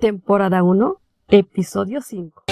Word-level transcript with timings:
temporada 0.00 0.62
1, 0.62 0.96
episodio 1.28 2.00
5. 2.00 2.44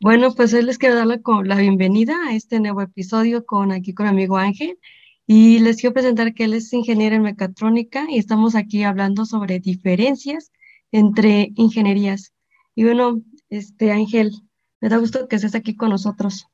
Bueno, 0.00 0.32
pues 0.34 0.54
hoy 0.54 0.62
les 0.62 0.78
quiero 0.78 0.94
dar 0.94 1.06
la, 1.06 1.20
la 1.44 1.56
bienvenida 1.56 2.14
a 2.28 2.36
este 2.36 2.60
nuevo 2.60 2.82
episodio 2.82 3.44
con 3.44 3.72
aquí 3.72 3.94
con 3.94 4.06
mi 4.06 4.10
amigo 4.10 4.36
Ángel 4.36 4.78
y 5.26 5.58
les 5.58 5.80
quiero 5.80 5.94
presentar 5.94 6.34
que 6.34 6.44
él 6.44 6.54
es 6.54 6.72
ingeniero 6.72 7.16
en 7.16 7.22
mecatrónica 7.22 8.06
y 8.08 8.18
estamos 8.18 8.54
aquí 8.54 8.84
hablando 8.84 9.24
sobre 9.24 9.58
diferencias 9.58 10.52
entre 10.92 11.50
ingenierías. 11.56 12.32
Y 12.76 12.84
bueno, 12.84 13.22
este 13.48 13.90
Ángel, 13.90 14.32
me 14.80 14.88
da 14.88 14.98
gusto 14.98 15.26
que 15.26 15.36
estés 15.36 15.54
aquí 15.54 15.74
con 15.74 15.90
nosotros. 15.90 16.46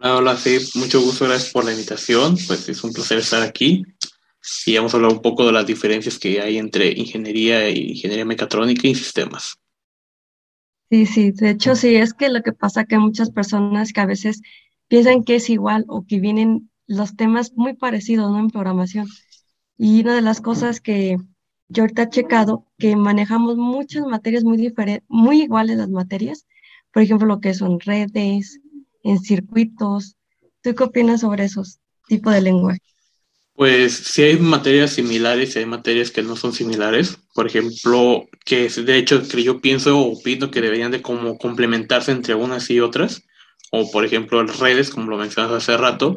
Hola, 0.00 0.16
hola, 0.16 0.36
sí, 0.36 0.58
mucho 0.74 1.00
gusto, 1.00 1.24
gracias 1.26 1.52
por 1.52 1.64
la 1.64 1.72
invitación. 1.72 2.36
Pues 2.46 2.68
es 2.68 2.82
un 2.84 2.92
placer 2.92 3.18
estar 3.18 3.42
aquí 3.42 3.82
y 4.66 4.76
vamos 4.76 4.94
a 4.94 4.96
hablar 4.96 5.12
un 5.12 5.22
poco 5.22 5.46
de 5.46 5.52
las 5.52 5.66
diferencias 5.66 6.18
que 6.18 6.40
hay 6.40 6.58
entre 6.58 6.90
ingeniería 6.92 7.68
y 7.70 7.90
ingeniería 7.92 8.24
mecatrónica 8.24 8.88
y 8.88 8.94
sistemas. 8.94 9.58
Sí, 10.90 11.06
sí, 11.06 11.32
de 11.32 11.50
hecho 11.50 11.74
sí, 11.74 11.96
es 11.96 12.14
que 12.14 12.28
lo 12.28 12.42
que 12.42 12.52
pasa 12.52 12.84
que 12.84 12.98
muchas 12.98 13.30
personas 13.30 13.92
que 13.92 14.00
a 14.00 14.06
veces 14.06 14.40
piensan 14.88 15.24
que 15.24 15.36
es 15.36 15.50
igual 15.50 15.84
o 15.88 16.04
que 16.06 16.20
vienen 16.20 16.70
los 16.86 17.16
temas 17.16 17.52
muy 17.54 17.74
parecidos, 17.74 18.30
¿no? 18.30 18.38
En 18.38 18.50
programación. 18.50 19.06
Y 19.78 20.02
una 20.02 20.14
de 20.16 20.22
las 20.22 20.40
cosas 20.40 20.80
que 20.80 21.16
yo 21.68 21.82
ahorita 21.84 22.04
he 22.04 22.08
checado, 22.10 22.66
que 22.78 22.96
manejamos 22.96 23.56
muchas 23.56 24.06
materias 24.06 24.44
muy 24.44 24.56
diferentes, 24.58 25.04
muy 25.08 25.42
iguales 25.42 25.78
las 25.78 25.90
materias, 25.90 26.46
por 26.92 27.02
ejemplo, 27.02 27.26
lo 27.26 27.40
que 27.40 27.54
son 27.54 27.80
redes, 27.80 28.60
en 29.06 29.20
circuitos. 29.20 30.16
¿Tú 30.62 30.74
qué 30.74 30.84
opinas 30.84 31.20
sobre 31.20 31.44
esos 31.44 31.78
tipos 32.08 32.34
de 32.34 32.40
lenguaje? 32.40 32.80
Pues 33.54 33.94
sí 33.94 34.22
hay 34.22 34.36
materias 34.38 34.90
similares 34.90 35.56
y 35.56 35.60
hay 35.60 35.66
materias 35.66 36.10
que 36.10 36.22
no 36.22 36.36
son 36.36 36.52
similares. 36.52 37.16
Por 37.34 37.46
ejemplo, 37.46 38.26
que 38.44 38.68
de 38.68 38.98
hecho 38.98 39.26
que 39.26 39.42
yo 39.42 39.60
pienso 39.60 39.98
o 39.98 40.12
opino 40.12 40.50
que 40.50 40.60
deberían 40.60 40.90
de 40.90 41.00
como 41.00 41.38
complementarse 41.38 42.12
entre 42.12 42.34
unas 42.34 42.68
y 42.68 42.80
otras. 42.80 43.22
O 43.70 43.90
por 43.90 44.04
ejemplo 44.04 44.44
redes, 44.44 44.90
como 44.90 45.10
lo 45.10 45.16
mencionas 45.16 45.52
hace 45.52 45.76
rato. 45.76 46.16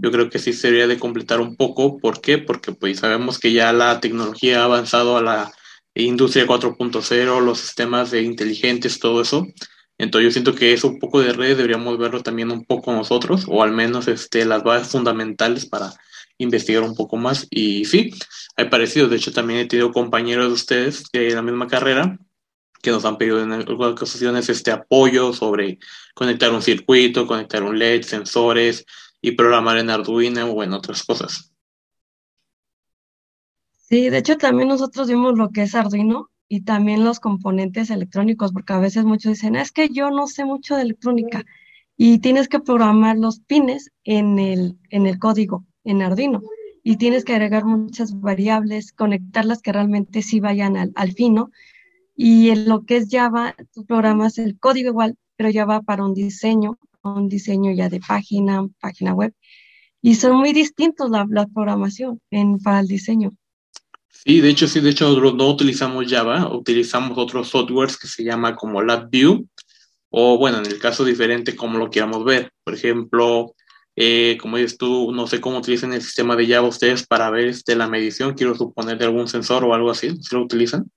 Yo 0.00 0.10
creo 0.10 0.30
que 0.30 0.38
sí 0.38 0.52
sería 0.52 0.86
de 0.86 0.98
completar 0.98 1.40
un 1.40 1.56
poco. 1.56 1.98
¿Por 1.98 2.20
qué? 2.20 2.38
Porque 2.38 2.72
pues 2.72 3.00
sabemos 3.00 3.38
que 3.38 3.52
ya 3.52 3.72
la 3.72 4.00
tecnología 4.00 4.60
ha 4.60 4.64
avanzado 4.64 5.16
a 5.16 5.22
la 5.22 5.52
industria 5.94 6.46
4.0, 6.46 7.40
los 7.42 7.58
sistemas 7.58 8.10
de 8.12 8.22
inteligentes, 8.22 8.98
todo 8.98 9.20
eso. 9.20 9.46
Entonces 9.98 10.26
yo 10.26 10.32
siento 10.32 10.54
que 10.54 10.72
eso 10.72 10.88
un 10.88 11.00
poco 11.00 11.20
de 11.20 11.32
redes 11.32 11.56
deberíamos 11.56 11.98
verlo 11.98 12.22
también 12.22 12.52
un 12.52 12.64
poco 12.64 12.92
nosotros, 12.92 13.44
o 13.48 13.62
al 13.62 13.72
menos 13.72 14.06
este, 14.06 14.44
las 14.44 14.62
bases 14.62 14.92
fundamentales 14.92 15.66
para 15.66 15.92
investigar 16.38 16.84
un 16.84 16.94
poco 16.94 17.16
más. 17.16 17.46
Y 17.50 17.84
sí, 17.84 18.10
hay 18.56 18.68
parecido. 18.68 19.08
De 19.08 19.16
hecho, 19.16 19.32
también 19.32 19.60
he 19.60 19.66
tenido 19.66 19.92
compañeros 19.92 20.46
de 20.46 20.54
ustedes 20.54 21.04
de 21.12 21.30
la 21.30 21.42
misma 21.42 21.66
carrera 21.66 22.16
que 22.80 22.92
nos 22.92 23.04
han 23.04 23.18
pedido 23.18 23.42
en 23.42 23.50
algunas 23.50 23.92
ocasiones 23.92 24.48
este 24.48 24.70
apoyo 24.70 25.32
sobre 25.32 25.78
conectar 26.14 26.52
un 26.52 26.62
circuito, 26.62 27.26
conectar 27.26 27.64
un 27.64 27.76
LED, 27.76 28.02
sensores 28.02 28.86
y 29.20 29.32
programar 29.32 29.78
en 29.78 29.90
Arduino 29.90 30.46
o 30.46 30.62
en 30.62 30.72
otras 30.72 31.02
cosas. 31.02 31.52
Sí, 33.76 34.10
de 34.10 34.18
hecho 34.18 34.36
también 34.36 34.68
nosotros 34.68 35.08
vimos 35.08 35.36
lo 35.36 35.50
que 35.50 35.62
es 35.62 35.74
Arduino 35.74 36.30
y 36.48 36.62
también 36.62 37.04
los 37.04 37.20
componentes 37.20 37.90
electrónicos, 37.90 38.52
porque 38.52 38.72
a 38.72 38.78
veces 38.78 39.04
muchos 39.04 39.32
dicen, 39.32 39.56
es 39.56 39.70
que 39.70 39.88
yo 39.90 40.10
no 40.10 40.26
sé 40.26 40.44
mucho 40.44 40.76
de 40.76 40.82
electrónica 40.82 41.44
y 41.96 42.20
tienes 42.20 42.48
que 42.48 42.60
programar 42.60 43.18
los 43.18 43.40
pines 43.40 43.90
en 44.04 44.38
el, 44.38 44.78
en 44.90 45.06
el 45.06 45.18
código, 45.18 45.66
en 45.84 46.02
Arduino, 46.02 46.42
y 46.82 46.96
tienes 46.96 47.24
que 47.24 47.34
agregar 47.34 47.64
muchas 47.64 48.18
variables, 48.18 48.92
conectarlas 48.92 49.60
que 49.60 49.72
realmente 49.72 50.22
sí 50.22 50.40
vayan 50.40 50.76
al, 50.76 50.92
al 50.94 51.12
fino. 51.12 51.50
Y 52.16 52.50
en 52.50 52.68
lo 52.68 52.84
que 52.84 52.96
es 52.96 53.08
Java, 53.10 53.54
tú 53.74 53.84
programas 53.84 54.38
el 54.38 54.58
código 54.58 54.90
igual, 54.90 55.16
pero 55.36 55.50
ya 55.50 55.66
va 55.66 55.82
para 55.82 56.04
un 56.04 56.14
diseño, 56.14 56.78
un 57.02 57.28
diseño 57.28 57.72
ya 57.72 57.88
de 57.88 58.00
página, 58.00 58.66
página 58.80 59.12
web. 59.12 59.34
Y 60.00 60.14
son 60.14 60.36
muy 60.36 60.52
distintos 60.52 61.10
la, 61.10 61.26
la 61.28 61.46
programación 61.46 62.20
en, 62.30 62.58
para 62.58 62.80
el 62.80 62.86
diseño. 62.86 63.32
Sí, 64.10 64.40
de 64.40 64.50
hecho, 64.50 64.66
sí, 64.66 64.80
de 64.80 64.90
hecho 64.90 65.08
no 65.32 65.48
utilizamos 65.48 66.06
Java, 66.08 66.54
utilizamos 66.54 67.16
otros 67.16 67.48
softwares 67.48 67.96
que 67.96 68.08
se 68.08 68.24
llama 68.24 68.56
como 68.56 68.82
LabVIEW, 68.82 69.48
o 70.10 70.38
bueno, 70.38 70.58
en 70.58 70.66
el 70.66 70.78
caso 70.78 71.04
diferente, 71.04 71.54
como 71.56 71.78
lo 71.78 71.90
queramos 71.90 72.24
ver. 72.24 72.52
Por 72.64 72.74
ejemplo, 72.74 73.54
eh, 73.96 74.38
como 74.40 74.56
dices 74.56 74.78
tú, 74.78 75.12
no 75.12 75.26
sé 75.26 75.40
cómo 75.40 75.58
utilizan 75.58 75.92
el 75.92 76.02
sistema 76.02 76.36
de 76.36 76.46
Java 76.46 76.68
ustedes 76.68 77.06
para 77.06 77.30
ver 77.30 77.48
este, 77.48 77.76
la 77.76 77.88
medición, 77.88 78.34
quiero 78.34 78.54
suponer 78.54 78.98
de 78.98 79.04
algún 79.04 79.28
sensor 79.28 79.64
o 79.64 79.74
algo 79.74 79.90
así, 79.90 80.10
¿sí 80.10 80.34
lo 80.34 80.42
utilizan? 80.42 80.90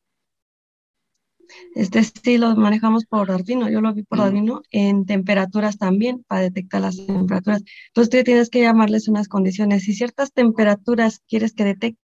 Este 1.74 2.04
sí 2.04 2.38
lo 2.38 2.56
manejamos 2.56 3.06
por 3.06 3.32
Arduino, 3.32 3.70
yo 3.70 3.82
lo 3.82 3.94
vi 3.94 4.04
por 4.04 4.20
mm. 4.20 4.22
Arduino 4.22 4.62
en 4.72 5.06
temperaturas 5.06 5.78
también, 5.78 6.24
para 6.28 6.42
detectar 6.42 6.82
las 6.82 6.98
temperaturas. 7.06 7.64
Entonces 7.88 8.10
tú 8.10 8.24
tienes 8.24 8.50
que 8.50 8.62
llamarles 8.62 9.08
unas 9.08 9.28
condiciones. 9.28 9.84
Si 9.84 9.94
ciertas 9.94 10.34
temperaturas 10.34 11.22
quieres 11.28 11.54
que 11.54 11.64
detecte, 11.64 12.00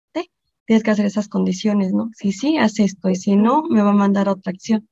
tienes 0.67 0.83
que 0.83 0.91
hacer 0.91 1.05
esas 1.05 1.29
condiciones, 1.29 1.93
¿no? 1.93 2.11
Si 2.13 2.33
sí, 2.33 2.57
haz 2.57 2.79
esto 2.79 3.09
y 3.09 3.15
si 3.15 3.37
no, 3.37 3.63
me 3.63 3.81
va 3.81 3.91
a 3.91 3.93
mandar 3.93 4.27
otra 4.27 4.51
acción. 4.51 4.87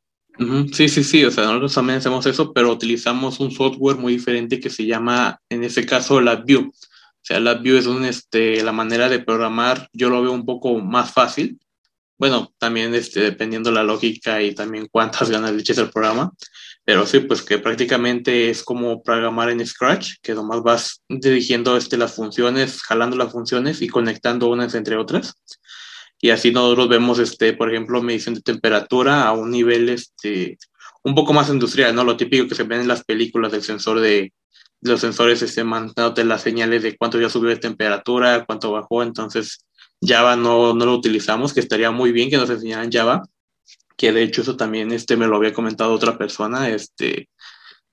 Sí, 0.72 0.90
sí, 0.90 1.04
sí, 1.04 1.24
o 1.24 1.32
sea, 1.32 1.46
nosotros 1.46 1.74
también 1.74 2.00
hacemos 2.00 2.26
eso, 2.26 2.54
pero 2.54 2.72
utilizamos 2.72 3.40
un 3.40 3.52
software 3.52 3.98
muy 3.98 4.14
diferente 4.14 4.60
que 4.60 4.70
se 4.70 4.86
llama, 4.86 5.40
en 5.50 5.64
este 5.64 5.86
caso, 5.86 6.20
LabVIEW. 6.22 6.70
O 6.70 6.74
sea, 7.22 7.40
LabVIEW 7.40 7.78
es 7.78 7.86
un, 7.88 8.06
este, 8.06 8.64
la 8.64 8.72
manera 8.72 9.10
de 9.10 9.20
programar, 9.20 9.90
yo 9.92 10.10
lo 10.10 10.22
veo 10.22 10.32
un 10.32 10.46
poco 10.46 10.80
más 10.80 11.12
fácil. 11.12 11.60
Bueno, 12.18 12.54
también 12.58 12.96
este, 12.96 13.20
dependiendo 13.20 13.72
la 13.72 13.84
lógica 13.84 14.42
y 14.42 14.56
también 14.56 14.88
cuántas 14.90 15.30
ganas 15.30 15.52
le 15.52 15.60
eches 15.60 15.78
el 15.78 15.90
programa. 15.90 16.32
Pero 16.86 17.06
sí, 17.08 17.20
pues 17.20 17.42
que 17.42 17.58
prácticamente 17.58 18.50
es 18.50 18.64
como 18.64 19.02
programar 19.02 19.50
en 19.50 19.66
Scratch, 19.66 20.14
que 20.22 20.36
nomás 20.36 20.62
vas 20.62 21.02
dirigiendo 21.10 21.76
este, 21.76 21.98
las 21.98 22.14
funciones, 22.14 22.82
jalando 22.84 23.18
las 23.18 23.32
funciones 23.32 23.82
y 23.82 23.88
conectando 23.88 24.50
unas 24.50 24.76
entre 24.76 24.96
otras. 24.96 25.34
Y 26.22 26.30
así 26.30 26.52
nosotros 26.52 26.90
vemos, 26.90 27.20
este, 27.20 27.54
por 27.54 27.72
ejemplo, 27.72 28.02
medición 28.02 28.36
de 28.36 28.42
temperatura 28.42 29.28
a 29.28 29.34
un 29.34 29.52
nivel 29.52 29.90
este, 29.90 30.58
un 31.04 31.16
poco 31.16 31.34
más 31.34 31.50
industrial, 31.50 31.94
¿no? 31.96 32.04
Lo 32.04 32.18
típico 32.18 32.48
que 32.48 32.56
se 32.56 32.64
ven 32.64 32.82
en 32.82 32.88
las 32.88 33.04
películas 33.04 33.52
del 33.52 33.64
sensor 33.64 34.00
de, 34.00 34.34
los 34.82 35.02
sensores 35.02 35.42
este, 35.42 35.64
mandándote 35.64 36.24
las 36.24 36.42
señales 36.42 36.84
de 36.84 36.98
cuánto 36.98 37.20
ya 37.20 37.30
subió 37.30 37.50
de 37.50 37.58
temperatura, 37.58 38.46
cuánto 38.46 38.72
bajó. 38.72 39.04
Entonces, 39.04 39.66
Java 40.02 40.36
no, 40.36 40.74
no 40.74 40.86
lo 40.86 40.94
utilizamos, 40.94 41.54
que 41.54 41.60
estaría 41.60 41.92
muy 41.92 42.12
bien 42.12 42.30
que 42.30 42.38
nos 42.38 42.50
enseñaran 42.50 42.92
Java 42.92 43.24
que 43.98 44.12
de 44.12 44.24
hecho 44.24 44.42
eso 44.42 44.58
también 44.58 44.92
este, 44.92 45.16
me 45.18 45.28
lo 45.28 45.38
había 45.38 45.54
comentado 45.54 45.94
otra 45.94 46.18
persona, 46.18 46.70
este, 46.70 47.30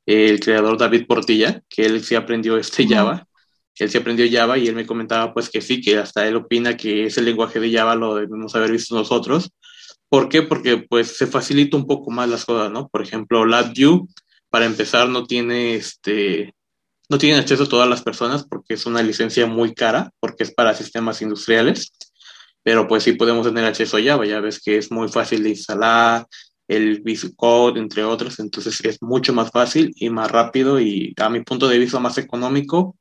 el 0.06 0.40
creador 0.40 0.76
David 0.76 1.06
Portilla, 1.06 1.62
que 1.68 1.86
él 1.86 2.02
sí 2.02 2.14
aprendió 2.14 2.56
este 2.56 2.86
Java, 2.86 3.26
él 3.78 3.90
sí 3.90 3.98
aprendió 3.98 4.26
Java 4.30 4.58
y 4.58 4.68
él 4.68 4.74
me 4.74 4.86
comentaba 4.86 5.32
pues 5.32 5.50
que 5.50 5.60
sí, 5.60 5.80
que 5.80 5.98
hasta 5.98 6.26
él 6.26 6.36
opina 6.36 6.76
que 6.76 7.06
ese 7.06 7.22
lenguaje 7.22 7.60
de 7.60 7.72
Java 7.72 7.94
lo 7.94 8.14
debemos 8.14 8.54
haber 8.54 8.72
visto 8.72 8.94
nosotros. 8.94 9.50
¿Por 10.08 10.28
qué? 10.28 10.42
Porque 10.42 10.78
pues 10.78 11.16
se 11.16 11.26
facilita 11.26 11.76
un 11.76 11.86
poco 11.86 12.10
más 12.10 12.28
las 12.28 12.44
cosas, 12.44 12.70
¿no? 12.70 12.88
Por 12.88 13.02
ejemplo, 13.02 13.46
LabVIEW, 13.46 14.06
para 14.50 14.66
empezar, 14.66 15.08
no 15.08 15.24
tiene 15.24 15.74
este, 15.74 16.54
no 17.08 17.18
tiene 17.18 17.38
acceso 17.38 17.64
a 17.64 17.68
todas 17.68 17.88
las 17.88 18.02
personas 18.02 18.44
porque 18.44 18.74
es 18.74 18.86
una 18.86 19.02
licencia 19.02 19.46
muy 19.46 19.74
cara, 19.74 20.10
porque 20.20 20.44
es 20.44 20.52
para 20.52 20.74
sistemas 20.74 21.22
industriales 21.22 21.92
pero 22.62 22.86
pues 22.86 23.02
sí 23.02 23.12
podemos 23.12 23.46
tener 23.46 23.64
acceso 23.64 23.96
a 23.96 24.02
Java, 24.02 24.26
ya 24.26 24.40
ves 24.40 24.60
que 24.60 24.78
es 24.78 24.90
muy 24.90 25.08
fácil 25.08 25.42
de 25.42 25.50
instalar, 25.50 26.26
el 26.68 27.02
Code, 27.36 27.80
entre 27.80 28.04
otros, 28.04 28.38
entonces 28.38 28.80
es 28.84 29.02
mucho 29.02 29.32
más 29.32 29.50
fácil 29.50 29.92
y 29.96 30.08
más 30.10 30.30
rápido 30.30 30.80
y 30.80 31.12
a 31.18 31.28
mi 31.28 31.40
punto 31.40 31.68
de 31.68 31.78
vista 31.78 31.98
más 31.98 32.16
económico 32.18 32.96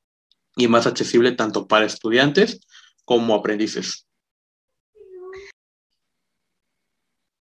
y 0.55 0.67
más 0.67 0.87
accesible 0.87 1.31
tanto 1.31 1.67
para 1.67 1.85
estudiantes 1.85 2.61
como 3.05 3.35
aprendices. 3.35 4.07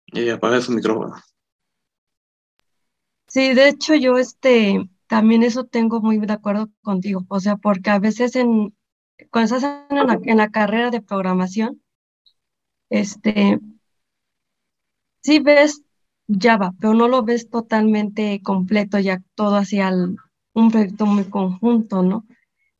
Y 0.06 0.28
apaga 0.28 0.60
su 0.60 0.72
micrófono. 0.72 1.14
Sí, 3.28 3.54
de 3.54 3.68
hecho 3.68 3.94
yo 3.94 4.18
este 4.18 4.88
también 5.06 5.42
eso 5.42 5.64
tengo 5.64 6.00
muy 6.00 6.18
de 6.18 6.32
acuerdo 6.32 6.68
contigo, 6.82 7.24
o 7.28 7.40
sea, 7.40 7.56
porque 7.56 7.90
a 7.90 7.98
veces 7.98 8.36
en 8.36 8.74
cuando 9.30 9.56
estás 9.56 9.86
en 9.90 10.06
la, 10.06 10.18
en 10.22 10.36
la 10.36 10.50
carrera 10.50 10.90
de 10.90 11.02
programación, 11.02 11.82
este, 12.88 13.60
sí 15.22 15.38
ves 15.40 15.82
Java, 16.28 16.72
pero 16.80 16.94
no 16.94 17.08
lo 17.08 17.22
ves 17.22 17.50
totalmente 17.50 18.40
completo, 18.42 18.98
ya 18.98 19.22
todo 19.34 19.56
hacia 19.56 19.90
un 20.52 20.70
proyecto 20.70 21.06
muy 21.06 21.24
conjunto, 21.24 22.02
¿no? 22.02 22.26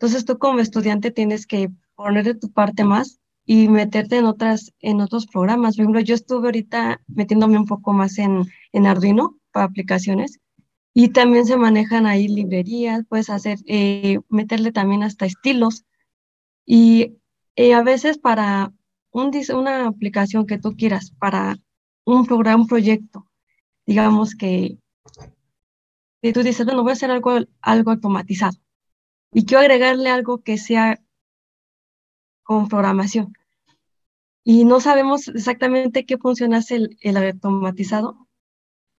Entonces 0.00 0.25
tú 0.25 0.38
como 0.38 0.61
estudiante 0.61 1.11
tienes 1.11 1.47
que 1.47 1.70
poner 1.94 2.25
de 2.25 2.35
tu 2.35 2.50
parte 2.50 2.85
más 2.85 3.20
y 3.44 3.69
meterte 3.69 4.17
en 4.17 4.25
otras, 4.25 4.73
en 4.81 5.02
otros 5.02 5.26
programas. 5.26 5.76
Por 5.76 5.82
ejemplo, 5.82 6.00
yo 6.00 6.14
estuve 6.14 6.49
ahorita 6.49 7.02
metiéndome 7.06 7.58
un 7.58 7.67
poco 7.67 7.93
más 7.93 8.17
en, 8.17 8.47
en 8.73 8.87
Arduino 8.87 9.37
para 9.52 9.67
aplicaciones 9.67 10.41
Y 10.94 11.11
también 11.11 11.44
se 11.44 11.58
manejan 11.58 12.06
ahí 12.06 12.29
librerías, 12.29 13.05
puedes 13.11 13.29
hacer, 13.29 13.58
eh, 13.67 14.20
meterle 14.31 14.73
también 14.73 15.02
hasta 15.02 15.26
estilos. 15.26 15.85
Y 16.64 17.19
eh, 17.56 17.75
a 17.75 17.82
veces 17.82 18.17
para 18.17 18.73
un, 19.11 19.32
una 19.55 19.87
aplicación 19.87 20.47
que 20.47 20.58
tú 20.58 20.76
quieras, 20.76 21.12
para 21.19 21.58
un 22.06 22.25
programa, 22.25 22.62
un 22.62 22.69
proyecto, 22.69 23.26
digamos 23.85 24.35
que, 24.35 24.79
que 26.23 26.32
tú 26.32 26.43
dices, 26.43 26.64
bueno, 26.64 26.85
voy 26.85 26.93
a 26.93 26.94
hacer 26.94 27.11
algo, 27.11 27.38
algo 27.61 27.91
automatizado 27.91 28.56
y 29.32 29.44
quiero 29.44 29.61
agregarle 29.61 30.11
algo 30.11 30.43
que 30.43 30.59
sea 30.59 31.00
con 32.43 32.69
programación. 32.69 33.32
Y 34.43 34.65
no 34.65 34.81
sabemos 34.81 35.29
exactamente 35.29 36.06
qué 36.06 36.19
función 36.19 36.55
hace 36.55 36.77
el, 36.77 36.99
el 37.00 37.17
automatizado. 37.17 38.27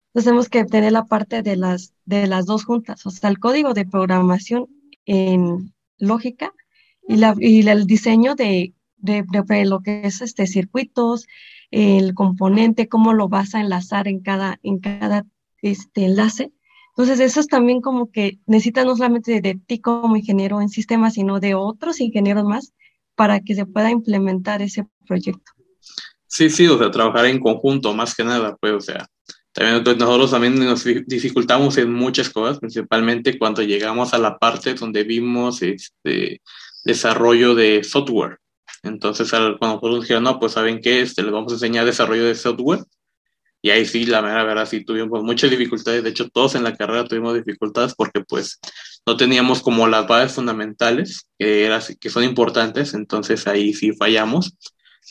Entonces 0.09 0.25
tenemos 0.25 0.49
que 0.49 0.65
tener 0.65 0.93
la 0.93 1.07
parte 1.07 1.43
de 1.43 1.57
las, 1.57 1.95
de 2.05 2.27
las 2.27 2.47
dos 2.47 2.65
juntas, 2.65 3.07
o 3.07 3.11
sea, 3.11 3.31
el 3.31 3.39
código 3.39 3.75
de 3.75 3.87
programación 3.87 4.67
en 5.07 5.73
lógica 5.99 6.53
y, 7.07 7.17
la, 7.17 7.35
y 7.39 7.67
el 7.69 7.87
diseño 7.87 8.35
de, 8.35 8.75
de, 8.97 9.25
de, 9.25 9.65
lo 9.65 9.81
que 9.81 10.03
es 10.05 10.21
este 10.21 10.47
circuitos, 10.47 11.27
el 11.71 12.15
componente, 12.15 12.89
cómo 12.89 13.15
lo 13.15 13.29
vas 13.29 13.55
a 13.55 13.61
enlazar 13.61 14.09
en 14.09 14.21
cada, 14.21 14.59
en 14.63 14.79
cada 14.79 15.27
este 15.63 16.07
enlace. 16.07 16.53
Entonces, 17.01 17.21
eso 17.21 17.41
es 17.41 17.47
también 17.47 17.81
como 17.81 18.11
que 18.11 18.41
necesita 18.45 18.85
no 18.85 18.95
solamente 18.95 19.41
de, 19.41 19.59
ti 19.67 19.79
como 19.79 20.15
ingeniero 20.17 20.61
en 20.61 20.69
sistemas, 20.69 21.15
sino 21.15 21.41
de 21.41 21.55
otros 21.55 21.99
ingenieros 21.99 22.45
más 22.45 22.75
para 23.15 23.41
que 23.41 23.55
se 23.55 23.65
pueda 23.65 23.91
implementar 23.91 24.61
ese 24.61 24.87
proyecto. 25.07 25.51
Sí, 26.27 26.51
sí, 26.51 26.67
o 26.67 26.77
sea, 26.77 26.91
trabajar 26.91 27.25
en 27.25 27.41
conjunto 27.41 27.95
más 27.95 28.15
que 28.15 28.23
nada, 28.23 28.55
pues, 28.61 28.75
o 28.75 28.81
sea, 28.81 29.07
también 29.53 29.83
nosotros 29.99 30.31
también 30.31 30.59
nos 30.59 30.85
dificultamos 30.85 31.79
en 31.79 31.91
muchas 31.91 32.29
cosas, 32.29 32.59
principalmente 32.59 33.39
cuando 33.39 33.63
llegamos 33.63 34.13
a 34.13 34.19
la 34.19 34.39
parte 34.39 34.75
donde 34.75 35.03
vimos 35.03 35.63
este 35.63 36.43
desarrollo 36.85 37.55
de 37.55 37.83
software. 37.83 38.41
Entonces, 38.83 39.31
cuando 39.31 39.59
nosotros 39.59 40.03
dijeron, 40.03 40.25
no, 40.25 40.39
pues 40.39 40.53
saben 40.53 40.83
qué, 40.83 41.01
este, 41.01 41.23
les 41.23 41.33
vamos 41.33 41.51
a 41.53 41.55
enseñar 41.55 41.87
desarrollo 41.87 42.27
de 42.27 42.35
software. 42.35 42.85
Y 43.63 43.71
ahí 43.71 43.85
sí, 43.85 44.07
la 44.07 44.23
verdad, 44.23 44.47
verdad, 44.47 44.67
sí 44.67 44.85
tuvimos 44.85 45.23
muchas 45.23 45.51
dificultades. 45.51 46.03
De 46.03 46.11
hecho, 46.11 46.29
todos 46.31 46.55
en 46.55 46.65
la 46.65 46.75
carrera 46.75 47.05
tuvimos 47.05 47.35
dificultades 47.35 47.95
porque 47.95 48.23
pues 48.23 48.59
no 49.07 49.17
teníamos 49.17 49.63
como 49.63 49.87
las 49.87 50.09
bases 50.09 50.33
fundamentales 50.33 51.29
que, 51.39 51.67
era, 51.67 51.81
que 52.01 52.11
son 52.11 52.25
importantes. 52.25 52.95
Entonces 52.95 53.47
ahí 53.47 53.75
sí 53.75 53.93
fallamos. 53.93 54.57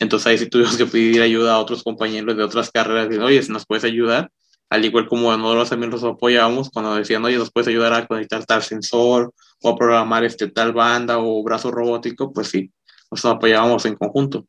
Entonces 0.00 0.26
ahí 0.26 0.38
sí 0.38 0.46
tuvimos 0.46 0.76
que 0.76 0.86
pedir 0.86 1.22
ayuda 1.22 1.54
a 1.54 1.58
otros 1.60 1.84
compañeros 1.84 2.36
de 2.36 2.42
otras 2.42 2.70
carreras. 2.70 3.04
Diciendo, 3.08 3.26
oye, 3.26 3.42
si 3.42 3.52
nos 3.52 3.66
puedes 3.66 3.84
ayudar. 3.84 4.30
Al 4.68 4.84
igual 4.84 5.08
como 5.08 5.36
nosotros 5.36 5.70
también 5.70 5.90
los 5.90 6.04
apoyábamos 6.04 6.70
cuando 6.70 6.94
decían, 6.94 7.24
oye, 7.24 7.36
nos 7.36 7.50
puedes 7.50 7.66
ayudar 7.66 7.92
a 7.92 8.06
conectar 8.06 8.44
tal 8.46 8.62
sensor 8.62 9.32
o 9.62 9.68
a 9.68 9.76
programar 9.76 10.24
este 10.24 10.48
tal 10.48 10.72
banda 10.72 11.18
o 11.18 11.42
brazo 11.42 11.72
robótico, 11.72 12.32
pues 12.32 12.48
sí, 12.48 12.72
nos 13.10 13.24
apoyábamos 13.24 13.84
en 13.86 13.96
conjunto. 13.96 14.46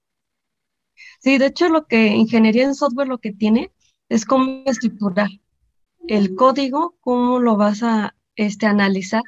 Sí, 1.20 1.40
de 1.40 1.48
hecho 1.48 1.70
lo 1.70 1.88
que 1.88 2.08
ingeniería 2.08 2.66
en 2.66 2.76
software 2.76 3.08
lo 3.08 3.18
que 3.18 3.32
tiene 3.32 3.72
es 4.12 4.26
cómo 4.26 4.64
estructurar 4.66 5.30
el 6.06 6.36
código, 6.36 6.98
cómo 7.00 7.40
lo 7.40 7.56
vas 7.56 7.82
a 7.82 8.14
este, 8.36 8.66
analizar, 8.66 9.24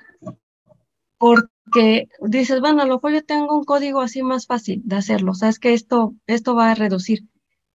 porque 1.18 2.10
dices, 2.20 2.60
bueno, 2.60 2.82
a 2.82 2.86
lo 2.86 2.96
mejor 2.96 3.14
yo 3.14 3.24
tengo 3.24 3.58
un 3.58 3.64
código 3.64 4.02
así 4.02 4.24
más 4.24 4.46
fácil 4.46 4.82
de 4.84 4.98
hacerlo, 4.98 5.36
sabes 5.36 5.58
que 5.58 5.74
esto, 5.74 6.16
esto 6.28 6.54
va 6.54 6.72
a 6.72 6.76
reducir, 6.76 7.30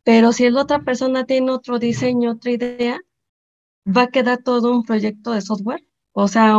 pero 0.05 0.33
si 0.33 0.51
la 0.51 0.61
otra 0.61 0.83
persona 0.83 1.25
tiene 1.25 1.51
otro 1.51 1.79
diseño, 1.79 2.33
otra 2.33 2.51
idea, 2.51 3.01
va 3.87 4.03
a 4.03 4.09
quedar 4.09 4.43
todo 4.43 4.71
un 4.71 4.83
proyecto 4.83 5.33
de 5.33 5.41
software, 5.41 5.87
o 6.13 6.29
sea, 6.29 6.59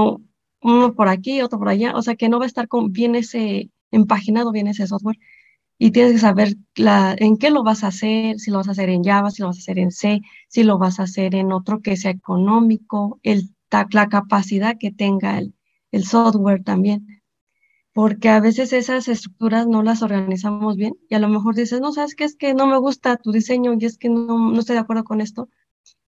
uno 0.64 0.96
por 0.96 1.10
aquí, 1.10 1.44
otro 1.44 1.60
por 1.60 1.70
allá, 1.70 1.96
o 1.96 2.02
sea 2.02 2.16
que 2.16 2.28
no 2.28 2.40
va 2.40 2.46
a 2.46 2.48
estar 2.48 2.68
con, 2.68 2.92
bien 2.92 3.14
ese 3.14 3.70
empaginado, 3.92 4.52
bien 4.52 4.66
ese 4.66 4.88
software 4.88 5.20
y 5.82 5.92
tienes 5.92 6.12
que 6.12 6.20
saber 6.20 6.58
en 6.76 7.38
qué 7.38 7.50
lo 7.50 7.64
vas 7.64 7.86
a 7.86 7.88
hacer, 7.88 8.38
si 8.38 8.52
lo 8.52 8.58
vas 8.58 8.68
a 8.68 8.72
hacer 8.72 8.90
en 8.90 9.04
Java, 9.04 9.32
si 9.32 9.42
lo 9.42 9.48
vas 9.48 9.58
a 9.58 9.62
hacer 9.62 9.80
en 9.80 9.92
C, 9.92 10.22
si 10.50 10.64
lo 10.64 10.78
vas 10.78 11.00
a 11.00 11.04
hacer 11.04 11.36
en 11.36 11.54
otro 11.54 11.82
que 11.82 11.96
sea 11.96 12.12
económico, 12.12 13.20
el, 13.24 13.50
la 13.92 14.10
capacidad 14.10 14.78
que 14.78 14.92
tenga 14.92 15.38
el, 15.40 15.56
el 15.92 16.04
software 16.04 16.64
también. 16.64 17.22
Porque 17.94 18.28
a 18.30 18.42
veces 18.42 18.74
esas 18.74 19.08
estructuras 19.08 19.68
no 19.68 19.82
las 19.82 20.02
organizamos 20.02 20.76
bien 20.76 20.96
y 21.10 21.16
a 21.16 21.20
lo 21.20 21.30
mejor 21.30 21.56
dices, 21.56 21.80
no, 21.80 21.94
sabes 21.94 22.14
que 22.14 22.26
es 22.26 22.36
que 22.36 22.54
no 22.54 22.68
me 22.68 22.78
gusta 22.78 23.16
tu 23.16 23.32
diseño 23.32 23.74
y 23.80 23.86
es 23.86 23.98
que 23.98 24.10
no, 24.10 24.52
no 24.52 24.60
estoy 24.60 24.76
de 24.76 24.82
acuerdo 24.82 25.06
con 25.06 25.22
esto. 25.22 25.48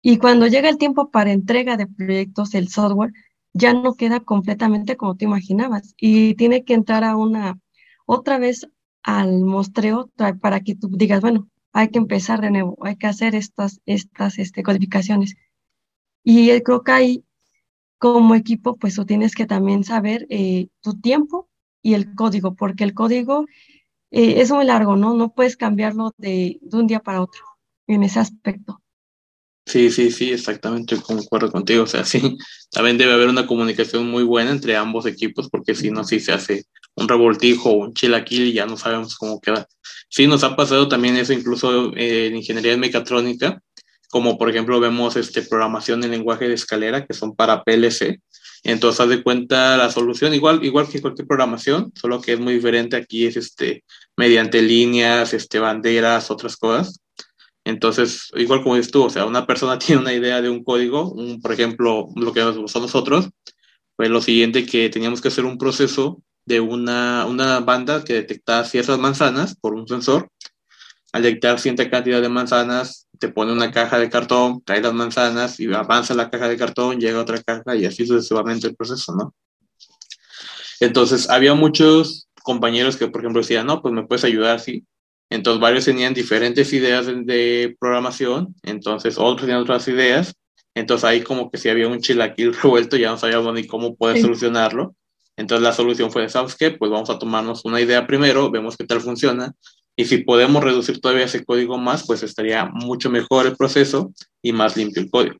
Y 0.00 0.16
cuando 0.16 0.46
llega 0.46 0.70
el 0.70 0.78
tiempo 0.78 1.10
para 1.10 1.32
entrega 1.32 1.76
de 1.76 1.86
proyectos, 1.86 2.54
el 2.54 2.68
software 2.68 3.12
ya 3.52 3.74
no 3.74 3.94
queda 3.94 4.20
completamente 4.20 4.96
como 4.96 5.16
te 5.16 5.26
imaginabas 5.26 5.94
y 5.98 6.34
tiene 6.36 6.64
que 6.64 6.74
entrar 6.74 7.04
a 7.04 7.16
una, 7.16 7.60
otra 8.06 8.38
vez 8.38 8.66
al 9.02 9.40
mostreo 9.44 10.10
para 10.40 10.60
que 10.60 10.74
tú 10.74 10.88
digas, 10.90 11.20
bueno, 11.20 11.48
hay 11.72 11.88
que 11.88 11.98
empezar 11.98 12.40
de 12.40 12.50
nuevo, 12.50 12.76
hay 12.82 12.96
que 12.96 13.06
hacer 13.06 13.34
estas, 13.34 13.80
estas 13.86 14.38
este, 14.38 14.62
codificaciones. 14.62 15.36
Y 16.24 16.60
creo 16.62 16.82
que 16.82 16.92
ahí, 16.92 17.24
como 17.98 18.34
equipo, 18.34 18.76
pues 18.76 18.94
tú 18.96 19.04
tienes 19.04 19.34
que 19.34 19.46
también 19.46 19.84
saber 19.84 20.26
eh, 20.30 20.68
tu 20.80 21.00
tiempo 21.00 21.48
y 21.82 21.94
el 21.94 22.14
código, 22.14 22.54
porque 22.54 22.84
el 22.84 22.94
código 22.94 23.46
eh, 24.10 24.40
es 24.40 24.50
muy 24.50 24.64
largo, 24.64 24.96
¿no? 24.96 25.14
No 25.14 25.32
puedes 25.32 25.56
cambiarlo 25.56 26.12
de, 26.18 26.58
de 26.62 26.76
un 26.76 26.86
día 26.86 27.00
para 27.00 27.22
otro 27.22 27.44
en 27.86 28.02
ese 28.02 28.20
aspecto. 28.20 28.82
Sí, 29.70 29.88
sí, 29.92 30.10
sí, 30.10 30.32
exactamente, 30.32 30.96
concuerdo 31.00 31.52
contigo. 31.52 31.84
O 31.84 31.86
sea, 31.86 32.04
sí, 32.04 32.36
también 32.72 32.98
debe 32.98 33.12
haber 33.12 33.28
una 33.28 33.46
comunicación 33.46 34.10
muy 34.10 34.24
buena 34.24 34.50
entre 34.50 34.76
ambos 34.76 35.06
equipos, 35.06 35.48
porque 35.48 35.76
si 35.76 35.90
no, 35.92 36.02
sí 36.02 36.18
se 36.18 36.32
hace 36.32 36.64
un 36.96 37.06
revoltijo 37.08 37.70
o 37.70 37.74
un 37.84 37.94
chilaquil 37.94 38.48
y 38.48 38.52
ya 38.54 38.66
no 38.66 38.76
sabemos 38.76 39.16
cómo 39.16 39.40
queda. 39.40 39.68
Sí, 40.08 40.26
nos 40.26 40.42
ha 40.42 40.56
pasado 40.56 40.88
también 40.88 41.16
eso 41.16 41.32
incluso 41.32 41.94
eh, 41.96 42.26
en 42.26 42.36
ingeniería 42.36 42.76
mecatrónica, 42.76 43.62
como 44.08 44.36
por 44.38 44.50
ejemplo 44.50 44.80
vemos 44.80 45.14
este, 45.14 45.42
programación 45.42 46.02
en 46.02 46.10
lenguaje 46.10 46.48
de 46.48 46.54
escalera, 46.54 47.06
que 47.06 47.14
son 47.14 47.36
para 47.36 47.62
PLC. 47.62 48.20
Entonces, 48.64 49.00
haz 49.00 49.08
de 49.08 49.22
cuenta 49.22 49.76
la 49.76 49.90
solución, 49.90 50.34
igual, 50.34 50.64
igual 50.64 50.88
que 50.88 51.00
cualquier 51.00 51.28
programación, 51.28 51.92
solo 51.94 52.20
que 52.20 52.32
es 52.32 52.40
muy 52.40 52.54
diferente 52.54 52.96
aquí, 52.96 53.26
es 53.26 53.36
este, 53.36 53.84
mediante 54.16 54.62
líneas, 54.62 55.32
este, 55.32 55.60
banderas, 55.60 56.30
otras 56.30 56.56
cosas. 56.56 56.99
Entonces, 57.64 58.30
igual 58.36 58.62
como 58.62 58.76
dices 58.76 58.90
tú, 58.90 59.04
o 59.04 59.10
sea, 59.10 59.26
una 59.26 59.46
persona 59.46 59.78
tiene 59.78 60.02
una 60.02 60.12
idea 60.12 60.40
de 60.42 60.50
un 60.50 60.64
código, 60.64 61.10
un, 61.10 61.40
por 61.40 61.52
ejemplo, 61.52 62.08
lo 62.16 62.32
que 62.32 62.40
somos 62.40 62.74
nosotros, 62.74 63.30
pues 63.96 64.10
lo 64.10 64.20
siguiente 64.20 64.66
que 64.66 64.88
teníamos 64.88 65.20
que 65.20 65.28
hacer 65.28 65.44
un 65.44 65.58
proceso 65.58 66.22
de 66.46 66.60
una, 66.60 67.26
una 67.26 67.60
banda 67.60 68.02
que 68.02 68.14
detecta 68.14 68.64
ciertas 68.64 68.98
manzanas 68.98 69.56
por 69.56 69.74
un 69.74 69.86
sensor. 69.86 70.30
Al 71.12 71.22
detectar 71.22 71.58
cierta 71.58 71.90
cantidad 71.90 72.22
de 72.22 72.28
manzanas, 72.28 73.08
te 73.18 73.28
pone 73.28 73.52
una 73.52 73.70
caja 73.70 73.98
de 73.98 74.08
cartón, 74.08 74.62
trae 74.64 74.80
las 74.80 74.94
manzanas 74.94 75.60
y 75.60 75.72
avanza 75.72 76.14
la 76.14 76.30
caja 76.30 76.48
de 76.48 76.56
cartón, 76.56 76.98
llega 76.98 77.20
otra 77.20 77.42
caja 77.42 77.76
y 77.76 77.84
así 77.84 78.06
sucesivamente 78.06 78.68
el 78.68 78.76
proceso, 78.76 79.14
¿no? 79.14 79.34
Entonces, 80.80 81.28
había 81.28 81.54
muchos 81.54 82.28
compañeros 82.42 82.96
que, 82.96 83.08
por 83.08 83.20
ejemplo, 83.20 83.42
decían, 83.42 83.66
no, 83.66 83.82
pues 83.82 83.92
me 83.92 84.06
puedes 84.06 84.24
ayudar, 84.24 84.60
sí. 84.60 84.86
Entonces, 85.30 85.60
varios 85.60 85.84
tenían 85.84 86.12
diferentes 86.12 86.72
ideas 86.72 87.06
de, 87.06 87.22
de 87.22 87.76
programación, 87.78 88.54
entonces 88.62 89.16
otros 89.16 89.42
tenían 89.42 89.62
otras 89.62 89.86
ideas. 89.88 90.34
Entonces, 90.74 91.04
ahí 91.04 91.22
como 91.22 91.50
que 91.50 91.58
si 91.58 91.68
había 91.68 91.88
un 91.88 92.00
chilaquil 92.00 92.54
revuelto, 92.62 92.96
ya 92.96 93.10
no 93.10 93.18
sabíamos 93.18 93.54
ni 93.54 93.66
cómo 93.66 93.96
poder 93.96 94.16
sí. 94.16 94.22
solucionarlo. 94.22 94.94
Entonces 95.36 95.62
la 95.62 95.72
solución 95.72 96.12
fue, 96.12 96.28
¿sabes 96.28 96.54
qué? 96.54 96.70
Pues 96.70 96.90
vamos 96.90 97.08
a 97.08 97.18
tomarnos 97.18 97.64
una 97.64 97.80
idea 97.80 98.06
primero, 98.06 98.50
vemos 98.50 98.76
qué 98.76 98.84
tal 98.84 99.00
funciona, 99.00 99.54
y 99.96 100.04
si 100.04 100.18
podemos 100.18 100.62
reducir 100.62 101.00
todavía 101.00 101.24
ese 101.24 101.44
código 101.44 101.78
más, 101.78 102.06
pues 102.06 102.22
estaría 102.22 102.66
mucho 102.66 103.10
mejor 103.10 103.46
el 103.46 103.56
proceso 103.56 104.12
y 104.42 104.52
más 104.52 104.76
limpio 104.76 105.02
el 105.02 105.10
código. 105.10 105.36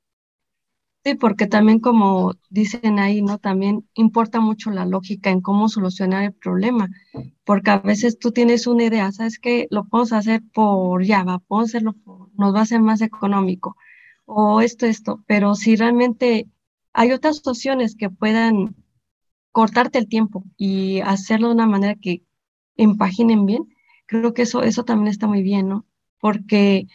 Sí, 1.05 1.15
porque 1.15 1.47
también 1.47 1.81
como 1.81 2.35
dicen 2.51 2.99
ahí, 2.99 3.23
¿no? 3.23 3.39
También 3.39 3.89
importa 3.95 4.39
mucho 4.41 4.71
la 4.71 4.85
lógica 4.85 5.31
en 5.31 5.41
cómo 5.41 5.69
solucionar 5.71 6.25
el 6.25 6.35
problema, 6.35 6.89
porque 7.45 7.71
a 7.71 7.79
veces 7.79 8.19
tú 8.19 8.33
tienes 8.33 8.67
una 8.67 8.85
idea, 8.85 9.11
¿sabes 9.13 9.39
qué? 9.39 9.67
Lo 9.71 9.85
podemos 9.87 10.13
hacer 10.13 10.43
por 10.53 11.07
Java, 11.07 11.39
podemos 11.39 11.71
hacerlo 11.71 11.95
por, 12.05 12.29
nos 12.39 12.55
va 12.55 12.61
a 12.63 12.67
ser 12.67 12.83
más 12.83 13.01
económico, 13.01 13.77
o 14.27 14.61
esto, 14.61 14.85
esto, 14.87 15.25
pero 15.27 15.55
si 15.55 15.75
realmente 15.77 16.49
hay 16.93 17.13
otras 17.13 17.47
opciones 17.47 17.97
que 17.97 18.11
puedan 18.11 18.75
cortarte 19.53 19.99
el 19.99 20.09
tiempo 20.09 20.45
y 20.57 21.01
hacerlo 21.01 21.49
de 21.49 21.55
una 21.55 21.67
manera 21.67 21.95
que 21.97 22.23
empaginen 22.77 23.47
bien, 23.47 23.69
creo 24.07 24.35
que 24.35 24.43
eso, 24.43 24.63
eso 24.63 24.85
también 24.85 25.09
está 25.09 25.27
muy 25.27 25.43
bien, 25.43 25.69
¿no? 25.69 25.87
Porque 26.21 26.87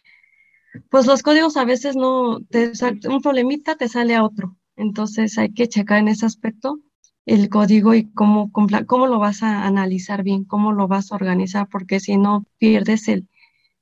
pues 0.90 1.06
los 1.06 1.24
códigos 1.24 1.58
a 1.58 1.66
veces 1.66 1.96
no, 1.96 2.42
te, 2.50 2.72
un 3.08 3.22
problemita 3.22 3.76
te 3.76 3.88
sale 3.88 4.16
a 4.16 4.24
otro, 4.24 4.58
entonces 4.76 5.38
hay 5.38 5.54
que 5.54 5.68
checar 5.68 6.00
en 6.00 6.08
ese 6.10 6.26
aspecto 6.26 6.80
el 7.26 7.50
código 7.50 7.96
y 7.96 8.12
cómo, 8.12 8.52
cómo 8.52 9.08
lo 9.08 9.20
vas 9.20 9.42
a 9.42 9.66
analizar 9.66 10.24
bien, 10.24 10.44
cómo 10.44 10.74
lo 10.74 10.88
vas 10.88 11.12
a 11.12 11.16
organizar, 11.16 11.68
porque 11.70 12.00
si 12.00 12.18
no 12.18 12.46
pierdes 12.60 13.08
el 13.08 13.28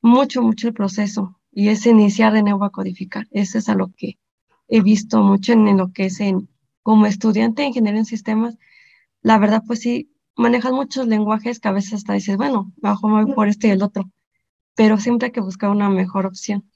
mucho, 0.01 0.41
mucho 0.41 0.67
el 0.67 0.73
proceso 0.73 1.39
y 1.51 1.69
es 1.69 1.85
iniciar 1.85 2.33
de 2.33 2.43
nuevo 2.43 2.63
a 2.63 2.71
codificar. 2.71 3.27
Eso 3.31 3.57
es 3.57 3.69
a 3.69 3.75
lo 3.75 3.91
que 3.95 4.17
he 4.67 4.81
visto 4.81 5.21
mucho 5.21 5.53
en, 5.53 5.77
lo 5.77 5.91
que 5.91 6.05
es 6.05 6.19
en, 6.19 6.50
como 6.81 7.05
estudiante 7.05 7.62
de 7.62 7.69
ingeniería 7.69 8.00
en 8.00 8.05
sistemas, 8.05 8.57
la 9.21 9.38
verdad, 9.38 9.63
pues 9.65 9.79
sí, 9.79 10.12
manejas 10.35 10.73
muchos 10.73 11.07
lenguajes 11.07 11.59
que 11.59 11.67
a 11.67 11.71
veces 11.71 11.93
hasta 11.93 12.13
dices, 12.13 12.38
bueno, 12.38 12.73
bajo 12.77 13.09
por 13.33 13.47
este 13.47 13.67
y 13.67 13.71
el 13.71 13.83
otro, 13.83 14.12
pero 14.75 14.97
siempre 14.97 15.27
hay 15.27 15.31
que 15.31 15.41
buscar 15.41 15.69
una 15.69 15.89
mejor 15.89 16.25
opción. 16.25 16.69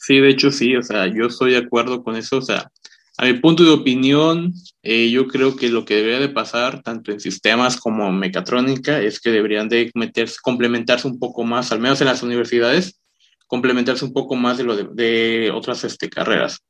Sí, 0.00 0.18
de 0.18 0.30
hecho 0.30 0.50
sí, 0.50 0.74
o 0.76 0.82
sea, 0.82 1.06
yo 1.08 1.26
estoy 1.26 1.52
de 1.52 1.58
acuerdo 1.58 2.02
con 2.02 2.16
eso, 2.16 2.38
o 2.38 2.42
sea, 2.42 2.70
a 3.18 3.26
mi 3.26 3.34
punto 3.34 3.64
de 3.64 3.70
opinión, 3.70 4.54
eh, 4.82 5.10
yo 5.10 5.26
creo 5.28 5.54
que 5.54 5.68
lo 5.68 5.84
que 5.84 5.96
debería 5.96 6.18
de 6.20 6.30
pasar, 6.30 6.82
tanto 6.82 7.12
en 7.12 7.20
sistemas 7.20 7.76
como 7.76 8.10
mecatrónica, 8.10 8.98
es 8.98 9.20
que 9.20 9.30
deberían 9.30 9.68
de 9.68 9.90
meterse, 9.94 10.38
complementarse 10.42 11.06
un 11.06 11.18
poco 11.18 11.44
más, 11.44 11.70
al 11.70 11.80
menos 11.80 12.00
en 12.00 12.06
las 12.06 12.22
universidades, 12.22 12.98
complementarse 13.46 14.06
un 14.06 14.14
poco 14.14 14.36
más 14.36 14.56
de 14.56 14.64
lo 14.64 14.74
de, 14.74 15.50
otras 15.54 15.84
este, 15.84 16.08
carreras. 16.08 16.60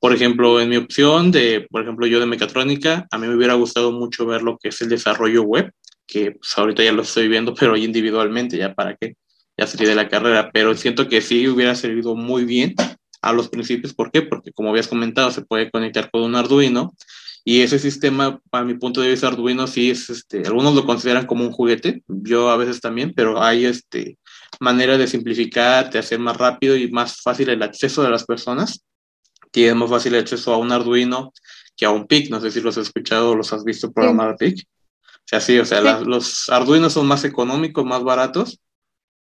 Por 0.00 0.14
ejemplo, 0.14 0.58
en 0.58 0.70
mi 0.70 0.76
opción 0.78 1.30
de, 1.30 1.66
por 1.70 1.82
ejemplo, 1.82 2.06
yo 2.06 2.20
de 2.20 2.26
mecatrónica, 2.26 3.06
a 3.10 3.18
mí 3.18 3.26
me 3.26 3.36
hubiera 3.36 3.54
gustado 3.54 3.92
mucho 3.92 4.24
ver 4.24 4.42
lo 4.42 4.56
que 4.56 4.70
es 4.70 4.80
el 4.80 4.88
desarrollo 4.88 5.42
web, 5.42 5.70
que 6.06 6.32
pues, 6.32 6.56
ahorita 6.56 6.82
ya 6.82 6.92
lo 6.92 7.02
estoy 7.02 7.28
viendo, 7.28 7.54
pero 7.60 7.76
individualmente, 7.76 8.56
ya 8.56 8.72
para 8.74 8.96
qué, 8.96 9.16
ya 9.62 9.66
sería 9.68 9.88
de 9.88 9.94
la 9.94 10.08
carrera, 10.08 10.50
pero 10.52 10.74
siento 10.74 11.08
que 11.08 11.20
sí 11.20 11.46
hubiera 11.46 11.74
servido 11.76 12.16
muy 12.16 12.44
bien 12.44 12.74
a 13.20 13.32
los 13.32 13.48
principios. 13.48 13.94
¿Por 13.94 14.10
qué? 14.10 14.22
Porque 14.22 14.52
como 14.52 14.70
habías 14.70 14.88
comentado, 14.88 15.30
se 15.30 15.42
puede 15.42 15.70
conectar 15.70 16.10
con 16.10 16.22
un 16.22 16.34
Arduino 16.34 16.94
y 17.44 17.60
ese 17.60 17.78
sistema, 17.78 18.40
para 18.50 18.64
mi 18.64 18.74
punto 18.74 19.00
de 19.00 19.10
vista, 19.10 19.28
Arduino 19.28 19.66
sí 19.66 19.90
es, 19.90 20.10
este, 20.10 20.42
algunos 20.46 20.74
lo 20.74 20.84
consideran 20.84 21.26
como 21.26 21.44
un 21.44 21.52
juguete, 21.52 22.02
yo 22.08 22.50
a 22.50 22.56
veces 22.56 22.80
también, 22.80 23.12
pero 23.14 23.40
hay 23.40 23.64
este, 23.64 24.18
manera 24.60 24.98
de 24.98 25.06
simplificar, 25.06 25.90
de 25.90 26.00
hacer 26.00 26.18
más 26.18 26.36
rápido 26.36 26.76
y 26.76 26.90
más 26.90 27.20
fácil 27.20 27.48
el 27.48 27.62
acceso 27.62 28.02
de 28.02 28.10
las 28.10 28.24
personas. 28.24 28.84
Tienen 29.52 29.78
más 29.78 29.90
fácil 29.90 30.14
el 30.14 30.22
acceso 30.22 30.52
a 30.52 30.58
un 30.58 30.72
Arduino 30.72 31.32
que 31.76 31.84
a 31.84 31.90
un 31.90 32.06
PIC. 32.06 32.30
No 32.30 32.40
sé 32.40 32.50
si 32.50 32.60
los 32.60 32.78
has 32.78 32.86
escuchado 32.86 33.30
o 33.30 33.34
los 33.36 33.52
has 33.52 33.64
visto 33.64 33.92
programar 33.92 34.36
PIC. 34.36 34.64
O 34.64 35.24
sea, 35.24 35.40
sí, 35.40 35.58
o 35.58 35.64
sea, 35.64 35.80
los 36.00 36.48
Arduinos 36.48 36.92
son 36.92 37.06
más 37.06 37.24
económicos, 37.24 37.84
más 37.84 38.02
baratos 38.02 38.58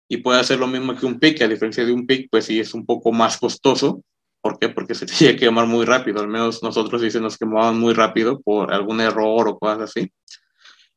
y 0.08 0.18
puede 0.18 0.40
hacer 0.40 0.58
lo 0.58 0.66
mismo 0.66 0.94
que 0.96 1.06
un 1.06 1.18
PIC, 1.18 1.42
a 1.42 1.48
diferencia 1.48 1.84
de 1.84 1.92
un 1.92 2.06
PIC, 2.06 2.28
pues 2.30 2.46
sí 2.46 2.60
es 2.60 2.74
un 2.74 2.84
poco 2.84 3.12
más 3.12 3.38
costoso. 3.38 4.02
¿Por 4.40 4.58
qué? 4.58 4.68
Porque 4.68 4.94
se 4.94 5.06
tiene 5.06 5.34
que 5.34 5.46
quemar 5.46 5.66
muy 5.66 5.84
rápido, 5.84 6.20
al 6.20 6.28
menos 6.28 6.62
nosotros 6.62 7.00
sí 7.02 7.10
se 7.10 7.20
nos 7.20 7.38
quemaban 7.38 7.78
muy 7.78 7.94
rápido 7.94 8.40
por 8.40 8.72
algún 8.72 9.00
error 9.00 9.48
o 9.48 9.58
cosas 9.58 9.90
así. 9.90 10.10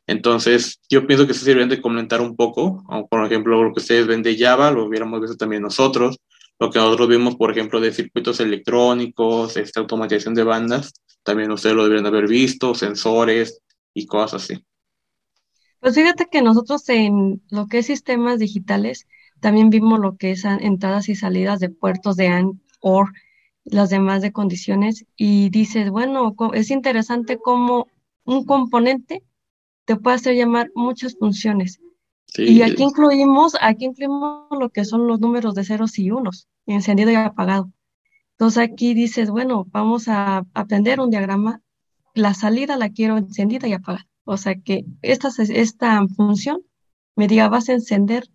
Entonces, 0.05 0.79
yo 0.89 1.05
pienso 1.05 1.27
que 1.27 1.33
se 1.33 1.43
sirven 1.43 1.67
de 1.67 1.81
comentar 1.81 2.21
un 2.21 2.35
poco, 2.37 2.83
por 3.09 3.25
ejemplo, 3.25 3.61
lo 3.61 3.73
que 3.73 3.81
ustedes 3.81 4.07
ven 4.07 4.23
de 4.23 4.37
Java, 4.37 4.71
lo 4.71 4.85
hubiéramos 4.85 5.19
visto 5.19 5.35
también 5.35 5.61
nosotros, 5.61 6.17
lo 6.59 6.71
que 6.71 6.79
nosotros 6.79 7.09
vimos, 7.09 7.35
por 7.35 7.51
ejemplo, 7.51 7.81
de 7.81 7.91
circuitos 7.91 8.39
electrónicos, 8.39 9.57
esta 9.57 9.81
automatización 9.81 10.33
de 10.33 10.43
bandas, 10.43 10.93
también 11.23 11.51
ustedes 11.51 11.75
lo 11.75 11.83
deberían 11.83 12.05
haber 12.05 12.25
visto, 12.25 12.73
sensores 12.73 13.61
y 13.93 14.05
cosas 14.07 14.43
así. 14.43 14.63
Pues 15.79 15.95
fíjate 15.95 16.27
que 16.27 16.41
nosotros 16.41 16.87
en 16.89 17.41
lo 17.49 17.67
que 17.67 17.79
es 17.79 17.85
sistemas 17.85 18.39
digitales, 18.39 19.07
también 19.39 19.69
vimos 19.69 19.99
lo 19.99 20.17
que 20.17 20.31
es 20.31 20.45
entradas 20.45 21.09
y 21.09 21.15
salidas 21.15 21.59
de 21.59 21.69
puertos 21.69 22.15
de 22.15 22.27
AND, 22.27 22.59
OR, 22.79 23.13
las 23.63 23.89
demás 23.89 24.21
de 24.21 24.31
condiciones, 24.31 25.05
y 25.15 25.49
dices, 25.49 25.89
bueno, 25.91 26.35
es 26.53 26.71
interesante 26.71 27.37
cómo 27.37 27.87
un 28.23 28.45
componente 28.45 29.23
te 29.85 29.95
puede 29.95 30.15
hacer 30.15 30.35
llamar 30.35 30.71
muchas 30.75 31.15
funciones. 31.17 31.79
Y 32.35 32.61
aquí 32.61 32.83
incluimos, 32.83 33.55
aquí 33.61 33.85
incluimos 33.85 34.47
lo 34.51 34.69
que 34.69 34.83
son 34.83 35.07
los 35.07 35.19
números 35.19 35.55
de 35.55 35.63
ceros 35.63 35.97
y 35.97 36.11
unos, 36.11 36.47
encendido 36.65 37.11
y 37.11 37.15
apagado. 37.15 37.71
Entonces 38.31 38.63
aquí 38.63 38.93
dices, 38.93 39.29
bueno, 39.29 39.65
vamos 39.69 40.07
a 40.07 40.43
aprender 40.53 40.99
un 40.99 41.09
diagrama, 41.09 41.61
la 42.13 42.33
salida 42.33 42.77
la 42.77 42.89
quiero 42.89 43.17
encendida 43.17 43.67
y 43.67 43.73
apagada. 43.73 44.07
O 44.27 44.35
sea 44.37 44.55
que 44.55 44.85
esta, 45.01 45.29
esta 45.39 46.05
función 46.15 46.61
me 47.15 47.27
diga, 47.27 47.47
vas 47.47 47.69
a 47.69 47.73
encender 47.73 48.29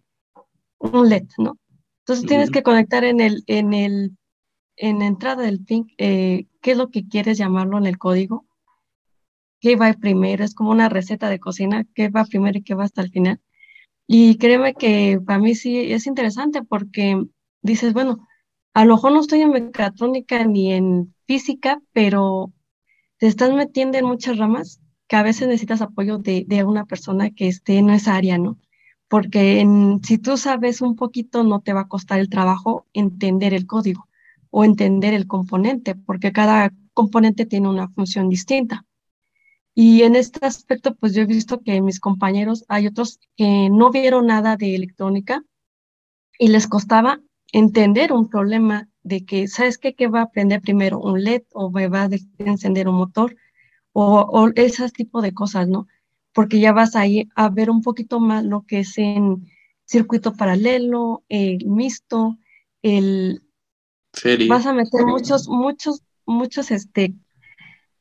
un 0.79 1.09
LED, 1.09 1.29
¿no? 1.39 1.59
Entonces 2.01 2.27
tienes 2.27 2.51
que 2.51 2.63
conectar 2.63 3.05
en 3.05 3.21
el, 3.21 3.45
en 3.47 3.75
el, 3.75 4.17
en 4.77 5.01
la 5.01 5.07
entrada 5.07 5.43
del 5.45 5.63
pin, 5.63 5.87
eh, 5.99 6.47
qué 6.63 6.73
es 6.73 6.79
lo 6.79 6.89
que 6.89 7.07
quieres 7.07 7.37
llamarlo 7.37 7.77
en 7.77 7.87
el 7.87 7.99
código, 7.99 8.47
qué 9.61 9.77
va 9.77 9.93
primero, 9.93 10.43
es 10.43 10.55
como 10.55 10.71
una 10.71 10.89
receta 10.89 11.29
de 11.29 11.39
cocina, 11.39 11.87
qué 11.95 12.09
va 12.09 12.25
primero 12.25 12.59
y 12.59 12.63
qué 12.63 12.75
va 12.75 12.85
hasta 12.85 13.03
el 13.03 13.11
final. 13.11 13.41
Y 14.07 14.39
créeme 14.39 14.75
que 14.75 15.21
para 15.25 15.39
mí 15.39 15.55
sí 15.55 15.93
es 15.93 16.07
interesante 16.07 16.63
porque 16.63 17.23
dices, 17.61 17.93
bueno, 17.93 18.27
a 18.73 18.85
lo 18.87 18.95
mejor 18.95 19.13
no 19.13 19.21
estoy 19.21 19.43
en 19.43 19.51
mecatrónica 19.51 20.45
ni 20.47 20.73
en 20.73 21.15
física, 21.27 21.81
pero 21.93 22.53
te 23.19 23.27
estás 23.27 23.53
metiendo 23.53 23.99
en 23.99 24.07
muchas 24.07 24.39
ramas 24.39 24.82
que 25.13 25.17
a 25.17 25.23
veces 25.23 25.47
necesitas 25.47 25.83
apoyo 25.83 26.17
de, 26.17 26.47
de 26.49 26.65
una 26.65 26.87
persona 26.87 27.29
que 27.29 27.47
esté 27.47 27.77
en 27.77 27.91
esa 27.91 28.17
área, 28.17 28.39
¿no? 28.39 28.59
Porque 29.09 29.63
si 30.03 30.17
tú 30.17 30.39
sabes 30.39 30.81
un 30.81 30.97
poquito, 30.97 31.45
no 31.45 31.61
te 31.61 31.75
va 31.75 31.83
a 31.83 31.89
costar 31.89 32.19
el 32.19 32.31
trabajo 32.31 32.87
entender 32.95 33.53
el 33.53 33.67
código 33.67 34.09
o 34.49 34.65
entender 34.65 35.13
el 35.13 35.27
componente, 35.27 35.95
porque 35.97 36.33
cada 36.33 36.73
componente 36.95 37.45
tiene 37.45 37.69
una 37.69 37.91
función 37.91 38.31
distinta. 38.31 38.87
Y 39.75 40.01
en 40.01 40.17
este 40.17 40.47
aspecto, 40.47 40.95
pues 40.95 41.13
yo 41.13 41.21
he 41.21 41.27
visto 41.27 41.61
que 41.61 41.83
mis 41.83 42.01
compañeros, 42.01 42.65
hay 42.69 42.87
otros 42.87 43.21
que 43.37 43.69
no 43.69 43.91
vieron 43.91 44.29
nada 44.29 44.57
de 44.57 44.75
electrónica 44.75 45.45
y 46.39 46.49
les 46.49 46.67
costaba 46.69 47.21
entender 47.53 48.15
un 48.15 48.31
problema 48.31 48.89
de 49.03 49.27
que, 49.27 49.47
¿sabes 49.47 49.77
qué? 49.77 49.95
¿Qué 49.95 50.09
va 50.09 50.21
a 50.21 50.25
aprender 50.31 50.63
primero? 50.63 50.99
¿Un 51.01 51.23
LED 51.23 51.43
o 51.53 51.71
va 51.71 52.05
a 52.05 52.09
encender 52.39 52.89
un 52.89 52.95
motor? 52.95 53.37
O, 53.93 54.21
o 54.21 54.51
ese 54.55 54.89
tipo 54.91 55.23
de 55.23 55.33
cosas, 55.33 55.69
¿no? 55.69 55.87
Porque 56.33 56.61
ya 56.61 56.73
vas 56.73 56.97
ahí 56.97 57.29
a 57.35 57.49
ver 57.49 57.71
un 57.71 57.83
poquito 57.83 58.21
más 58.21 58.45
lo 58.45 58.63
que 58.63 58.81
es 58.81 58.97
en 58.99 59.51
circuito 59.85 60.35
paralelo, 60.35 61.23
el 61.29 61.67
mixto, 61.67 62.39
el... 62.83 63.43
Vas 64.49 64.67
a 64.67 64.75
meter 64.75 65.07
muchos, 65.07 65.49
muchos, 65.49 66.03
muchos 66.27 66.71
este, 66.71 67.15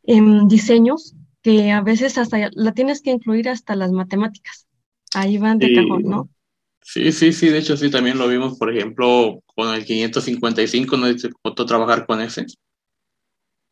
em, 0.04 0.48
diseños 0.48 1.16
que 1.42 1.72
a 1.72 1.82
veces 1.82 2.18
hasta 2.18 2.50
la 2.54 2.74
tienes 2.74 3.02
que 3.02 3.12
incluir 3.12 3.50
hasta 3.50 3.76
las 3.76 3.92
matemáticas. 3.92 4.68
Ahí 5.14 5.38
van 5.38 5.58
de 5.58 5.74
cajón, 5.74 6.04
¿no? 6.04 6.30
Sí, 6.82 7.12
sí, 7.12 7.32
sí, 7.32 7.50
de 7.50 7.60
hecho 7.60 7.78
sí, 7.78 7.90
también 7.90 8.18
lo 8.18 8.28
vimos, 8.28 8.58
por 8.58 8.76
ejemplo, 8.76 9.42
con 9.56 9.74
el 9.74 9.86
555, 9.86 10.98
¿no? 10.98 11.16
Te 11.16 11.30
costó 11.42 11.66
trabajar 11.66 12.06
con 12.06 12.22
ese 12.22 12.46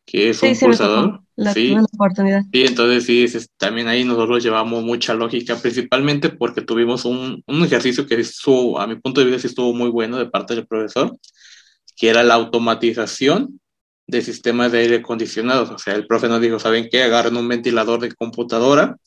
que 0.10 0.30
es 0.30 0.42
un 0.42 0.58
pulsador. 0.58 1.22
sí, 1.54 1.76
oportunidad. 1.94 2.42
sí, 2.52 2.66
entonces 2.66 3.06
sí, 3.06 3.48
también 3.58 3.88
ahí 3.88 4.04
nosotros 4.04 4.44
llevamos 4.44 4.84
mucha 4.84 5.14
lógica, 5.14 5.56
principalmente 5.56 6.30
porque 6.30 6.62
tuvimos 6.62 7.06
un, 7.06 7.44
un, 7.46 7.64
ejercicio 7.64 8.08
que 8.08 8.16
estuvo, 8.16 8.80
a 8.80 8.88
mi 8.88 8.96
punto 8.96 9.22
de 9.22 9.28
vista, 9.28 9.42
sí 9.42 9.48
estuvo 9.48 9.72
muy 9.72 9.90
bueno 9.90 10.18
de 10.18 10.26
parte 10.26 10.56
del 10.56 10.66
profesor, 10.66 11.16
que 11.96 12.10
era 12.10 12.24
la 12.24 12.34
automatización 12.34 13.60
de 14.08 14.24
sistemas 14.24 14.72
de 14.72 14.80
aire 14.80 14.96
acondicionados. 14.98 15.70
O 15.70 15.78
sea, 15.78 15.94
el 15.94 16.08
profe 16.08 16.28
nos 16.28 16.42
dijo, 16.42 16.58
¿saben 16.58 16.88
qué? 16.92 17.04
Agarren 17.04 17.38
un 17.38 17.48
ventilador 17.48 18.00
de 18.00 18.12
computadora 18.12 18.98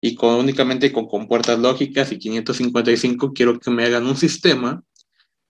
y 0.00 0.14
con, 0.14 0.36
únicamente 0.36 0.90
con 0.90 1.06
compuertas 1.06 1.58
lógicas 1.58 2.12
y 2.12 2.18
555 2.18 3.34
quiero 3.34 3.58
que 3.60 3.70
me 3.70 3.84
hagan 3.84 4.06
un 4.06 4.16
sistema 4.16 4.82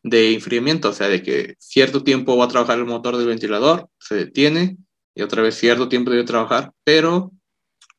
de 0.03 0.35
enfriamiento, 0.35 0.89
o 0.89 0.93
sea, 0.93 1.09
de 1.09 1.23
que 1.23 1.55
cierto 1.59 2.03
tiempo 2.03 2.37
va 2.37 2.47
a 2.47 2.49
trabajar 2.49 2.79
el 2.79 2.87
motor 2.87 3.17
del 3.17 3.27
ventilador, 3.27 3.89
se 4.01 4.17
detiene, 4.17 4.77
y 5.17 5.23
otra 5.23 5.43
vez 5.43 5.57
cierto 5.57 5.89
tiempo 5.89 6.11
de 6.11 6.23
trabajar, 6.25 6.71
pero 6.85 7.33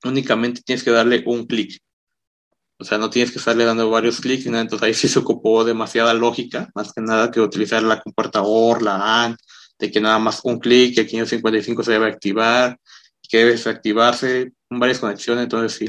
únicamente 0.05 0.61
tienes 0.63 0.83
que 0.83 0.91
darle 0.91 1.23
un 1.25 1.47
clic. 1.47 1.81
O 2.79 2.83
sea, 2.83 2.99
no 2.99 3.09
tienes 3.09 3.31
que 3.31 3.39
estarle 3.39 3.65
dando 3.65 3.89
varios 3.89 4.21
clics, 4.21 4.45
entonces 4.45 4.83
ahí 4.83 4.93
sí 4.93 5.07
se 5.07 5.17
ocupó 5.17 5.65
demasiada 5.65 6.13
lógica, 6.13 6.69
más 6.75 6.93
que 6.93 7.01
nada 7.01 7.31
que 7.31 7.41
utilizar 7.41 7.81
la 7.81 7.99
compuerta 7.99 8.43
OR, 8.43 8.83
la 8.83 9.25
AND, 9.25 9.35
de 9.79 9.91
que 9.91 9.99
nada 9.99 10.19
más 10.19 10.41
un 10.43 10.59
clic, 10.59 10.93
que 10.93 11.01
el 11.01 11.07
555 11.07 11.83
se 11.83 11.91
debe 11.93 12.05
activar, 12.05 12.79
que 13.27 13.39
debe 13.39 13.51
desactivarse, 13.51 14.53
varias 14.69 14.99
conexiones, 14.99 15.43
entonces 15.43 15.73
sí. 15.73 15.85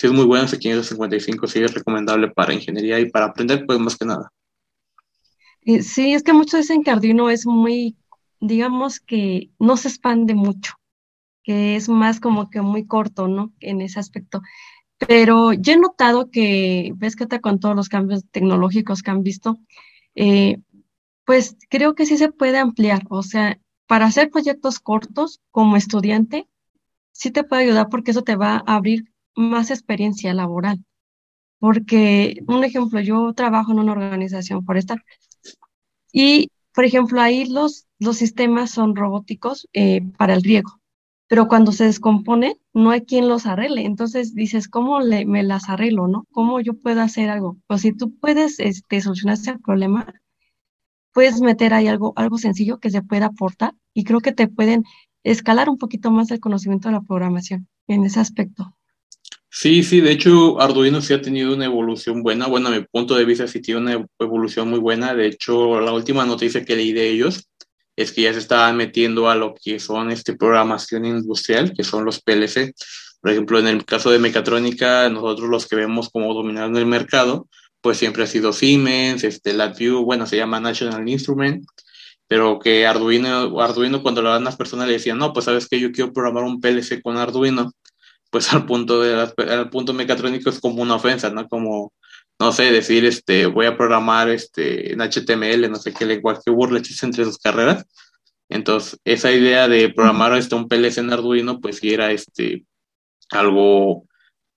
Sí 0.00 0.06
es 0.06 0.12
muy 0.12 0.24
bueno 0.26 0.44
ese 0.44 0.58
555, 0.58 1.46
sí 1.46 1.60
es 1.60 1.74
recomendable 1.74 2.30
para 2.30 2.52
ingeniería 2.52 2.98
y 2.98 3.10
para 3.10 3.26
aprender, 3.26 3.64
pues 3.64 3.78
más 3.78 3.96
que 3.96 4.04
nada. 4.04 4.32
Sí, 5.82 6.14
es 6.14 6.22
que 6.22 6.32
muchos 6.32 6.60
dicen 6.60 6.82
que 6.82 6.90
Arduino 6.90 7.30
es 7.30 7.46
muy 7.46 7.96
digamos 8.40 9.00
que 9.00 9.50
no 9.58 9.76
se 9.76 9.88
expande 9.88 10.34
mucho, 10.34 10.74
que 11.42 11.76
es 11.76 11.88
más 11.88 12.20
como 12.20 12.50
que 12.50 12.60
muy 12.60 12.86
corto, 12.86 13.28
¿no? 13.28 13.52
En 13.60 13.80
ese 13.80 14.00
aspecto. 14.00 14.42
Pero 14.98 15.52
yo 15.52 15.72
he 15.72 15.78
notado 15.78 16.30
que, 16.30 16.92
ves 16.96 17.16
que 17.16 17.24
está 17.24 17.40
con 17.40 17.60
todos 17.60 17.76
los 17.76 17.88
cambios 17.88 18.24
tecnológicos 18.30 19.02
que 19.02 19.10
han 19.10 19.22
visto, 19.22 19.58
eh, 20.14 20.58
pues 21.24 21.56
creo 21.68 21.94
que 21.94 22.06
sí 22.06 22.16
se 22.18 22.32
puede 22.32 22.58
ampliar. 22.58 23.04
O 23.10 23.22
sea, 23.22 23.60
para 23.86 24.06
hacer 24.06 24.30
proyectos 24.30 24.80
cortos 24.80 25.40
como 25.50 25.76
estudiante, 25.76 26.48
sí 27.12 27.30
te 27.30 27.44
puede 27.44 27.64
ayudar 27.64 27.88
porque 27.90 28.12
eso 28.12 28.22
te 28.22 28.36
va 28.36 28.62
a 28.66 28.76
abrir 28.76 29.12
más 29.36 29.70
experiencia 29.70 30.34
laboral. 30.34 30.84
Porque, 31.60 32.42
un 32.46 32.64
ejemplo, 32.64 33.00
yo 33.00 33.32
trabajo 33.34 33.72
en 33.72 33.80
una 33.80 33.92
organización 33.92 34.64
forestal 34.64 35.02
y 36.12 36.50
por 36.78 36.84
ejemplo, 36.84 37.20
ahí 37.20 37.44
los, 37.44 37.88
los 37.98 38.18
sistemas 38.18 38.70
son 38.70 38.94
robóticos 38.94 39.66
eh, 39.72 40.00
para 40.16 40.34
el 40.34 40.44
riego, 40.44 40.78
pero 41.26 41.48
cuando 41.48 41.72
se 41.72 41.86
descompone, 41.86 42.54
no 42.72 42.92
hay 42.92 43.00
quien 43.00 43.26
los 43.26 43.46
arregle. 43.46 43.84
Entonces 43.84 44.32
dices, 44.32 44.68
¿cómo 44.68 45.00
le, 45.00 45.26
me 45.26 45.42
las 45.42 45.68
arreglo, 45.68 46.06
no? 46.06 46.24
¿Cómo 46.30 46.60
yo 46.60 46.74
puedo 46.74 47.00
hacer 47.00 47.30
algo? 47.30 47.56
Pues 47.66 47.80
si 47.80 47.92
tú 47.92 48.16
puedes 48.20 48.60
este, 48.60 49.00
solucionar 49.00 49.34
ese 49.38 49.58
problema, 49.58 50.06
puedes 51.12 51.40
meter 51.40 51.74
ahí 51.74 51.88
algo, 51.88 52.12
algo 52.14 52.38
sencillo 52.38 52.78
que 52.78 52.90
se 52.90 53.02
pueda 53.02 53.26
aportar 53.26 53.74
y 53.92 54.04
creo 54.04 54.20
que 54.20 54.30
te 54.30 54.46
pueden 54.46 54.84
escalar 55.24 55.68
un 55.68 55.78
poquito 55.78 56.12
más 56.12 56.30
el 56.30 56.38
conocimiento 56.38 56.90
de 56.90 56.92
la 56.92 57.00
programación 57.00 57.66
en 57.88 58.04
ese 58.04 58.20
aspecto. 58.20 58.77
Sí, 59.50 59.82
sí, 59.82 60.00
de 60.00 60.12
hecho 60.12 60.60
Arduino 60.60 61.00
sí 61.00 61.14
ha 61.14 61.22
tenido 61.22 61.54
una 61.54 61.64
evolución 61.64 62.22
buena, 62.22 62.46
bueno, 62.46 62.68
a 62.68 62.72
mi 62.72 62.82
punto 62.82 63.14
de 63.14 63.24
vista 63.24 63.48
sí 63.48 63.60
tiene 63.60 63.80
una 63.80 64.06
evolución 64.18 64.68
muy 64.68 64.78
buena, 64.78 65.14
de 65.14 65.26
hecho 65.26 65.80
la 65.80 65.92
última 65.92 66.26
noticia 66.26 66.64
que 66.64 66.76
leí 66.76 66.92
de 66.92 67.08
ellos 67.08 67.48
es 67.98 68.12
que 68.12 68.22
ya 68.22 68.32
se 68.32 68.38
estaban 68.38 68.76
metiendo 68.76 69.28
a 69.28 69.34
lo 69.34 69.54
que 69.54 69.80
son 69.80 70.12
este 70.12 70.36
programación 70.36 71.04
industrial, 71.04 71.72
que 71.76 71.82
son 71.82 72.04
los 72.04 72.22
PLC. 72.22 72.72
Por 73.20 73.32
ejemplo, 73.32 73.58
en 73.58 73.66
el 73.66 73.84
caso 73.84 74.10
de 74.10 74.20
mecatrónica, 74.20 75.08
nosotros 75.08 75.48
los 75.48 75.66
que 75.66 75.74
vemos 75.74 76.08
como 76.08 76.32
dominando 76.32 76.78
el 76.78 76.86
mercado, 76.86 77.48
pues 77.80 77.98
siempre 77.98 78.22
ha 78.22 78.26
sido 78.28 78.52
Siemens, 78.52 79.24
este, 79.24 79.52
LabVIEW, 79.52 80.04
bueno, 80.04 80.26
se 80.26 80.36
llama 80.36 80.60
National 80.60 81.08
Instrument, 81.08 81.64
pero 82.28 82.60
que 82.60 82.86
Arduino, 82.86 83.60
Arduino 83.60 84.02
cuando 84.02 84.22
lo 84.22 84.30
dan 84.30 84.44
las 84.44 84.56
personas 84.56 84.86
le 84.86 84.92
decían, 84.92 85.18
no, 85.18 85.32
pues 85.32 85.46
sabes 85.46 85.66
que 85.66 85.80
yo 85.80 85.90
quiero 85.90 86.12
programar 86.12 86.44
un 86.44 86.60
PLC 86.60 87.02
con 87.02 87.16
Arduino, 87.16 87.72
pues 88.30 88.52
al 88.52 88.66
punto, 88.66 89.00
de 89.00 89.14
al 89.48 89.70
punto 89.70 89.92
mecatrónico 89.94 90.50
es 90.50 90.60
como 90.60 90.82
una 90.82 90.96
ofensa, 90.96 91.30
¿no? 91.30 91.48
Como, 91.48 91.92
no 92.38 92.52
sé, 92.52 92.70
decir, 92.70 93.04
este, 93.04 93.46
voy 93.46 93.66
a 93.66 93.76
programar 93.76 94.28
este, 94.28 94.92
en 94.92 95.00
HTML, 95.00 95.70
no 95.70 95.76
sé 95.76 95.92
qué 95.92 96.06
lenguaje 96.06 96.50
burles 96.50 97.02
entre 97.02 97.24
sus 97.24 97.38
carreras. 97.38 97.84
Entonces, 98.48 98.98
esa 99.04 99.32
idea 99.32 99.68
de 99.68 99.90
programar 99.90 100.34
este, 100.36 100.54
un 100.54 100.68
PLC 100.68 100.98
en 100.98 101.12
Arduino, 101.12 101.60
pues 101.60 101.78
sí 101.78 101.92
era 101.92 102.12
este, 102.12 102.64
algo, 103.30 104.06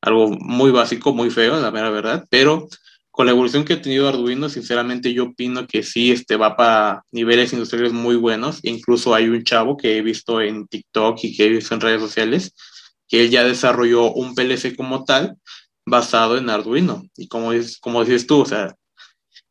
algo 0.02 0.30
muy 0.30 0.72
básico, 0.72 1.14
muy 1.14 1.30
feo, 1.30 1.60
la 1.60 1.72
mera 1.72 1.90
verdad, 1.90 2.26
pero 2.30 2.68
con 3.12 3.26
la 3.26 3.34
evolución 3.34 3.66
que 3.66 3.74
ha 3.74 3.82
tenido 3.82 4.08
Arduino, 4.08 4.48
sinceramente 4.48 5.14
yo 5.14 5.26
opino 5.26 5.68
que 5.68 5.84
sí 5.84 6.12
este, 6.12 6.38
va 6.38 6.56
para 6.56 7.04
niveles 7.12 7.52
industriales 7.52 7.92
muy 7.92 8.16
buenos. 8.16 8.60
Incluso 8.64 9.14
hay 9.14 9.28
un 9.28 9.44
chavo 9.44 9.76
que 9.76 9.98
he 9.98 10.02
visto 10.02 10.42
en 10.42 10.66
TikTok 10.66 11.20
y 11.24 11.36
que 11.36 11.46
he 11.46 11.50
visto 11.50 11.76
en 11.76 11.82
redes 11.82 12.02
sociales 12.02 12.54
que 13.12 13.26
él 13.26 13.30
ya 13.30 13.44
desarrolló 13.44 14.14
un 14.14 14.34
PLC 14.34 14.74
como 14.76 15.04
tal 15.04 15.38
basado 15.86 16.38
en 16.38 16.50
Arduino. 16.50 17.04
Y 17.18 17.28
como, 17.28 17.52
es, 17.52 17.78
como 17.78 18.06
dices 18.06 18.26
tú, 18.26 18.40
o 18.40 18.46
sea, 18.46 18.74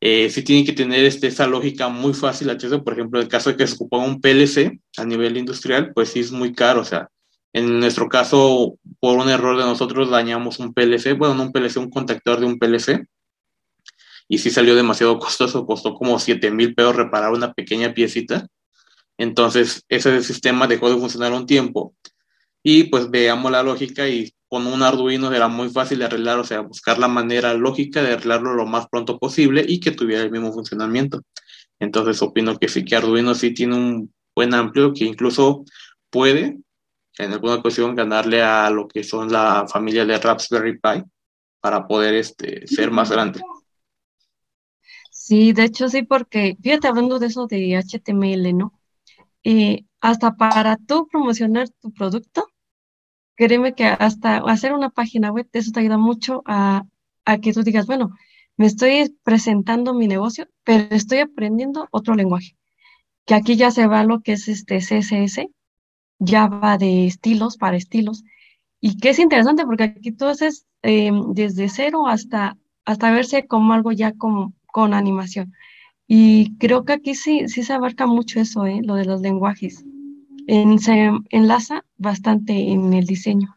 eh, 0.00 0.30
sí 0.30 0.42
tienen 0.42 0.64
que 0.64 0.72
tener 0.72 1.04
este, 1.04 1.26
esa 1.26 1.46
lógica 1.46 1.88
muy 1.88 2.14
fácil 2.14 2.48
acceso. 2.48 2.82
Por 2.82 2.94
ejemplo, 2.94 3.20
en 3.20 3.24
el 3.24 3.30
caso 3.30 3.50
de 3.50 3.56
que 3.58 3.66
se 3.66 3.74
ocupa 3.74 3.98
un 3.98 4.18
PLC 4.22 4.80
a 4.96 5.04
nivel 5.04 5.36
industrial, 5.36 5.92
pues 5.94 6.08
sí 6.08 6.20
es 6.20 6.32
muy 6.32 6.54
caro. 6.54 6.80
O 6.80 6.84
sea, 6.84 7.10
en 7.52 7.80
nuestro 7.80 8.08
caso, 8.08 8.78
por 8.98 9.18
un 9.18 9.28
error 9.28 9.58
de 9.58 9.64
nosotros, 9.64 10.08
dañamos 10.08 10.58
un 10.58 10.72
PLC, 10.72 11.12
bueno, 11.12 11.34
no 11.34 11.42
un 11.42 11.52
PLC, 11.52 11.76
un 11.76 11.90
contactor 11.90 12.40
de 12.40 12.46
un 12.46 12.58
PLC. 12.58 13.06
Y 14.26 14.38
sí 14.38 14.48
salió 14.48 14.74
demasiado 14.74 15.18
costoso, 15.18 15.66
costó 15.66 15.94
como 15.94 16.18
7 16.18 16.50
mil 16.50 16.74
pesos 16.74 16.96
reparar 16.96 17.32
una 17.32 17.52
pequeña 17.52 17.92
piecita. 17.92 18.46
Entonces, 19.18 19.84
ese 19.90 20.22
sistema 20.22 20.66
dejó 20.66 20.88
de 20.88 20.98
funcionar 20.98 21.32
un 21.32 21.44
tiempo 21.44 21.94
y 22.62 22.84
pues 22.84 23.10
veamos 23.10 23.50
la 23.50 23.62
lógica 23.62 24.08
y 24.08 24.32
con 24.48 24.66
un 24.66 24.82
Arduino 24.82 25.32
era 25.32 25.48
muy 25.48 25.70
fácil 25.70 26.00
de 26.00 26.06
arreglar, 26.06 26.38
o 26.38 26.44
sea, 26.44 26.60
buscar 26.60 26.98
la 26.98 27.08
manera 27.08 27.54
lógica 27.54 28.02
de 28.02 28.14
arreglarlo 28.14 28.54
lo 28.54 28.66
más 28.66 28.88
pronto 28.88 29.18
posible 29.18 29.64
y 29.66 29.80
que 29.80 29.92
tuviera 29.92 30.22
el 30.22 30.30
mismo 30.30 30.52
funcionamiento. 30.52 31.22
Entonces 31.78 32.20
opino 32.20 32.58
que 32.58 32.68
sí, 32.68 32.84
que 32.84 32.96
Arduino 32.96 33.34
sí 33.34 33.54
tiene 33.54 33.76
un 33.76 34.12
buen 34.34 34.52
amplio 34.54 34.92
que 34.92 35.04
incluso 35.04 35.64
puede 36.10 36.58
en 37.18 37.32
alguna 37.32 37.54
ocasión 37.54 37.94
ganarle 37.94 38.42
a 38.42 38.70
lo 38.70 38.88
que 38.88 39.04
son 39.04 39.30
la 39.30 39.66
familia 39.68 40.04
de 40.04 40.18
Raspberry 40.18 40.78
Pi 40.78 41.04
para 41.60 41.86
poder 41.86 42.14
este, 42.14 42.66
ser 42.66 42.90
más 42.90 43.10
grande. 43.10 43.40
Sí, 45.10 45.52
de 45.52 45.64
hecho 45.64 45.88
sí, 45.88 46.02
porque 46.02 46.56
fíjate 46.60 46.88
hablando 46.88 47.18
de 47.18 47.26
eso 47.26 47.46
de 47.46 47.76
HTML, 47.76 48.56
¿no? 48.56 48.72
Eh, 49.44 49.84
hasta 50.00 50.34
para 50.36 50.76
tú 50.76 51.06
promocionar 51.10 51.68
tu 51.68 51.92
producto, 51.92 52.49
créeme 53.40 53.74
que 53.74 53.84
hasta 53.86 54.36
hacer 54.36 54.74
una 54.74 54.90
página 54.90 55.32
web, 55.32 55.48
eso 55.54 55.72
te 55.72 55.80
ayuda 55.80 55.96
mucho 55.96 56.42
a, 56.44 56.84
que 57.40 57.54
tú 57.54 57.62
digas, 57.62 57.86
bueno, 57.86 58.10
me 58.58 58.66
estoy 58.66 59.16
presentando 59.22 59.94
mi 59.94 60.06
negocio, 60.08 60.46
pero 60.62 60.94
estoy 60.94 61.20
aprendiendo 61.20 61.88
otro 61.90 62.14
lenguaje. 62.14 62.56
Que 63.24 63.34
aquí 63.34 63.56
ya 63.56 63.70
se 63.70 63.86
va 63.86 64.04
lo 64.04 64.20
que 64.20 64.32
es 64.32 64.48
este 64.48 64.78
CSS, 64.80 65.48
ya 66.18 66.48
va 66.48 66.76
de 66.76 67.06
estilos 67.06 67.56
para 67.56 67.78
estilos. 67.78 68.24
Y 68.78 68.98
que 68.98 69.10
es 69.10 69.18
interesante 69.18 69.64
porque 69.64 69.84
aquí 69.84 70.12
tú 70.12 70.26
haces 70.26 70.66
em, 70.82 71.32
desde 71.32 71.70
cero 71.70 72.08
hasta, 72.08 72.58
hasta 72.84 73.10
verse 73.10 73.46
como 73.46 73.72
algo 73.72 73.92
ya 73.92 74.12
como, 74.12 74.52
con 74.66 74.92
animación. 74.92 75.54
Y 76.06 76.58
creo 76.58 76.84
que 76.84 76.92
aquí 76.94 77.14
sí, 77.14 77.48
sí 77.48 77.62
se 77.62 77.72
abarca 77.72 78.06
mucho 78.06 78.38
eso, 78.40 78.66
¿eh? 78.66 78.80
lo 78.82 78.96
de 78.96 79.06
los 79.06 79.22
lenguajes. 79.22 79.84
En, 80.52 80.80
se 80.80 81.10
enlaza 81.30 81.84
bastante 81.96 82.52
en 82.52 82.92
el 82.92 83.06
diseño. 83.06 83.56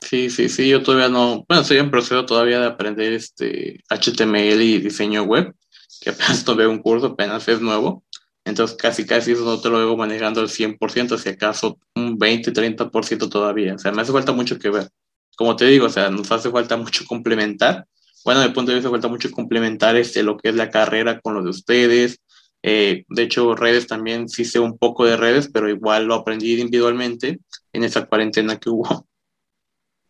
Sí, 0.00 0.30
sí, 0.30 0.48
sí, 0.48 0.68
yo 0.68 0.82
todavía 0.82 1.10
no, 1.10 1.44
bueno, 1.46 1.60
estoy 1.60 1.76
en 1.76 1.90
proceso 1.90 2.24
todavía 2.24 2.60
de 2.60 2.66
aprender 2.66 3.12
este 3.12 3.82
HTML 3.90 4.62
y 4.62 4.78
diseño 4.78 5.24
web, 5.24 5.54
que 6.00 6.10
apenas 6.10 6.44
tomé 6.46 6.66
un 6.66 6.78
curso, 6.78 7.08
apenas 7.08 7.46
es 7.48 7.60
nuevo, 7.60 8.04
entonces 8.44 8.74
casi 8.76 9.04
casi 9.04 9.32
eso 9.32 9.44
no 9.44 9.60
te 9.60 9.68
lo 9.68 9.78
veo 9.78 9.96
manejando 9.98 10.40
al 10.40 10.48
100%, 10.48 11.18
si 11.18 11.28
acaso 11.28 11.78
un 11.94 12.16
20, 12.16 12.52
30% 12.52 13.28
todavía, 13.28 13.74
o 13.74 13.78
sea, 13.78 13.92
me 13.92 14.00
hace 14.00 14.12
falta 14.12 14.32
mucho 14.32 14.58
que 14.58 14.70
ver. 14.70 14.88
Como 15.36 15.56
te 15.56 15.66
digo, 15.66 15.86
o 15.86 15.90
sea, 15.90 16.10
nos 16.10 16.32
hace 16.32 16.50
falta 16.50 16.76
mucho 16.76 17.04
complementar 17.04 17.86
bueno, 18.24 18.40
de 18.40 18.50
punto 18.50 18.70
de 18.70 18.76
vista 18.76 18.90
falta 18.90 19.08
mucho 19.08 19.30
complementar 19.30 19.96
este, 19.96 20.22
lo 20.22 20.36
que 20.36 20.50
es 20.50 20.54
la 20.54 20.70
carrera 20.70 21.20
con 21.20 21.34
lo 21.34 21.42
de 21.42 21.50
ustedes. 21.50 22.20
Eh, 22.62 23.04
de 23.08 23.22
hecho, 23.22 23.54
redes 23.54 23.86
también 23.86 24.28
sí 24.28 24.44
sé 24.44 24.58
un 24.58 24.78
poco 24.78 25.04
de 25.04 25.16
redes, 25.16 25.48
pero 25.48 25.68
igual 25.68 26.06
lo 26.06 26.14
aprendí 26.14 26.60
individualmente 26.60 27.40
en 27.72 27.84
esa 27.84 28.06
cuarentena 28.06 28.58
que 28.58 28.70
hubo. 28.70 29.06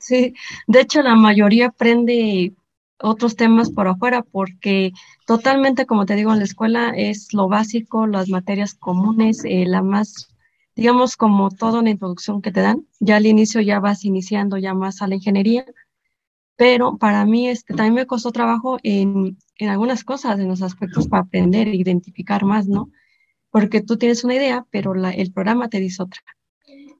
Sí, 0.00 0.32
de 0.68 0.80
hecho 0.80 1.02
la 1.02 1.16
mayoría 1.16 1.66
aprende 1.66 2.54
otros 3.00 3.34
temas 3.34 3.68
por 3.70 3.88
afuera 3.88 4.22
porque 4.22 4.92
totalmente, 5.26 5.86
como 5.86 6.06
te 6.06 6.14
digo, 6.14 6.32
en 6.32 6.38
la 6.38 6.44
escuela 6.44 6.92
es 6.96 7.34
lo 7.34 7.48
básico, 7.48 8.06
las 8.06 8.28
materias 8.28 8.74
comunes, 8.74 9.44
eh, 9.44 9.64
la 9.66 9.82
más, 9.82 10.28
digamos, 10.76 11.16
como 11.16 11.50
toda 11.50 11.80
una 11.80 11.90
introducción 11.90 12.40
que 12.40 12.52
te 12.52 12.60
dan. 12.60 12.86
Ya 13.00 13.16
al 13.16 13.26
inicio 13.26 13.60
ya 13.60 13.80
vas 13.80 14.04
iniciando 14.04 14.56
ya 14.56 14.72
más 14.72 15.02
a 15.02 15.08
la 15.08 15.16
ingeniería 15.16 15.66
pero 16.58 16.98
para 16.98 17.24
mí 17.24 17.48
este, 17.48 17.72
también 17.72 17.94
me 17.94 18.06
costó 18.06 18.32
trabajo 18.32 18.78
en, 18.82 19.38
en 19.58 19.68
algunas 19.68 20.04
cosas, 20.04 20.38
en 20.38 20.48
los 20.48 20.62
aspectos 20.62 21.08
para 21.08 21.22
aprender 21.22 21.68
e 21.68 21.76
identificar 21.76 22.44
más, 22.44 22.68
¿no? 22.68 22.90
Porque 23.50 23.80
tú 23.80 23.96
tienes 23.96 24.24
una 24.24 24.34
idea, 24.34 24.66
pero 24.70 24.94
la, 24.94 25.10
el 25.10 25.32
programa 25.32 25.68
te 25.68 25.80
dice 25.80 26.02
otra. 26.02 26.20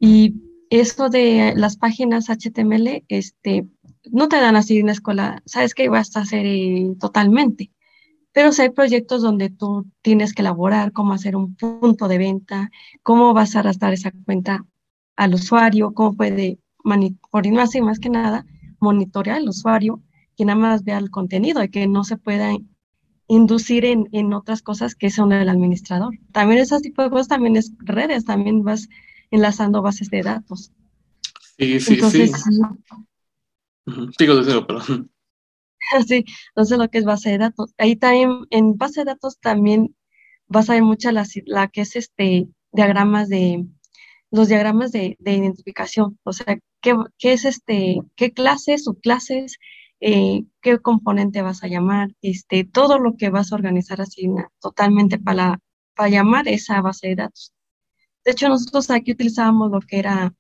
Y 0.01 0.35
esto 0.71 1.09
de 1.09 1.55
las 1.57 1.77
páginas 1.77 2.29
HTML, 2.29 3.05
este, 3.09 3.67
no 4.11 4.29
te 4.29 4.37
dan 4.37 4.57
así 4.57 4.79
en 4.79 4.87
la 4.87 4.93
escuela, 4.93 5.43
sabes 5.47 5.75
que 5.75 5.89
vas 5.89 6.15
a 6.17 6.21
hacer 6.21 6.45
eh, 6.47 6.95
totalmente, 7.01 7.71
pero 8.33 8.53
si 8.53 8.63
hay 8.63 8.71
proyectos 8.71 9.23
donde 9.23 9.51
tú 9.51 9.87
tienes 10.03 10.35
que 10.35 10.43
elaborar 10.43 10.93
cómo 10.93 11.13
hacer 11.13 11.37
un 11.37 11.57
punto 11.57 12.09
de 12.09 12.19
venta, 12.19 12.71
cómo 13.03 13.35
vas 13.35 13.57
a 13.57 13.61
arrastrar 13.61 13.93
esa 13.93 14.13
cuenta 14.25 14.65
al 15.17 15.35
usuario, 15.35 15.93
cómo 15.93 16.15
puede 16.15 16.59
manipular, 16.85 17.61
así 17.61 17.81
más 17.81 17.99
que 17.99 18.11
nada, 18.11 18.47
monitorear 18.79 19.39
al 19.39 19.49
usuario, 19.49 20.03
que 20.39 20.45
nada 20.45 20.59
más 20.59 20.85
vea 20.85 20.99
el 20.99 21.11
contenido 21.11 21.65
y 21.65 21.69
que 21.69 21.89
no 21.89 22.05
se 22.05 22.17
pueda 22.17 22.57
inducir 23.27 23.85
en, 23.85 24.09
en 24.13 24.33
otras 24.33 24.63
cosas 24.63 24.95
que 24.95 25.11
son 25.11 25.33
el 25.33 25.49
administrador. 25.49 26.15
También 26.33 26.61
ese 26.61 26.79
tipo 26.81 27.03
de 27.03 27.11
cosas 27.11 27.27
también 27.27 27.57
es 27.57 27.73
redes, 27.79 28.25
también 28.25 28.63
vas 28.63 28.89
enlazando 29.33 29.83
bases 29.83 30.11
de 30.11 30.23
datos. 30.23 30.73
Sí, 31.59 31.81
sí, 31.81 31.95
entonces, 31.95 32.31
sí. 32.31 33.93
Sigo 34.17 34.37
diciendo, 34.37 34.67
perdón. 34.67 35.11
Sí, 36.07 36.25
entonces 36.51 36.77
lo 36.77 36.89
que 36.91 36.99
es 36.99 37.05
base 37.05 37.31
de 37.31 37.39
datos. 37.39 37.73
Ahí 37.79 37.97
también, 37.97 38.45
en 38.51 38.77
base 38.77 39.01
de 39.01 39.07
datos 39.07 39.39
también 39.39 39.97
vas 40.47 40.69
a 40.69 40.75
ver 40.75 40.83
mucha 40.83 41.13
la, 41.13 41.25
la 41.47 41.69
que 41.69 41.81
es 41.81 41.97
este 41.97 42.49
diagramas 42.73 43.31
de, 43.31 43.65
los 44.31 44.49
diagramas 44.49 44.93
de, 44.93 45.17
de 45.19 45.33
identificación, 45.33 46.19
o 46.23 46.33
sea, 46.33 46.59
qué, 46.83 46.95
qué, 47.19 47.33
es 47.33 47.45
este, 47.45 48.01
qué 48.17 48.33
clases, 48.33 48.85
subclases, 48.85 49.59
eh, 50.01 50.45
qué 50.61 50.79
componente 50.79 51.43
vas 51.43 51.65
a 51.65 51.69
llamar, 51.69 52.11
este, 52.23 52.65
todo 52.65 52.99
lo 52.99 53.17
que 53.17 53.31
vas 53.31 53.53
a 53.53 53.57
organizar 53.57 54.01
así 54.01 54.29
totalmente 54.61 55.19
para, 55.19 55.61
para 55.95 56.09
llamar 56.11 56.49
esa 56.49 56.81
base 56.81 57.09
de 57.09 57.17
datos. 57.17 57.53
De 58.25 58.33
hecho, 58.33 58.49
nosotros 58.49 58.91
aquí 58.91 59.13
utilizábamos 59.13 59.71
lo 59.71 59.81
que 59.81 59.99
era 59.99 60.35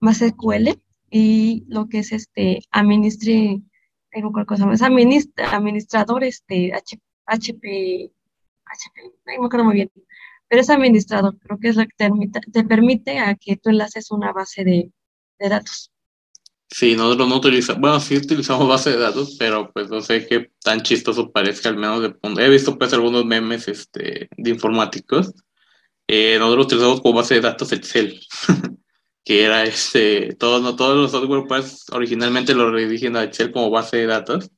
MySQL 0.00 0.80
y 1.10 1.64
lo 1.68 1.88
que 1.88 2.00
es 2.00 2.12
este 2.12 2.60
administre, 2.70 3.62
tengo 4.10 4.32
cosa 4.46 4.66
más, 4.66 4.82
administrador 4.82 6.24
este 6.24 6.72
HP, 6.74 7.00
HP, 7.26 8.12
no 9.26 9.40
me 9.40 9.46
acuerdo 9.46 9.64
muy 9.64 9.74
bien, 9.74 9.90
pero 10.48 10.62
es 10.62 10.70
administrador, 10.70 11.38
creo 11.38 11.58
que 11.58 11.68
es 11.68 11.76
lo 11.76 11.84
que 11.84 11.94
te, 11.96 12.40
te 12.52 12.64
permite 12.64 13.18
a 13.18 13.34
que 13.34 13.56
tú 13.56 13.70
enlaces 13.70 14.10
una 14.10 14.32
base 14.32 14.64
de, 14.64 14.92
de 15.38 15.48
datos. 15.48 15.93
Sí, 16.70 16.96
nosotros 16.96 17.28
no 17.28 17.36
utilizamos, 17.36 17.80
bueno, 17.80 18.00
sí 18.00 18.16
utilizamos 18.16 18.68
base 18.68 18.90
de 18.90 18.98
datos, 18.98 19.36
pero 19.38 19.70
pues 19.72 19.88
no 19.90 20.00
sé 20.00 20.26
qué 20.26 20.50
tan 20.62 20.82
chistoso 20.82 21.30
parezca, 21.30 21.68
al 21.68 21.76
menos 21.76 22.02
de 22.02 22.14
He 22.44 22.48
visto 22.48 22.76
pues 22.76 22.92
algunos 22.92 23.24
memes 23.24 23.68
este, 23.68 24.28
de 24.36 24.50
informáticos. 24.50 25.32
Eh, 26.08 26.36
nosotros 26.38 26.66
utilizamos 26.66 27.00
como 27.00 27.14
base 27.14 27.34
de 27.34 27.40
datos 27.42 27.72
Excel, 27.72 28.20
que 29.24 29.44
era 29.44 29.64
este, 29.64 30.34
todos, 30.34 30.62
no, 30.62 30.76
todos 30.76 30.96
los 30.96 31.10
software 31.12 31.44
pues 31.48 31.84
originalmente 31.92 32.54
lo 32.54 32.70
redirigen 32.70 33.16
a 33.16 33.24
Excel 33.24 33.52
como 33.52 33.70
base 33.70 33.98
de 33.98 34.06
datos. 34.06 34.50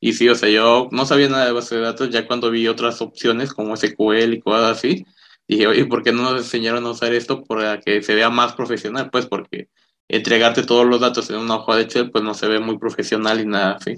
Y 0.00 0.12
sí, 0.14 0.28
o 0.28 0.34
sea, 0.34 0.48
yo 0.48 0.88
no 0.92 1.06
sabía 1.06 1.28
nada 1.28 1.46
de 1.46 1.52
base 1.52 1.74
de 1.76 1.82
datos, 1.82 2.10
ya 2.10 2.26
cuando 2.26 2.50
vi 2.50 2.68
otras 2.68 3.02
opciones 3.02 3.52
como 3.52 3.76
SQL 3.76 4.34
y 4.34 4.40
cosas 4.40 4.78
así, 4.78 5.04
dije, 5.48 5.66
oye, 5.66 5.86
¿por 5.86 6.02
qué 6.02 6.12
no 6.12 6.22
nos 6.22 6.36
enseñaron 6.42 6.86
a 6.86 6.90
usar 6.90 7.12
esto 7.14 7.42
para 7.44 7.80
que 7.80 8.02
se 8.02 8.14
vea 8.14 8.30
más 8.30 8.54
profesional? 8.54 9.10
Pues 9.10 9.26
porque 9.26 9.68
entregarte 10.08 10.62
todos 10.62 10.86
los 10.86 11.00
datos 11.00 11.28
en 11.30 11.36
una 11.36 11.56
hoja 11.56 11.76
de 11.76 11.82
Excel, 11.82 12.10
pues 12.10 12.24
no 12.24 12.34
se 12.34 12.48
ve 12.48 12.58
muy 12.58 12.78
profesional 12.78 13.40
y 13.40 13.46
nada 13.46 13.72
así. 13.72 13.96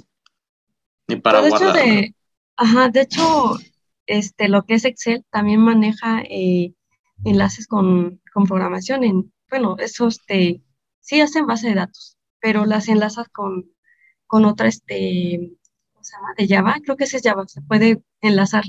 Ni 1.09 1.17
para 1.17 1.41
pues, 1.41 1.51
guardar. 1.51 1.75
De, 1.77 2.15
ajá, 2.57 2.89
de 2.89 3.03
hecho, 3.03 3.57
este, 4.07 4.49
lo 4.49 4.65
que 4.65 4.75
es 4.75 4.85
Excel 4.85 5.25
también 5.31 5.61
maneja 5.61 6.23
eh, 6.29 6.75
enlaces 7.25 7.67
con, 7.67 8.21
con, 8.33 8.45
programación. 8.45 9.05
En, 9.05 9.33
bueno, 9.49 9.77
eso 9.79 10.09
este, 10.09 10.63
sí 10.99 11.21
hacen 11.21 11.47
base 11.47 11.69
de 11.69 11.77
datos, 11.77 12.19
pero 12.41 12.67
las 12.67 12.89
enlazas 12.89 13.29
con, 13.29 13.71
con 14.27 14.45
otra, 14.45 14.69
este, 14.69 15.53
¿cómo 15.93 16.05
se 16.05 16.17
llama? 16.17 16.35
De 16.37 16.49
Java, 16.49 16.77
creo 16.83 16.97
que 16.97 17.05
ese 17.05 17.19
es 17.19 17.23
Java, 17.23 17.45
se 17.47 17.63
puede 17.63 18.03
enlazar. 18.21 18.65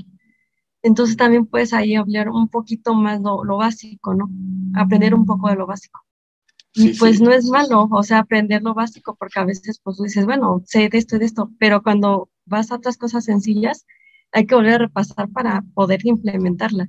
Entonces 0.82 1.16
también 1.16 1.46
puedes 1.46 1.72
ahí 1.72 1.94
hablar 1.94 2.28
un 2.28 2.48
poquito 2.48 2.94
más 2.94 3.20
lo, 3.20 3.44
lo 3.44 3.56
básico, 3.56 4.14
¿no? 4.14 4.28
Aprender 4.74 5.14
un 5.14 5.26
poco 5.26 5.48
de 5.48 5.56
lo 5.56 5.66
básico. 5.66 6.04
Y 6.74 6.94
pues 6.94 7.20
no 7.20 7.32
es 7.32 7.44
malo, 7.46 7.88
o 7.90 8.02
sea, 8.02 8.20
aprender 8.20 8.62
lo 8.62 8.72
básico, 8.72 9.14
porque 9.18 9.38
a 9.38 9.44
veces 9.44 9.80
pues 9.82 9.96
tú 9.96 10.04
dices, 10.04 10.24
bueno, 10.24 10.62
sé 10.66 10.88
de 10.88 10.98
esto 10.98 11.16
y 11.16 11.18
de 11.18 11.26
esto, 11.26 11.50
pero 11.58 11.82
cuando 11.82 12.30
vas 12.46 12.70
a 12.70 12.76
otras 12.76 12.96
cosas 12.96 13.24
sencillas, 13.24 13.86
hay 14.32 14.46
que 14.46 14.54
volver 14.54 14.74
a 14.74 14.78
repasar 14.78 15.28
para 15.28 15.62
poder 15.74 16.00
implementarlas. 16.04 16.88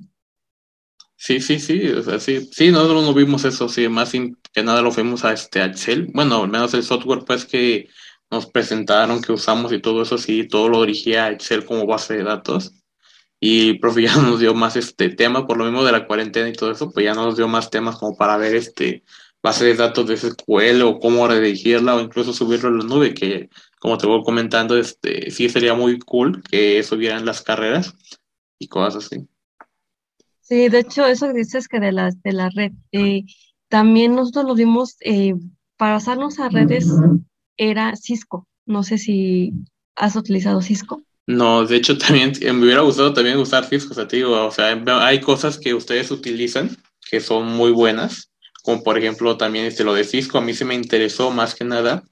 Sí, 1.16 1.40
sí, 1.40 1.60
sí, 1.60 1.86
o 1.88 2.02
sea, 2.02 2.18
sí, 2.18 2.48
sí, 2.50 2.70
nosotros 2.70 3.04
no 3.04 3.14
vimos 3.14 3.44
eso, 3.44 3.68
sí, 3.68 3.88
más 3.88 4.12
que 4.12 4.62
nada 4.62 4.82
lo 4.82 4.90
fuimos 4.90 5.24
a 5.24 5.32
este 5.32 5.62
Excel, 5.62 6.08
bueno, 6.12 6.42
al 6.42 6.50
menos 6.50 6.74
el 6.74 6.82
software 6.82 7.24
pues 7.24 7.44
que 7.44 7.88
nos 8.30 8.46
presentaron, 8.46 9.22
que 9.22 9.32
usamos 9.32 9.72
y 9.72 9.80
todo 9.80 10.02
eso, 10.02 10.18
sí, 10.18 10.48
todo 10.48 10.68
lo 10.68 10.80
dirigía 10.82 11.26
a 11.26 11.30
Excel 11.30 11.64
como 11.64 11.86
base 11.86 12.14
de 12.14 12.24
datos. 12.24 12.74
Y 13.40 13.78
profe 13.78 14.02
ya 14.04 14.16
nos 14.16 14.40
dio 14.40 14.54
más 14.54 14.76
este 14.76 15.10
tema, 15.10 15.46
por 15.46 15.56
lo 15.58 15.64
mismo 15.64 15.84
de 15.84 15.92
la 15.92 16.06
cuarentena 16.06 16.48
y 16.48 16.52
todo 16.52 16.72
eso, 16.72 16.90
pues 16.90 17.04
ya 17.04 17.14
nos 17.14 17.36
dio 17.36 17.48
más 17.48 17.70
temas 17.70 17.96
como 17.96 18.16
para 18.16 18.36
ver 18.36 18.54
este 18.56 19.04
base 19.44 19.66
de 19.66 19.74
datos 19.74 20.06
de 20.06 20.16
SQL 20.16 20.80
o 20.82 20.98
cómo 20.98 21.28
redirigirla 21.28 21.94
o 21.94 22.00
incluso 22.00 22.32
subirlo 22.32 22.70
a 22.70 22.72
la 22.72 22.84
nube, 22.84 23.12
que 23.12 23.50
como 23.78 23.98
te 23.98 24.06
voy 24.06 24.24
comentando, 24.24 24.78
este, 24.78 25.30
sí 25.30 25.50
sería 25.50 25.74
muy 25.74 25.98
cool 25.98 26.42
que 26.50 26.82
subieran 26.82 27.26
las 27.26 27.42
carreras 27.42 27.94
y 28.58 28.68
cosas 28.68 29.04
así. 29.04 29.28
Sí, 30.40 30.70
de 30.70 30.78
hecho, 30.78 31.04
eso 31.04 31.26
que 31.26 31.34
dices 31.34 31.68
que 31.68 31.78
de 31.78 31.92
la, 31.92 32.10
de 32.10 32.32
la 32.32 32.48
red, 32.48 32.72
eh, 32.92 33.24
también 33.68 34.14
nosotros 34.14 34.46
lo 34.46 34.54
vimos, 34.54 34.96
eh, 35.00 35.34
para 35.76 35.96
pasarnos 35.96 36.38
a 36.38 36.48
redes 36.48 36.88
era 37.58 37.94
Cisco. 37.96 38.46
No 38.64 38.82
sé 38.82 38.96
si 38.96 39.52
has 39.94 40.16
utilizado 40.16 40.62
Cisco. 40.62 41.02
No, 41.26 41.66
de 41.66 41.76
hecho 41.76 41.98
también 41.98 42.32
me 42.40 42.64
hubiera 42.64 42.80
gustado 42.80 43.12
también 43.12 43.36
usar 43.36 43.66
Cisco, 43.66 43.92
o 43.92 43.94
sea, 43.94 44.06
digo, 44.06 44.46
o 44.46 44.50
sea, 44.50 44.82
hay 45.06 45.20
cosas 45.20 45.58
que 45.58 45.74
ustedes 45.74 46.10
utilizan 46.10 46.74
que 47.10 47.20
son 47.20 47.46
muy 47.46 47.72
buenas, 47.72 48.30
como 48.64 48.82
por 48.82 48.96
ejemplo 48.96 49.36
también 49.36 49.66
este, 49.66 49.84
lo 49.84 49.92
de 49.92 50.04
Cisco, 50.04 50.38
a 50.38 50.40
mí 50.40 50.54
se 50.54 50.64
me 50.64 50.74
interesó 50.74 51.30
más 51.30 51.54
que 51.54 51.64
nada, 51.64 52.02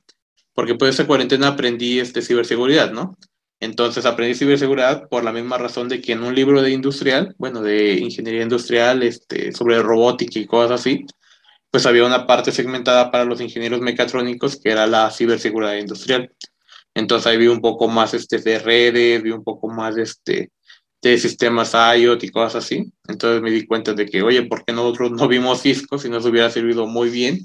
porque 0.53 0.75
por 0.75 0.87
esa 0.87 1.07
cuarentena 1.07 1.49
aprendí 1.49 1.99
este, 1.99 2.21
ciberseguridad, 2.21 2.93
¿no? 2.93 3.17
Entonces 3.59 4.05
aprendí 4.05 4.35
ciberseguridad 4.35 5.09
por 5.09 5.25
la 5.25 5.33
misma 5.33 5.57
razón 5.57 5.89
de 5.89 6.03
que 6.03 6.13
en 6.13 6.23
un 6.23 6.35
libro 6.35 6.61
de 6.61 6.71
industrial, 6.71 7.35
bueno, 7.39 7.63
de 7.63 7.95
ingeniería 7.95 8.43
industrial, 8.43 9.03
este, 9.03 9.53
sobre 9.53 9.83
robótica 9.83 10.39
y 10.39 10.45
cosas 10.45 10.81
así, 10.81 11.07
pues 11.71 11.87
había 11.87 12.05
una 12.05 12.27
parte 12.27 12.53
segmentada 12.53 13.11
para 13.11 13.25
los 13.25 13.41
ingenieros 13.41 13.81
mecatrónicos 13.81 14.61
que 14.61 14.73
era 14.73 14.87
la 14.87 15.11
ciberseguridad 15.11 15.77
industrial. 15.77 16.31
Entonces 16.93 17.27
ahí 17.29 17.39
vi 17.39 17.47
un 17.47 17.63
poco 17.63 17.89
más 17.89 18.13
este, 18.13 18.37
de 18.39 18.59
redes, 18.59 19.23
vi 19.23 19.31
un 19.31 19.43
poco 19.43 19.69
más 19.69 19.97
este, 19.97 20.51
de 21.03 21.19
sistemas 21.19 21.75
IoT 21.75 22.23
y 22.25 22.31
cosas 22.31 22.65
así. 22.65 22.93
Entonces 23.09 23.43
me 23.43 23.51
di 23.51 23.67
cuenta 23.67 23.93
de 23.93 24.07
que, 24.07 24.23
oye, 24.23 24.45
¿por 24.45 24.65
qué 24.65 24.73
nosotros 24.73 25.11
no 25.11 25.27
vimos 25.29 25.63
Cisco 25.63 25.99
si 25.99 26.09
nos 26.09 26.25
hubiera 26.25 26.49
servido 26.49 26.87
muy 26.87 27.11
bien 27.11 27.41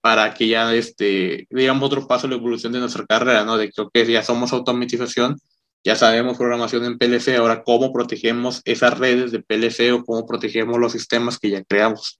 para 0.00 0.34
que 0.34 0.48
ya, 0.48 0.74
este, 0.74 1.46
digamos, 1.50 1.84
otro 1.84 2.08
paso 2.08 2.26
en 2.26 2.30
la 2.30 2.38
evolución 2.38 2.72
de 2.72 2.80
nuestra 2.80 3.06
carrera, 3.06 3.44
¿no? 3.44 3.56
De 3.56 3.70
que, 3.70 4.12
ya 4.12 4.22
somos 4.22 4.52
automatización, 4.52 5.38
ya 5.84 5.94
sabemos 5.94 6.38
programación 6.38 6.84
en 6.84 6.98
PLC, 6.98 7.36
ahora 7.36 7.62
cómo 7.62 7.92
protegemos 7.92 8.62
esas 8.64 8.98
redes 8.98 9.30
de 9.30 9.42
PLC 9.42 9.92
o 9.92 10.04
cómo 10.04 10.26
protegemos 10.26 10.78
los 10.80 10.92
sistemas 10.92 11.38
que 11.38 11.50
ya 11.50 11.62
creamos. 11.62 12.18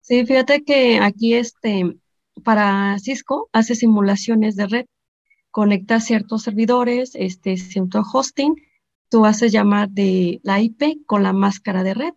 Sí, 0.00 0.24
fíjate 0.24 0.62
que 0.62 0.98
aquí, 0.98 1.34
este, 1.34 1.96
para 2.44 2.98
Cisco 3.00 3.50
hace 3.52 3.74
simulaciones 3.74 4.56
de 4.56 4.66
red 4.66 4.86
conecta 5.52 6.00
ciertos 6.00 6.42
servidores, 6.42 7.12
este 7.14 7.56
cierto 7.56 8.02
hosting, 8.12 8.56
tú 9.08 9.26
haces 9.26 9.52
llamar 9.52 9.90
de 9.90 10.40
la 10.42 10.60
IP 10.60 11.04
con 11.06 11.22
la 11.22 11.32
máscara 11.34 11.84
de 11.84 11.94
red 11.94 12.14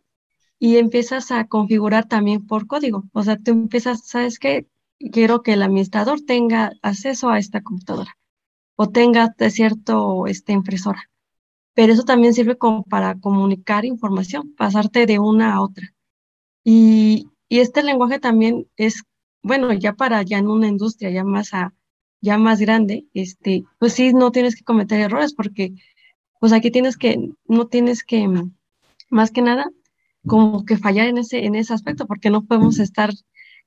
y 0.58 0.78
empiezas 0.78 1.32
a 1.32 1.46
configurar 1.46 2.08
también 2.08 2.48
por 2.48 2.66
código. 2.66 3.04
O 3.12 3.22
sea, 3.24 3.38
tú 3.38 3.52
empiezas, 3.52 4.08
¿sabes 4.08 4.40
qué? 4.40 4.68
Quiero 5.12 5.44
que 5.44 5.54
el 5.54 5.62
administrador 5.62 6.22
tenga 6.22 6.72
acceso 6.82 7.30
a 7.30 7.38
esta 7.38 7.62
computadora 7.62 8.18
o 8.78 8.90
tenga 8.90 9.36
de 9.38 9.52
cierto 9.52 10.26
este, 10.28 10.54
impresora. 10.54 11.10
Pero 11.74 11.92
eso 11.92 12.04
también 12.04 12.34
sirve 12.34 12.58
como 12.58 12.84
para 12.84 13.20
comunicar 13.20 13.84
información, 13.84 14.56
pasarte 14.56 15.06
de 15.06 15.20
una 15.20 15.56
a 15.56 15.62
otra. 15.62 15.94
Y, 16.64 17.28
y 17.50 17.60
este 17.60 17.84
lenguaje 17.84 18.20
también 18.20 18.68
es, 18.78 19.04
bueno, 19.44 19.74
ya 19.74 19.94
para 19.94 20.24
ya 20.24 20.38
en 20.38 20.48
una 20.48 20.70
industria, 20.70 21.10
ya 21.12 21.26
más 21.26 21.54
a, 21.54 21.74
ya 22.26 22.38
más 22.40 22.60
grande, 22.60 23.06
este, 23.14 23.64
pues 23.80 23.94
sí, 23.94 24.12
no 24.14 24.32
tienes 24.32 24.56
que 24.56 24.64
cometer 24.64 25.00
errores 25.00 25.34
porque, 25.34 25.74
pues 26.40 26.52
aquí 26.52 26.72
tienes 26.72 26.98
que, 26.98 27.30
no 27.48 27.68
tienes 27.68 28.04
que, 28.04 28.28
más 29.10 29.32
que 29.32 29.42
nada, 29.44 29.70
como 30.26 30.66
que 30.66 30.78
fallar 30.78 31.08
en 31.08 31.20
ese, 31.20 31.46
en 31.46 31.54
ese 31.56 31.74
aspecto, 31.74 32.08
porque 32.08 32.32
no 32.32 32.44
podemos 32.44 32.80
estar 32.80 33.12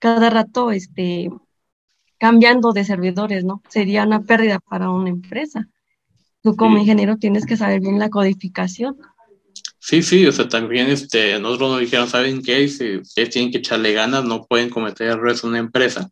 cada 0.01 0.29
rato, 0.29 0.73
este, 0.73 1.31
cambiando 2.19 2.73
de 2.73 2.85
servidores, 2.85 3.45
¿no? 3.45 3.63
Sería 3.69 4.05
una 4.05 4.23
pérdida 4.23 4.59
para 4.59 4.91
una 4.91 5.09
empresa. 5.09 5.69
Tú 6.43 6.57
como 6.57 6.79
ingeniero 6.79 7.17
tienes 7.17 7.47
que 7.47 7.57
saber 7.57 7.81
bien 7.81 8.01
la 8.01 8.11
codificación. 8.11 8.97
Sí, 9.79 10.03
sí, 10.03 10.27
o 10.27 10.33
sea, 10.33 10.49
también 10.49 10.89
este, 10.89 11.39
nosotros 11.39 11.71
nos 11.71 11.81
dijeron, 11.81 12.09
¿saben 12.09 12.43
qué? 12.43 12.67
Si 12.69 12.97
ustedes 12.97 13.31
tienen 13.31 13.53
que 13.53 13.59
echarle 13.59 13.93
ganas, 13.93 14.25
no 14.25 14.45
pueden 14.47 14.69
cometer 14.69 15.07
errores 15.07 15.45
en 15.45 15.51
una 15.51 15.59
empresa. 15.61 16.11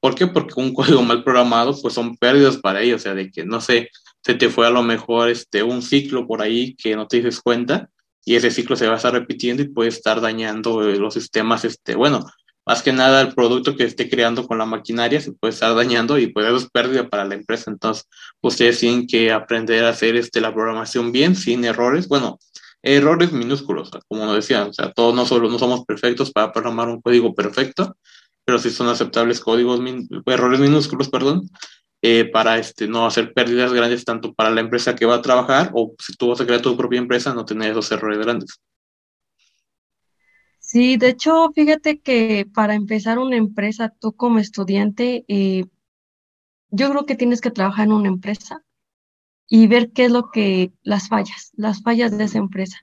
¿Por 0.00 0.14
qué? 0.14 0.26
Porque 0.26 0.54
un 0.56 0.74
código 0.74 1.02
mal 1.02 1.24
programado, 1.24 1.76
pues 1.80 1.94
son 1.94 2.16
pérdidas 2.16 2.56
para 2.58 2.82
ellos, 2.82 3.00
o 3.00 3.04
sea, 3.04 3.14
de 3.14 3.30
que, 3.30 3.44
no 3.44 3.60
sé, 3.60 3.90
se 4.22 4.34
te 4.34 4.48
fue 4.48 4.66
a 4.66 4.70
lo 4.70 4.82
mejor 4.82 5.28
este, 5.30 5.62
un 5.62 5.82
ciclo 5.82 6.26
por 6.26 6.42
ahí 6.42 6.74
que 6.76 6.96
no 6.96 7.06
te 7.06 7.18
dices 7.18 7.40
cuenta 7.40 7.88
y 8.24 8.36
ese 8.36 8.50
ciclo 8.50 8.76
se 8.76 8.86
va 8.86 8.94
a 8.94 8.96
estar 8.96 9.12
repitiendo 9.12 9.62
y 9.62 9.68
puede 9.68 9.88
estar 9.88 10.20
dañando 10.20 10.86
eh, 10.86 10.96
los 10.96 11.14
sistemas, 11.14 11.64
este, 11.64 11.94
bueno, 11.94 12.26
más 12.66 12.82
que 12.82 12.92
nada 12.92 13.22
el 13.22 13.34
producto 13.34 13.74
que 13.74 13.84
esté 13.84 14.10
creando 14.10 14.46
con 14.46 14.58
la 14.58 14.66
maquinaria 14.66 15.18
se 15.22 15.32
puede 15.32 15.54
estar 15.54 15.74
dañando 15.74 16.18
y 16.18 16.26
puede 16.26 16.58
ser 16.58 16.68
pérdida 16.70 17.08
para 17.08 17.24
la 17.24 17.34
empresa. 17.34 17.70
Entonces, 17.70 18.06
ustedes 18.42 18.80
tienen 18.80 19.06
que 19.06 19.32
aprender 19.32 19.84
a 19.84 19.88
hacer 19.88 20.16
este, 20.16 20.42
la 20.42 20.52
programación 20.52 21.10
bien, 21.10 21.34
sin 21.34 21.64
errores. 21.64 22.08
Bueno, 22.08 22.38
errores 22.82 23.32
minúsculos, 23.32 23.90
como 24.06 24.26
nos 24.26 24.34
decían, 24.34 24.68
o 24.68 24.72
sea, 24.74 24.92
todos 24.92 25.14
no 25.14 25.24
solo 25.24 25.48
no 25.48 25.58
somos 25.58 25.86
perfectos 25.86 26.30
para 26.30 26.52
programar 26.52 26.88
un 26.88 27.00
código 27.00 27.34
perfecto, 27.34 27.96
pero 28.48 28.58
sí 28.58 28.70
son 28.70 28.88
aceptables 28.88 29.40
códigos, 29.40 29.78
errores 30.24 30.58
minúsculos, 30.58 31.10
perdón, 31.10 31.50
eh, 32.00 32.24
para 32.24 32.56
este, 32.56 32.88
no 32.88 33.04
hacer 33.04 33.34
pérdidas 33.34 33.74
grandes 33.74 34.06
tanto 34.06 34.32
para 34.32 34.48
la 34.48 34.62
empresa 34.62 34.96
que 34.96 35.04
va 35.04 35.16
a 35.16 35.20
trabajar 35.20 35.70
o 35.74 35.94
si 35.98 36.14
tú 36.14 36.28
vas 36.28 36.40
a 36.40 36.46
crear 36.46 36.62
tu 36.62 36.74
propia 36.74 36.98
empresa, 36.98 37.34
no 37.34 37.44
tener 37.44 37.72
esos 37.72 37.92
errores 37.92 38.18
grandes. 38.20 38.58
Sí, 40.60 40.96
de 40.96 41.10
hecho, 41.10 41.50
fíjate 41.54 42.00
que 42.00 42.46
para 42.54 42.74
empezar 42.74 43.18
una 43.18 43.36
empresa, 43.36 43.92
tú 44.00 44.14
como 44.14 44.38
estudiante, 44.38 45.26
eh, 45.28 45.66
yo 46.70 46.88
creo 46.88 47.04
que 47.04 47.16
tienes 47.16 47.42
que 47.42 47.50
trabajar 47.50 47.88
en 47.88 47.92
una 47.92 48.08
empresa 48.08 48.62
y 49.46 49.66
ver 49.66 49.92
qué 49.92 50.06
es 50.06 50.10
lo 50.10 50.30
que, 50.30 50.72
las 50.82 51.08
fallas, 51.08 51.50
las 51.52 51.82
fallas 51.82 52.16
de 52.16 52.24
esa 52.24 52.38
empresa. 52.38 52.78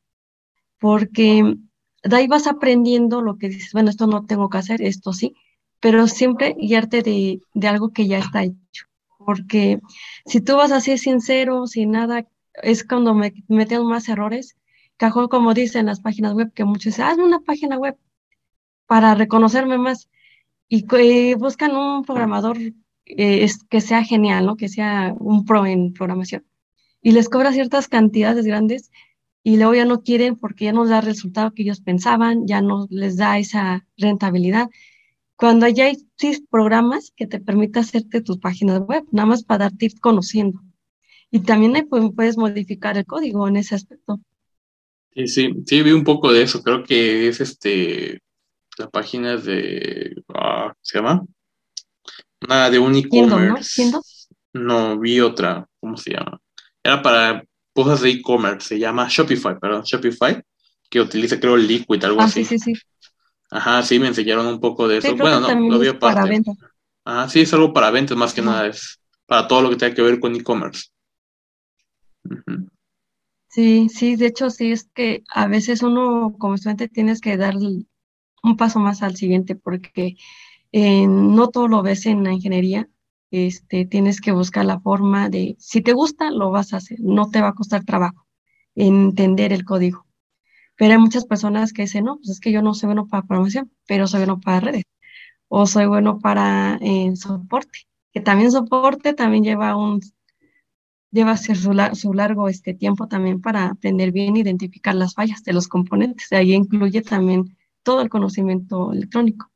Porque 0.78 1.56
de 2.04 2.16
ahí 2.16 2.28
vas 2.28 2.46
aprendiendo 2.46 3.22
lo 3.22 3.40
que 3.40 3.50
dices, 3.50 3.74
bueno, 3.74 3.90
esto 3.90 4.06
no 4.06 4.28
tengo 4.28 4.48
que 4.48 4.60
hacer, 4.60 4.84
esto 4.84 5.12
sí, 5.12 5.34
pero 5.80 6.08
siempre 6.08 6.56
guiarte 6.60 7.02
de, 7.02 7.42
de 7.54 7.68
algo 7.68 7.92
que 7.92 8.08
ya 8.08 8.20
está 8.20 8.44
hecho. 8.44 8.86
Porque 9.18 9.80
si 10.26 10.42
tú 10.42 10.56
vas 10.56 10.72
así 10.72 10.98
sincero, 10.98 11.68
sin 11.68 11.92
nada, 11.92 12.28
es 12.64 12.84
cuando 12.84 13.14
me 13.14 13.34
meten 13.48 13.86
más 13.86 14.10
errores 14.10 14.56
cajón, 14.98 15.28
como 15.28 15.54
dicen 15.54 15.86
las 15.88 16.00
páginas 16.00 16.34
web, 16.34 16.52
que 16.54 16.66
muchos 16.66 16.86
dicen, 16.86 17.06
hazme 17.06 17.26
una 17.26 17.40
página 17.40 17.78
web 17.78 17.98
para 18.88 19.16
reconocerme 19.16 19.78
más. 19.78 20.10
Y 20.68 20.86
eh, 20.98 21.36
buscan 21.36 21.76
un 21.76 22.04
programador 22.04 22.58
eh, 23.06 23.48
que 23.70 23.82
sea 23.82 24.04
genial, 24.04 24.46
¿no? 24.46 24.56
Que 24.58 24.70
sea 24.70 25.16
un 25.20 25.46
pro 25.46 25.66
en 25.66 25.94
programación. 25.94 26.46
Y 27.02 27.12
les 27.12 27.30
cobra 27.30 27.54
ciertas 27.54 27.88
cantidades 27.88 28.46
grandes 28.46 28.92
y 29.44 29.58
luego 29.58 29.76
ya 29.76 29.86
no 29.86 30.02
quieren 30.02 30.38
porque 30.38 30.66
ya 30.66 30.74
no 30.74 30.88
da 30.88 31.00
el 31.00 31.06
resultado 31.06 31.54
que 31.54 31.62
ellos 31.64 31.82
pensaban, 31.82 32.48
ya 32.48 32.62
no 32.62 32.88
les 32.90 33.18
da 33.18 33.38
esa 33.38 33.86
rentabilidad. 33.98 34.70
Cuando 35.36 35.68
ya 35.68 35.86
hay 35.86 35.98
programas 36.50 37.12
que 37.16 37.28
te 37.28 37.40
permiten 37.40 37.82
hacerte 37.82 38.22
tus 38.22 38.38
páginas 38.38 38.82
web, 38.82 39.04
nada 39.12 39.28
más 39.28 39.44
para 39.44 39.66
darte 39.66 39.88
ir 39.88 40.00
conociendo. 40.00 40.62
Y 41.30 41.42
también 41.42 41.88
puedes 41.90 42.38
modificar 42.38 42.98
el 42.98 43.06
código 43.06 43.48
en 43.48 43.58
ese 43.58 43.76
aspecto. 43.76 44.20
Sí, 45.14 45.28
sí, 45.28 45.54
sí, 45.66 45.82
vi 45.82 45.92
un 45.92 46.04
poco 46.04 46.32
de 46.32 46.44
eso. 46.44 46.62
Creo 46.62 46.84
que 46.84 47.28
es 47.28 47.42
este 47.42 48.22
la 48.78 48.90
página 48.90 49.38
de. 49.38 50.16
Ah, 50.34 50.74
¿Se 50.82 50.98
llama? 50.98 51.26
Nada 52.48 52.70
de 52.70 52.80
un 52.80 52.96
e-commerce. 52.96 53.92
¿no? 53.92 54.02
no, 54.54 55.00
vi 55.00 55.20
otra. 55.20 55.68
¿Cómo 55.80 55.98
se 55.98 56.12
llama? 56.12 56.40
Era 56.84 57.02
para 57.02 57.44
cosas 57.74 58.02
de 58.02 58.12
e-commerce. 58.12 58.68
Se 58.68 58.80
llama 58.80 59.08
Shopify, 59.10 59.60
perdón, 59.60 59.84
Shopify, 59.84 60.42
que 60.90 61.02
utiliza, 61.02 61.40
creo, 61.40 61.58
Liquid, 61.58 62.04
algo 62.04 62.22
ah, 62.22 62.26
así. 62.26 62.44
Sí, 62.44 62.60
sí, 62.60 62.74
sí. 62.74 62.82
Ajá, 63.52 63.82
sí, 63.84 64.00
me 64.00 64.08
enseñaron 64.08 64.48
un 64.48 64.60
poco 64.60 64.88
de 64.88 64.98
eso. 64.98 65.16
bueno, 65.16 65.40
no, 65.40 65.70
lo 65.70 65.80
vi 65.80 65.88
aparte. 65.88 66.16
Para 66.16 66.26
ventas. 66.26 66.58
Ah, 67.06 67.28
sí, 67.30 67.42
es 67.42 67.54
algo 67.54 67.74
para 67.74 67.92
ventas 67.92 68.18
más 68.18 68.34
que 68.34 68.42
nada. 68.42 68.68
Es 68.68 69.00
para 69.26 69.48
todo 69.48 69.62
lo 69.62 69.70
que 69.70 69.76
tenga 69.76 69.94
que 69.96 70.02
ver 70.02 70.20
con 70.20 70.36
e-commerce. 70.36 70.90
Sí, 73.48 73.88
sí, 73.90 74.16
de 74.16 74.28
hecho 74.28 74.50
sí 74.50 74.72
es 74.72 74.90
que 74.94 75.24
a 75.30 75.48
veces 75.48 75.82
uno 75.82 76.36
como 76.38 76.56
estudiante 76.56 76.90
tienes 76.90 77.22
que 77.22 77.38
dar 77.38 77.56
un 77.56 78.58
paso 78.58 78.80
más 78.80 79.02
al 79.02 79.16
siguiente 79.16 79.56
porque 79.56 80.18
eh, 80.72 81.08
no 81.08 81.50
todo 81.50 81.68
lo 81.68 81.82
ves 81.82 82.06
en 82.06 82.24
la 82.24 82.34
ingeniería, 82.34 82.90
este, 83.32 83.86
tienes 83.86 84.20
que 84.20 84.34
buscar 84.34 84.66
la 84.66 84.80
forma 84.82 85.30
de, 85.30 85.56
si 85.60 85.82
te 85.82 85.94
gusta, 85.94 86.32
lo 86.32 86.52
vas 86.52 86.74
a 86.74 86.78
hacer, 86.78 87.00
no 87.00 87.30
te 87.30 87.42
va 87.42 87.50
a 87.50 87.56
costar 87.56 87.86
trabajo 87.86 88.26
entender 88.76 89.54
el 89.54 89.64
código. 89.66 90.05
Pero 90.78 90.94
hay 90.94 90.98
muchas 90.98 91.26
personas 91.26 91.74
que 91.74 91.84
dicen, 91.84 92.06
no, 92.06 92.18
pues 92.18 92.30
es 92.30 92.40
que 92.40 92.52
yo 92.52 92.62
no 92.62 92.74
soy 92.74 92.88
bueno 92.88 93.08
para 93.08 93.24
programación, 93.24 93.72
pero 93.88 94.08
soy 94.08 94.22
bueno 94.22 94.40
para 94.40 94.60
redes, 94.60 94.84
o 95.48 95.66
soy 95.66 95.86
bueno 95.86 96.20
para 96.20 96.78
eh, 96.82 97.16
soporte, 97.16 97.80
que 98.14 98.22
también 98.22 98.52
soporte 98.52 99.14
también 99.14 99.44
lleva 99.44 99.76
un 99.76 100.02
lleva 101.12 101.38
su, 101.38 101.54
su 101.94 102.14
largo 102.14 102.50
este 102.50 102.74
tiempo 102.74 103.08
también 103.08 103.42
para 103.42 103.68
aprender 103.68 104.12
bien 104.12 104.36
identificar 104.36 104.94
las 104.96 105.14
fallas 105.14 105.44
de 105.44 105.54
los 105.54 105.70
componentes. 105.70 106.32
Ahí 106.34 106.54
incluye 106.54 107.02
también 107.02 107.58
todo 107.84 108.02
el 108.02 108.10
conocimiento 108.10 108.92
electrónico. 108.92 109.50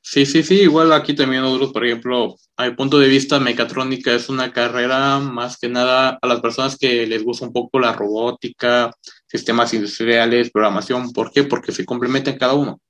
Sí, 0.00 0.26
sí, 0.26 0.42
sí, 0.42 0.56
igual 0.60 0.92
aquí 0.92 1.14
también 1.14 1.44
otros, 1.44 1.72
por 1.72 1.86
ejemplo, 1.86 2.36
a 2.56 2.68
mi 2.68 2.74
punto 2.74 2.98
de 2.98 3.08
vista, 3.08 3.40
mecatrónica 3.40 4.12
es 4.12 4.28
una 4.28 4.52
carrera 4.52 5.18
más 5.18 5.56
que 5.56 5.68
nada 5.68 6.18
a 6.20 6.26
las 6.26 6.40
personas 6.40 6.76
que 6.76 7.06
les 7.06 7.24
gusta 7.24 7.46
un 7.46 7.54
poco 7.54 7.78
la 7.80 7.94
robótica, 7.94 8.92
sistemas 9.26 9.74
industriales, 9.74 10.50
programación. 10.50 11.12
¿Por 11.12 11.30
qué? 11.32 11.44
Porque 11.44 11.72
se 11.72 11.84
complementan 11.84 12.38
cada 12.38 12.54
uno. 12.54 12.80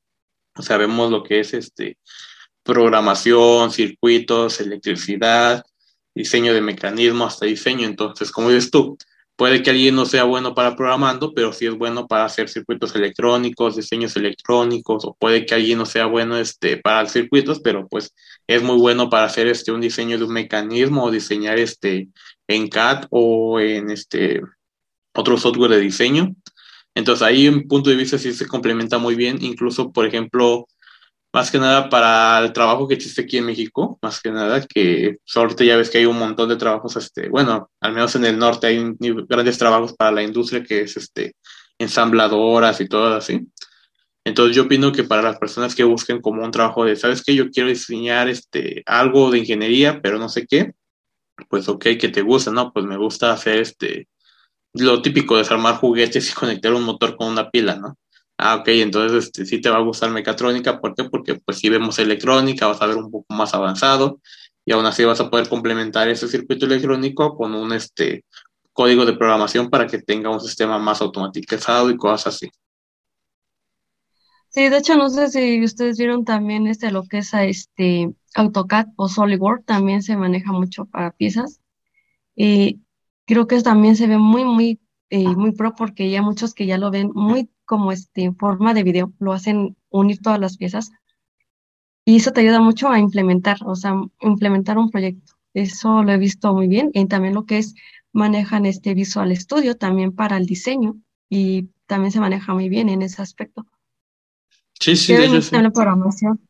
O 0.57 0.63
sea, 0.63 0.77
vemos 0.77 1.11
lo 1.11 1.23
que 1.23 1.41
es 1.41 1.55
este 1.55 1.99
programación, 2.65 3.71
circuitos, 3.71 4.61
electricidad, 4.61 5.65
diseño 6.15 6.55
de 6.55 6.61
mecanismo 6.61 7.27
hasta 7.27 7.47
diseño. 7.47 7.87
Entonces, 7.87 8.33
como 8.33 8.51
dices 8.51 8.71
tú, 8.71 8.97
puede 9.37 9.63
que 9.63 9.71
alguien 9.71 9.95
no 9.95 10.07
sea 10.07 10.25
bueno 10.25 10.55
para 10.55 10.77
programando, 10.77 11.35
pero 11.35 11.53
sí 11.53 11.67
es 11.67 11.75
bueno 11.77 12.07
para 12.07 12.25
hacer 12.25 12.49
circuitos 12.49 12.95
electrónicos, 12.95 13.77
diseños 13.77 14.17
electrónicos, 14.17 15.05
o 15.05 15.15
puede 15.15 15.45
que 15.45 15.55
alguien 15.55 15.79
no 15.79 15.87
sea 15.87 16.07
bueno 16.07 16.39
este, 16.39 16.77
para 16.79 17.07
circuitos, 17.09 17.61
pero 17.61 17.87
pues 17.89 18.15
es 18.47 18.63
muy 18.63 18.79
bueno 18.79 19.11
para 19.11 19.25
hacer 19.27 19.47
este, 19.49 19.73
un 19.73 19.81
diseño 19.81 20.19
de 20.19 20.25
un 20.25 20.33
mecanismo 20.33 21.05
o 21.05 21.11
diseñar 21.11 21.59
este, 21.59 22.09
en 22.49 22.69
CAD 22.69 23.07
o 23.11 23.61
en 23.61 23.91
este, 23.91 24.41
otro 25.15 25.37
software 25.37 25.71
de 25.71 25.81
diseño. 25.81 26.35
Entonces 26.95 27.23
ahí 27.23 27.47
en 27.47 27.67
punto 27.67 27.91
de 27.91 27.97
vista 27.97 28.19
sí 28.19 28.33
se 28.33 28.47
complementa 28.47 28.99
muy 28.99 29.15
bien, 29.15 29.39
incluso 29.43 29.93
por 29.93 30.07
ejemplo 30.07 30.67
más 31.35 31.51
que 31.51 31.59
nada 31.59 31.89
para 31.89 32.39
el 32.45 32.53
trabajo 32.53 32.87
que 32.87 32.95
existe 32.95 33.23
aquí 33.23 33.39
en 33.39 33.47
México, 33.47 33.99
más 34.01 34.21
que 34.21 34.31
nada, 34.31 34.65
que 34.65 35.17
ahorita 35.35 35.65
ya 35.65 35.77
ves 35.77 35.91
que 35.91 35.99
hay 35.99 36.07
un 36.07 36.17
montón 36.17 36.49
de 36.49 36.55
trabajos, 36.55 36.95
este, 36.97 37.29
bueno, 37.29 37.71
al 37.81 37.93
menos 37.93 38.15
en 38.15 38.25
el 38.25 38.39
norte 38.39 38.69
hay 38.69 38.95
grandes 39.29 39.59
trabajos 39.59 39.95
para 39.95 40.13
la 40.13 40.23
industria 40.23 40.63
que 40.63 40.83
es 40.83 40.97
este, 40.97 41.35
ensambladoras 41.77 42.81
y 42.81 42.89
todo 42.89 43.13
así. 43.15 43.49
Entonces 44.25 44.55
yo 44.55 44.63
opino 44.63 44.93
que 44.93 45.03
para 45.03 45.23
las 45.23 45.39
personas 45.39 45.75
que 45.75 45.83
busquen 45.83 46.21
como 46.21 46.45
un 46.45 46.53
trabajo 46.53 46.85
de, 46.85 46.95
¿sabes 46.95 47.21
qué? 47.25 47.35
Yo 47.35 47.51
quiero 47.51 47.69
diseñar 47.69 48.29
este, 48.29 48.85
algo 48.87 49.33
de 49.33 49.39
ingeniería, 49.39 50.01
pero 50.01 50.21
no 50.21 50.29
sé 50.29 50.47
qué, 50.47 50.73
pues 51.49 51.69
ok, 51.69 51.85
que 51.99 52.11
te 52.11 52.23
gusta, 52.23 52.53
¿no? 52.53 52.73
Pues 52.73 52.87
me 52.87 52.97
gusta 52.97 53.33
hacer 53.33 53.59
este, 53.59 54.07
lo 54.75 55.03
típico, 55.03 55.37
desarmar 55.37 55.77
juguetes 55.77 56.31
y 56.31 56.35
conectar 56.35 56.73
un 56.75 56.85
motor 56.85 57.17
con 57.17 57.29
una 57.29 57.51
pila, 57.51 57.77
¿no? 57.77 57.97
Ah, 58.37 58.57
ok, 58.57 58.69
entonces 58.69 59.27
este, 59.27 59.47
sí 59.47 59.61
te 59.61 59.71
va 59.71 59.77
a 59.77 59.81
gustar 59.83 60.11
mecatrónica, 60.11 60.81
¿por 60.81 60.95
qué? 60.95 61.05
Porque 61.05 61.37
pues 61.37 61.59
si 61.59 61.69
vemos 61.69 61.99
electrónica 61.99 62.67
vas 62.67 62.83
a 62.83 62.87
ver 62.87 62.97
un 62.97 63.11
poco 63.11 63.33
más 63.35 63.55
avanzado 63.55 64.21
y 64.65 64.73
aún 64.73 64.87
así 64.87 65.05
vas 65.05 65.21
a 65.21 65.31
poder 65.31 65.49
complementar 65.49 66.09
ese 66.09 66.27
circuito 66.27 66.67
electrónico 66.67 67.37
con 67.37 67.55
un 67.55 67.73
este, 67.73 68.25
código 68.73 69.07
de 69.07 69.15
programación 69.15 69.71
para 69.71 69.87
que 69.87 70.03
tenga 70.03 70.31
un 70.31 70.41
sistema 70.41 70.79
más 70.79 71.01
automatizado 71.01 71.91
y 71.91 71.97
cosas 71.97 72.35
así. 72.35 72.51
Sí, 74.49 74.69
de 74.69 74.79
hecho 74.79 74.97
no 74.97 75.11
sé 75.11 75.29
si 75.31 75.63
ustedes 75.65 75.99
vieron 75.99 76.25
también 76.25 76.67
este 76.67 76.91
lo 76.91 77.05
que 77.05 77.19
es 77.19 77.33
este 77.35 78.15
AutoCAD 78.35 78.87
o 78.97 79.09
SolidWorks, 79.09 79.65
también 79.65 80.03
se 80.03 80.17
maneja 80.17 80.53
mucho 80.53 80.85
para 80.87 81.13
piezas. 81.13 81.61
Y 82.37 82.81
creo 83.27 83.47
que 83.47 83.61
también 83.63 83.97
se 83.97 84.07
ve 84.07 84.19
muy, 84.19 84.45
muy, 84.45 84.81
eh, 85.11 85.29
muy 85.29 85.53
pro 85.53 85.75
porque 85.75 86.11
ya 86.11 86.23
muchos 86.23 86.55
que 86.55 86.67
ya 86.67 86.79
lo 86.79 86.91
ven 86.91 87.11
muy 87.15 87.51
como 87.65 87.93
este, 87.93 88.25
en 88.25 88.37
forma 88.37 88.75
de 88.75 88.83
video, 88.83 89.13
lo 89.19 89.33
hacen 89.33 89.77
unir 89.91 90.21
todas 90.21 90.39
las 90.39 90.57
piezas. 90.57 90.91
Y 92.05 92.17
eso 92.17 92.33
te 92.33 92.43
ayuda 92.43 92.61
mucho 92.61 92.91
a 92.91 92.99
implementar, 92.99 93.59
o 93.65 93.75
sea, 93.75 93.95
implementar 94.21 94.77
un 94.77 94.91
proyecto. 94.91 95.33
Eso 95.55 96.03
lo 96.03 96.13
he 96.13 96.19
visto 96.19 96.53
muy 96.53 96.69
bien. 96.69 96.91
Y 96.93 97.07
también 97.07 97.35
lo 97.35 97.47
que 97.47 97.59
es, 97.59 97.75
manejan 98.13 98.67
este 98.67 98.93
Visual 98.95 99.35
Studio 99.37 99.77
también 99.77 100.13
para 100.13 100.37
el 100.37 100.47
diseño 100.47 100.97
y 101.31 101.71
también 101.87 102.13
se 102.13 102.21
maneja 102.21 102.53
muy 102.53 102.69
bien 102.69 102.89
en 102.89 103.03
ese 103.03 103.23
aspecto. 103.23 103.67
Sí, 104.79 104.97
sí, 104.97 105.15
de 105.15 105.29
La 105.63 105.71
programación. 105.71 106.41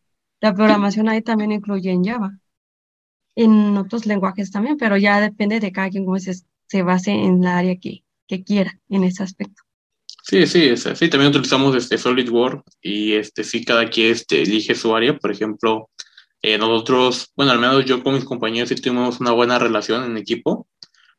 La 0.41 0.55
programación 0.55 1.09
ahí 1.09 1.23
también 1.23 1.53
incluye 1.53 1.91
en 1.91 2.05
Java. 2.05 2.39
En 3.37 3.77
otros 3.77 4.07
lenguajes 4.07 4.51
también, 4.51 4.77
pero 4.77 4.97
ya 4.97 5.21
depende 5.21 5.61
de 5.61 5.73
cada 5.73 5.91
quien 5.91 6.05
cómo 6.05 6.19
se, 6.19 6.35
se 6.67 6.83
base 6.83 7.11
en 7.13 7.43
la 7.43 7.59
área 7.59 7.77
que, 7.77 8.05
que 8.27 8.45
quiera 8.45 8.79
en 8.89 9.05
ese 9.05 9.23
aspecto. 9.23 9.63
Sí, 10.27 10.47
sí, 10.47 10.75
sí, 10.77 11.09
también 11.11 11.31
utilizamos 11.31 11.77
este 11.77 11.99
SolidWorks 11.99 12.79
y 12.81 13.13
este 13.13 13.45
sí 13.45 13.63
cada 13.63 13.91
quien 13.91 14.13
este, 14.13 14.43
elige 14.43 14.75
su 14.75 14.97
área. 14.97 15.19
Por 15.19 15.31
ejemplo, 15.31 15.91
eh, 16.41 16.57
nosotros, 16.57 17.31
bueno, 17.37 17.53
al 17.53 17.59
menos 17.59 17.85
yo 17.85 18.03
con 18.03 18.15
mis 18.15 18.25
compañeros 18.25 18.71
sí 18.71 18.75
tuvimos 18.77 19.21
una 19.21 19.33
buena 19.33 19.59
relación 19.59 20.05
en 20.05 20.17
equipo, 20.17 20.67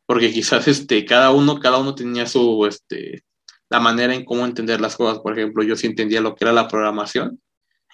porque 0.07 0.31
quizás 0.31 0.67
este, 0.67 1.05
cada 1.05 1.31
uno, 1.31 1.59
cada 1.59 1.77
uno 1.77 1.93
tenía 1.93 2.25
su, 2.25 2.65
este, 2.65 3.23
la 3.69 3.79
manera 3.79 4.15
en 4.15 4.25
cómo 4.25 4.45
entender 4.45 4.81
las 4.81 4.95
cosas. 4.95 5.19
Por 5.19 5.37
ejemplo, 5.37 5.63
yo 5.63 5.75
sí 5.75 5.87
entendía 5.87 6.21
lo 6.21 6.35
que 6.35 6.45
era 6.45 6.53
la 6.53 6.67
programación 6.67 7.39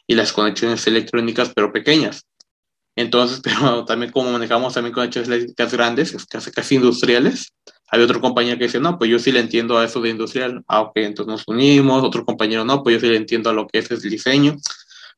y 0.08 0.16
las 0.16 0.34
conexiones 0.34 0.88
electrónicas, 0.88 1.52
pero 1.54 1.74
pequeñas. 1.74 2.26
Entonces, 2.96 3.42
pero 3.44 3.86
también 3.86 4.12
como 4.12 4.32
manejamos 4.32 4.74
también 4.74 4.94
conexiones 4.94 5.30
eléctricas 5.30 5.74
grandes, 5.74 6.26
casi, 6.28 6.52
casi 6.52 6.76
industriales, 6.76 7.54
había 7.92 8.06
otro 8.06 8.22
compañero 8.22 8.58
que 8.58 8.66
dice, 8.66 8.80
no, 8.80 8.98
pues 8.98 9.12
yo 9.12 9.20
sí 9.20 9.34
le 9.34 9.42
entiendo 9.42 9.78
a 9.78 9.84
eso 9.84 10.00
de 10.00 10.10
industrial. 10.10 10.64
Ah, 10.68 10.80
ok, 10.82 10.94
entonces 10.96 11.30
nos 11.30 11.44
unimos. 11.46 12.02
Otro 12.04 12.24
compañero, 12.26 12.64
no, 12.64 12.82
pues 12.84 12.96
yo 12.96 13.00
sí 13.02 13.08
le 13.08 13.18
entiendo 13.18 13.50
a 13.50 13.54
lo 13.54 13.68
que 13.68 13.80
es 13.80 13.92
el 13.92 14.00
diseño. 14.00 14.56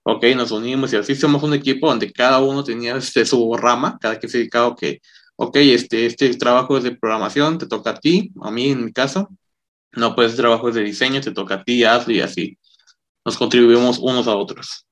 Ok, 0.01 0.25
nos 0.35 0.51
unimos 0.51 0.91
y 0.91 0.95
así 0.95 1.15
somos 1.15 1.43
un 1.43 1.53
equipo 1.53 1.87
donde 1.87 2.11
cada 2.11 2.39
uno 2.39 2.63
tenía 2.63 2.97
este, 2.97 3.25
su 3.25 3.55
rama, 3.55 3.97
cada 4.01 4.17
quien 4.17 4.29
se 4.29 4.39
dedicaba 4.39 4.75
que, 4.75 5.01
ok, 5.35 5.55
este, 5.57 6.07
este 6.07 6.33
trabajo 6.35 6.75
es 6.75 6.83
de 6.83 6.95
programación, 6.95 7.59
te 7.59 7.67
toca 7.67 7.91
a 7.91 7.99
ti, 7.99 8.31
a 8.41 8.49
mí 8.49 8.71
en 8.71 8.85
mi 8.85 8.91
caso. 8.91 9.29
No, 9.91 10.15
pues 10.15 10.31
este 10.31 10.41
trabajo 10.41 10.69
es 10.69 10.75
de 10.75 10.83
diseño, 10.83 11.21
te 11.21 11.31
toca 11.31 11.55
a 11.55 11.63
ti, 11.63 11.83
hazlo 11.83 12.13
y 12.13 12.21
así. 12.21 12.57
Nos 13.23 13.37
contribuimos 13.37 13.99
unos 13.99 14.27
a 14.27 14.35
otros. 14.35 14.87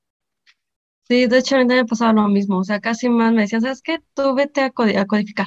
Sí, 1.12 1.26
de 1.26 1.38
hecho, 1.38 1.56
a 1.56 1.58
mí 1.58 1.66
me 1.66 1.84
pasaba 1.84 2.14
lo 2.14 2.26
mismo. 2.28 2.58
O 2.58 2.64
sea, 2.64 2.80
casi 2.80 3.10
más 3.10 3.34
me 3.34 3.42
decían, 3.42 3.60
¿sabes 3.60 3.82
qué? 3.82 3.98
Tú 4.14 4.34
vete 4.34 4.62
a, 4.62 4.70
codificar. 4.70 5.46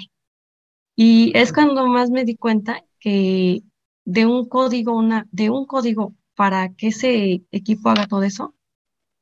Y 0.95 1.31
es 1.35 1.53
cuando 1.53 1.87
más 1.87 2.11
me 2.11 2.23
di 2.23 2.35
cuenta 2.37 2.83
que 2.99 3.63
de 4.05 4.25
un 4.27 4.47
código, 4.47 4.93
una, 4.95 5.27
de 5.31 5.49
un 5.49 5.65
código 5.65 6.15
para 6.35 6.69
que 6.75 6.89
ese 6.89 7.43
equipo 7.51 7.89
haga 7.89 8.07
todo 8.07 8.21
eso, 8.23 8.55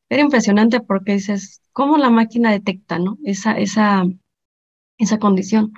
era 0.09 0.21
impresionante 0.23 0.81
porque 0.81 1.13
dices, 1.13 1.61
¿cómo 1.73 1.97
la 1.97 2.09
máquina 2.09 2.51
detecta, 2.51 2.99
¿no? 2.99 3.17
Esa, 3.23 3.57
esa, 3.59 4.03
esa 4.97 5.19
condición. 5.19 5.73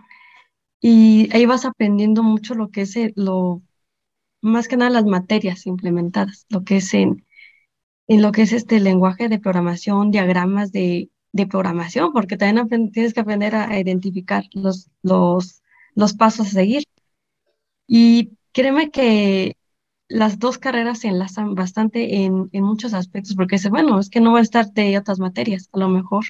Y 0.82 1.30
ahí 1.36 1.46
vas 1.46 1.66
aprendiendo 1.66 2.24
mucho 2.24 2.56
lo 2.56 2.72
que 2.72 2.82
es 2.82 2.98
lo 3.16 3.62
más 4.42 4.68
que 4.68 4.78
nada 4.78 4.92
las 4.92 5.06
materias 5.06 5.68
implementadas, 5.68 6.46
lo 6.50 6.64
que 6.64 6.78
es 6.78 6.94
en, 6.96 7.25
en 8.08 8.22
lo 8.22 8.32
que 8.32 8.44
es 8.44 8.54
este 8.54 8.80
lenguaje 8.80 9.30
de 9.30 9.40
programación, 9.40 10.12
diagramas 10.12 10.72
de, 10.72 11.10
de 11.32 11.48
programación, 11.48 12.14
porque 12.14 12.38
también 12.38 12.92
tienes 12.92 13.14
que 13.14 13.20
aprender 13.22 13.56
a, 13.56 13.80
identificar 13.80 14.46
los, 14.54 14.90
los, 15.02 15.62
los 15.96 16.14
pasos 16.14 16.48
a 16.48 16.52
seguir. 16.52 16.84
Y 17.88 18.32
créeme 18.52 18.92
que 18.92 19.58
las 20.08 20.40
dos 20.40 20.58
carreras 20.58 21.00
se 21.00 21.10
enlazan 21.10 21.56
bastante 21.56 22.24
en, 22.24 22.50
en 22.52 22.64
muchos 22.64 22.94
aspectos, 22.94 23.36
porque 23.36 23.56
dice, 23.56 23.70
bueno, 23.70 24.00
es 24.00 24.10
que 24.10 24.22
no 24.22 24.34
va 24.34 24.40
a 24.40 24.44
estar 24.44 24.72
de 24.72 24.98
otras 24.98 25.20
materias, 25.20 25.70
a 25.74 25.80
lo 25.80 25.90
mejor, 25.90 26.26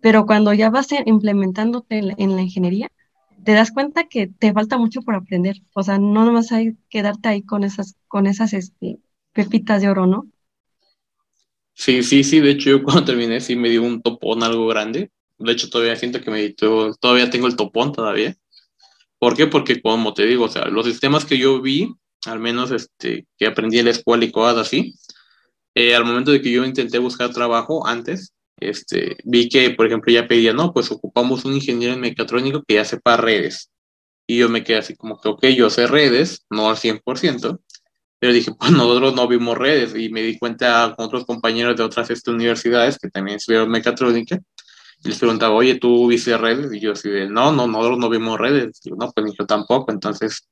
pero 0.00 0.26
cuando 0.26 0.52
ya 0.52 0.70
vas 0.70 0.88
implementándote 1.06 1.98
en 1.98 2.36
la, 2.36 2.42
ingeniería, 2.42 2.90
te 3.44 3.52
das 3.52 3.72
cuenta 3.72 4.04
que 4.08 4.28
te 4.28 4.52
falta 4.52 4.78
mucho 4.78 5.02
por 5.02 5.14
aprender, 5.14 5.56
o 5.74 5.82
sea, 5.82 5.98
no 5.98 6.24
nomás 6.24 6.52
hay 6.52 6.74
que 6.74 6.78
quedarte 6.88 7.28
ahí 7.28 7.42
con 7.42 7.64
esas, 7.64 7.96
con 8.08 8.26
esas 8.26 8.52
este, 8.52 9.00
pepitas 9.32 9.82
de 9.82 9.88
oro, 9.88 10.06
¿no? 10.06 10.26
Sí, 11.78 12.02
sí, 12.02 12.24
sí, 12.24 12.40
de 12.40 12.50
hecho 12.50 12.70
yo 12.70 12.82
cuando 12.84 13.04
terminé 13.04 13.40
sí 13.40 13.54
me 13.54 13.70
dio 13.70 13.82
un 13.84 14.02
topón 14.02 14.42
algo 14.42 14.66
grande, 14.66 15.12
de 15.38 15.52
hecho 15.52 15.70
todavía 15.70 15.94
siento 15.96 16.20
que 16.20 16.30
me 16.30 16.52
todavía 17.00 17.30
tengo 17.30 17.46
el 17.46 17.56
topón 17.56 17.92
todavía. 17.92 18.36
¿Por 19.18 19.36
qué? 19.36 19.46
Porque 19.46 19.80
como 19.80 20.14
te 20.14 20.26
digo, 20.26 20.44
o 20.46 20.48
sea, 20.48 20.66
los 20.66 20.86
sistemas 20.86 21.24
que 21.24 21.38
yo 21.38 21.60
vi 21.62 21.94
al 22.26 22.40
menos 22.40 22.72
este, 22.72 23.26
que 23.38 23.46
aprendí 23.46 23.78
en 23.78 23.86
la 23.86 23.92
escuela 23.92 24.24
y 24.24 24.32
cosas 24.32 24.58
así. 24.58 24.94
Eh, 25.74 25.94
al 25.94 26.04
momento 26.04 26.32
de 26.32 26.42
que 26.42 26.50
yo 26.50 26.64
intenté 26.64 26.98
buscar 26.98 27.32
trabajo 27.32 27.86
antes, 27.86 28.34
este, 28.60 29.16
vi 29.24 29.48
que, 29.48 29.70
por 29.70 29.86
ejemplo, 29.86 30.12
ya 30.12 30.26
pedía, 30.26 30.52
no, 30.52 30.72
pues 30.72 30.90
ocupamos 30.90 31.44
un 31.44 31.54
ingeniero 31.54 31.94
en 31.94 32.00
mecatrónico 32.00 32.64
que 32.66 32.74
ya 32.74 32.84
sepa 32.84 33.16
redes. 33.16 33.70
Y 34.26 34.38
yo 34.38 34.48
me 34.48 34.64
quedé 34.64 34.78
así 34.78 34.96
como 34.96 35.20
que, 35.20 35.28
ok, 35.28 35.46
yo 35.46 35.70
sé 35.70 35.86
redes, 35.86 36.44
no 36.50 36.68
al 36.68 36.76
100%, 36.76 37.60
pero 38.18 38.32
dije, 38.32 38.52
pues 38.58 38.70
nosotros 38.72 39.14
no 39.14 39.28
vimos 39.28 39.56
redes. 39.56 39.94
Y 39.96 40.08
me 40.10 40.22
di 40.22 40.38
cuenta 40.38 40.94
con 40.96 41.06
otros 41.06 41.24
compañeros 41.24 41.76
de 41.76 41.82
otras 41.82 42.10
este, 42.10 42.30
universidades 42.30 42.98
que 42.98 43.08
también 43.08 43.36
estudiaron 43.36 43.70
mecatrónica. 43.70 44.38
Y 45.04 45.08
les 45.08 45.18
preguntaba, 45.18 45.54
oye, 45.54 45.76
¿tú 45.76 46.08
viste 46.08 46.36
redes? 46.36 46.72
Y 46.72 46.80
yo 46.80 46.92
así 46.92 47.08
de, 47.08 47.28
no, 47.28 47.52
no, 47.52 47.66
nosotros 47.66 47.98
no 47.98 48.08
vimos 48.08 48.38
redes. 48.38 48.80
No, 48.84 49.12
pues 49.12 49.26
ni 49.26 49.32
yo 49.38 49.46
tampoco. 49.46 49.92
Entonces, 49.92 50.48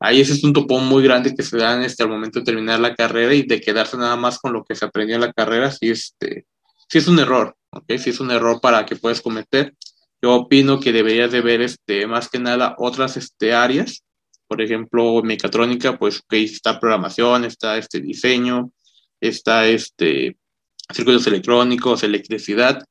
ahí 0.00 0.20
ese 0.20 0.32
es 0.32 0.44
un 0.44 0.52
topón 0.52 0.86
muy 0.86 1.02
grande 1.02 1.34
que 1.34 1.42
se 1.42 1.58
da 1.58 1.74
en 1.74 1.82
este, 1.82 2.02
al 2.02 2.08
momento 2.08 2.38
de 2.38 2.44
terminar 2.46 2.80
la 2.80 2.94
carrera 2.94 3.34
y 3.34 3.42
de 3.42 3.60
quedarse 3.60 3.96
nada 3.98 4.16
más 4.16 4.38
con 4.38 4.52
lo 4.52 4.64
que 4.64 4.74
se 4.74 4.86
aprendió 4.86 5.16
en 5.16 5.22
la 5.22 5.32
carrera, 5.32 5.70
sí, 5.70 5.90
este, 5.90 6.46
sí 6.88 6.98
es 6.98 7.08
un 7.08 7.18
error, 7.18 7.54
¿ok? 7.70 7.84
Sí 7.98 8.10
es 8.10 8.20
un 8.20 8.30
error 8.30 8.60
para 8.60 8.86
que 8.86 8.96
puedas 8.96 9.20
cometer. 9.20 9.74
Yo 10.22 10.34
opino 10.34 10.80
que 10.80 10.92
deberías 10.92 11.30
de 11.30 11.42
ver, 11.42 11.60
este, 11.60 12.06
más 12.06 12.30
que 12.30 12.38
nada, 12.38 12.74
otras 12.78 13.18
este, 13.18 13.52
áreas. 13.52 14.02
Por 14.48 14.62
ejemplo, 14.62 15.22
mecatrónica, 15.22 15.98
pues, 15.98 16.22
que 16.28 16.42
está 16.42 16.78
programación, 16.80 17.44
está 17.44 17.78
este 17.78 18.00
diseño, 18.00 18.70
está 19.20 19.66
este 19.66 20.36
circuitos 20.94 21.26
electrónicos, 21.26 22.02
electricidad. 22.02 22.84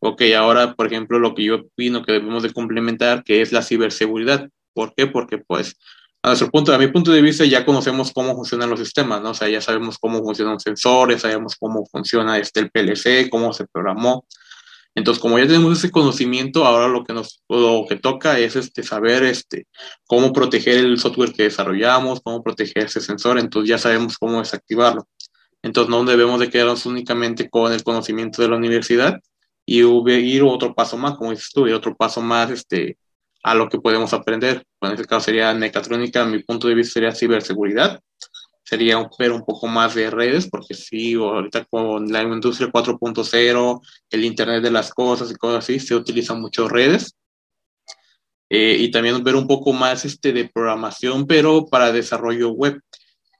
Ok, 0.00 0.22
ahora, 0.36 0.74
por 0.74 0.86
ejemplo, 0.86 1.18
lo 1.18 1.34
que 1.34 1.44
yo 1.44 1.56
opino 1.56 2.04
que 2.04 2.12
debemos 2.12 2.42
de 2.42 2.52
complementar, 2.52 3.24
que 3.24 3.40
es 3.42 3.52
la 3.52 3.62
ciberseguridad. 3.62 4.48
¿Por 4.74 4.94
qué? 4.94 5.06
Porque, 5.06 5.38
pues, 5.38 5.76
a 6.22 6.28
nuestro 6.28 6.50
punto, 6.50 6.72
a 6.72 6.78
mi 6.78 6.88
punto 6.88 7.10
de 7.10 7.22
vista, 7.22 7.44
ya 7.44 7.64
conocemos 7.64 8.12
cómo 8.12 8.34
funcionan 8.34 8.70
los 8.70 8.80
sistemas, 8.80 9.22
¿no? 9.22 9.30
O 9.30 9.34
sea, 9.34 9.48
ya 9.48 9.60
sabemos 9.60 9.98
cómo 9.98 10.22
funcionan 10.22 10.60
sensores, 10.60 11.22
sabemos 11.22 11.56
cómo 11.58 11.86
funciona 11.86 12.38
este, 12.38 12.60
el 12.60 12.70
PLC, 12.70 13.28
cómo 13.30 13.52
se 13.52 13.66
programó. 13.66 14.26
Entonces, 14.98 15.22
como 15.22 15.38
ya 15.38 15.46
tenemos 15.46 15.78
ese 15.78 15.92
conocimiento, 15.92 16.66
ahora 16.66 16.88
lo 16.88 17.04
que 17.04 17.12
nos 17.12 17.40
lo 17.48 17.84
que 17.88 17.94
toca 17.94 18.36
es 18.40 18.56
este, 18.56 18.82
saber 18.82 19.22
este, 19.22 19.68
cómo 20.08 20.32
proteger 20.32 20.78
el 20.78 20.98
software 20.98 21.32
que 21.32 21.44
desarrollamos, 21.44 22.20
cómo 22.20 22.42
proteger 22.42 22.86
ese 22.86 23.00
sensor, 23.00 23.38
entonces 23.38 23.68
ya 23.70 23.78
sabemos 23.78 24.18
cómo 24.18 24.40
desactivarlo. 24.40 25.06
Entonces, 25.62 25.88
no 25.88 26.04
debemos 26.04 26.40
de 26.40 26.50
quedarnos 26.50 26.84
únicamente 26.84 27.48
con 27.48 27.72
el 27.72 27.84
conocimiento 27.84 28.42
de 28.42 28.48
la 28.48 28.56
universidad 28.56 29.20
y 29.64 29.84
ir 29.84 30.42
otro 30.42 30.74
paso 30.74 30.96
más, 30.96 31.16
como 31.16 31.30
dices 31.30 31.50
tú, 31.54 31.68
y 31.68 31.72
otro 31.72 31.94
paso 31.94 32.20
más 32.20 32.50
este, 32.50 32.98
a 33.44 33.54
lo 33.54 33.68
que 33.68 33.78
podemos 33.78 34.12
aprender. 34.12 34.64
en 34.80 34.92
este 34.92 35.04
caso 35.04 35.26
sería 35.26 35.54
mecatrónica, 35.54 36.24
mi 36.24 36.42
punto 36.42 36.66
de 36.66 36.74
vista 36.74 36.94
sería 36.94 37.14
ciberseguridad, 37.14 38.00
sería 38.68 38.98
ver 39.18 39.32
un 39.32 39.44
poco 39.46 39.66
más 39.66 39.94
de 39.94 40.10
redes, 40.10 40.46
porque 40.46 40.74
sí, 40.74 41.14
ahorita 41.14 41.64
con 41.64 42.12
la 42.12 42.22
industria 42.22 42.68
4.0, 42.68 43.80
el 44.10 44.24
Internet 44.26 44.62
de 44.62 44.70
las 44.70 44.92
cosas 44.92 45.30
y 45.30 45.36
cosas 45.36 45.64
así, 45.64 45.80
se 45.80 45.94
utilizan 45.94 46.38
mucho 46.38 46.68
redes. 46.68 47.16
Eh, 48.50 48.76
y 48.78 48.90
también 48.90 49.24
ver 49.24 49.36
un 49.36 49.46
poco 49.46 49.72
más 49.72 50.04
este, 50.04 50.32
de 50.34 50.50
programación, 50.52 51.26
pero 51.26 51.64
para 51.64 51.92
desarrollo 51.92 52.50
web. 52.50 52.78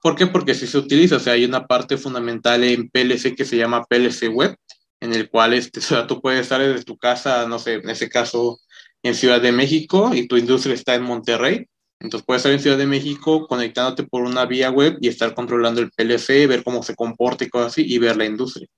¿Por 0.02 0.16
qué? 0.16 0.26
Porque 0.26 0.54
si 0.54 0.66
se 0.66 0.78
utiliza, 0.78 1.16
o 1.16 1.30
hay 1.30 1.44
una 1.44 1.66
parte 1.66 1.98
fundamental 1.98 2.64
en 2.64 2.88
PLC 2.88 3.34
que 3.36 3.44
se 3.44 3.56
llama 3.58 3.84
PLC 3.84 4.28
Web, 4.30 4.56
en 5.00 5.12
el 5.12 5.28
cual 5.28 5.52
este, 5.52 5.80
o 5.80 5.82
sea, 5.82 6.06
tú 6.06 6.22
puedes 6.22 6.40
estar 6.40 6.60
desde 6.60 6.84
tu 6.84 6.96
casa, 6.96 7.46
no 7.46 7.58
sé, 7.58 7.74
en 7.74 7.90
ese 7.90 8.08
caso, 8.08 8.60
en 9.02 9.14
Ciudad 9.14 9.42
de 9.42 9.52
México 9.52 10.10
y 10.14 10.26
tu 10.26 10.38
industria 10.38 10.74
está 10.74 10.94
en 10.94 11.02
Monterrey. 11.02 11.66
Entonces 12.00 12.24
puedes 12.24 12.40
estar 12.40 12.52
en 12.52 12.60
Ciudad 12.60 12.78
de 12.78 12.86
México 12.86 13.46
conectándote 13.48 14.04
por 14.04 14.22
una 14.22 14.46
vía 14.46 14.70
web 14.70 14.98
y 15.00 15.08
estar 15.08 15.34
controlando 15.34 15.80
el 15.80 15.90
PLC, 15.90 16.46
ver 16.46 16.62
cómo 16.62 16.82
se 16.82 16.94
comporta 16.94 17.44
y 17.44 17.48
cosas 17.48 17.72
así, 17.72 17.84
y 17.86 17.98
ver 17.98 18.16
la 18.16 18.24
industria 18.24 18.68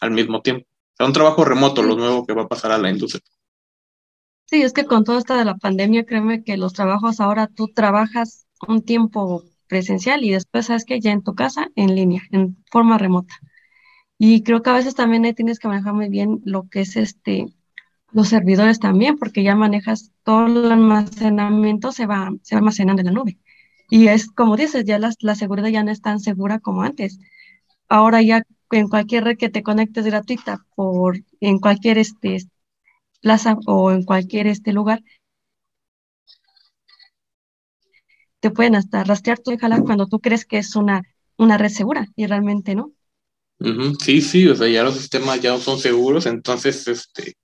al 0.00 0.12
mismo 0.12 0.40
tiempo. 0.40 0.66
Es 0.98 1.06
un 1.06 1.12
trabajo 1.12 1.44
remoto, 1.44 1.82
lo 1.82 1.96
nuevo 1.96 2.26
que 2.26 2.32
va 2.32 2.42
a 2.42 2.48
pasar 2.48 2.72
a 2.72 2.78
la 2.78 2.90
industria. 2.90 3.22
Sí, 4.46 4.62
es 4.62 4.72
que 4.72 4.84
con 4.84 5.04
todo 5.04 5.18
esto 5.18 5.36
de 5.36 5.44
la 5.44 5.56
pandemia, 5.56 6.04
créeme 6.04 6.42
que 6.42 6.56
los 6.56 6.72
trabajos 6.72 7.20
ahora 7.20 7.46
tú 7.46 7.68
trabajas 7.68 8.46
un 8.66 8.82
tiempo 8.82 9.44
presencial 9.68 10.24
y 10.24 10.30
después 10.30 10.66
sabes 10.66 10.84
que 10.84 11.00
ya 11.00 11.12
en 11.12 11.22
tu 11.22 11.34
casa, 11.34 11.68
en 11.76 11.94
línea, 11.94 12.22
en 12.32 12.56
forma 12.70 12.98
remota. 12.98 13.34
Y 14.18 14.42
creo 14.42 14.62
que 14.62 14.70
a 14.70 14.74
veces 14.74 14.94
también 14.94 15.24
ahí 15.24 15.34
tienes 15.34 15.58
que 15.58 15.68
manejar 15.68 15.94
muy 15.94 16.08
bien 16.08 16.40
lo 16.44 16.68
que 16.68 16.80
es 16.80 16.96
este 16.96 17.46
los 18.12 18.28
servidores 18.28 18.78
también, 18.80 19.18
porque 19.18 19.42
ya 19.42 19.54
manejas 19.54 20.12
todo 20.24 20.46
el 20.46 20.72
almacenamiento, 20.72 21.92
se 21.92 22.06
va, 22.06 22.30
se 22.42 22.54
va 22.54 22.58
almacenando 22.60 23.00
en 23.00 23.06
la 23.06 23.12
nube. 23.12 23.38
Y 23.88 24.08
es 24.08 24.28
como 24.30 24.56
dices, 24.56 24.84
ya 24.84 24.98
la, 24.98 25.12
la 25.20 25.34
seguridad 25.34 25.68
ya 25.68 25.82
no 25.82 25.90
es 25.90 26.00
tan 26.00 26.20
segura 26.20 26.60
como 26.60 26.82
antes. 26.82 27.18
Ahora 27.88 28.22
ya 28.22 28.42
en 28.70 28.88
cualquier 28.88 29.24
red 29.24 29.36
que 29.36 29.48
te 29.48 29.62
conectes 29.62 30.06
gratuita 30.06 30.64
por 30.76 31.18
en 31.40 31.58
cualquier 31.58 31.98
este 31.98 32.38
plaza 33.20 33.56
o 33.66 33.90
en 33.92 34.04
cualquier 34.04 34.46
este 34.46 34.72
lugar 34.72 35.02
te 38.40 38.50
pueden 38.50 38.74
hasta 38.74 39.04
rastrear 39.04 39.38
tu 39.38 39.56
jalar 39.56 39.82
cuando 39.82 40.06
tú 40.06 40.18
crees 40.18 40.44
que 40.46 40.58
es 40.58 40.74
una, 40.74 41.02
una 41.36 41.58
red 41.58 41.68
segura 41.68 42.06
y 42.16 42.26
realmente 42.26 42.74
no. 42.74 42.92
Sí, 44.02 44.22
sí, 44.22 44.48
o 44.48 44.56
sea, 44.56 44.68
ya 44.68 44.82
los 44.82 44.96
sistemas 44.96 45.40
ya 45.40 45.50
no 45.50 45.58
son 45.58 45.78
seguros, 45.78 46.24
entonces 46.24 46.88
este 46.88 47.34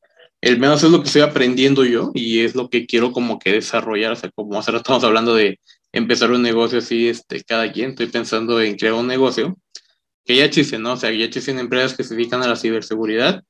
el 0.47 0.61
menos 0.61 0.81
es 0.85 0.91
lo 0.93 1.01
que 1.01 1.09
estoy 1.09 1.23
aprendiendo 1.23 1.85
yo 1.85 2.13
y 2.15 2.41
es 2.41 2.55
lo 2.55 2.71
que 2.71 2.87
quiero 2.87 3.11
como 3.11 3.41
que 3.41 3.51
desarrollar, 3.51 4.13
o 4.13 4.17
sea, 4.17 4.31
como 4.33 4.61
rato 4.61 4.77
estamos 4.77 5.03
hablando 5.03 5.35
de 5.35 5.59
empezar 5.93 6.31
un 6.31 6.43
negocio 6.43 6.79
así, 6.79 7.09
este, 7.09 7.43
cada 7.43 7.73
quien, 7.73 7.91
estoy 7.91 8.07
pensando 8.07 8.61
en 8.61 8.77
crear 8.77 8.95
un 8.95 9.09
negocio 9.09 9.59
que 10.25 10.37
ya 10.37 10.45
existen, 10.45 10.83
¿no? 10.83 10.93
O 10.93 10.97
sea, 10.97 11.11
ya 11.11 11.25
existen 11.25 11.59
empresas 11.59 11.97
que 11.97 12.05
se 12.05 12.15
dedican 12.15 12.45
a 12.45 12.49
la 12.49 12.55
ciberseguridad, 12.55 13.43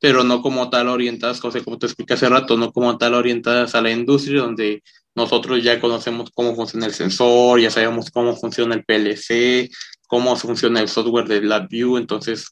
pero 0.00 0.24
no 0.24 0.42
como 0.42 0.70
tal 0.70 0.88
orientadas, 0.88 1.44
o 1.44 1.52
sea, 1.52 1.62
como 1.62 1.78
te 1.78 1.86
expliqué 1.86 2.14
hace 2.14 2.28
rato, 2.28 2.56
no 2.56 2.72
como 2.72 2.98
tal 2.98 3.14
orientadas 3.14 3.76
a 3.76 3.80
la 3.80 3.92
industria, 3.92 4.40
donde 4.40 4.82
nosotros 5.14 5.62
ya 5.62 5.80
conocemos 5.80 6.30
cómo 6.34 6.56
funciona 6.56 6.86
el 6.86 6.94
sensor, 6.94 7.60
ya 7.60 7.70
sabemos 7.70 8.10
cómo 8.10 8.34
funciona 8.36 8.74
el 8.74 8.84
PLC, 8.84 9.70
cómo 10.08 10.34
funciona 10.34 10.80
el 10.80 10.88
software 10.88 11.28
de 11.28 11.42
LabVIEW, 11.42 11.96
entonces 11.96 12.48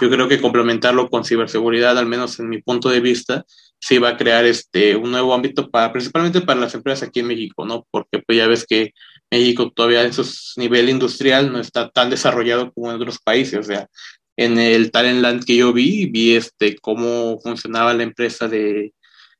yo 0.00 0.10
creo 0.10 0.28
que 0.28 0.40
complementarlo 0.40 1.08
con 1.08 1.24
ciberseguridad, 1.24 1.98
al 1.98 2.06
menos 2.06 2.38
en 2.38 2.48
mi 2.48 2.62
punto 2.62 2.88
de 2.88 3.00
vista, 3.00 3.44
sí 3.80 3.98
va 3.98 4.10
a 4.10 4.16
crear 4.16 4.44
este, 4.44 4.96
un 4.96 5.10
nuevo 5.10 5.34
ámbito 5.34 5.70
para, 5.70 5.92
principalmente 5.92 6.40
para 6.40 6.60
las 6.60 6.74
empresas 6.74 7.08
aquí 7.08 7.20
en 7.20 7.28
México, 7.28 7.64
¿no? 7.64 7.86
Porque 7.90 8.20
pues 8.20 8.38
ya 8.38 8.46
ves 8.46 8.66
que 8.66 8.92
México 9.30 9.70
todavía 9.70 10.02
en 10.02 10.12
su 10.12 10.24
nivel 10.56 10.88
industrial 10.88 11.52
no 11.52 11.60
está 11.60 11.88
tan 11.90 12.10
desarrollado 12.10 12.72
como 12.72 12.90
en 12.90 12.96
otros 12.96 13.18
países, 13.18 13.58
o 13.58 13.62
sea, 13.62 13.88
en 14.36 14.58
el 14.58 14.90
Talent 14.90 15.20
Land 15.20 15.44
que 15.44 15.56
yo 15.56 15.72
vi, 15.72 16.06
vi 16.06 16.34
este, 16.34 16.76
cómo 16.76 17.38
funcionaba 17.40 17.94
la 17.94 18.04
empresa 18.04 18.48
de 18.48 18.92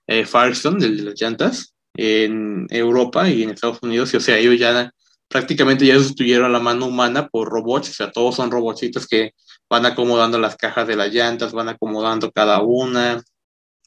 eh, 0.07 0.25
Firestone, 0.27 0.81
de 0.81 1.03
las 1.03 1.21
llantas, 1.21 1.75
en 1.95 2.67
Europa 2.71 3.29
y 3.29 3.43
en 3.43 3.51
Estados 3.51 3.79
Unidos, 3.83 4.13
y 4.15 4.17
o 4.19 4.21
sea, 4.21 4.39
ellos 4.39 4.59
ya 4.59 4.93
prácticamente 5.29 5.87
ya 5.87 5.95
sustituyeron 5.95 6.53
la 6.53 6.61
mano 6.61 6.87
humana 6.87 7.29
por 7.29 7.49
robots, 7.49 7.91
o 7.91 7.93
sea, 7.93 8.11
todos 8.11 8.37
son 8.37 8.51
robotitos 8.51 9.07
que 9.07 9.33
van 9.71 9.87
acomodando 9.87 10.39
las 10.39 10.57
cajas 10.57 10.87
de 10.87 10.97
las 10.97 11.13
llantas, 11.13 11.53
van 11.53 11.69
acomodando 11.69 12.31
cada 12.33 12.63
una, 12.63 13.23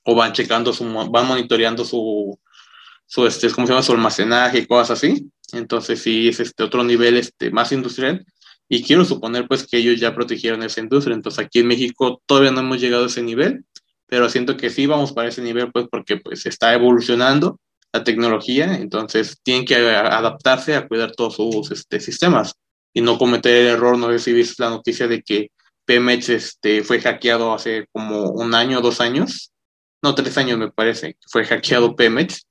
o 0.04 0.16
van 0.16 0.34
checando 0.34 0.74
su, 0.74 0.86
van 0.86 1.28
monitoreando 1.28 1.86
su, 1.86 2.40
su 3.06 3.26
este, 3.26 3.50
¿cómo 3.52 3.68
se 3.68 3.74
llama? 3.74 3.84
Su 3.84 3.94
almacenaje 3.94 4.60
y 4.60 4.66
cosas 4.66 4.92
así. 4.92 5.30
Entonces 5.54 6.02
sí 6.02 6.30
es 6.30 6.40
este 6.40 6.64
otro 6.64 6.84
nivel 6.84 7.18
este, 7.18 7.52
más 7.52 7.72
industrial. 7.72 8.26
Y 8.68 8.84
quiero 8.84 9.04
suponer 9.04 9.48
pues 9.48 9.68
que 9.68 9.78
ellos 9.78 10.00
ya 10.00 10.16
protegieron 10.16 10.64
esa 10.64 10.80
industria. 10.80 11.14
Entonces 11.14 11.46
aquí 11.46 11.60
en 11.60 11.68
México 11.68 12.22
todavía 12.26 12.52
no 12.52 12.62
hemos 12.62 12.80
llegado 12.80 13.04
a 13.04 13.08
ese 13.08 13.22
nivel, 13.22 13.66
pero 14.08 14.30
siento 14.30 14.58
que 14.58 14.70
sí 14.70 14.86
vamos 14.86 15.12
para 15.12 15.30
ese 15.30 15.42
nivel 15.42 15.72
pues 15.72 15.88
porque 15.92 16.18
pues 16.18 16.46
está 16.46 16.74
evolucionando 16.74 17.60
la 17.94 18.06
tecnología, 18.06 18.76
entonces 18.78 19.38
tienen 19.44 19.66
que 19.66 19.76
adaptarse 19.76 20.76
a 20.78 20.88
cuidar 20.88 21.12
todos 21.12 21.36
sus 21.36 21.72
este, 21.72 22.00
sistemas 22.00 22.54
y 22.94 23.02
no 23.02 23.18
cometer 23.18 23.54
el 23.54 23.68
error, 23.68 23.98
no 23.98 24.10
sé 24.12 24.20
si 24.20 24.32
viste 24.32 24.64
la 24.64 24.70
noticia 24.70 25.10
de 25.10 25.22
que 25.22 25.52
Pemex 25.86 26.30
este, 26.30 26.84
fue 26.84 27.00
hackeado 27.00 27.54
hace 27.54 27.88
como 27.92 28.30
un 28.30 28.54
año 28.54 28.82
dos 28.82 29.02
años, 29.02 29.52
no, 30.02 30.16
tres 30.16 30.38
años 30.38 30.58
me 30.58 30.72
parece, 30.72 31.18
fue 31.28 31.46
hackeado 31.46 31.96
Pemex, 31.96 32.48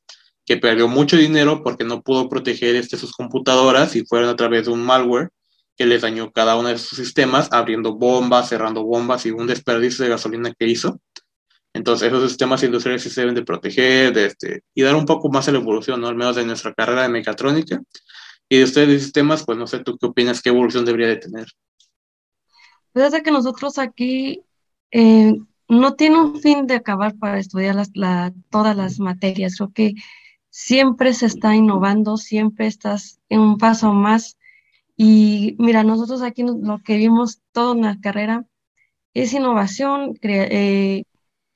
que 0.46 0.56
perdió 0.56 0.88
mucho 0.88 1.16
dinero 1.16 1.62
porque 1.62 1.84
no 1.84 2.02
pudo 2.02 2.28
proteger 2.28 2.76
este, 2.76 2.96
sus 2.96 3.12
computadoras 3.12 3.96
y 3.96 4.04
fueron 4.04 4.28
a 4.28 4.36
través 4.36 4.66
de 4.66 4.72
un 4.72 4.82
malware 4.82 5.30
que 5.76 5.86
les 5.86 6.02
dañó 6.02 6.30
cada 6.30 6.56
uno 6.56 6.68
de 6.68 6.78
sus 6.78 6.98
sistemas, 6.98 7.48
abriendo 7.52 7.94
bombas, 7.94 8.48
cerrando 8.48 8.84
bombas 8.84 9.24
y 9.26 9.30
un 9.30 9.46
desperdicio 9.46 10.04
de 10.04 10.10
gasolina 10.10 10.52
que 10.58 10.66
hizo. 10.66 11.00
Entonces, 11.72 12.08
esos 12.08 12.28
sistemas 12.28 12.62
industriales 12.62 13.02
sí 13.02 13.10
se 13.10 13.20
deben 13.20 13.34
de 13.34 13.44
proteger 13.44 14.12
de 14.12 14.26
este, 14.26 14.62
y 14.74 14.82
dar 14.82 14.96
un 14.96 15.06
poco 15.06 15.30
más 15.30 15.48
a 15.48 15.52
la 15.52 15.58
evolución, 15.58 16.00
¿no? 16.00 16.08
al 16.08 16.16
menos 16.16 16.36
de 16.36 16.44
nuestra 16.44 16.74
carrera 16.74 17.02
de 17.02 17.08
mecatrónica. 17.08 17.80
Y 18.48 18.58
de 18.58 18.64
ustedes 18.64 18.88
de 18.88 18.98
sistemas, 18.98 19.44
pues 19.44 19.56
no 19.56 19.66
sé, 19.66 19.78
¿tú 19.78 19.96
qué 19.96 20.06
opinas? 20.06 20.42
¿Qué 20.42 20.48
evolución 20.48 20.84
debería 20.84 21.08
de 21.08 21.16
tener? 21.16 21.46
Desde 22.94 23.22
que 23.22 23.30
nosotros 23.30 23.78
aquí 23.78 24.42
eh, 24.90 25.34
no 25.68 25.94
tiene 25.94 26.20
un 26.20 26.40
fin 26.40 26.66
de 26.66 26.74
acabar 26.74 27.16
para 27.16 27.38
estudiar 27.38 27.76
todas 28.50 28.76
las 28.76 28.98
materias. 28.98 29.56
Creo 29.56 29.72
que 29.72 29.94
siempre 30.50 31.14
se 31.14 31.26
está 31.26 31.54
innovando, 31.54 32.16
siempre 32.16 32.66
estás 32.66 33.20
en 33.28 33.40
un 33.40 33.58
paso 33.58 33.92
más. 33.92 34.36
Y 34.96 35.56
mira, 35.58 35.84
nosotros 35.84 36.22
aquí 36.22 36.42
lo 36.42 36.78
que 36.84 36.96
vimos 36.96 37.40
toda 37.52 37.72
una 37.72 38.00
carrera 38.00 38.44
es 39.14 39.32
innovación, 39.32 40.18
eh, 40.22 41.04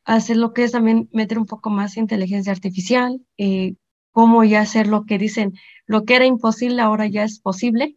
hacer 0.05 0.37
lo 0.37 0.53
que 0.53 0.65
es 0.65 0.73
también 0.73 1.09
meter 1.13 1.39
un 1.39 1.47
poco 1.47 1.71
más 1.71 1.97
inteligencia 1.97 2.53
artificial, 2.53 3.21
eh, 3.39 3.75
cómo 4.13 4.45
ya 4.45 4.61
hacer 4.61 4.87
lo 4.87 5.05
que 5.05 5.19
dicen, 5.19 5.55
lo 5.87 6.05
que 6.05 6.17
era 6.17 6.27
imposible 6.27 6.81
ahora 6.83 7.07
ya 7.07 7.25
es 7.25 7.41
posible. 7.41 7.97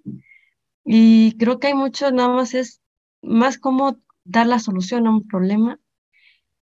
Y 0.83 1.37
creo 1.37 1.59
que 1.59 1.67
hay 1.67 1.73
mucho, 1.75 2.11
nada 2.11 2.29
más 2.29 2.53
es 2.53 2.81
más 3.21 3.57
cómo 3.57 3.97
dar 4.23 4.47
la 4.47 4.59
solución 4.59 5.07
a 5.07 5.11
un 5.11 5.27
problema. 5.27 5.79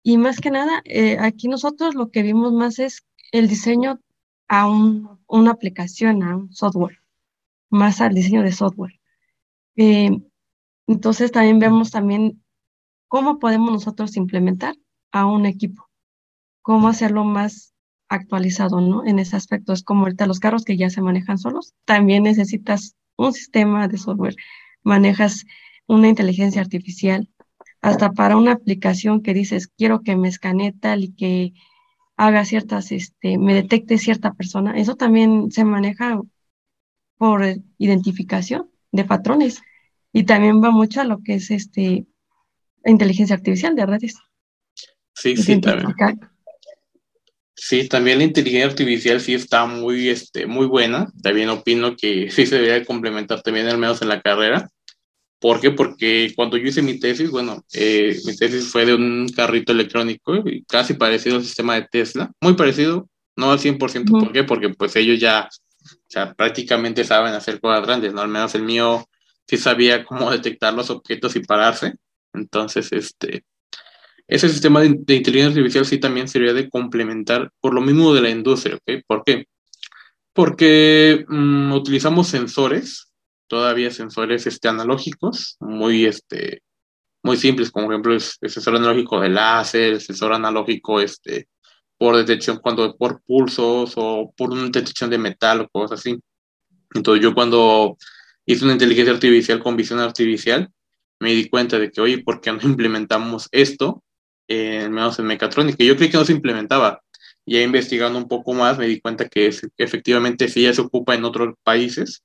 Y 0.03 0.19
más 0.19 0.41
que 0.41 0.51
nada, 0.51 0.83
eh, 0.85 1.19
aquí 1.19 1.49
nosotros 1.49 1.95
lo 1.95 2.11
que 2.11 2.23
vimos 2.23 2.53
más 2.53 2.79
es 2.79 3.07
el 3.31 3.49
diseño 3.49 4.01
a 4.49 4.69
un, 4.69 5.21
una 5.27 5.53
aplicación, 5.53 6.23
a 6.23 6.37
un 6.37 6.53
software, 6.53 6.99
más 7.71 8.01
al 8.01 8.15
diseño 8.15 8.43
de 8.43 8.53
software. 8.53 9.01
Eh, 9.77 10.11
entonces 10.87 11.33
también 11.33 11.59
vemos 11.59 11.91
también 11.91 12.43
cómo 13.09 13.39
podemos 13.39 13.71
nosotros 13.71 14.17
implementar 14.17 14.75
a 15.13 15.27
un 15.27 15.47
equipo, 15.47 15.89
cómo 16.63 16.89
hacerlo 16.89 17.25
más 17.25 17.75
actualizado, 18.09 18.81
¿no? 18.81 19.07
En 19.07 19.19
ese 19.19 19.37
aspecto 19.37 19.73
es 19.73 19.83
como 19.83 20.03
ahorita 20.03 20.27
los 20.27 20.41
carros 20.41 20.65
que 20.65 20.77
ya 20.77 20.91
se 20.91 21.01
manejan 21.01 21.39
solos, 21.39 21.75
también 21.85 22.25
necesitas 22.25 22.97
un 23.17 23.33
sistema 23.33 23.89
de 23.89 23.99
software, 23.99 24.37
manejas 24.83 25.45
una 25.93 26.09
inteligencia 26.09 26.61
artificial, 26.61 27.29
hasta 27.81 28.13
para 28.13 28.37
una 28.37 28.53
aplicación 28.53 29.23
que 29.23 29.35
dices, 29.35 29.69
quiero 29.69 30.03
que 30.03 30.17
me 30.17 30.29
escanee 30.29 30.73
tal 30.73 31.05
y 31.05 31.15
que 31.15 31.53
haga 32.17 32.45
ciertas, 32.45 32.93
este, 32.93 33.39
me 33.39 33.55
detecte 33.55 33.99
cierta 33.99 34.33
persona, 34.33 34.77
eso 34.77 34.97
también 34.97 35.51
se 35.51 35.65
maneja 35.65 36.21
por 37.19 37.45
identificación 37.79 38.71
de 38.91 39.05
patrones 39.05 39.61
y 40.13 40.25
también 40.25 40.63
va 40.63 40.71
mucho 40.71 41.01
a 41.01 41.05
lo 41.05 41.23
que 41.23 41.35
es 41.35 41.51
este 41.51 42.07
inteligencia 42.85 43.37
artificial 43.37 43.77
de 43.77 43.87
redes. 43.87 44.17
Sí, 45.15 45.37
sí, 45.37 45.61
también. 45.61 45.95
Sí, 47.55 47.87
también 47.87 48.19
la 48.19 48.25
inteligencia 48.25 48.67
artificial 48.67 49.21
sí 49.21 49.35
está 49.35 49.67
muy, 49.67 50.09
este, 50.09 50.47
muy 50.47 50.67
buena. 50.67 51.13
También 51.23 51.49
opino 51.49 51.97
que 51.97 52.29
sí 52.33 52.47
se 52.47 52.57
debería 52.57 52.85
complementar 52.85 53.41
también, 53.43 53.69
al 53.69 53.79
menos 53.79 54.03
en 54.03 54.09
la 54.09 54.21
carrera. 54.21 54.69
¿Por 55.43 55.61
qué? 55.61 55.73
Porque 55.73 56.33
cuando 56.37 56.57
yo 56.57 56.69
hice 56.69 56.83
mi 56.83 57.01
tesis, 57.01 57.29
bueno, 57.29 57.65
eh, 57.73 58.17
mi 58.25 58.37
tesis 58.37 58.69
fue 58.69 58.87
de 58.87 58.95
un 58.95 59.29
carrito 59.35 59.73
electrónico, 59.73 60.41
casi 60.69 60.95
parecido 60.95 61.35
al 61.35 61.43
sistema 61.43 61.75
de 61.75 61.89
Tesla, 61.91 62.31
muy 62.41 62.55
parecido, 62.55 63.09
no 63.35 63.51
al 63.51 63.59
100%. 63.59 64.09
¿Por 64.09 64.33
qué? 64.33 64.45
Porque 64.45 64.69
pues 64.69 64.95
ellos 64.95 65.19
ya, 65.19 65.49
ya 66.09 66.33
prácticamente 66.33 67.03
saben 67.03 67.35
hacer 67.35 67.61
cosas 67.61 67.85
grandes, 67.85 68.15
¿no? 68.15 68.21
Al 68.21 68.29
menos 68.29 68.55
el 68.55 68.63
mío 68.63 69.05
sí 69.49 69.57
sabía 69.57 70.05
cómo 70.05 70.31
detectar 70.31 70.75
los 70.75 70.91
objetos 70.91 71.35
y 71.35 71.41
pararse. 71.41 71.95
Entonces, 72.33 72.93
este, 72.93 73.45
ese 74.29 74.49
sistema 74.49 74.79
de, 74.79 74.87
inteligencia 74.87 75.49
artificial 75.49 75.85
sí 75.85 75.99
también 75.99 76.29
sería 76.29 76.53
de 76.53 76.71
complementar 76.71 77.51
por 77.61 77.75
lo 77.75 77.81
mismo 77.81 78.15
de 78.15 78.21
la 78.21 78.31
industria, 78.31 78.77
¿ok? 78.77 79.03
¿Por 79.09 79.25
qué? 79.25 79.47
Porque 80.33 81.25
mm, 81.27 81.73
utilizamos 81.73 82.29
sensores 82.29 83.12
todavía 83.53 83.91
sensores 83.91 84.47
este, 84.47 84.67
analógicos, 84.69 85.59
muy, 85.61 86.07
este, 86.07 86.63
muy 87.23 87.37
simples, 87.37 87.71
como 87.71 87.85
por 87.85 87.93
ejemplo 87.93 88.15
el, 88.15 88.21
sensor 88.23 88.77
analógico 88.77 89.21
de 89.21 89.29
láser, 89.29 89.93
el 89.93 90.01
sensor 90.01 90.33
analógico 90.33 91.03
este, 91.03 91.49
por 91.99 92.17
detección 92.17 92.61
cuando 92.63 92.97
por 92.97 93.21
pulsos 93.21 93.93
o 93.97 94.33
por 94.35 94.53
una 94.53 94.65
detección 94.65 95.11
de 95.11 95.19
metal 95.19 95.61
o 95.61 95.69
cosas 95.69 96.01
así. 96.01 96.19
Entonces 96.95 97.23
yo 97.23 97.35
cuando 97.35 97.99
hice 98.47 98.65
una 98.65 98.73
inteligencia 98.73 99.13
artificial 99.13 99.63
con 99.63 99.77
visión 99.77 99.99
artificial, 99.99 100.71
me 101.21 101.35
di 101.35 101.51
cuenta 101.51 101.79
de 101.79 101.91
que, 101.91 102.01
oye, 102.01 102.23
¿por 102.25 102.41
qué 102.41 102.53
no 102.53 102.61
implementamos 102.63 103.51
esto? 103.53 104.03
Eh, 104.49 104.89
menos 104.89 105.19
en 105.19 105.27
mecatrónica. 105.27 105.85
Yo 105.85 105.95
creí 105.95 106.09
que 106.09 106.17
no 106.17 106.25
se 106.25 106.33
implementaba. 106.33 107.03
Ya 107.45 107.61
investigando 107.61 108.19
un 108.19 108.29
poco 108.29 108.55
más, 108.55 108.79
me 108.79 108.87
di 108.87 108.99
cuenta 108.99 109.29
que, 109.29 109.49
es, 109.49 109.69
efectivamente 109.77 110.49
sí 110.49 110.63
ya 110.63 110.73
se 110.73 110.81
ocupa 110.81 111.15
en 111.15 111.27
otros 111.27 111.55
países 111.63 112.23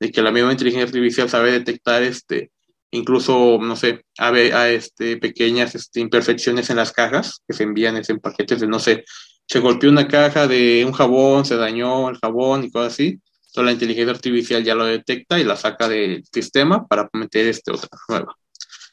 de 0.00 0.10
que 0.10 0.22
la 0.22 0.32
misma 0.32 0.52
inteligencia 0.52 0.86
artificial 0.86 1.28
sabe 1.28 1.52
detectar 1.52 2.02
este, 2.02 2.50
incluso, 2.90 3.58
no 3.60 3.76
sé, 3.76 4.04
a, 4.18 4.30
a 4.30 4.70
este, 4.70 5.18
pequeñas 5.18 5.74
este, 5.74 6.00
imperfecciones 6.00 6.70
en 6.70 6.76
las 6.76 6.92
cajas 6.92 7.42
que 7.46 7.54
se 7.54 7.62
envían 7.62 7.96
en 7.96 8.18
paquetes 8.18 8.60
de, 8.60 8.66
no 8.66 8.78
sé, 8.78 9.04
se 9.46 9.60
golpeó 9.60 9.90
una 9.90 10.08
caja 10.08 10.46
de 10.46 10.84
un 10.86 10.92
jabón, 10.92 11.44
se 11.44 11.56
dañó 11.56 12.08
el 12.08 12.18
jabón 12.18 12.64
y 12.64 12.70
cosas 12.70 12.94
así. 12.94 13.20
Entonces 13.48 13.64
la 13.64 13.72
inteligencia 13.72 14.12
artificial 14.12 14.62
ya 14.62 14.76
lo 14.76 14.84
detecta 14.84 15.40
y 15.40 15.44
la 15.44 15.56
saca 15.56 15.88
del 15.88 16.24
sistema 16.32 16.86
para 16.86 17.10
meter 17.12 17.46
este 17.48 17.72
otra 17.72 17.88
nueva. 18.08 18.36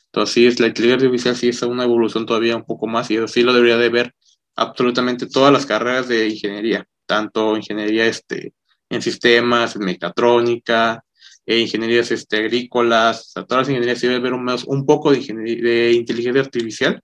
Entonces 0.08 0.34
sí, 0.34 0.62
la 0.62 0.68
inteligencia 0.68 1.06
artificial 1.06 1.36
sí 1.36 1.50
es 1.50 1.62
una 1.62 1.84
evolución 1.84 2.26
todavía 2.26 2.56
un 2.56 2.66
poco 2.66 2.88
más 2.88 3.12
y 3.12 3.18
eso 3.18 3.28
sí 3.28 3.44
lo 3.44 3.54
debería 3.54 3.78
de 3.78 3.90
ver 3.90 4.16
absolutamente 4.56 5.28
todas 5.28 5.54
las 5.54 5.68
carreras 5.68 6.08
de 6.08 6.28
ingeniería, 6.30 6.88
tanto 7.06 7.56
ingeniería 7.56 8.08
este, 8.08 8.54
en 8.90 9.02
sistemas, 9.02 9.76
en 9.76 9.86
mecatrónica, 9.86 11.04
en 11.46 11.60
ingenierías 11.60 12.12
este, 12.12 12.38
agrícolas, 12.38 13.32
todas 13.34 13.62
las 13.62 13.70
ingenierías 13.70 14.02
debe 14.02 14.20
ver 14.20 14.34
un, 14.34 14.50
un 14.68 14.86
poco 14.86 15.12
de, 15.12 15.20
de 15.20 15.94
inteligencia 15.94 16.42
artificial, 16.42 17.02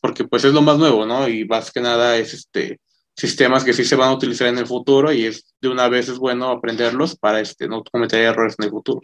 porque 0.00 0.24
pues 0.24 0.44
es 0.44 0.52
lo 0.52 0.62
más 0.62 0.78
nuevo, 0.78 1.06
¿no? 1.06 1.28
Y 1.28 1.44
más 1.44 1.70
que 1.70 1.80
nada 1.80 2.16
es 2.16 2.34
este 2.34 2.78
sistemas 3.16 3.64
que 3.64 3.74
sí 3.74 3.84
se 3.84 3.96
van 3.96 4.08
a 4.08 4.14
utilizar 4.14 4.48
en 4.48 4.58
el 4.58 4.66
futuro 4.66 5.12
y 5.12 5.26
es 5.26 5.54
de 5.60 5.68
una 5.68 5.88
vez 5.88 6.08
es 6.08 6.18
bueno 6.18 6.48
aprenderlos 6.48 7.16
para 7.16 7.40
este, 7.40 7.68
no 7.68 7.82
cometer 7.84 8.22
errores 8.22 8.54
en 8.58 8.64
el 8.64 8.70
futuro. 8.70 9.00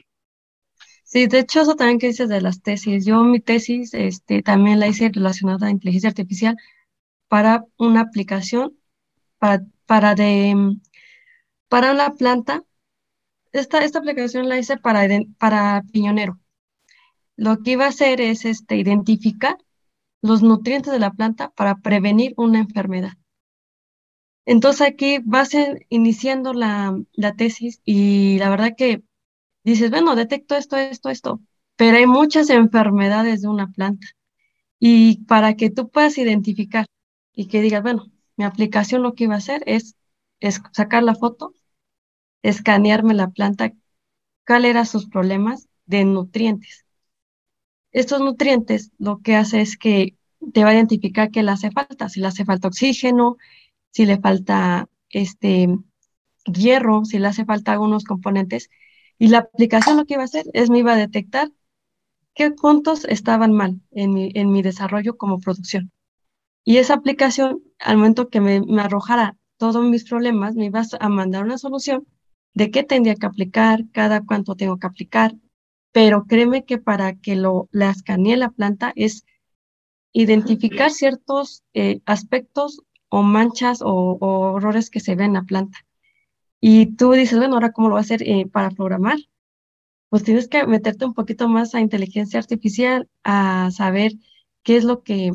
Sí, 1.04 1.26
de 1.26 1.40
hecho, 1.40 1.60
eso 1.60 1.76
también 1.76 1.98
que 1.98 2.08
dices 2.08 2.28
de 2.28 2.40
las 2.40 2.62
tesis. 2.62 3.04
Yo 3.04 3.22
mi 3.22 3.40
tesis 3.40 3.94
este, 3.94 4.42
también 4.42 4.80
la 4.80 4.88
hice 4.88 5.10
relacionada 5.12 5.66
a 5.66 5.70
inteligencia 5.70 6.08
artificial 6.08 6.56
para 7.28 7.64
una 7.78 8.00
aplicación 8.00 8.76
para, 9.38 9.62
para 9.84 10.14
de 10.14 10.76
para 11.76 11.92
la 11.92 12.14
planta, 12.14 12.64
esta, 13.52 13.84
esta 13.84 13.98
aplicación 13.98 14.48
la 14.48 14.58
hice 14.58 14.78
para, 14.78 15.06
para 15.36 15.82
piñonero. 15.92 16.40
Lo 17.36 17.58
que 17.58 17.72
iba 17.72 17.84
a 17.84 17.88
hacer 17.88 18.22
es 18.22 18.46
este, 18.46 18.76
identificar 18.76 19.58
los 20.22 20.42
nutrientes 20.42 20.90
de 20.90 20.98
la 21.00 21.10
planta 21.10 21.50
para 21.50 21.74
prevenir 21.76 22.32
una 22.38 22.60
enfermedad. 22.60 23.12
Entonces 24.46 24.88
aquí 24.88 25.18
vas 25.22 25.50
iniciando 25.90 26.54
la, 26.54 26.98
la 27.12 27.34
tesis 27.34 27.82
y 27.84 28.38
la 28.38 28.48
verdad 28.48 28.72
que 28.74 29.02
dices, 29.62 29.90
bueno, 29.90 30.16
detecto 30.16 30.54
esto, 30.54 30.78
esto, 30.78 31.10
esto, 31.10 31.42
pero 31.76 31.98
hay 31.98 32.06
muchas 32.06 32.48
enfermedades 32.48 33.42
de 33.42 33.48
una 33.48 33.70
planta. 33.70 34.06
Y 34.78 35.26
para 35.26 35.56
que 35.56 35.68
tú 35.68 35.90
puedas 35.90 36.16
identificar 36.16 36.86
y 37.34 37.48
que 37.48 37.60
digas, 37.60 37.82
bueno, 37.82 38.06
mi 38.38 38.46
aplicación 38.46 39.02
lo 39.02 39.12
que 39.12 39.24
iba 39.24 39.34
a 39.34 39.44
hacer 39.44 39.62
es 39.66 39.94
es 40.40 40.60
sacar 40.72 41.02
la 41.02 41.14
foto, 41.14 41.54
escanearme 42.49 43.14
la 43.14 43.30
planta, 43.30 43.72
cuál 44.47 44.64
eran 44.64 44.86
sus 44.86 45.09
problemas 45.09 45.68
de 45.86 46.05
nutrientes. 46.05 46.86
Estos 47.92 48.20
nutrientes 48.20 48.92
lo 48.99 49.18
que 49.18 49.36
hace 49.36 49.61
es 49.61 49.76
que 49.76 50.16
te 50.53 50.64
va 50.64 50.70
a 50.70 50.74
identificar 50.74 51.30
qué 51.30 51.42
le 51.42 51.51
hace 51.51 51.70
falta, 51.70 52.09
si 52.09 52.20
le 52.20 52.28
hace 52.28 52.44
falta 52.44 52.68
oxígeno, 52.68 53.36
si 53.90 54.07
le 54.07 54.18
falta 54.18 54.88
este 55.11 55.68
hierro, 56.44 57.05
si 57.05 57.18
le 57.18 57.28
hace 57.28 57.44
falta 57.44 57.72
algunos 57.72 58.05
componentes. 58.05 58.70
Y 59.18 59.28
la 59.28 59.38
aplicación 59.38 59.97
lo 59.97 60.05
que 60.05 60.14
iba 60.14 60.22
a 60.22 60.26
hacer 60.26 60.47
es 60.53 60.70
me 60.70 60.78
iba 60.78 60.92
a 60.92 60.97
detectar 60.97 61.51
qué 62.34 62.51
puntos 62.51 63.05
estaban 63.07 63.53
mal 63.53 63.80
en 63.92 64.12
mi, 64.12 64.62
desarrollo 64.62 65.16
como 65.16 65.40
producción. 65.40 65.90
Y 66.64 66.78
esa 66.78 66.94
aplicación, 66.94 67.62
al 67.78 67.97
momento 67.97 68.28
que 68.28 68.40
me, 68.40 68.62
arrojara 68.80 69.36
todos 69.57 69.84
mis 69.84 70.05
problemas, 70.09 70.55
me 70.55 70.66
ibas 70.66 70.90
a 71.01 71.09
mandar 71.09 71.44
una 71.44 71.59
solución 71.59 72.07
de 72.57 72.70
qué 72.70 72.82
tendría 72.82 73.16
que 73.16 73.26
aplicar, 73.26 73.84
cada 73.92 74.24
cuánto 74.24 74.57
tengo 74.57 74.78
que 74.78 74.86
aplicar, 74.86 75.34
pero 75.92 76.24
créeme 76.24 76.64
que 76.64 76.78
para 76.78 77.14
que 77.14 77.36
lo 77.36 77.68
la 77.70 77.90
escanee 77.90 78.36
la 78.38 78.50
planta 78.50 78.92
es 78.96 79.26
identificar 80.12 80.90
ciertos 80.90 81.64
eh, 81.74 82.00
aspectos 82.07 82.82
o 83.11 83.22
manchas 83.22 83.80
o, 83.82 84.57
errores 84.57 84.88
que 84.88 85.00
se 85.00 85.14
ven 85.16 85.26
en 85.28 85.32
la 85.34 85.42
planta. 85.42 85.78
Y 86.59 86.96
tú 86.96 87.12
dices, 87.12 87.38
bueno, 87.38 87.54
ahora 87.57 87.72
cómo 87.72 87.88
lo 87.88 87.94
voy 87.96 88.00
a 88.00 88.09
hacer 88.09 88.22
eh, 88.22 88.46
para 88.50 88.70
programar. 88.70 89.18
Pues 90.09 90.24
tienes 90.24 90.48
que 90.48 90.66
meterte 90.66 91.04
un 91.04 91.14
poquito 91.14 91.48
más 91.48 91.74
a 91.74 91.80
inteligencia 91.80 92.40
artificial, 92.40 93.09
a 93.22 93.70
saber 93.70 94.12
qué 94.62 94.76
es 94.78 94.84
lo 94.84 95.02
que, 95.02 95.32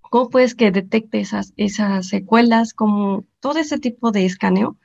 cómo 0.00 0.28
puedes 0.28 0.56
que 0.56 0.72
detecte 0.72 1.20
esas, 1.20 1.52
esas 1.56 2.08
secuelas, 2.08 2.74
como 2.74 3.24
todo 3.38 3.58
ese 3.60 3.78
tipo 3.78 4.10
de 4.10 4.26
escaneo, 4.26 4.76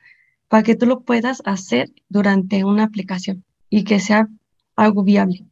para 0.48 0.62
que 0.62 0.74
tú 0.74 0.86
lo 0.86 1.00
puedas 1.00 1.42
hacer 1.44 1.90
durante 2.08 2.64
una 2.64 2.84
aplicación 2.84 3.44
y 3.70 3.84
que 3.84 4.00
sea 4.00 4.28
algo 4.76 5.04
viable. 5.04 5.46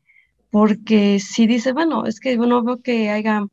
Porque 0.50 1.20
si 1.20 1.46
dices, 1.46 1.74
bueno, 1.74 2.06
es 2.06 2.20
que 2.20 2.36
no 2.36 2.62
veo 2.64 2.80
que 2.80 3.10
haya 3.10 3.46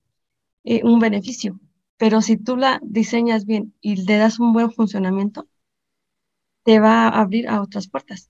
eh, 0.64 0.82
un 0.84 1.00
beneficio, 1.00 1.60
pero 1.98 2.22
si 2.22 2.38
tú 2.38 2.56
la 2.56 2.80
diseñas 2.84 3.46
bien 3.46 3.74
y 3.82 3.98
le 4.06 4.18
das 4.18 4.40
un 4.40 4.54
buen 4.54 4.72
funcionamiento, 4.72 5.48
te 6.64 6.80
va 6.80 7.08
a 7.08 7.22
abrir 7.22 7.48
a 7.50 7.62
otras 7.62 7.88
puertas. 7.88 8.30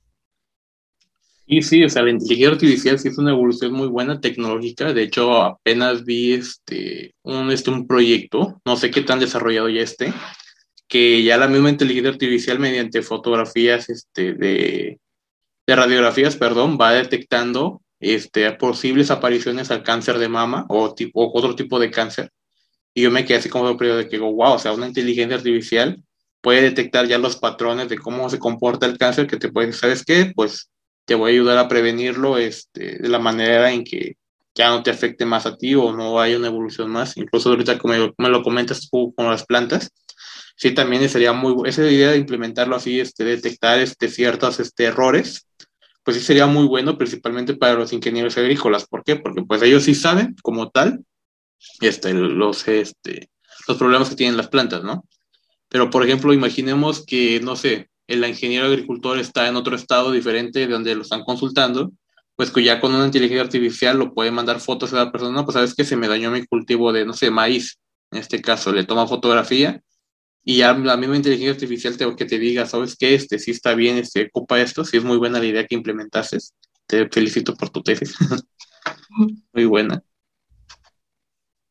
Y 1.46 1.62
sí, 1.62 1.84
o 1.84 1.90
sea, 1.90 2.04
la 2.04 2.12
inteligencia 2.12 2.50
artificial 2.50 2.98
sí 2.98 3.10
es 3.10 3.18
una 3.18 3.32
evolución 3.32 3.74
muy 3.74 3.88
buena 3.88 4.20
tecnológica. 4.22 4.94
De 4.94 5.04
hecho, 5.04 5.42
apenas 5.42 6.06
vi 6.06 6.34
este 6.34 7.14
un, 7.22 7.52
este, 7.52 7.70
un 7.70 7.86
proyecto, 7.86 8.62
no 8.66 8.78
sé 8.78 8.90
qué 8.92 9.02
tan 9.02 9.20
desarrollado 9.20 9.70
ya 9.70 9.82
esté, 9.82 10.14
que 10.94 11.24
ya 11.24 11.38
la 11.38 11.48
misma 11.48 11.72
inteligencia 11.72 12.12
artificial 12.12 12.60
mediante 12.60 13.02
fotografías 13.02 13.90
este, 13.90 14.34
de, 14.34 15.00
de 15.66 15.76
radiografías, 15.76 16.36
perdón, 16.36 16.78
va 16.80 16.94
detectando 16.94 17.82
este, 18.00 18.52
posibles 18.52 19.10
apariciones 19.10 19.72
al 19.72 19.82
cáncer 19.82 20.20
de 20.20 20.30
mama 20.30 20.68
o, 20.70 20.94
tipo, 20.94 21.32
otro 21.34 21.56
tipo 21.56 21.80
de 21.80 21.90
cáncer. 21.90 22.30
Y 22.94 23.02
yo 23.02 23.10
me 23.10 23.26
quedé 23.26 23.40
así 23.40 23.50
como 23.50 23.76
periodo 23.76 23.98
de 23.98 24.08
que 24.08 24.20
wow, 24.20 24.54
o 24.54 24.60
sea, 24.60 24.72
una 24.72 24.88
inteligencia 24.88 25.36
artificial 25.36 26.00
puede 26.42 26.62
detectar 26.62 27.08
ya 27.08 27.18
los 27.18 27.38
patrones 27.38 27.90
de 27.90 27.98
cómo 27.98 28.30
se 28.30 28.38
comporta 28.38 28.86
el 28.86 29.00
cáncer 29.00 29.26
que 29.26 29.38
te 29.38 29.52
puede, 29.52 29.74
¿sabes 29.74 30.06
qué? 30.06 30.32
Pues 30.36 30.70
te 31.06 31.16
voy 31.16 31.32
a 31.32 31.34
ayudar 31.34 31.58
a 31.58 31.68
prevenirlo 31.68 32.38
este, 32.38 33.00
de 33.00 33.10
la 33.10 33.18
manera 33.18 33.72
en 33.72 33.84
que 33.84 34.18
ya 34.54 34.70
no 34.70 34.84
te 34.84 34.92
afecte 34.92 35.26
más 35.26 35.48
a 35.48 35.58
ti 35.58 35.74
o 35.74 35.92
no 35.92 36.22
haya 36.22 36.38
una 36.38 36.50
evolución 36.50 36.92
más. 36.92 37.18
Incluso 37.18 37.50
ahorita 37.50 37.80
como 37.80 38.14
me 38.16 38.30
lo 38.30 38.44
comentas 38.44 38.88
tú 38.92 39.12
con 39.16 39.26
las 39.26 39.44
plantas, 39.44 39.92
sí 40.56 40.72
también 40.72 41.08
sería 41.10 41.34
muy, 41.34 41.68
esa 41.68 41.90
idea 41.90 42.12
de 42.12 42.18
implementarlo 42.18 42.76
así, 42.76 43.00
este, 43.00 43.24
detectar 43.24 43.80
este, 43.80 44.10
ciertos 44.10 44.60
este, 44.60 44.86
errores 44.86 45.48
pues 46.04 46.18
sí 46.18 46.24
sería 46.24 46.46
muy 46.46 46.66
bueno, 46.68 46.98
principalmente 46.98 47.56
para 47.56 47.76
los 47.76 47.94
ingenieros 47.94 48.38
agrícolas. 48.38 48.86
¿Por 48.86 49.04
qué? 49.04 49.16
Porque 49.16 49.44
pues 49.44 49.62
ellos 49.62 49.84
sí 49.84 49.96
saben 49.96 50.36
como 50.44 50.70
tal 50.70 51.04
este, 51.80 52.14
los, 52.14 52.68
este, 52.68 53.30
los 53.68 53.78
problemas 53.78 54.10
que 54.10 54.16
tienen 54.16 54.38
las 54.38 54.50
plantas, 54.50 54.84
¿no? 54.84 55.06
Pero, 55.70 55.90
por 55.90 56.04
ejemplo, 56.04 56.34
imaginemos 56.34 57.06
que, 57.06 57.40
no 57.40 57.56
sé, 57.56 57.90
el 58.08 58.26
ingeniero 58.26 58.68
agricultor 58.68 59.18
está 59.18 59.48
en 59.48 59.56
otro 59.56 59.76
estado 59.76 60.12
diferente 60.12 60.60
de 60.60 60.68
donde 60.68 60.94
lo 60.94 61.04
están 61.04 61.24
consultando, 61.24 61.92
pues 62.36 62.52
que 62.52 62.64
ya 62.64 62.82
con 62.82 62.94
una 62.94 63.06
inteligencia 63.06 63.44
artificial 63.44 63.98
lo 63.98 64.14
puede 64.14 64.32
mandar 64.32 64.60
fotos 64.60 64.92
a 64.94 64.98
la 64.98 65.12
persona, 65.12 65.46
pues 65.46 65.54
sabes 65.54 65.74
que 65.74 65.86
se 65.86 65.96
me 65.96 66.08
dañó 66.08 66.32
mi 66.32 66.46
cultivo 66.46 66.92
de, 66.92 67.06
no 67.06 67.14
sé, 67.14 67.32
maíz. 67.32 67.80
En 68.12 68.20
este 68.20 68.42
caso, 68.42 68.72
le 68.72 68.84
toma 68.84 69.08
fotografía 69.08 69.82
y 70.44 70.58
ya 70.58 70.74
la 70.74 70.98
misma 70.98 71.16
inteligencia 71.16 71.54
artificial 71.54 71.98
te, 71.98 72.16
que 72.16 72.26
te 72.26 72.38
diga, 72.38 72.66
¿sabes 72.66 72.96
qué? 72.98 73.16
Este 73.16 73.40
sí 73.40 73.52
está 73.52 73.76
bien, 73.76 73.98
este 73.98 74.30
ocupa 74.34 74.60
esto, 74.60 74.84
sí 74.84 74.98
es 74.98 75.04
muy 75.04 75.18
buena 75.18 75.40
la 75.40 75.46
idea 75.46 75.66
que 75.66 75.76
implementases. 75.76 76.54
Te 76.86 77.08
felicito 77.08 77.56
por 77.56 77.70
tu 77.70 77.82
tesis. 77.82 78.16
muy 79.54 79.66
buena. 79.66 80.04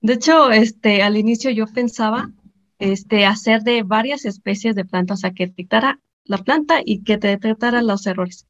De 0.01 0.15
hecho, 0.15 0.51
este, 0.51 1.03
al 1.03 1.17
inicio 1.17 1.51
yo 1.51 1.67
pensaba 1.67 2.31
este, 2.79 3.27
hacer 3.27 3.63
de 3.63 3.83
varias 3.83 4.25
especies 4.25 4.75
de 4.75 4.85
plantas, 4.85 5.19
o 5.19 5.21
sea, 5.21 5.33
que 5.33 5.47
detectara 5.47 6.01
la 6.25 6.39
planta 6.39 6.81
y 6.85 7.03
que 7.05 7.19
te 7.19 7.29
detectara 7.29 7.83
los 7.83 8.07
errores. 8.07 8.47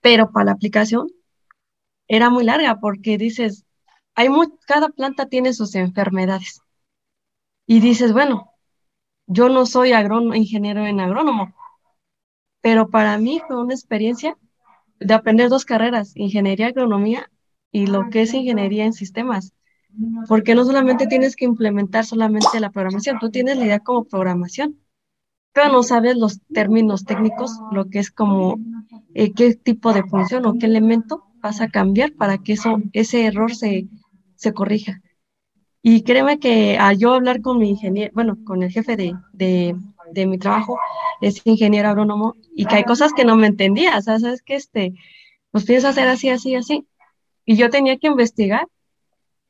Pero 0.00 0.32
para 0.32 0.46
la 0.46 0.52
aplicación 0.52 1.06
era 2.08 2.28
muy 2.28 2.44
larga 2.44 2.80
porque 2.80 3.16
dices, 3.18 3.64
hay 4.14 4.28
cada 4.66 4.88
planta 4.88 5.26
tiene 5.26 5.54
sus 5.54 5.74
enfermedades. 5.76 6.60
Y 7.66 7.80
dices, 7.80 8.12
bueno, 8.12 8.51
yo 9.32 9.48
no 9.48 9.66
soy 9.66 9.92
ingeniero 10.34 10.86
en 10.86 11.00
agrónomo, 11.00 11.54
pero 12.60 12.88
para 12.88 13.18
mí 13.18 13.40
fue 13.46 13.60
una 13.60 13.74
experiencia 13.74 14.36
de 15.00 15.14
aprender 15.14 15.48
dos 15.48 15.64
carreras, 15.64 16.12
ingeniería 16.14 16.68
agronomía 16.68 17.30
y 17.70 17.86
lo 17.86 18.08
que 18.10 18.22
es 18.22 18.34
ingeniería 18.34 18.84
en 18.84 18.92
sistemas, 18.92 19.52
porque 20.28 20.54
no 20.54 20.64
solamente 20.64 21.06
tienes 21.06 21.36
que 21.36 21.44
implementar 21.44 22.04
solamente 22.04 22.60
la 22.60 22.70
programación, 22.70 23.18
tú 23.18 23.30
tienes 23.30 23.56
la 23.58 23.64
idea 23.64 23.80
como 23.80 24.04
programación, 24.04 24.78
pero 25.52 25.70
no 25.72 25.82
sabes 25.82 26.16
los 26.16 26.40
términos 26.52 27.04
técnicos, 27.04 27.58
lo 27.72 27.88
que 27.90 27.98
es 27.98 28.10
como 28.10 28.58
eh, 29.14 29.32
qué 29.32 29.54
tipo 29.54 29.92
de 29.92 30.04
función 30.04 30.46
o 30.46 30.58
qué 30.58 30.66
elemento 30.66 31.24
vas 31.40 31.60
a 31.60 31.68
cambiar 31.68 32.12
para 32.12 32.38
que 32.38 32.54
eso, 32.54 32.78
ese 32.92 33.26
error 33.26 33.54
se, 33.54 33.88
se 34.36 34.52
corrija. 34.52 35.02
Y 35.82 36.04
créeme 36.04 36.38
que 36.38 36.78
al 36.78 36.96
yo 36.98 37.14
hablar 37.14 37.40
con 37.42 37.58
mi 37.58 37.70
ingeniero, 37.70 38.12
bueno, 38.14 38.38
con 38.44 38.62
el 38.62 38.70
jefe 38.70 38.96
de, 38.96 39.14
de, 39.32 39.74
de, 40.12 40.26
mi 40.26 40.38
trabajo, 40.38 40.78
es 41.20 41.42
ingeniero 41.44 41.88
agrónomo, 41.88 42.34
y 42.54 42.66
que 42.66 42.76
hay 42.76 42.84
cosas 42.84 43.12
que 43.12 43.24
no 43.24 43.36
me 43.36 43.48
entendía, 43.48 43.98
o 43.98 44.02
sea, 44.02 44.20
sabes 44.20 44.42
que 44.42 44.54
este, 44.54 44.94
pues 45.50 45.64
piensa 45.64 45.88
hacer 45.90 46.08
así, 46.08 46.28
así, 46.28 46.54
así. 46.54 46.86
Y 47.44 47.56
yo 47.56 47.70
tenía 47.70 47.98
que 47.98 48.06
investigar 48.08 48.68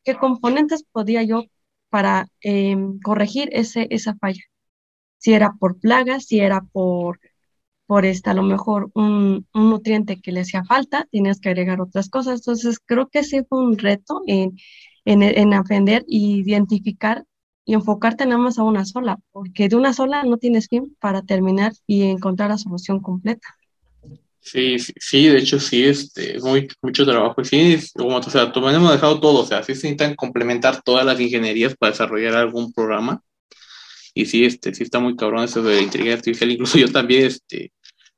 qué 0.04 0.16
componentes 0.16 0.84
podía 0.90 1.22
yo 1.22 1.44
para 1.90 2.28
em, 2.40 2.98
corregir 3.00 3.50
ese, 3.52 3.86
esa 3.90 4.14
falla. 4.16 4.42
Si 5.18 5.34
era 5.34 5.52
por 5.60 5.78
plagas, 5.80 6.26
si 6.26 6.40
era 6.40 6.62
por, 6.72 7.20
por 7.86 8.06
esta, 8.06 8.32
a 8.32 8.34
lo 8.34 8.42
mejor 8.42 8.90
un, 8.94 9.46
un 9.54 9.70
nutriente 9.70 10.20
que 10.20 10.32
le 10.32 10.40
hacía 10.40 10.64
falta, 10.64 11.06
tienes 11.10 11.40
que 11.40 11.50
agregar 11.50 11.80
otras 11.80 12.08
cosas. 12.10 12.40
Entonces, 12.40 12.80
creo 12.84 13.08
que 13.08 13.24
sí 13.24 13.42
fue 13.48 13.60
un 13.60 13.78
reto 13.78 14.22
en 14.26 14.56
en, 15.04 15.54
aprender 15.54 16.04
y 16.06 16.40
identificar 16.40 17.24
y 17.64 17.74
enfocarte 17.74 18.26
nada 18.26 18.38
más 18.38 18.58
a 18.58 18.64
una 18.64 18.84
sola, 18.84 19.18
porque 19.30 19.68
de 19.68 19.76
una 19.76 19.92
sola 19.92 20.24
no 20.24 20.36
tienes 20.36 20.68
fin 20.68 20.96
para 21.00 21.22
terminar 21.22 21.72
y 21.86 22.02
encontrar 22.02 22.50
la 22.50 22.58
solución 22.58 23.00
completa. 23.00 23.56
Sí, 24.40 24.76
sí, 24.78 25.28
de 25.28 25.38
hecho 25.38 25.60
sí, 25.60 25.84
este, 25.84 26.40
muy, 26.40 26.68
mucho 26.82 27.04
trabajo. 27.04 27.44
Sí, 27.44 27.78
como, 27.94 28.16
o 28.16 28.22
sea, 28.22 28.52
hemos 28.54 28.92
dejado 28.92 29.20
todo, 29.20 29.42
o 29.42 29.46
sea, 29.46 29.62
sí 29.62 29.74
se 29.74 29.86
necesitan 29.86 30.16
complementar 30.16 30.82
todas 30.82 31.06
las 31.06 31.20
ingenierías 31.20 31.76
para 31.76 31.92
desarrollar 31.92 32.34
algún 32.34 32.72
programa. 32.72 33.22
Y 34.14 34.26
sí, 34.26 34.44
este, 34.44 34.74
sí 34.74 34.82
está 34.82 34.98
muy 34.98 35.16
cabrón 35.16 35.44
eso 35.44 35.62
de 35.62 35.76
la 35.76 35.82
inteligencia 35.82 36.16
artificial. 36.16 36.50
Incluso 36.50 36.78
yo 36.78 36.90
también, 36.90 37.26
este, 37.26 37.72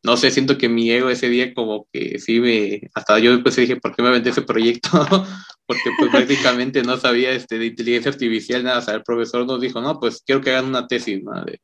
no 0.04 0.18
sé, 0.18 0.30
siento 0.30 0.58
que 0.58 0.68
mi 0.68 0.90
ego 0.90 1.08
ese 1.08 1.30
día 1.30 1.54
como 1.54 1.88
que 1.90 2.18
sí 2.18 2.38
me, 2.38 2.90
hasta 2.94 3.18
yo 3.18 3.32
después 3.32 3.56
dije, 3.56 3.76
¿por 3.76 3.96
qué 3.96 4.02
me 4.02 4.08
aventé 4.08 4.30
ese 4.30 4.42
proyecto? 4.42 4.90
Porque 5.66 5.90
pues 5.98 6.10
prácticamente 6.12 6.82
no 6.82 6.98
sabía 6.98 7.32
este, 7.32 7.58
de 7.58 7.66
inteligencia 7.66 8.10
artificial, 8.10 8.62
nada, 8.62 8.78
o 8.80 8.82
sea, 8.82 8.94
el 8.94 9.02
profesor 9.02 9.46
nos 9.46 9.62
dijo, 9.62 9.80
no, 9.80 9.98
pues 9.98 10.22
quiero 10.24 10.42
que 10.42 10.50
hagan 10.50 10.66
una 10.66 10.86
tesis, 10.86 11.22
¿no? 11.22 11.42
De, 11.42 11.58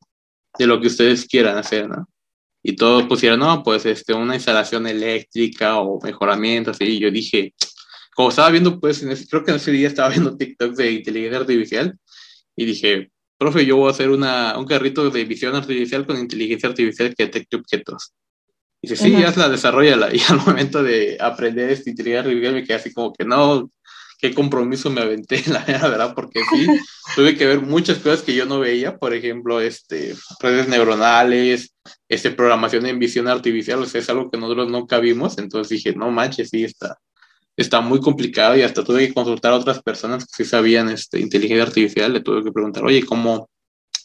de 0.59 0.66
lo 0.66 0.80
que 0.80 0.86
ustedes 0.86 1.26
quieran 1.26 1.59
hacer, 1.59 1.86
¿no? 1.86 2.09
Y 2.62 2.76
todos 2.76 3.05
pusieron, 3.05 3.41
no, 3.41 3.62
pues 3.62 3.84
este, 3.84 4.14
una 4.14 4.34
instalación 4.34 4.86
eléctrica 4.86 5.78
o 5.78 6.01
mejoramiento, 6.03 6.70
así, 6.70 6.84
y 6.84 6.99
yo 6.99 7.11
dije, 7.11 7.55
como 8.14 8.30
estaba 8.30 8.51
viendo, 8.51 8.80
pues, 8.80 9.05
creo 9.28 9.45
que 9.45 9.51
en 9.51 9.59
ese 9.59 9.70
día 9.70 9.88
estaba 9.88 10.09
viendo 10.09 10.36
TikTok 10.38 10.74
de 10.76 10.93
inteligencia 10.93 11.41
artificial, 11.41 11.99
y 12.57 12.64
dije, 12.64 13.11
profe, 13.36 13.66
yo 13.66 13.76
voy 13.76 13.88
a 13.88 13.91
hacer 13.91 14.09
una, 14.09 14.59
un 14.59 14.64
carrito 14.64 15.11
de 15.11 15.24
visión 15.24 15.55
artificial 15.55 16.07
con 16.07 16.18
inteligencia 16.18 16.70
artificial 16.70 17.14
que 17.14 17.24
detecte 17.24 17.57
objetos. 17.57 18.14
Y 18.83 18.89
dice, 18.89 19.05
sí, 19.05 19.12
ya 19.12 19.33
la 19.37 19.49
desarrolla. 19.49 20.09
Y 20.12 20.20
al 20.28 20.39
momento 20.39 20.83
de 20.83 21.18
aprender 21.20 21.70
inteligencia 21.70 22.20
artificial 22.20 22.55
me 22.55 22.64
quedé 22.64 22.74
así 22.74 22.93
como 22.93 23.12
que 23.12 23.24
no, 23.24 23.70
qué 24.20 24.35
compromiso 24.35 24.91
me 24.91 25.01
aventé, 25.01 25.43
la 25.49 25.64
verdad, 25.64 26.14
porque 26.14 26.41
sí, 26.51 26.66
tuve 27.16 27.37
que 27.37 27.47
ver 27.47 27.61
muchas 27.61 27.99
cosas 27.99 28.22
que 28.22 28.35
yo 28.35 28.45
no 28.47 28.61
veía, 28.61 28.99
por 28.99 29.14
ejemplo, 29.14 29.61
este, 29.61 30.14
redes 30.41 30.68
neuronales, 30.68 31.74
este, 32.09 32.31
programación 32.31 32.87
en 32.87 32.99
visión 32.99 33.28
artificial, 33.28 33.81
o 33.81 33.87
sea, 33.87 34.01
es 34.01 34.11
algo 34.11 34.31
que 34.31 34.39
nosotros 34.39 34.70
nunca 34.70 34.99
vimos, 34.99 35.39
entonces 35.39 35.70
dije, 35.70 35.97
no 35.97 36.11
manches, 36.11 36.51
sí, 36.51 36.64
está, 36.64 36.99
está 37.57 37.81
muy 37.81 38.01
complicado 38.01 38.57
y 38.57 38.62
hasta 38.62 38.85
tuve 38.85 39.09
que 39.09 39.14
consultar 39.14 39.53
a 39.53 39.57
otras 39.57 39.83
personas 39.83 40.24
que 40.24 40.45
sí 40.45 40.49
sabían 40.49 40.91
este, 40.91 41.18
inteligencia 41.18 41.64
artificial, 41.64 42.12
le 42.12 42.20
tuve 42.20 42.45
que 42.45 42.53
preguntar, 42.53 42.85
oye, 42.85 43.05
¿cómo, 43.05 43.49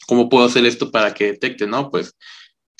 cómo 0.07 0.30
puedo 0.30 0.45
hacer 0.45 0.65
esto 0.65 0.91
para 0.91 1.13
que 1.13 1.26
detecte, 1.26 1.67
no? 1.67 1.91
Pues 1.91 2.13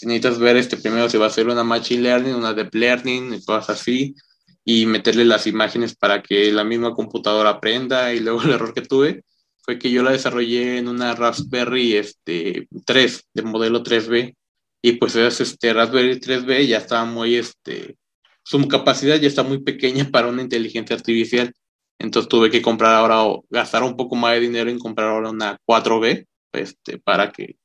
necesitas 0.04 0.40
ver 0.40 0.58
este 0.58 0.78
primero 0.78 1.10
si 1.10 1.18
va 1.18 1.28
a 1.28 1.30
ser 1.30 1.48
una 1.48 1.64
machine 1.64 2.04
learning, 2.04 2.36
una 2.36 2.54
deep 2.54 2.74
learning 2.74 3.42
cosas 3.46 3.82
así, 3.82 4.16
y 4.64 4.86
meterle 4.86 5.26
las 5.26 5.48
imágenes 5.48 5.96
para 5.96 6.22
que 6.24 6.52
la 6.52 6.64
misma 6.64 6.94
computadora 6.94 7.52
aprenda 7.52 8.14
y 8.14 8.20
luego 8.20 8.42
el 8.42 8.52
error 8.52 8.74
que 8.74 8.82
tuve 8.82 9.24
fue 9.62 9.80
que 9.80 9.92
yo 9.92 10.04
la 10.04 10.12
desarrollé 10.12 10.78
en 10.78 10.88
una 10.88 11.16
Raspberry 11.16 11.96
este, 11.96 12.68
3, 12.86 13.28
de 13.34 13.42
modelo 13.42 13.84
3B, 13.84 14.36
y 14.82 14.92
pues 14.94 15.16
este 15.16 15.74
Raspberry 15.74 16.20
3B 16.20 16.68
ya 16.68 16.78
estaba 16.78 17.06
muy, 17.06 17.36
este, 17.36 17.96
su 18.44 18.68
capacidad 18.68 19.20
ya 19.20 19.28
está 19.28 19.42
muy 19.44 19.64
pequeña 19.64 20.10
para 20.12 20.28
una 20.28 20.44
inteligencia 20.44 20.96
artificial, 20.96 21.52
entonces 21.98 22.30
tuve 22.30 22.52
que 22.52 22.62
comprar 22.62 22.94
ahora 22.94 23.24
o 23.24 23.46
gastar 23.50 23.84
un 23.84 23.96
poco 23.96 24.16
más 24.16 24.34
de 24.34 24.42
dinero 24.42 24.70
en 24.70 24.78
comprar 24.78 25.10
ahora 25.10 25.32
una 25.32 25.58
4B, 25.66 26.28
este, 26.54 27.00
para 27.00 27.32
que 27.32 27.56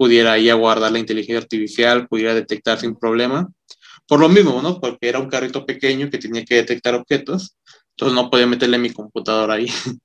pudiera 0.00 0.32
ahí 0.32 0.48
aguardar 0.48 0.90
la 0.92 0.98
inteligencia 0.98 1.40
artificial, 1.40 2.08
pudiera 2.08 2.34
detectar 2.34 2.80
sin 2.80 2.96
problema. 2.96 3.52
Por 4.08 4.18
lo 4.18 4.30
mismo, 4.30 4.62
¿no? 4.62 4.80
Porque 4.80 5.10
era 5.10 5.18
un 5.18 5.28
carrito 5.28 5.66
pequeño 5.66 6.08
que 6.08 6.16
tenía 6.16 6.42
que 6.42 6.54
detectar 6.54 6.94
objetos, 6.94 7.58
entonces 7.90 8.14
no 8.14 8.30
podía 8.30 8.46
meterle 8.46 8.78
mi 8.78 8.88
computadora 8.88 9.54
ahí. 9.56 9.66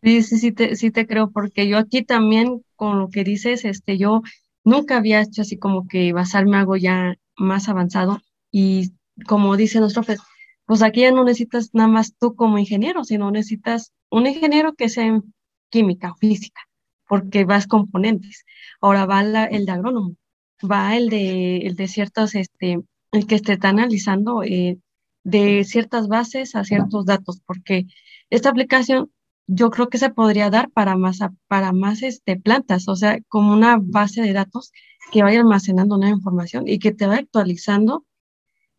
Sí, 0.00 0.22
sí, 0.22 0.38
sí 0.38 0.52
te, 0.52 0.76
sí 0.76 0.92
te 0.92 1.06
creo, 1.08 1.32
porque 1.32 1.66
yo 1.66 1.76
aquí 1.76 2.04
también, 2.04 2.62
con 2.76 3.00
lo 3.00 3.08
que 3.08 3.24
dices, 3.24 3.64
este, 3.64 3.98
yo 3.98 4.22
nunca 4.62 4.98
había 4.98 5.22
hecho 5.22 5.42
así 5.42 5.58
como 5.58 5.88
que 5.88 6.12
basarme 6.12 6.58
algo 6.58 6.76
ya 6.76 7.14
más 7.36 7.68
avanzado 7.68 8.20
y 8.52 8.92
como 9.26 9.56
dicen 9.56 9.80
los 9.80 9.94
profes, 9.94 10.20
pues 10.66 10.82
aquí 10.82 11.00
ya 11.00 11.10
no 11.10 11.24
necesitas 11.24 11.70
nada 11.72 11.88
más 11.88 12.14
tú 12.16 12.36
como 12.36 12.58
ingeniero, 12.58 13.02
sino 13.02 13.30
necesitas 13.30 13.92
un 14.10 14.26
ingeniero 14.26 14.74
que 14.74 14.90
sea 14.90 15.06
en 15.06 15.34
química 15.70 16.12
o 16.12 16.16
física, 16.16 16.60
porque 17.08 17.44
vas 17.44 17.66
componentes. 17.66 18.44
Ahora 18.80 19.06
va 19.06 19.20
el 19.22 19.66
de 19.66 19.72
agrónomo, 19.72 20.16
va 20.62 20.96
el 20.96 21.08
de, 21.08 21.58
el 21.58 21.76
de 21.76 21.88
ciertos, 21.88 22.34
este, 22.34 22.80
el 23.12 23.26
que 23.26 23.36
esté 23.36 23.58
analizando 23.62 24.42
eh, 24.42 24.78
de 25.24 25.64
ciertas 25.64 26.08
bases 26.08 26.54
a 26.54 26.64
ciertos 26.64 27.06
datos, 27.06 27.40
porque 27.46 27.86
esta 28.30 28.50
aplicación 28.50 29.10
yo 29.46 29.70
creo 29.70 29.88
que 29.88 29.98
se 29.98 30.10
podría 30.10 30.50
dar 30.50 30.70
para 30.70 30.96
más, 30.96 31.18
para 31.48 31.72
más 31.72 32.02
este, 32.02 32.36
plantas, 32.38 32.88
o 32.88 32.96
sea, 32.96 33.18
como 33.28 33.52
una 33.52 33.78
base 33.80 34.22
de 34.22 34.32
datos 34.32 34.72
que 35.12 35.22
vaya 35.22 35.40
almacenando 35.40 35.96
una 35.96 36.08
información 36.08 36.66
y 36.66 36.78
que 36.78 36.92
te 36.92 37.06
vaya 37.06 37.20
actualizando 37.20 38.04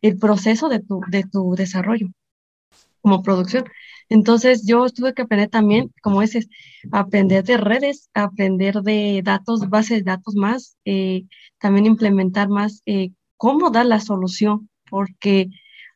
el 0.02 0.18
proceso 0.18 0.68
de 0.68 0.80
tu, 0.80 1.00
de 1.08 1.24
tu 1.24 1.54
desarrollo 1.54 2.08
como 3.00 3.22
producción. 3.22 3.64
Entonces, 4.08 4.64
yo 4.66 4.88
tuve 4.90 5.14
que 5.14 5.22
aprender 5.22 5.48
también, 5.48 5.92
como 6.02 6.20
dices, 6.20 6.48
aprender 6.92 7.44
de 7.44 7.56
redes, 7.56 8.08
aprender 8.14 8.82
de 8.82 9.20
datos, 9.24 9.68
bases 9.68 9.98
de 10.04 10.10
datos 10.12 10.34
más, 10.36 10.76
eh, 10.84 11.24
también 11.58 11.86
implementar 11.86 12.48
más 12.48 12.82
eh, 12.86 13.10
cómo 13.36 13.70
dar 13.70 13.86
la 13.86 14.00
solución, 14.00 14.68
porque 14.88 15.48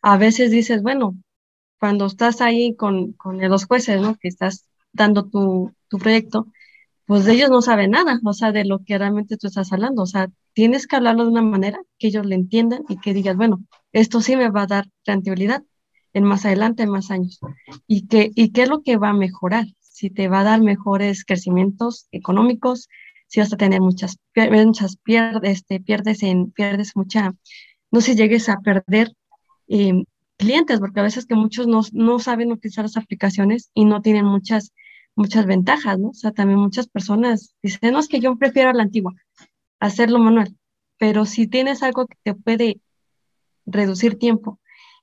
a 0.02 0.16
veces 0.16 0.50
dices, 0.50 0.82
bueno, 0.82 1.16
cuando 1.78 2.06
estás 2.06 2.40
ahí 2.40 2.74
con, 2.76 3.12
con 3.14 3.40
los 3.40 3.66
jueces, 3.66 4.00
¿no? 4.00 4.16
Que 4.16 4.28
estás 4.28 4.66
dando 4.92 5.28
tu, 5.28 5.72
tu 5.88 5.98
proyecto, 5.98 6.46
pues 7.06 7.26
ellos 7.26 7.50
no 7.50 7.62
saben 7.62 7.90
nada, 7.92 8.20
o 8.24 8.32
sea, 8.32 8.52
de 8.52 8.64
lo 8.64 8.84
que 8.84 8.98
realmente 8.98 9.36
tú 9.36 9.48
estás 9.48 9.72
hablando. 9.72 10.02
O 10.02 10.06
sea, 10.06 10.28
tienes 10.52 10.86
que 10.86 10.96
hablarlo 10.96 11.24
de 11.24 11.30
una 11.30 11.42
manera 11.42 11.80
que 11.98 12.08
ellos 12.08 12.26
le 12.26 12.36
entiendan 12.36 12.84
y 12.88 12.98
que 12.98 13.14
digas, 13.14 13.36
bueno, 13.36 13.64
esto 13.92 14.20
sí 14.20 14.36
me 14.36 14.50
va 14.50 14.62
a 14.62 14.66
dar 14.66 14.86
rentabilidad 15.04 15.62
en 16.12 16.24
más 16.24 16.44
adelante, 16.44 16.82
en 16.82 16.90
más 16.90 17.10
años. 17.10 17.40
¿Y 17.86 18.06
qué, 18.06 18.30
y 18.34 18.50
qué 18.52 18.62
es 18.62 18.68
lo 18.68 18.82
que 18.82 18.96
va 18.96 19.10
a 19.10 19.14
mejorar? 19.14 19.66
Si 19.80 20.10
te 20.10 20.28
va 20.28 20.40
a 20.40 20.44
dar 20.44 20.60
mejores 20.60 21.24
crecimientos 21.24 22.08
económicos, 22.10 22.88
si 23.26 23.40
vas 23.40 23.52
a 23.52 23.56
tener 23.56 23.80
muchas, 23.80 24.18
muchas 24.34 24.96
pierdes, 24.96 25.58
este, 25.58 25.80
pierdes, 25.80 26.22
en, 26.22 26.50
pierdes 26.50 26.96
mucha, 26.96 27.34
no 27.90 28.00
sé 28.00 28.12
si 28.12 28.18
llegues 28.18 28.48
a 28.48 28.58
perder 28.58 29.12
eh, 29.68 30.04
clientes, 30.36 30.80
porque 30.80 31.00
a 31.00 31.04
veces 31.04 31.26
que 31.26 31.34
muchos 31.34 31.66
no, 31.66 31.82
no 31.92 32.18
saben 32.18 32.50
utilizar 32.50 32.84
las 32.84 32.96
aplicaciones 32.96 33.70
y 33.74 33.84
no 33.84 34.02
tienen 34.02 34.24
muchas, 34.24 34.72
muchas 35.14 35.46
ventajas, 35.46 35.98
¿no? 35.98 36.08
O 36.08 36.14
sea, 36.14 36.32
también 36.32 36.58
muchas 36.58 36.88
personas 36.88 37.54
dicen, 37.62 37.92
no, 37.92 38.00
es 38.00 38.08
que 38.08 38.20
yo 38.20 38.36
prefiero 38.36 38.72
la 38.72 38.82
antigua, 38.82 39.14
hacerlo 39.78 40.18
manual, 40.18 40.56
pero 40.98 41.24
si 41.24 41.46
tienes 41.46 41.82
algo 41.82 42.06
que 42.06 42.16
te 42.22 42.34
puede 42.34 42.80
reducir 43.66 44.18
tiempo 44.18 44.59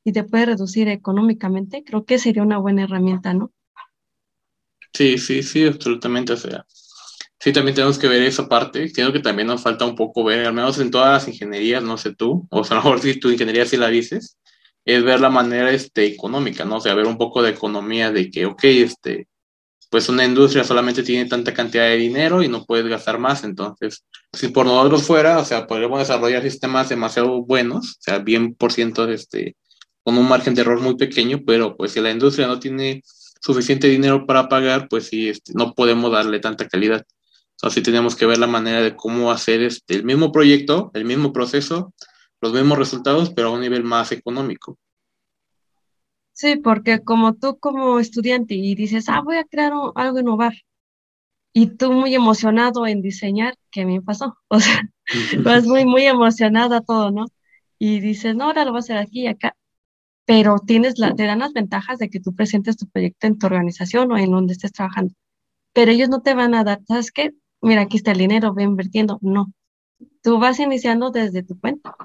y 0.08 0.14
te 0.14 0.24
puede 0.24 0.46
reducir 0.46 0.88
económicamente, 0.88 1.84
creo 1.84 2.06
que 2.06 2.18
sería 2.18 2.42
una 2.42 2.60
buena 2.60 2.84
herramienta, 2.84 3.34
¿no? 3.34 3.52
Sí, 4.94 5.18
sí, 5.18 5.44
sí, 5.44 5.66
absolutamente. 5.66 6.32
O 6.32 6.38
sea, 6.38 6.66
sí, 7.38 7.52
también 7.52 7.76
tenemos 7.76 8.00
que 8.00 8.08
ver 8.08 8.22
esa 8.22 8.48
parte. 8.48 8.90
Creo 8.94 9.12
que 9.12 9.20
también 9.20 9.50
nos 9.50 9.62
falta 9.62 9.84
un 9.84 9.98
poco 9.98 10.24
ver, 10.24 10.48
al 10.48 10.54
menos 10.54 10.80
en 10.80 10.92
todas 10.92 11.12
las 11.12 11.28
ingenierías, 11.28 11.84
no 11.84 11.98
sé 11.98 12.16
tú, 12.16 12.48
o 12.50 12.64
sea, 12.64 12.78
a 12.78 12.80
lo 12.80 12.86
mejor 12.86 13.02
si 13.02 13.20
tu 13.20 13.30
ingeniería 13.30 13.66
sí 13.66 13.76
la 13.76 13.90
dices, 13.90 14.38
es 14.86 15.04
ver 15.04 15.20
la 15.20 15.30
manera 15.30 15.72
este, 15.72 16.06
económica, 16.06 16.64
¿no? 16.64 16.78
O 16.78 16.80
sea, 16.80 16.96
ver 16.96 17.06
un 17.06 17.18
poco 17.18 17.44
de 17.44 17.50
economía 17.50 18.10
de 18.10 18.32
que, 18.32 18.46
ok, 18.46 18.64
este, 18.64 19.28
pues 19.90 20.08
una 20.08 20.24
industria 20.24 20.64
solamente 20.64 21.04
tiene 21.04 21.30
tanta 21.30 21.54
cantidad 21.54 21.84
de 21.84 21.98
dinero 21.98 22.42
y 22.44 22.48
no 22.48 22.64
puedes 22.64 22.88
gastar 22.88 23.20
más, 23.20 23.44
entonces, 23.44 24.06
si 24.32 24.48
por 24.48 24.66
nosotros 24.66 25.04
fuera, 25.04 25.40
o 25.40 25.44
sea, 25.44 25.68
podríamos 25.68 26.00
desarrollar 26.00 26.44
sistemas 26.44 26.88
demasiado 26.88 27.44
buenos, 27.44 27.98
o 28.00 28.02
sea, 28.02 28.20
bien 28.20 28.56
por 28.56 28.72
ciento, 28.72 29.06
este, 29.10 29.58
con 30.08 30.18
un 30.18 30.30
margen 30.30 30.56
de 30.56 30.62
error 30.62 30.80
muy 30.80 30.96
pequeño, 30.96 31.42
pero 31.46 31.76
pues 31.76 31.92
si 31.92 32.00
la 32.00 32.10
industria 32.10 32.48
no 32.48 32.62
tiene 32.62 33.04
suficiente 33.42 33.90
dinero 33.90 34.26
para 34.26 34.48
pagar, 34.48 34.88
pues 34.88 35.08
sí, 35.08 35.28
este, 35.28 35.52
no 35.54 35.74
podemos 35.74 36.10
darle 36.14 36.40
tanta 36.40 36.66
calidad. 36.66 37.06
Entonces, 37.52 37.74
sí 37.74 37.82
tenemos 37.82 38.16
que 38.16 38.26
ver 38.26 38.38
la 38.38 38.48
manera 38.48 38.80
de 38.80 38.96
cómo 38.96 39.32
hacer 39.32 39.64
este, 39.64 39.96
el 39.96 40.06
mismo 40.06 40.32
proyecto, 40.32 40.92
el 40.94 41.04
mismo 41.04 41.34
proceso, 41.34 41.94
los 42.40 42.54
mismos 42.54 42.78
resultados, 42.78 43.32
pero 43.32 43.50
a 43.50 43.52
un 43.52 43.60
nivel 43.60 43.84
más 43.84 44.14
económico. 44.14 44.78
Sí, 46.32 46.56
porque 46.56 47.04
como 47.04 47.34
tú 47.34 47.60
como 47.60 48.00
estudiante 48.00 48.54
y 48.54 48.76
dices, 48.76 49.10
ah, 49.10 49.20
voy 49.22 49.36
a 49.36 49.44
crear 49.44 49.74
algo 49.96 50.20
innovar, 50.20 50.54
y 51.52 51.68
tú 51.76 51.92
muy 51.92 52.16
emocionado 52.16 52.88
en 52.88 53.02
diseñar, 53.02 53.58
¿qué 53.72 53.86
me 53.86 54.02
pasó? 54.02 54.38
O 54.48 54.62
sea, 54.62 54.90
vas 55.44 55.66
muy, 55.66 55.84
muy 55.84 56.06
emocionada 56.06 56.80
todo, 56.80 57.12
¿no? 57.12 57.26
Y 57.78 58.00
dices, 58.00 58.38
no, 58.38 58.46
ahora 58.46 58.64
lo 58.64 58.72
voy 58.72 58.78
a 58.78 58.80
hacer 58.80 58.98
aquí 58.98 59.24
y 59.24 59.28
acá, 59.28 59.54
pero 60.28 60.60
tienes 60.60 61.00
la, 61.00 61.16
te 61.16 61.24
dan 61.24 61.40
las 61.40 61.54
ventajas 61.54 62.00
de 62.00 62.10
que 62.10 62.20
tú 62.20 62.36
presentes 62.36 62.76
tu 62.76 62.86
proyecto 62.90 63.28
en 63.28 63.38
tu 63.40 63.46
organización 63.46 64.12
o 64.12 64.18
en 64.18 64.30
donde 64.30 64.52
estés 64.52 64.74
trabajando, 64.74 65.14
pero 65.72 65.90
ellos 65.90 66.10
no 66.10 66.22
te 66.22 66.34
van 66.34 66.54
a 66.54 66.66
dar, 66.66 66.82
¿sabes 66.86 67.14
qué? 67.14 67.32
Mira, 67.62 67.84
aquí 67.84 67.96
está 67.96 68.12
el 68.12 68.18
dinero, 68.18 68.54
ve 68.54 68.64
invirtiendo, 68.64 69.20
no. 69.22 69.54
Tú 70.22 70.38
vas 70.38 70.60
iniciando 70.60 71.12
desde 71.12 71.44
tu 71.44 71.58
cuenta. 71.58 71.96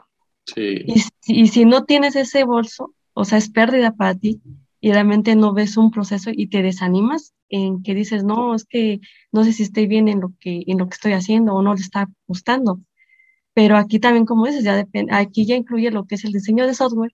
Y, 0.54 1.02
y 1.26 1.48
si 1.48 1.64
no 1.64 1.84
tienes 1.84 2.14
ese 2.14 2.44
bolso, 2.44 2.94
o 3.12 3.24
sea, 3.24 3.38
es 3.38 3.50
pérdida 3.50 3.92
para 3.92 4.14
ti 4.14 4.40
y 4.80 4.92
realmente 4.92 5.34
no 5.34 5.52
ves 5.52 5.76
un 5.76 5.90
proceso 5.90 6.30
y 6.32 6.46
te 6.46 6.62
desanimas 6.62 7.34
en 7.48 7.82
que 7.82 7.92
dices, 7.92 8.22
no, 8.22 8.54
es 8.54 8.64
que 8.64 9.00
no 9.32 9.42
sé 9.42 9.52
si 9.52 9.64
estoy 9.64 9.88
bien 9.88 10.06
en 10.06 10.20
lo 10.20 10.32
que, 10.38 10.62
en 10.68 10.78
lo 10.78 10.88
que 10.88 10.94
estoy 10.94 11.14
haciendo 11.14 11.54
o 11.54 11.62
no 11.62 11.74
le 11.74 11.80
está 11.80 12.08
gustando. 12.28 12.80
Pero 13.52 13.76
aquí 13.76 13.98
también, 13.98 14.26
como 14.26 14.46
dices, 14.46 14.62
ya 14.62 14.76
depende, 14.76 15.12
aquí 15.12 15.44
ya 15.44 15.56
incluye 15.56 15.90
lo 15.90 16.06
que 16.06 16.14
es 16.14 16.24
el 16.24 16.32
diseño 16.32 16.68
de 16.68 16.74
software, 16.74 17.12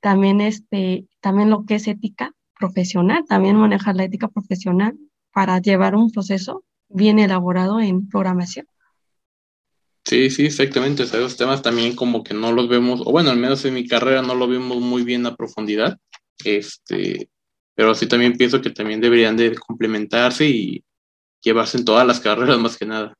también 0.00 0.40
este, 0.40 1.06
también 1.20 1.50
lo 1.50 1.64
que 1.64 1.76
es 1.76 1.86
ética 1.86 2.32
profesional, 2.58 3.24
también 3.28 3.56
manejar 3.56 3.96
la 3.96 4.04
ética 4.04 4.28
profesional 4.28 4.98
para 5.32 5.60
llevar 5.60 5.94
un 5.94 6.10
proceso 6.10 6.64
bien 6.88 7.18
elaborado 7.18 7.80
en 7.80 8.08
programación. 8.08 8.66
Sí, 10.04 10.30
sí, 10.30 10.46
exactamente. 10.46 11.02
O 11.02 11.06
sea, 11.06 11.20
esos 11.20 11.36
temas 11.36 11.62
también 11.62 11.94
como 11.94 12.24
que 12.24 12.34
no 12.34 12.52
los 12.52 12.68
vemos, 12.68 13.00
o 13.04 13.12
bueno, 13.12 13.30
al 13.30 13.36
menos 13.36 13.64
en 13.64 13.74
mi 13.74 13.86
carrera 13.86 14.22
no 14.22 14.34
lo 14.34 14.48
vimos 14.48 14.80
muy 14.80 15.04
bien 15.04 15.26
a 15.26 15.36
profundidad. 15.36 15.98
Este, 16.44 17.28
pero 17.74 17.94
sí 17.94 18.06
también 18.06 18.36
pienso 18.36 18.60
que 18.60 18.70
también 18.70 19.00
deberían 19.00 19.36
de 19.36 19.54
complementarse 19.54 20.46
y 20.46 20.84
llevarse 21.42 21.78
en 21.78 21.84
todas 21.84 22.06
las 22.06 22.20
carreras 22.20 22.58
más 22.58 22.76
que 22.76 22.86
nada. 22.86 23.14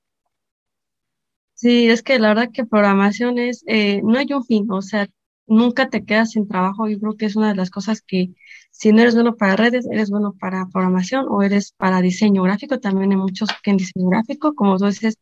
Sí, 1.55 1.89
es 1.89 2.03
que 2.03 2.19
la 2.19 2.29
verdad 2.29 2.51
que 2.53 2.65
programación 2.65 3.39
es, 3.39 3.63
eh, 3.67 4.01
no 4.03 4.19
hay 4.19 4.33
un 4.33 4.45
fin, 4.45 4.67
o 4.71 4.81
sea, 4.81 5.07
nunca 5.51 5.91
te 5.91 6.05
quedas 6.05 6.31
sin 6.33 6.49
trabajo. 6.49 6.89
Yo 6.89 6.99
creo 7.01 7.17
que 7.17 7.27
es 7.27 7.37
una 7.37 7.49
de 7.51 7.57
las 7.57 7.71
cosas 7.71 8.03
que 8.03 8.31
si 8.71 8.93
no 8.93 9.03
eres 9.03 9.15
bueno 9.15 9.37
para 9.37 9.57
redes, 9.57 9.87
eres 9.91 10.11
bueno 10.11 10.35
para 10.39 10.67
programación 10.69 11.27
o 11.29 11.43
eres 11.43 11.73
para 11.73 12.01
diseño 12.01 12.43
gráfico. 12.43 12.81
También 12.81 13.11
hay 13.13 13.19
muchos 13.19 13.51
que 13.63 13.71
en 13.73 13.77
diseño 13.77 14.09
gráfico, 14.09 14.55
como 14.55 14.79
tú 14.79 14.87
dices, 14.87 15.19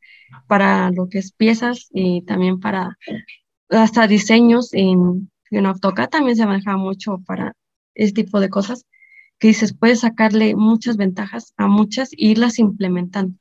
para 0.47 0.91
lo 0.93 1.09
que 1.09 1.18
es 1.18 1.33
piezas 1.33 1.89
y 1.93 2.22
también 2.22 2.61
para 2.61 2.97
hasta 3.70 4.07
diseños 4.07 4.72
en, 4.72 5.31
en 5.51 5.66
AutoCAD 5.66 6.09
también 6.09 6.37
se 6.37 6.47
maneja 6.47 6.76
mucho 6.76 7.18
para 7.26 7.55
ese 7.95 8.12
tipo 8.12 8.41
de 8.41 8.49
cosas 8.49 8.87
que 9.39 9.49
dices, 9.49 9.74
puedes 9.74 10.01
sacarle 10.01 10.57
muchas 10.57 10.97
ventajas 10.97 11.55
a 11.57 11.68
muchas 11.68 12.12
e 12.12 12.16
irlas 12.18 12.59
implementando. 12.59 13.39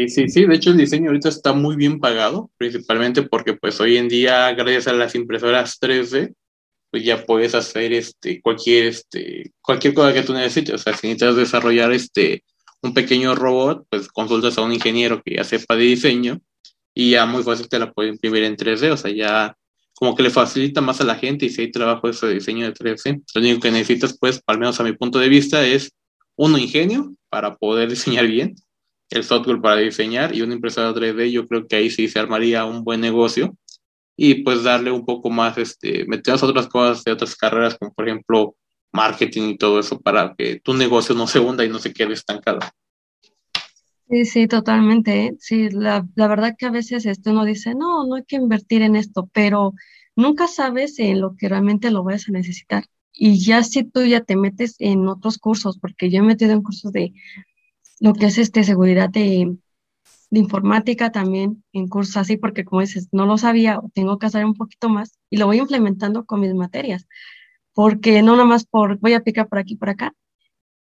Sí, 0.00 0.08
sí, 0.08 0.28
sí, 0.30 0.46
de 0.46 0.54
hecho 0.54 0.70
el 0.70 0.78
diseño 0.78 1.10
ahorita 1.10 1.28
está 1.28 1.52
muy 1.52 1.76
bien 1.76 2.00
pagado, 2.00 2.50
principalmente 2.56 3.22
porque 3.22 3.52
pues 3.52 3.80
hoy 3.80 3.98
en 3.98 4.08
día, 4.08 4.50
gracias 4.52 4.86
a 4.88 4.94
las 4.94 5.14
impresoras 5.14 5.78
3D, 5.78 6.34
pues 6.90 7.04
ya 7.04 7.26
puedes 7.26 7.54
hacer 7.54 7.92
este, 7.92 8.40
cualquier, 8.40 8.86
este, 8.86 9.52
cualquier 9.60 9.92
cosa 9.92 10.14
que 10.14 10.22
tú 10.22 10.32
necesites. 10.32 10.74
O 10.76 10.78
sea, 10.78 10.96
si 10.96 11.08
necesitas 11.08 11.36
desarrollar 11.36 11.92
este, 11.92 12.44
un 12.80 12.94
pequeño 12.94 13.34
robot, 13.34 13.84
pues 13.90 14.08
consultas 14.08 14.56
a 14.56 14.62
un 14.62 14.72
ingeniero 14.72 15.22
que 15.22 15.34
ya 15.36 15.44
sepa 15.44 15.76
de 15.76 15.82
diseño 15.82 16.40
y 16.94 17.10
ya 17.10 17.26
muy 17.26 17.42
fácil 17.42 17.68
te 17.68 17.78
la 17.78 17.92
puede 17.92 18.08
imprimir 18.08 18.44
en 18.44 18.56
3D. 18.56 18.92
O 18.92 18.96
sea, 18.96 19.10
ya 19.10 19.54
como 19.94 20.16
que 20.16 20.22
le 20.22 20.30
facilita 20.30 20.80
más 20.80 21.02
a 21.02 21.04
la 21.04 21.16
gente 21.16 21.44
y 21.44 21.50
si 21.50 21.60
hay 21.60 21.70
trabajo 21.70 22.10
de 22.10 22.34
diseño 22.34 22.64
de 22.64 22.72
3D. 22.72 23.22
Lo 23.34 23.40
único 23.42 23.60
que 23.60 23.70
necesitas, 23.70 24.16
pues, 24.18 24.40
al 24.46 24.58
menos 24.58 24.80
a 24.80 24.84
mi 24.84 24.94
punto 24.94 25.18
de 25.18 25.28
vista, 25.28 25.62
es 25.66 25.92
uno 26.36 26.56
ingenio 26.56 27.14
para 27.28 27.56
poder 27.56 27.90
diseñar 27.90 28.26
bien, 28.26 28.54
el 29.10 29.24
software 29.24 29.60
para 29.60 29.76
diseñar 29.76 30.34
y 30.34 30.42
una 30.42 30.54
impresora 30.54 30.94
3D, 30.94 31.30
yo 31.30 31.46
creo 31.46 31.66
que 31.66 31.76
ahí 31.76 31.90
sí 31.90 32.08
se 32.08 32.18
armaría 32.18 32.64
un 32.64 32.84
buen 32.84 33.00
negocio 33.00 33.56
y 34.16 34.42
pues 34.42 34.62
darle 34.62 34.90
un 34.90 35.04
poco 35.04 35.30
más, 35.30 35.58
este, 35.58 36.04
meternos 36.06 36.42
otras 36.42 36.68
cosas 36.68 37.02
de 37.04 37.12
otras 37.12 37.34
carreras, 37.34 37.76
como 37.78 37.92
por 37.92 38.08
ejemplo 38.08 38.54
marketing 38.92 39.50
y 39.50 39.56
todo 39.56 39.80
eso, 39.80 40.00
para 40.00 40.34
que 40.36 40.60
tu 40.60 40.74
negocio 40.74 41.14
no 41.14 41.26
se 41.26 41.38
hunda 41.38 41.64
y 41.64 41.68
no 41.68 41.78
se 41.78 41.92
quede 41.92 42.12
estancado. 42.12 42.60
Sí, 44.10 44.24
sí, 44.24 44.48
totalmente. 44.48 45.26
¿eh? 45.26 45.36
Sí, 45.38 45.70
la, 45.70 46.04
verdad 46.16 46.56
que 46.58 46.66
a 46.66 46.70
veces 46.70 47.06
este 47.06 47.30
uno 47.30 47.44
dice, 47.44 47.74
no, 47.74 48.06
no 48.06 48.16
hay 48.16 48.24
que 48.24 48.36
invertir 48.36 48.82
en 48.82 48.96
esto, 48.96 49.30
pero 49.32 49.72
nunca 50.16 50.48
sabes 50.48 50.98
en 50.98 51.20
lo 51.20 51.36
que 51.36 51.48
realmente 51.48 51.90
lo 51.90 52.02
vayas 52.02 52.28
a 52.28 52.32
necesitar. 52.32 52.84
Y 53.12 53.38
ya 53.44 53.62
si 53.62 53.84
tú 53.84 54.04
ya 54.04 54.20
te 54.22 54.36
metes 54.36 54.76
en 54.80 55.06
otros 55.06 55.38
cursos, 55.38 55.78
porque 55.78 56.10
yo 56.10 56.18
he 56.18 56.22
metido 56.22 56.52
en 56.52 56.62
cursos 56.62 56.92
de 56.92 57.12
lo 58.00 58.14
que 58.14 58.26
es 58.26 58.38
este 58.38 58.64
seguridad 58.64 59.10
de, 59.10 59.56
de 60.30 60.40
informática 60.40 61.12
también, 61.12 61.64
en 61.72 61.88
cursos 61.88 62.16
así, 62.16 62.36
porque 62.36 62.64
como 62.64 62.80
dices, 62.80 63.08
no 63.12 63.26
lo 63.26 63.38
sabía, 63.38 63.80
tengo 63.94 64.18
que 64.18 64.26
hacer 64.26 64.44
un 64.44 64.54
poquito 64.54 64.88
más 64.88 65.18
y 65.30 65.36
lo 65.36 65.46
voy 65.46 65.58
implementando 65.58 66.24
con 66.24 66.40
mis 66.40 66.54
materias, 66.54 67.06
porque 67.74 68.22
no 68.22 68.32
nada 68.32 68.46
más 68.46 68.66
por 68.66 68.98
voy 69.00 69.14
a 69.14 69.20
picar 69.22 69.48
por 69.48 69.58
aquí, 69.58 69.76
por 69.76 69.90
acá, 69.90 70.14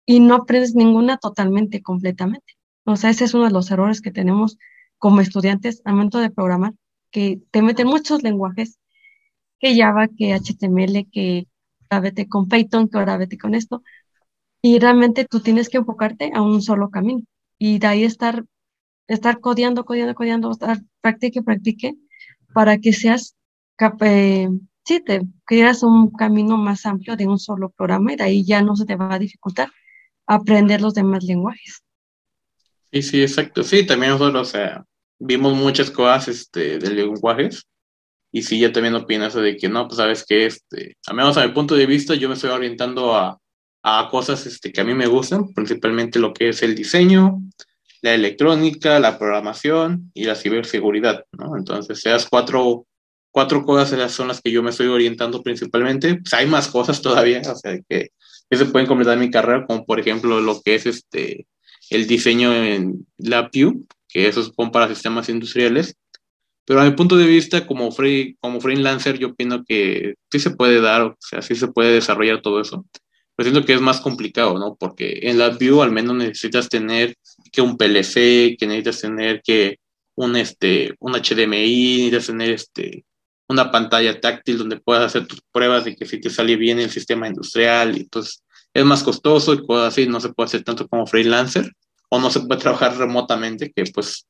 y 0.07 0.21
no 0.21 0.37
aprendes 0.37 0.75
ninguna 0.75 1.19
totalmente, 1.19 1.83
completamente. 1.83 2.55
O 2.85 2.97
sea, 2.97 3.11
ese 3.11 3.25
es 3.25 3.35
uno 3.35 3.45
de 3.47 3.51
los 3.53 3.71
errores 3.71 4.01
que 4.01 4.13
tenemos 4.13 4.59
como 4.99 5.21
estudiantes 5.21 5.83
al 5.85 5.95
momento 5.95 6.19
de 6.19 6.31
programar, 6.31 6.75
que 7.11 7.41
te 7.51 7.63
meten 7.63 7.89
muchos 7.89 8.23
lenguajes, 8.23 8.79
que 9.59 9.77
Java, 9.77 10.09
que 10.09 10.35
HTML, 10.35 11.09
que 11.11 11.49
ahora 11.91 12.03
vete 12.03 12.29
con 12.29 12.49
Python, 12.49 12.89
que 12.89 12.99
ahora 12.99 13.17
vete 13.17 13.39
con 13.39 13.55
esto, 13.55 13.83
y 14.67 14.81
realmente 14.81 15.25
tú 15.25 15.39
tienes 15.39 15.69
que 15.69 15.77
enfocarte 15.77 16.33
a 16.35 16.43
un 16.43 16.61
solo 16.61 16.91
camino 16.91 17.23
y 17.57 17.79
de 17.79 17.87
ahí 17.87 18.03
estar, 18.03 18.45
estar 19.07 19.39
codeando, 19.39 19.85
codeando, 19.85 20.17
codeando, 20.17 20.51
estar 20.51 20.79
practique, 21.01 21.41
practique, 21.41 21.95
para 22.53 22.77
que 22.79 22.93
seas, 22.93 23.37
eh, 24.01 24.49
sí, 24.85 25.01
te 25.05 25.23
creas 25.45 25.85
un 25.85 26.11
camino 26.11 26.57
más 26.57 26.85
amplio 26.85 27.15
de 27.15 27.29
un 27.29 27.39
solo 27.39 27.71
programa 27.71 28.13
y 28.13 28.17
de 28.17 28.25
ahí 28.25 28.45
ya 28.45 28.61
no 28.61 28.75
se 28.75 28.87
te 28.87 28.97
va 28.97 29.15
a 29.15 29.21
dificultar 29.21 29.71
aprender 30.27 30.81
los 30.81 30.95
demás 30.95 31.23
lenguajes. 31.23 31.85
Sí, 32.91 33.03
sí, 33.03 33.23
exacto. 33.23 33.63
Sí, 33.63 33.87
también 33.87 34.11
nosotros, 34.11 34.49
o 34.49 34.51
sea, 34.51 34.85
vimos 35.21 35.55
muchas 35.55 35.93
cosas 35.93 36.27
este, 36.27 36.81
de 36.81 36.91
lenguajes 36.91 37.69
y 38.33 38.43
sí, 38.43 38.59
yo 38.59 38.73
también 38.73 38.97
opino 38.97 39.27
eso 39.27 39.41
de 39.41 39.57
que 39.57 39.69
no, 39.69 39.87
pues 39.87 39.99
sabes 39.99 40.27
que, 40.27 40.47
este, 40.47 40.97
al 41.07 41.15
menos 41.15 41.37
a 41.37 41.47
mi 41.47 41.53
punto 41.53 41.77
de 41.77 41.87
vista, 41.87 42.17
yo 42.17 42.29
me 42.29 42.35
estoy 42.35 42.51
orientando 42.51 43.15
a, 43.15 43.39
a 43.89 44.09
cosas 44.11 44.45
este, 44.47 44.73
que 44.73 44.81
a 44.81 44.85
mí 44.85 44.95
me 44.95 45.07
gustan, 45.07 45.55
principalmente 45.55 46.19
lo 46.19 46.35
que 46.35 46.49
es 46.49 46.61
el 46.65 46.75
diseño, 46.75 47.41
la 48.03 48.15
electrónica, 48.15 48.99
la 48.99 49.17
programación 49.17 50.11
y 50.13 50.25
la 50.25 50.35
ciberseguridad, 50.35 51.25
¿no? 51.31 51.57
Entonces, 51.57 51.99
esas 52.05 52.27
cuatro, 52.29 52.85
cuatro 53.31 53.65
cosas 53.65 54.11
son 54.11 54.27
las 54.27 54.41
que 54.41 54.51
yo 54.51 54.61
me 54.61 54.71
estoy 54.71 54.89
orientando 54.89 55.41
principalmente. 55.41 56.17
Pues 56.17 56.35
hay 56.35 56.47
más 56.47 56.67
cosas 56.67 57.01
todavía, 57.01 57.41
o 57.49 57.55
sea, 57.55 57.79
que, 57.89 58.09
que 58.51 58.57
se 58.57 58.65
pueden 58.67 58.89
completar 58.89 59.19
mi 59.19 59.31
carrera, 59.31 59.65
como 59.65 59.87
por 59.87 60.01
ejemplo 60.01 60.41
lo 60.41 60.61
que 60.63 60.75
es 60.75 60.87
este, 60.87 61.47
el 61.89 62.09
diseño 62.09 62.53
en 62.53 63.07
LabVIEW, 63.19 63.87
que 64.09 64.27
eso 64.27 64.41
es 64.41 64.51
para 64.73 64.89
sistemas 64.89 65.29
industriales, 65.29 65.97
pero 66.65 66.81
a 66.81 66.85
mi 66.85 66.91
punto 66.91 67.17
de 67.17 67.27
vista, 67.29 67.69
como, 67.69 67.93
free, 67.93 68.37
como 68.41 68.61
freelancer, 68.61 69.17
yo 69.17 69.29
opino 69.29 69.65
que 69.65 70.15
sí 70.29 70.41
se 70.41 70.51
puede 70.51 70.81
dar, 70.81 71.03
o 71.03 71.17
sea, 71.21 71.41
sí 71.41 71.55
se 71.55 71.69
puede 71.69 71.93
desarrollar 71.93 72.43
todo 72.43 72.61
eso. 72.61 72.85
Pero 73.37 73.51
siento 73.51 73.67
que 73.67 73.75
es 73.75 73.81
más 73.81 74.01
complicado, 74.01 74.59
¿no? 74.59 74.77
Porque 74.77 75.21
en 75.23 75.39
la 75.39 75.51
View 75.51 75.83
al 75.83 75.93
menos 75.93 76.17
necesitas 76.17 76.69
tener 76.69 77.15
que 77.53 77.61
un 77.61 77.77
PLC, 77.77 78.57
que 78.59 78.67
necesitas 78.67 79.01
tener 79.01 79.43
que 79.43 79.79
un, 80.15 80.37
este, 80.37 80.95
un 80.99 81.13
HDMI, 81.13 82.11
necesitas 82.11 82.27
tener 82.27 82.51
este, 82.51 83.05
una 83.49 83.71
pantalla 83.71 84.21
táctil 84.21 84.59
donde 84.59 84.81
puedas 84.81 85.05
hacer 85.05 85.27
tus 85.27 85.41
pruebas 85.53 85.85
de 85.85 85.95
que 85.95 86.07
si 86.07 86.21
te 86.21 86.31
sale 86.31 86.57
bien 86.57 86.81
el 86.81 86.91
sistema 86.91 87.29
industrial. 87.29 87.97
Y 87.97 88.01
entonces 88.01 88.43
es 88.73 88.85
más 88.85 89.03
costoso 89.03 89.55
y 89.55 89.65
cosas 89.65 89.89
así, 89.89 90.07
no 90.07 90.21
se 90.21 90.33
puede 90.33 90.47
hacer 90.47 90.65
tanto 90.65 90.89
como 90.89 91.07
freelancer 91.07 91.71
o 92.09 92.19
no 92.19 92.31
se 92.31 92.41
puede 92.41 92.61
trabajar 92.61 92.97
remotamente, 92.97 93.73
que 93.75 93.85
pues 93.93 94.27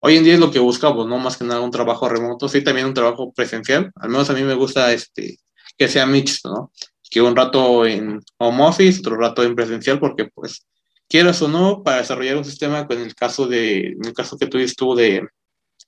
hoy 0.00 0.16
en 0.16 0.24
día 0.24 0.34
es 0.34 0.40
lo 0.40 0.50
que 0.50 0.58
buscamos, 0.58 1.06
¿no? 1.06 1.18
Más 1.18 1.36
que 1.36 1.44
nada 1.44 1.60
un 1.60 1.70
trabajo 1.70 2.08
remoto, 2.08 2.48
sí, 2.48 2.62
también 2.62 2.86
un 2.86 2.94
trabajo 2.94 3.32
presencial. 3.32 3.90
Al 3.96 4.10
menos 4.10 4.28
a 4.30 4.34
mí 4.34 4.42
me 4.42 4.54
gusta 4.54 4.92
este, 4.92 5.38
que 5.76 5.88
sea 5.88 6.06
mixto, 6.06 6.50
¿no? 6.50 6.72
Que 7.10 7.22
un 7.22 7.36
rato 7.36 7.86
en 7.86 8.20
home 8.38 8.64
office, 8.64 9.00
otro 9.00 9.16
rato 9.16 9.42
en 9.42 9.54
presencial, 9.54 9.98
porque 9.98 10.26
pues 10.26 10.66
quieras 11.08 11.40
o 11.42 11.48
no, 11.48 11.82
para 11.82 11.98
desarrollar 11.98 12.36
un 12.36 12.44
sistema, 12.44 12.86
en 12.88 13.00
el 13.00 13.14
caso 13.14 13.46
de, 13.46 13.88
en 13.88 14.04
el 14.04 14.12
caso 14.12 14.36
que 14.36 14.46
tú 14.46 14.58
tú 14.76 14.94
de 14.94 15.26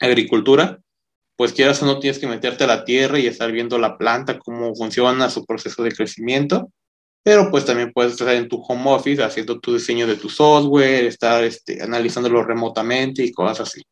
agricultura, 0.01 0.81
pues 1.37 1.53
quieras 1.53 1.83
o 1.83 1.87
no 1.87 1.99
tienes 1.99 2.19
que 2.19 2.27
meterte 2.27 2.65
a 2.65 2.67
la 2.67 2.85
tierra 2.85 3.19
y 3.19 3.27
estar 3.27 3.51
viendo 3.53 3.79
la 3.79 3.97
planta, 3.97 4.39
cómo 4.39 4.75
funciona 4.75 5.31
su 5.31 5.45
proceso 5.45 5.83
de 5.83 5.93
crecimiento, 5.93 6.71
pero 7.23 7.51
pues 7.51 7.65
también 7.65 7.93
puedes 7.93 8.13
estar 8.13 8.35
en 8.35 8.49
tu 8.49 8.63
home 8.63 8.91
office 8.91 9.23
haciendo 9.23 9.61
tu 9.61 9.75
diseño 9.75 10.07
de 10.07 10.17
tu 10.17 10.29
software, 10.29 11.05
estar 11.05 11.45
este, 11.45 11.83
analizándolo 11.83 12.43
remotamente 12.43 13.23
y 13.23 13.33
cosas 13.33 13.69
así. 13.69 13.83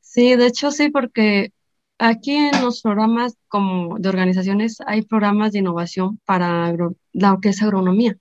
Sí, 0.00 0.36
de 0.36 0.46
hecho 0.46 0.70
sí, 0.70 0.90
porque 0.90 1.52
aquí 1.98 2.32
en 2.32 2.62
los 2.62 2.80
programas 2.82 3.36
como 3.48 3.98
de 3.98 4.08
organizaciones 4.08 4.78
hay 4.86 5.02
programas 5.02 5.52
de 5.52 5.60
innovación 5.60 6.20
para 6.24 6.72
lo 6.72 7.40
que 7.40 7.50
es 7.50 7.62
agronomía. 7.62 8.16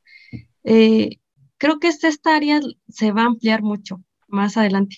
Eh, 0.63 1.17
creo 1.57 1.79
que 1.79 1.87
esta, 1.87 2.07
esta 2.07 2.35
área 2.35 2.59
se 2.87 3.11
va 3.11 3.23
a 3.23 3.27
ampliar 3.27 3.61
mucho 3.61 4.01
más 4.27 4.57
adelante, 4.57 4.97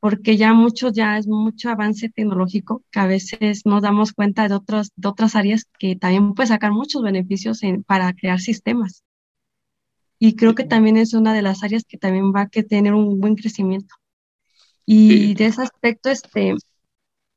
porque 0.00 0.36
ya 0.36 0.52
mucho, 0.54 0.90
ya 0.90 1.18
es 1.18 1.26
mucho 1.26 1.70
avance 1.70 2.08
tecnológico 2.08 2.82
que 2.90 3.00
a 3.00 3.06
veces 3.06 3.64
nos 3.66 3.82
damos 3.82 4.12
cuenta 4.12 4.48
de 4.48 4.54
otras, 4.54 4.90
de 4.96 5.08
otras 5.08 5.36
áreas 5.36 5.64
que 5.78 5.96
también 5.96 6.34
puede 6.34 6.48
sacar 6.48 6.72
muchos 6.72 7.02
beneficios 7.02 7.60
para 7.86 8.12
crear 8.12 8.40
sistemas. 8.40 9.04
Y 10.18 10.36
creo 10.36 10.54
que 10.54 10.64
también 10.64 10.96
es 10.96 11.14
una 11.14 11.34
de 11.34 11.42
las 11.42 11.64
áreas 11.64 11.84
que 11.84 11.98
también 11.98 12.32
va 12.34 12.42
a 12.42 12.48
tener 12.48 12.94
un 12.94 13.18
buen 13.20 13.34
crecimiento. 13.34 13.94
Y 14.84 15.34
de 15.34 15.46
ese 15.46 15.62
aspecto, 15.62 16.10
este, 16.10 16.54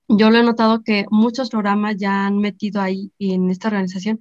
yo 0.08 0.30
lo 0.30 0.38
he 0.40 0.44
notado 0.44 0.84
que 0.84 1.06
muchos 1.12 1.50
programas 1.50 1.98
ya 1.98 2.26
han 2.26 2.38
metido 2.40 2.82
ahí 2.82 3.12
en 3.20 3.50
esta 3.50 3.68
organización 3.70 4.20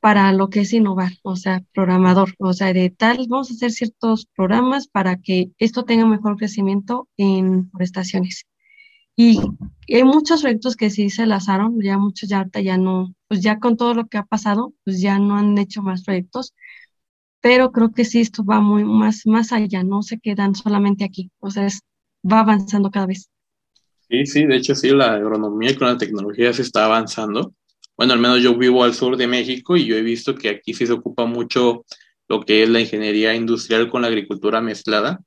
para 0.00 0.32
lo 0.32 0.50
que 0.50 0.60
es 0.60 0.72
innovar, 0.72 1.12
o 1.22 1.36
sea, 1.36 1.64
programador, 1.74 2.34
o 2.38 2.52
sea, 2.52 2.72
de 2.72 2.90
tal, 2.90 3.26
vamos 3.28 3.50
a 3.50 3.54
hacer 3.54 3.72
ciertos 3.72 4.26
programas 4.36 4.88
para 4.88 5.16
que 5.16 5.50
esto 5.58 5.84
tenga 5.84 6.06
mejor 6.06 6.36
crecimiento 6.36 7.08
en 7.16 7.70
prestaciones. 7.70 8.44
Y 9.16 9.40
hay 9.92 10.04
muchos 10.04 10.42
proyectos 10.42 10.76
que 10.76 10.90
sí 10.90 11.10
se 11.10 11.26
lanzaron, 11.26 11.80
ya 11.82 11.98
muchos 11.98 12.28
ya 12.28 12.46
ya 12.62 12.76
no, 12.78 13.14
pues 13.28 13.40
ya 13.42 13.58
con 13.58 13.76
todo 13.76 13.94
lo 13.94 14.06
que 14.08 14.18
ha 14.18 14.24
pasado, 14.24 14.74
pues 14.84 15.00
ya 15.00 15.18
no 15.18 15.36
han 15.36 15.56
hecho 15.58 15.82
más 15.82 16.04
proyectos, 16.04 16.54
pero 17.40 17.72
creo 17.72 17.92
que 17.92 18.04
sí 18.04 18.20
esto 18.20 18.44
va 18.44 18.60
muy 18.60 18.84
más, 18.84 19.22
más 19.26 19.52
allá, 19.52 19.82
no 19.84 20.02
se 20.02 20.18
quedan 20.20 20.54
solamente 20.54 21.04
aquí, 21.04 21.30
o 21.40 21.50
sea, 21.50 21.66
es 21.66 21.80
va 22.30 22.40
avanzando 22.40 22.90
cada 22.90 23.06
vez. 23.06 23.30
Sí, 24.08 24.24
sí, 24.26 24.44
de 24.46 24.56
hecho 24.56 24.74
sí, 24.74 24.90
la 24.90 25.14
agronomía 25.14 25.76
con 25.76 25.88
la 25.88 25.98
tecnología 25.98 26.52
se 26.52 26.62
está 26.62 26.84
avanzando. 26.84 27.54
Bueno, 27.96 28.12
al 28.12 28.20
menos 28.20 28.40
yo 28.42 28.56
vivo 28.56 28.84
al 28.84 28.94
sur 28.94 29.16
de 29.16 29.26
México 29.26 29.76
y 29.76 29.84
yo 29.86 29.96
he 29.96 30.02
visto 30.02 30.34
que 30.34 30.48
aquí 30.50 30.74
sí 30.74 30.86
se 30.86 30.92
ocupa 30.92 31.26
mucho 31.26 31.84
lo 32.28 32.42
que 32.42 32.62
es 32.62 32.68
la 32.68 32.80
ingeniería 32.80 33.34
industrial 33.34 33.88
con 33.90 34.02
la 34.02 34.08
agricultura 34.08 34.60
mezclada, 34.60 35.20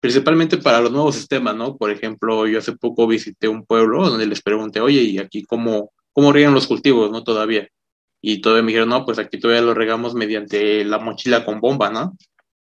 principalmente 0.00 0.58
para 0.58 0.80
los 0.80 0.92
nuevos 0.92 1.16
sistemas, 1.16 1.56
¿no? 1.56 1.76
Por 1.76 1.90
ejemplo, 1.90 2.46
yo 2.46 2.58
hace 2.60 2.72
poco 2.76 3.06
visité 3.06 3.48
un 3.48 3.64
pueblo 3.66 4.08
donde 4.08 4.26
les 4.26 4.42
pregunté, 4.42 4.80
oye, 4.80 5.02
¿y 5.02 5.18
aquí 5.18 5.44
cómo, 5.44 5.92
cómo 6.12 6.32
riegan 6.32 6.54
los 6.54 6.66
cultivos, 6.66 7.10
no? 7.10 7.24
Todavía. 7.24 7.68
Y 8.22 8.40
todavía 8.40 8.62
me 8.64 8.68
dijeron, 8.72 8.90
no, 8.90 9.04
pues 9.04 9.18
aquí 9.18 9.38
todavía 9.40 9.62
lo 9.62 9.74
regamos 9.74 10.14
mediante 10.14 10.84
la 10.84 10.98
mochila 10.98 11.44
con 11.44 11.60
bomba, 11.60 11.90
¿no? 11.90 12.16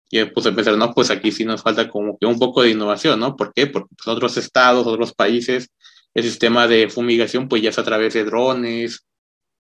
Y 0.10 0.24
pues 0.26 0.46
empezar, 0.46 0.78
no, 0.78 0.94
pues 0.94 1.10
aquí 1.12 1.32
sí 1.32 1.44
nos 1.44 1.62
falta 1.62 1.90
como 1.90 2.18
que 2.18 2.26
un 2.26 2.40
poco 2.40 2.62
de 2.62 2.72
innovación, 2.72 3.20
¿no? 3.20 3.36
¿Por 3.36 3.54
qué? 3.54 3.68
Porque 3.68 3.90
pues, 3.96 4.08
otros 4.08 4.38
estados, 4.38 4.88
otros 4.88 5.14
países, 5.14 5.70
el 6.14 6.24
sistema 6.24 6.68
de 6.68 6.90
fumigación 6.90 7.48
pues 7.48 7.62
ya 7.62 7.70
es 7.70 7.80
a 7.80 7.84
través 7.84 8.14
de 8.14 8.24
drones 8.24 9.06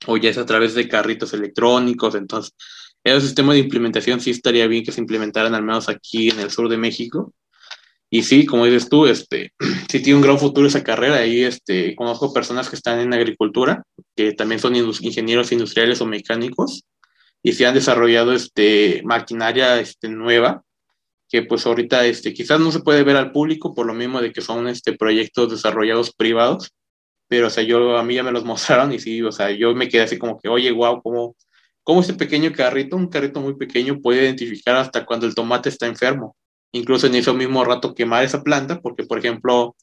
o 0.07 0.17
ya 0.17 0.31
es 0.31 0.39
a 0.39 0.47
través 0.47 0.75
de 0.75 0.89
carritos 0.89 1.33
electrónicos, 1.35 2.15
entonces 2.15 2.55
el 3.05 3.21
sistema 3.23 3.53
de 3.53 3.61
implementación 3.61 4.21
sí 4.21 4.31
estaría 4.31 4.67
bien 4.67 4.85
que 4.85 4.91
se 4.91 5.01
implementaran 5.01 5.55
al 5.55 5.63
menos 5.63 5.89
aquí 5.89 6.29
en 6.29 6.41
el 6.41 6.51
sur 6.51 6.69
de 6.69 6.77
México. 6.77 7.33
Y 8.11 8.23
sí, 8.23 8.47
como 8.47 8.67
dices 8.67 8.89
tú, 8.89 9.07
este, 9.07 9.53
sí 9.89 10.01
tiene 10.01 10.17
un 10.17 10.23
gran 10.23 10.39
futuro 10.39 10.67
esa 10.67 10.83
carrera. 10.83 11.19
Ahí 11.19 11.45
este, 11.45 11.95
conozco 11.95 12.33
personas 12.33 12.69
que 12.69 12.75
están 12.75 12.99
en 12.99 13.15
agricultura, 13.15 13.85
que 14.17 14.33
también 14.33 14.61
son 14.61 14.75
ingenieros 14.75 15.53
industriales 15.53 16.01
o 16.01 16.07
mecánicos, 16.07 16.85
y 17.43 17.53
se 17.53 17.66
han 17.66 17.74
desarrollado 17.74 18.32
este, 18.32 19.03
maquinaria 19.05 19.80
este, 19.80 20.09
nueva, 20.09 20.64
que 21.28 21.43
pues 21.43 21.66
ahorita 21.66 22.07
este, 22.07 22.32
quizás 22.32 22.61
no 22.61 22.70
se 22.72 22.80
puede 22.80 23.03
ver 23.03 23.16
al 23.16 23.32
público 23.32 23.74
por 23.74 23.87
lo 23.87 23.95
mismo 23.95 24.20
de 24.20 24.32
que 24.32 24.41
son 24.41 24.68
este, 24.68 24.93
proyectos 24.93 25.51
desarrollados 25.51 26.12
privados, 26.14 26.72
pero 27.28 27.49
o 27.49 27.51
sea, 27.51 27.64
yo, 27.64 27.97
a 27.97 28.05
mí 28.05 28.14
ya 28.14 28.22
me 28.22 28.32
los 28.32 28.45
mostraron 28.47 28.93
y 28.93 28.99
sí, 28.99 29.22
o 29.22 29.32
sea, 29.32 29.51
yo 29.51 29.74
me 29.74 29.89
quedé 29.89 30.03
así 30.03 30.18
como 30.18 30.39
que, 30.39 30.49
oye, 30.49 30.70
wow, 30.72 31.03
cómo, 31.03 31.37
cómo 31.82 32.01
ese 32.01 32.14
pequeño 32.14 32.53
carrito, 32.53 32.97
un 32.97 33.09
carrito 33.09 33.41
muy 33.41 33.55
pequeño, 33.57 34.01
puede 34.01 34.22
identificar 34.22 34.76
hasta 34.76 35.05
cuando 35.05 35.26
el 35.26 35.34
tomate 35.34 35.68
está 35.68 35.87
enfermo. 35.87 36.37
Incluso 36.72 37.07
en 37.07 37.14
ese 37.14 37.32
mismo 37.32 37.64
rato 37.64 37.95
quemar 37.95 38.24
esa 38.24 38.43
planta, 38.43 38.80
porque 38.80 39.05
por 39.05 39.18
ejemplo, 39.18 39.76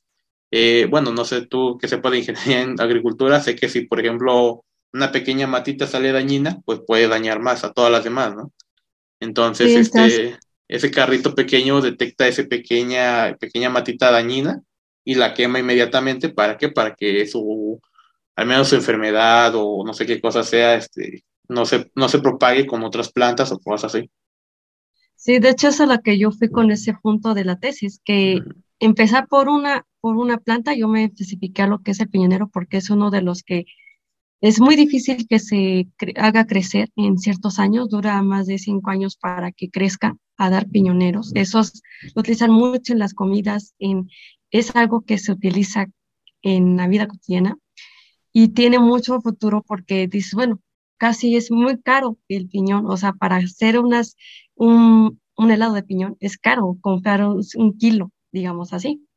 eh, 0.52 0.88
bueno, 0.90 1.12
no 1.12 1.26
sé 1.26 1.48
tú 1.48 1.78
que 1.80 1.88
sepas 1.88 2.12
de 2.12 2.20
ingeniería 2.20 2.62
en 2.62 2.80
agricultura, 2.82 3.42
sé 3.42 3.56
que 3.56 3.70
si 3.70 3.82
por 3.88 4.00
ejemplo 4.00 4.64
una 4.94 5.12
pequeña 5.12 5.48
matita 5.48 5.88
sale 5.88 6.12
dañina, 6.12 6.62
pues 6.66 6.82
puede 6.86 7.08
dañar 7.08 7.40
más 7.40 7.64
a 7.64 7.74
todas 7.74 7.92
las 7.92 8.04
demás, 8.04 8.36
¿no? 8.36 8.52
Entonces, 9.20 9.76
este, 9.76 10.38
ese 10.68 10.92
carrito 10.92 11.34
pequeño 11.34 11.82
detecta 11.82 12.28
esa 12.28 12.44
pequeña, 12.44 13.36
pequeña 13.40 13.70
matita 13.70 14.12
dañina 14.12 14.62
y 15.04 15.16
la 15.16 15.34
quema 15.34 15.60
inmediatamente. 15.60 16.30
¿Para 16.30 16.58
qué? 16.58 16.70
Para 16.70 16.94
que 16.94 17.26
su, 17.26 17.82
al 18.36 18.46
menos 18.46 18.70
su 18.70 18.76
enfermedad 18.76 19.54
o 19.56 19.84
no 19.86 19.94
sé 19.94 20.06
qué 20.06 20.22
cosa 20.22 20.44
sea, 20.44 20.76
este, 20.76 21.24
no 21.48 21.66
se, 21.66 21.92
no 21.96 22.08
se 22.10 22.20
propague 22.20 22.68
con 22.68 22.84
otras 22.84 23.12
plantas 23.12 23.52
o 23.52 23.60
cosas 23.60 23.96
así. 23.96 24.10
Sí, 25.16 25.40
de 25.40 25.50
hecho 25.50 25.70
es 25.70 25.80
a 25.80 25.86
la 25.86 26.00
que 26.00 26.18
yo 26.18 26.32
fui 26.32 26.50
con 26.50 26.70
ese 26.70 26.94
punto 27.02 27.34
de 27.34 27.46
la 27.46 27.58
tesis, 27.58 28.02
que 28.04 28.40
empezar 28.80 29.28
por 29.28 29.48
una, 29.48 29.86
por 30.02 30.18
una 30.18 30.38
planta, 30.38 30.76
yo 30.76 30.90
me 30.90 31.06
especifiqué 31.06 31.62
a 31.62 31.68
lo 31.68 31.82
que 31.82 31.92
es 31.92 32.00
el 32.02 32.10
piñonero 32.10 32.50
porque 32.50 32.78
es 32.78 32.90
uno 32.90 33.10
de 33.10 33.22
los 33.22 33.42
que 33.42 33.66
es 34.44 34.60
muy 34.60 34.76
difícil 34.76 35.26
que 35.26 35.40
se 35.40 35.88
haga 36.18 36.46
crecer 36.46 36.90
en 36.98 37.18
ciertos 37.18 37.60
años, 37.60 37.88
dura 37.88 38.22
más 38.24 38.46
de 38.46 38.58
cinco 38.58 38.90
años 38.90 39.16
para 39.16 39.54
que 39.54 39.70
crezca 39.70 40.18
a 40.36 40.50
dar 40.50 40.68
piñoneros. 40.68 41.32
Esos 41.34 41.82
lo 42.14 42.20
utilizan 42.20 42.52
mucho 42.52 42.92
en 42.92 43.00
las 43.00 43.14
comidas, 43.14 43.74
en, 43.80 44.10
es 44.52 44.76
algo 44.76 45.00
que 45.06 45.18
se 45.18 45.32
utiliza 45.32 45.88
en 46.42 46.76
la 46.76 46.90
vida 46.90 47.08
cotidiana 47.08 47.58
y 48.34 48.50
tiene 48.50 48.80
mucho 48.80 49.22
futuro 49.22 49.64
porque 49.66 50.10
dice, 50.10 50.36
bueno, 50.36 50.60
casi 50.98 51.38
es 51.38 51.50
muy 51.50 51.82
caro 51.82 52.18
el 52.28 52.50
piñón, 52.50 52.86
o 52.88 52.98
sea, 52.98 53.14
para 53.14 53.38
hacer 53.38 53.80
unas, 53.80 54.18
un, 54.56 55.22
helado 55.38 55.74
de 55.74 55.84
piñón 55.84 56.18
es 56.20 56.38
caro 56.38 56.78
comprar 56.82 57.26
un 57.26 57.78
kilo, 57.78 58.12
digamos 58.34 58.74
así. 58.74 59.08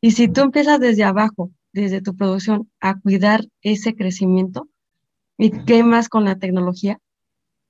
Y 0.00 0.12
si 0.12 0.26
tú 0.26 0.40
empiezas 0.40 0.80
desde 0.80 1.04
abajo 1.04 1.50
desde 1.74 2.00
tu 2.00 2.16
producción 2.16 2.70
a 2.80 2.98
cuidar 3.00 3.46
ese 3.60 3.94
crecimiento 3.94 4.68
y 5.36 5.50
qué 5.64 5.82
más 5.82 6.08
con 6.08 6.24
la 6.24 6.38
tecnología, 6.38 7.00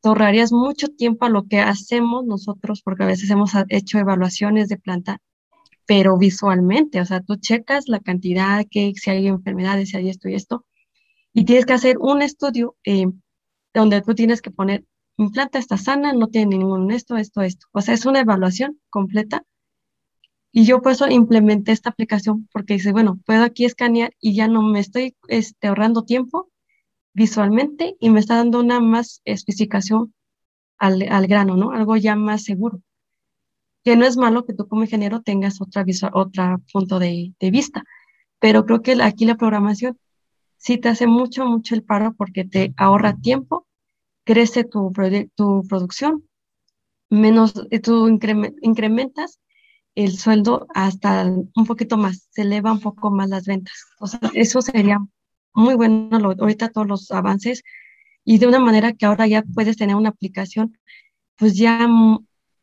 te 0.03 0.09
ahorrarías 0.09 0.53
mucho 0.53 0.89
tiempo 0.89 1.25
a 1.25 1.31
lo 1.31 1.49
que 1.49 1.61
hacemos 1.61 2.27
nosotros, 2.27 2.83
porque 2.83 3.05
a 3.05 3.07
veces 3.07 3.31
hemos 3.31 3.53
hecho 3.71 3.99
evaluaciones 3.99 4.69
de 4.69 4.77
planta, 4.77 5.23
pero 5.87 6.19
visualmente, 6.19 7.01
o 7.01 7.07
sea, 7.07 7.21
tú 7.21 7.37
checas 7.37 7.89
la 7.89 8.01
cantidad, 8.01 8.67
que 8.71 8.93
si 8.95 9.11
hay 9.11 9.27
enfermedades, 9.27 9.89
si 9.89 9.97
hay 9.97 10.11
esto 10.11 10.29
y 10.29 10.35
esto, 10.35 10.67
y 11.33 11.47
tienes 11.47 11.65
que 11.65 11.73
hacer 11.73 11.97
un 11.99 12.21
estudio 12.21 12.77
eh, 12.85 13.07
donde 13.73 14.03
tú 14.03 14.15
tienes 14.15 14.43
que 14.43 14.51
poner, 14.51 14.85
mi 15.17 15.31
planta 15.31 15.59
está 15.59 15.79
sana, 15.79 16.13
no 16.13 16.29
tiene 16.29 16.59
ningún 16.59 16.91
esto, 16.91 17.17
esto, 17.17 17.41
esto. 17.41 17.67
O 17.73 17.81
sea, 17.81 17.95
es 17.95 18.05
una 18.05 18.21
evaluación 18.21 18.79
completa 18.91 19.45
y 20.57 20.67
yo 20.67 20.81
por 20.81 20.93
eso 20.93 21.09
implementé 21.09 21.73
esta 21.73 21.91
aplicación 21.91 22.49
porque 22.53 22.75
dice, 22.75 22.93
bueno, 22.93 23.19
puedo 23.27 23.43
aquí 23.43 23.65
escanear 23.65 24.15
y 24.21 24.37
ya 24.37 24.47
no 24.47 24.63
me 24.63 24.79
estoy 24.79 25.17
este, 25.27 25.67
ahorrando 25.67 26.05
tiempo 26.05 26.49
visualmente 27.13 27.97
y 27.99 28.11
me 28.11 28.21
está 28.21 28.37
dando 28.37 28.61
una 28.61 28.79
más 28.79 29.21
especificación 29.25 30.15
al, 30.79 31.03
al, 31.11 31.27
grano, 31.27 31.57
¿no? 31.57 31.73
Algo 31.73 31.97
ya 31.97 32.15
más 32.15 32.45
seguro. 32.45 32.81
Que 33.83 33.97
no 33.97 34.07
es 34.07 34.17
malo 34.17 34.45
que 34.45 34.55
tú 34.55 34.69
como 34.69 34.85
ingeniero 34.85 35.23
tengas 35.23 35.61
otra 35.61 35.83
visual, 35.83 36.13
otra 36.15 36.61
punto 36.73 37.01
de, 37.01 37.35
de 37.41 37.51
vista, 37.51 37.83
pero 38.39 38.65
creo 38.65 38.81
que 38.81 38.93
aquí 39.03 39.25
la 39.25 39.35
programación 39.35 39.99
sí 40.57 40.79
te 40.79 40.89
hace 40.89 41.09
mucho, 41.09 41.47
mucho 41.47 41.75
el 41.75 41.83
paro 41.83 42.15
porque 42.15 42.45
te 42.45 42.73
ahorra 42.77 43.17
tiempo, 43.17 43.67
crece 44.23 44.63
tu, 44.63 44.93
tu 45.35 45.67
producción, 45.69 46.29
menos, 47.11 47.55
eh, 47.73 47.81
tú 47.81 48.07
incrementas 48.07 49.41
el 49.95 50.17
sueldo 50.17 50.67
hasta 50.75 51.25
un 51.25 51.67
poquito 51.67 51.97
más, 51.97 52.29
se 52.31 52.43
eleva 52.43 52.73
un 52.73 52.81
poco 52.81 53.11
más 53.11 53.29
las 53.29 53.47
ventas. 53.47 53.75
O 54.01 54.07
sea, 54.07 54.21
eso 54.35 54.61
sería 54.61 54.99
muy 55.53 55.75
bueno 55.75 56.09
ahorita 56.39 56.71
todos 56.71 56.87
los 56.87 57.11
avances 57.11 57.63
y 58.25 58.39
de 58.39 58.47
una 58.47 58.59
manera 58.59 58.93
que 58.93 59.07
ahora 59.07 59.27
ya 59.27 59.43
puedes 59.43 59.77
tener 59.77 59.97
una 59.97 60.09
aplicación, 60.11 60.79
pues 61.37 61.57
ya 61.57 61.89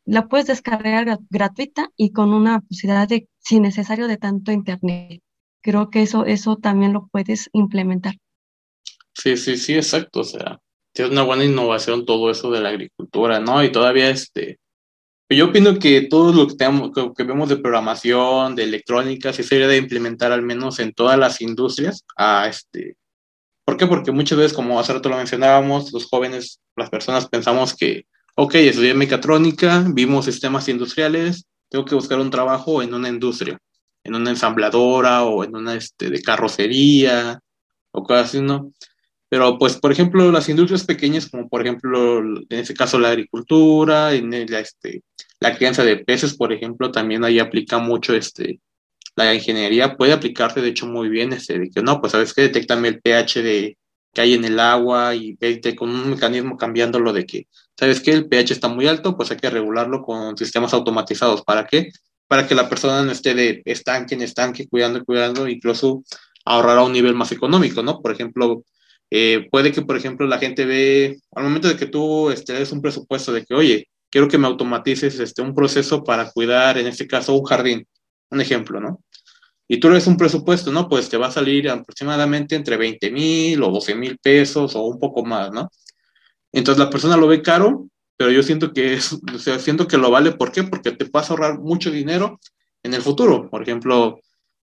la 0.04 0.28
puedes 0.28 0.46
descargar 0.46 1.18
gratuita 1.30 1.88
y 1.96 2.12
con 2.12 2.32
una 2.34 2.60
posibilidad 2.60 3.08
de, 3.08 3.28
sin 3.38 3.62
necesario 3.62 4.08
de 4.08 4.16
tanto 4.16 4.52
internet. 4.52 5.22
Creo 5.62 5.90
que 5.90 6.02
eso, 6.02 6.26
eso 6.26 6.56
también 6.56 6.92
lo 6.92 7.08
puedes 7.12 7.48
implementar. 7.52 8.14
Sí, 9.14 9.36
sí, 9.36 9.56
sí, 9.56 9.74
exacto. 9.74 10.20
O 10.20 10.24
sea, 10.24 10.60
es 10.94 11.08
una 11.08 11.22
buena 11.22 11.44
innovación 11.44 12.04
todo 12.04 12.30
eso 12.30 12.50
de 12.50 12.60
la 12.60 12.70
agricultura, 12.70 13.38
¿no? 13.38 13.62
Y 13.62 13.70
todavía 13.70 14.10
este, 14.10 14.58
yo 15.32 15.46
opino 15.46 15.78
que 15.78 16.02
todo 16.02 16.32
lo 16.32 16.46
que, 16.48 16.54
tenemos, 16.54 16.90
que 17.16 17.24
vemos 17.24 17.48
de 17.48 17.56
programación, 17.56 18.54
de 18.54 18.64
electrónica, 18.64 19.32
sí 19.32 19.42
sería 19.42 19.68
de 19.68 19.76
implementar 19.76 20.32
al 20.32 20.42
menos 20.42 20.78
en 20.78 20.92
todas 20.92 21.18
las 21.18 21.40
industrias. 21.40 22.04
A 22.16 22.48
este, 22.48 22.96
¿Por 23.64 23.76
qué? 23.76 23.86
Porque 23.86 24.12
muchas 24.12 24.38
veces, 24.38 24.52
como 24.52 24.78
hace 24.78 24.92
rato 24.92 25.08
lo 25.08 25.16
mencionábamos, 25.16 25.92
los 25.92 26.06
jóvenes, 26.06 26.60
las 26.76 26.90
personas 26.90 27.28
pensamos 27.28 27.74
que, 27.74 28.06
ok, 28.34 28.54
estudié 28.56 28.94
mecatrónica, 28.94 29.84
vimos 29.88 30.24
sistemas 30.24 30.68
industriales, 30.68 31.46
tengo 31.68 31.84
que 31.84 31.94
buscar 31.94 32.18
un 32.18 32.30
trabajo 32.30 32.82
en 32.82 32.92
una 32.92 33.08
industria, 33.08 33.58
en 34.04 34.14
una 34.14 34.30
ensambladora 34.30 35.24
o 35.24 35.44
en 35.44 35.54
una 35.56 35.74
este, 35.74 36.10
de 36.10 36.20
carrocería 36.22 37.38
o 37.92 38.02
cosas 38.02 38.26
así, 38.28 38.40
¿no? 38.40 38.72
Pero, 39.32 39.56
pues, 39.56 39.78
por 39.78 39.90
ejemplo, 39.90 40.30
las 40.30 40.50
industrias 40.50 40.84
pequeñas, 40.84 41.26
como 41.26 41.48
por 41.48 41.62
ejemplo, 41.62 42.18
en 42.18 42.46
este 42.50 42.74
caso 42.74 42.98
la 42.98 43.08
agricultura, 43.08 44.12
en 44.12 44.34
el, 44.34 44.52
este, 44.52 45.04
la 45.40 45.56
crianza 45.56 45.82
de 45.84 45.96
peces, 45.96 46.34
por 46.34 46.52
ejemplo, 46.52 46.92
también 46.92 47.24
ahí 47.24 47.38
aplica 47.38 47.78
mucho 47.78 48.14
este, 48.14 48.60
la 49.16 49.34
ingeniería, 49.34 49.96
puede 49.96 50.12
aplicarse 50.12 50.60
de 50.60 50.68
hecho 50.68 50.86
muy 50.86 51.08
bien, 51.08 51.32
este, 51.32 51.58
de 51.58 51.70
que 51.70 51.80
no, 51.80 51.98
pues 51.98 52.12
sabes 52.12 52.34
que 52.34 52.42
detectame 52.42 52.88
el 52.88 53.00
pH 53.00 53.42
de, 53.42 53.78
que 54.12 54.20
hay 54.20 54.34
en 54.34 54.44
el 54.44 54.60
agua 54.60 55.14
y 55.14 55.34
vete 55.40 55.74
con 55.74 55.88
un 55.88 56.10
mecanismo 56.10 56.58
cambiándolo 56.58 57.14
de 57.14 57.24
que, 57.24 57.46
¿sabes 57.74 58.02
que 58.02 58.12
El 58.12 58.28
pH 58.28 58.52
está 58.52 58.68
muy 58.68 58.86
alto, 58.86 59.16
pues 59.16 59.30
hay 59.30 59.38
que 59.38 59.48
regularlo 59.48 60.02
con 60.02 60.36
sistemas 60.36 60.74
automatizados. 60.74 61.40
¿Para 61.40 61.66
qué? 61.66 61.88
Para 62.26 62.46
que 62.46 62.54
la 62.54 62.68
persona 62.68 63.02
no 63.02 63.10
esté 63.12 63.32
de 63.32 63.62
estanque 63.64 64.14
en 64.14 64.20
estanque, 64.20 64.68
cuidando 64.68 65.02
cuidando, 65.06 65.48
incluso 65.48 66.04
ahorrar 66.44 66.76
a 66.76 66.84
un 66.84 66.92
nivel 66.92 67.14
más 67.14 67.32
económico, 67.32 67.82
¿no? 67.82 68.02
Por 68.02 68.12
ejemplo, 68.12 68.62
eh, 69.14 69.46
puede 69.50 69.72
que, 69.72 69.82
por 69.82 69.94
ejemplo, 69.94 70.26
la 70.26 70.38
gente 70.38 70.64
ve, 70.64 71.20
al 71.32 71.44
momento 71.44 71.68
de 71.68 71.76
que 71.76 71.84
tú 71.84 72.30
este, 72.30 72.64
un 72.72 72.80
presupuesto 72.80 73.30
de 73.30 73.44
que, 73.44 73.52
oye, 73.54 73.88
quiero 74.10 74.26
que 74.26 74.38
me 74.38 74.46
automatices 74.46 75.20
este, 75.20 75.42
un 75.42 75.54
proceso 75.54 76.02
para 76.02 76.30
cuidar, 76.30 76.78
en 76.78 76.86
este 76.86 77.06
caso, 77.06 77.34
un 77.34 77.44
jardín, 77.44 77.86
un 78.30 78.40
ejemplo, 78.40 78.80
¿no? 78.80 79.04
Y 79.68 79.78
tú 79.78 79.90
le 79.90 80.02
un 80.06 80.16
presupuesto, 80.16 80.72
¿no? 80.72 80.88
Pues 80.88 81.10
te 81.10 81.18
va 81.18 81.26
a 81.26 81.30
salir 81.30 81.68
aproximadamente 81.68 82.54
entre 82.56 82.78
20 82.78 83.10
mil 83.10 83.62
o 83.62 83.70
12 83.70 83.94
mil 83.94 84.16
pesos 84.16 84.74
o 84.76 84.82
un 84.84 84.98
poco 84.98 85.22
más, 85.26 85.52
¿no? 85.52 85.70
Entonces 86.50 86.82
la 86.82 86.88
persona 86.88 87.18
lo 87.18 87.26
ve 87.26 87.42
caro, 87.42 87.88
pero 88.16 88.30
yo 88.30 88.42
siento 88.42 88.72
que 88.72 88.94
es, 88.94 89.12
o 89.12 89.38
sea, 89.38 89.58
siento 89.58 89.86
que 89.86 89.98
lo 89.98 90.10
vale, 90.10 90.32
¿por 90.32 90.52
qué? 90.52 90.64
Porque 90.64 90.92
te 90.92 91.04
vas 91.12 91.28
a 91.28 91.34
ahorrar 91.34 91.58
mucho 91.58 91.90
dinero 91.90 92.40
en 92.82 92.94
el 92.94 93.02
futuro. 93.02 93.50
Por 93.50 93.62
ejemplo, 93.62 94.20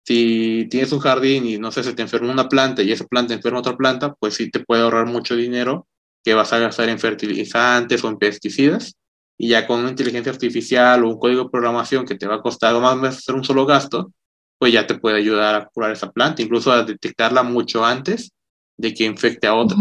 si 0.04 0.66
tienes 0.70 0.92
un 0.92 1.00
jardín 1.00 1.46
y 1.46 1.58
no 1.58 1.72
sé, 1.72 1.82
se 1.82 1.94
te 1.94 2.02
enferma 2.02 2.30
una 2.30 2.48
planta 2.48 2.82
y 2.82 2.92
esa 2.92 3.06
planta 3.06 3.34
enferma 3.34 3.60
otra 3.60 3.76
planta, 3.76 4.14
pues 4.14 4.34
sí 4.34 4.50
te 4.50 4.60
puede 4.60 4.82
ahorrar 4.82 5.06
mucho 5.06 5.34
dinero 5.34 5.86
que 6.22 6.34
vas 6.34 6.52
a 6.52 6.58
gastar 6.58 6.88
en 6.88 6.98
fertilizantes 6.98 8.04
o 8.04 8.08
en 8.08 8.18
pesticidas. 8.18 8.94
Y 9.36 9.48
ya 9.48 9.66
con 9.66 9.80
una 9.80 9.90
inteligencia 9.90 10.30
artificial 10.30 11.02
o 11.02 11.08
un 11.08 11.18
código 11.18 11.44
de 11.44 11.50
programación 11.50 12.06
que 12.06 12.14
te 12.14 12.26
va 12.26 12.36
a 12.36 12.42
costar 12.42 12.78
más 12.80 12.96
menos 12.96 13.18
hacer 13.18 13.34
un 13.34 13.44
solo 13.44 13.66
gasto, 13.66 14.12
pues 14.58 14.72
ya 14.72 14.86
te 14.86 14.94
puede 14.94 15.16
ayudar 15.16 15.54
a 15.54 15.66
curar 15.66 15.92
esa 15.92 16.12
planta, 16.12 16.42
incluso 16.42 16.70
a 16.70 16.84
detectarla 16.84 17.42
mucho 17.42 17.84
antes 17.84 18.30
de 18.76 18.94
que 18.94 19.04
infecte 19.04 19.46
a 19.46 19.54
otras. 19.54 19.80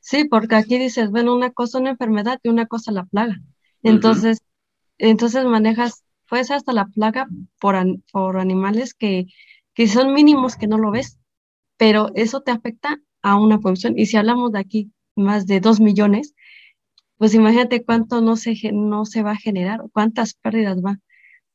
Sí, 0.00 0.24
porque 0.24 0.56
aquí 0.56 0.78
dices, 0.78 1.10
bueno, 1.10 1.34
una 1.34 1.50
cosa 1.50 1.78
una 1.78 1.90
enfermedad 1.90 2.38
y 2.42 2.48
una 2.48 2.66
cosa 2.66 2.92
la 2.92 3.04
plaga. 3.04 3.40
Entonces, 3.82 4.42
entonces 4.98 5.44
manejas 5.44 6.04
ser 6.44 6.56
hasta 6.56 6.72
la 6.72 6.86
plaga 6.86 7.28
por, 7.60 7.76
por 8.12 8.38
animales 8.38 8.94
que, 8.94 9.26
que 9.74 9.88
son 9.88 10.12
mínimos 10.12 10.56
que 10.56 10.66
no 10.66 10.78
lo 10.78 10.90
ves, 10.90 11.18
pero 11.76 12.10
eso 12.14 12.40
te 12.42 12.50
afecta 12.50 13.00
a 13.22 13.38
una 13.38 13.58
población. 13.58 13.98
Y 13.98 14.06
si 14.06 14.16
hablamos 14.16 14.52
de 14.52 14.60
aquí 14.60 14.92
más 15.16 15.46
de 15.46 15.60
dos 15.60 15.80
millones, 15.80 16.34
pues 17.18 17.34
imagínate 17.34 17.84
cuánto 17.84 18.20
no 18.20 18.36
se, 18.36 18.56
no 18.72 19.04
se 19.04 19.22
va 19.22 19.32
a 19.32 19.36
generar, 19.36 19.82
cuántas 19.92 20.34
pérdidas 20.34 20.78
va. 20.84 20.98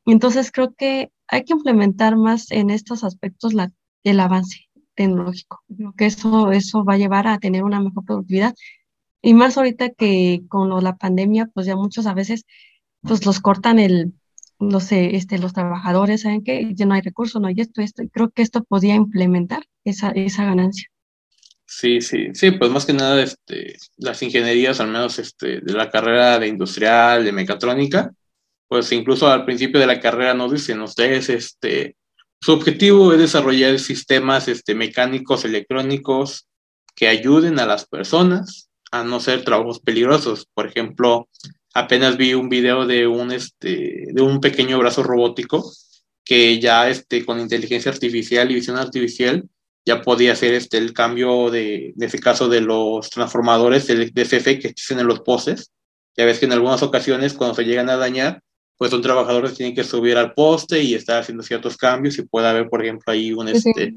Entonces 0.06 0.52
creo 0.52 0.74
que 0.76 1.12
hay 1.28 1.44
que 1.44 1.54
implementar 1.54 2.16
más 2.16 2.52
en 2.52 2.70
estos 2.70 3.04
aspectos 3.04 3.54
la, 3.54 3.72
el 4.04 4.20
avance 4.20 4.70
tecnológico. 4.96 5.64
Creo 5.76 5.94
que 5.94 6.06
eso, 6.06 6.52
eso 6.52 6.84
va 6.86 6.94
a 6.94 6.98
llevar 6.98 7.28
a 7.28 7.40
tener 7.40 7.64
una 7.64 7.82
mejor 7.82 8.06
productividad. 8.06 8.54
Y 9.22 9.34
más 9.34 9.58
ahorita 9.58 9.90
que 9.90 10.44
con 10.50 10.70
la 10.84 10.98
pandemia, 10.98 11.48
pues 11.54 11.66
ya 11.66 11.76
muchos 11.76 12.06
a 12.06 12.14
veces 12.14 12.46
pues 13.02 13.26
los 13.26 13.40
cortan 13.40 13.80
el, 13.80 14.14
no 14.60 14.80
sé, 14.80 15.16
este, 15.16 15.38
los 15.38 15.54
trabajadores 15.54 16.22
saben 16.22 16.44
que 16.44 16.72
ya 16.74 16.86
no 16.86 16.94
hay 16.94 17.02
recursos, 17.02 17.42
no 17.42 17.48
hay 17.48 17.56
esto, 17.58 17.82
esto, 17.82 18.04
creo 18.12 18.30
que 18.30 18.42
esto 18.42 18.64
podía 18.64 18.96
implementar 18.96 19.64
esa, 19.84 20.12
esa 20.12 20.46
ganancia. 20.46 20.90
Sí, 21.68 22.02
sí, 22.02 22.28
sí, 22.34 22.52
pues 22.52 22.70
más 22.72 22.86
que 22.86 22.94
nada 22.94 23.22
este, 23.22 23.76
las 23.98 24.22
ingenierías, 24.22 24.80
al 24.80 24.88
menos 24.88 25.18
este, 25.20 25.62
de 25.62 25.74
la 25.74 25.90
carrera 25.90 26.38
de 26.40 26.48
industrial, 26.48 27.26
de 27.26 27.32
mecatrónica, 27.32 28.14
pues 28.68 28.92
incluso 28.92 29.28
al 29.30 29.46
principio 29.46 29.80
de 29.80 29.88
la 29.88 30.00
carrera 30.00 30.34
nos 30.34 30.52
dicen 30.52 30.82
ustedes, 30.82 31.30
este, 31.30 31.96
su 32.40 32.54
objetivo 32.54 33.14
es 33.14 33.20
desarrollar 33.20 33.80
sistemas 33.80 34.48
este, 34.48 34.76
mecánicos, 34.76 35.46
electrónicos 35.46 36.48
que 36.96 37.08
ayuden 37.08 37.60
a 37.60 37.66
las 37.66 37.88
personas 37.88 38.70
a 38.92 39.04
no 39.04 39.18
hacer 39.18 39.44
trabajos 39.44 39.80
peligrosos. 39.80 40.48
Por 40.54 40.68
ejemplo, 40.68 41.28
apenas 41.76 42.16
vi 42.18 42.34
un 42.34 42.48
video 42.48 42.88
de 42.88 43.06
un, 43.06 43.32
este, 43.32 44.06
de 44.08 44.22
un 44.22 44.40
pequeño 44.40 44.80
brazo 44.80 45.04
robótico 45.04 45.70
que 46.24 46.60
ya 46.60 46.90
este, 46.90 47.24
con 47.26 47.40
inteligencia 47.40 47.92
artificial 47.92 48.50
y 48.50 48.56
visión 48.56 48.78
artificial 48.78 49.48
ya 49.86 50.02
podía 50.02 50.32
hacer 50.32 50.54
este, 50.54 50.78
el 50.78 50.94
cambio 50.94 51.52
de, 51.52 51.90
en 51.90 52.04
ese 52.04 52.18
caso, 52.18 52.48
de 52.48 52.62
los 52.62 53.10
transformadores 53.10 53.86
de, 53.88 54.10
de 54.10 54.24
CF 54.24 54.60
que 54.60 54.70
existen 54.70 55.00
en 55.00 55.08
los 55.08 55.20
postes. 55.20 55.72
Ya 56.18 56.26
ves 56.26 56.40
que 56.40 56.46
en 56.46 56.54
algunas 56.54 56.82
ocasiones 56.82 57.34
cuando 57.34 57.56
se 57.56 57.66
llegan 57.66 57.90
a 57.90 57.98
dañar, 57.98 58.42
pues 58.78 58.94
un 58.94 59.02
trabajador 59.02 59.52
tiene 59.52 59.76
que 59.76 59.84
subir 59.84 60.18
al 60.18 60.34
poste 60.34 60.82
y 60.82 60.96
estar 60.96 61.22
haciendo 61.22 61.44
ciertos 61.44 61.76
cambios 61.76 62.18
y 62.18 62.24
puede 62.24 62.48
haber, 62.48 62.70
por 62.70 62.84
ejemplo, 62.84 63.12
ahí 63.12 63.34
un, 63.34 63.50
este, 63.50 63.94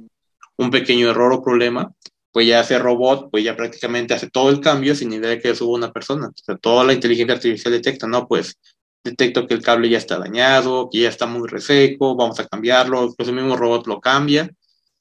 un 0.57 0.71
pequeño 0.71 1.11
error 1.11 1.33
o 1.33 1.43
problema, 1.43 1.93
pues 2.39 2.47
ya 2.47 2.61
ese 2.61 2.79
robot, 2.79 3.33
pues 3.33 3.43
ya 3.43 3.57
prácticamente 3.57 4.15
hace 4.15 4.31
todo 4.31 4.49
el 4.51 4.61
cambio 4.61 4.95
sin 4.95 5.13
idea 5.13 5.31
de 5.31 5.41
que 5.41 5.57
suba 5.57 5.77
una 5.77 5.93
persona. 5.93 6.29
O 6.29 6.33
sea, 6.37 6.57
toda 6.57 6.85
la 6.85 6.93
inteligencia 6.93 7.35
artificial 7.35 7.73
detecta, 7.73 8.07
¿no? 8.07 8.29
Pues 8.29 8.57
detecto 9.03 9.45
que 9.49 9.55
el 9.55 9.61
cable 9.61 9.89
ya 9.89 9.99
está 9.99 10.21
dañado, 10.21 10.89
que 10.89 11.01
ya 11.01 11.09
está 11.09 11.27
muy 11.27 11.49
reseco, 11.49 12.15
vamos 12.15 12.39
a 12.39 12.47
cambiarlo, 12.47 13.13
pues 13.17 13.29
el 13.29 13.35
mismo 13.35 13.57
robot 13.57 13.89
lo 13.89 14.01
cambia. 14.01 14.49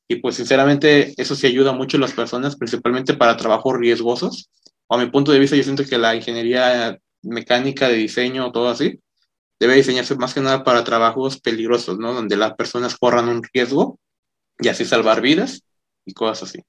Y 0.07 0.15
pues 0.15 0.33
sinceramente 0.33 1.13
eso 1.15 1.35
sí 1.35 1.45
ayuda 1.45 1.73
mucho 1.73 1.97
a 1.97 1.99
las 1.99 2.13
personas, 2.13 2.55
principalmente 2.55 3.13
para 3.13 3.37
trabajos 3.37 3.77
riesgosos. 3.77 4.49
A 4.89 4.97
mi 4.97 5.05
punto 5.11 5.31
de 5.31 5.37
vista, 5.37 5.55
yo 5.55 5.61
siento 5.61 5.85
que 5.85 5.99
la 5.99 6.15
ingeniería 6.15 6.97
mecánica 7.21 7.87
de 7.87 7.97
diseño, 7.97 8.51
todo 8.51 8.69
así, 8.69 8.99
debe 9.59 9.75
diseñarse 9.75 10.15
más 10.15 10.33
que 10.33 10.41
nada 10.41 10.63
para 10.63 10.83
trabajos 10.83 11.39
peligrosos, 11.39 11.99
¿no? 11.99 12.15
Donde 12.15 12.35
las 12.35 12.55
personas 12.55 12.97
corran 12.97 13.29
un 13.29 13.43
riesgo 13.53 13.99
y 14.57 14.69
así 14.69 14.85
salvar 14.85 15.21
vidas 15.21 15.61
y 16.03 16.15
cosas 16.15 16.49
así. 16.49 16.63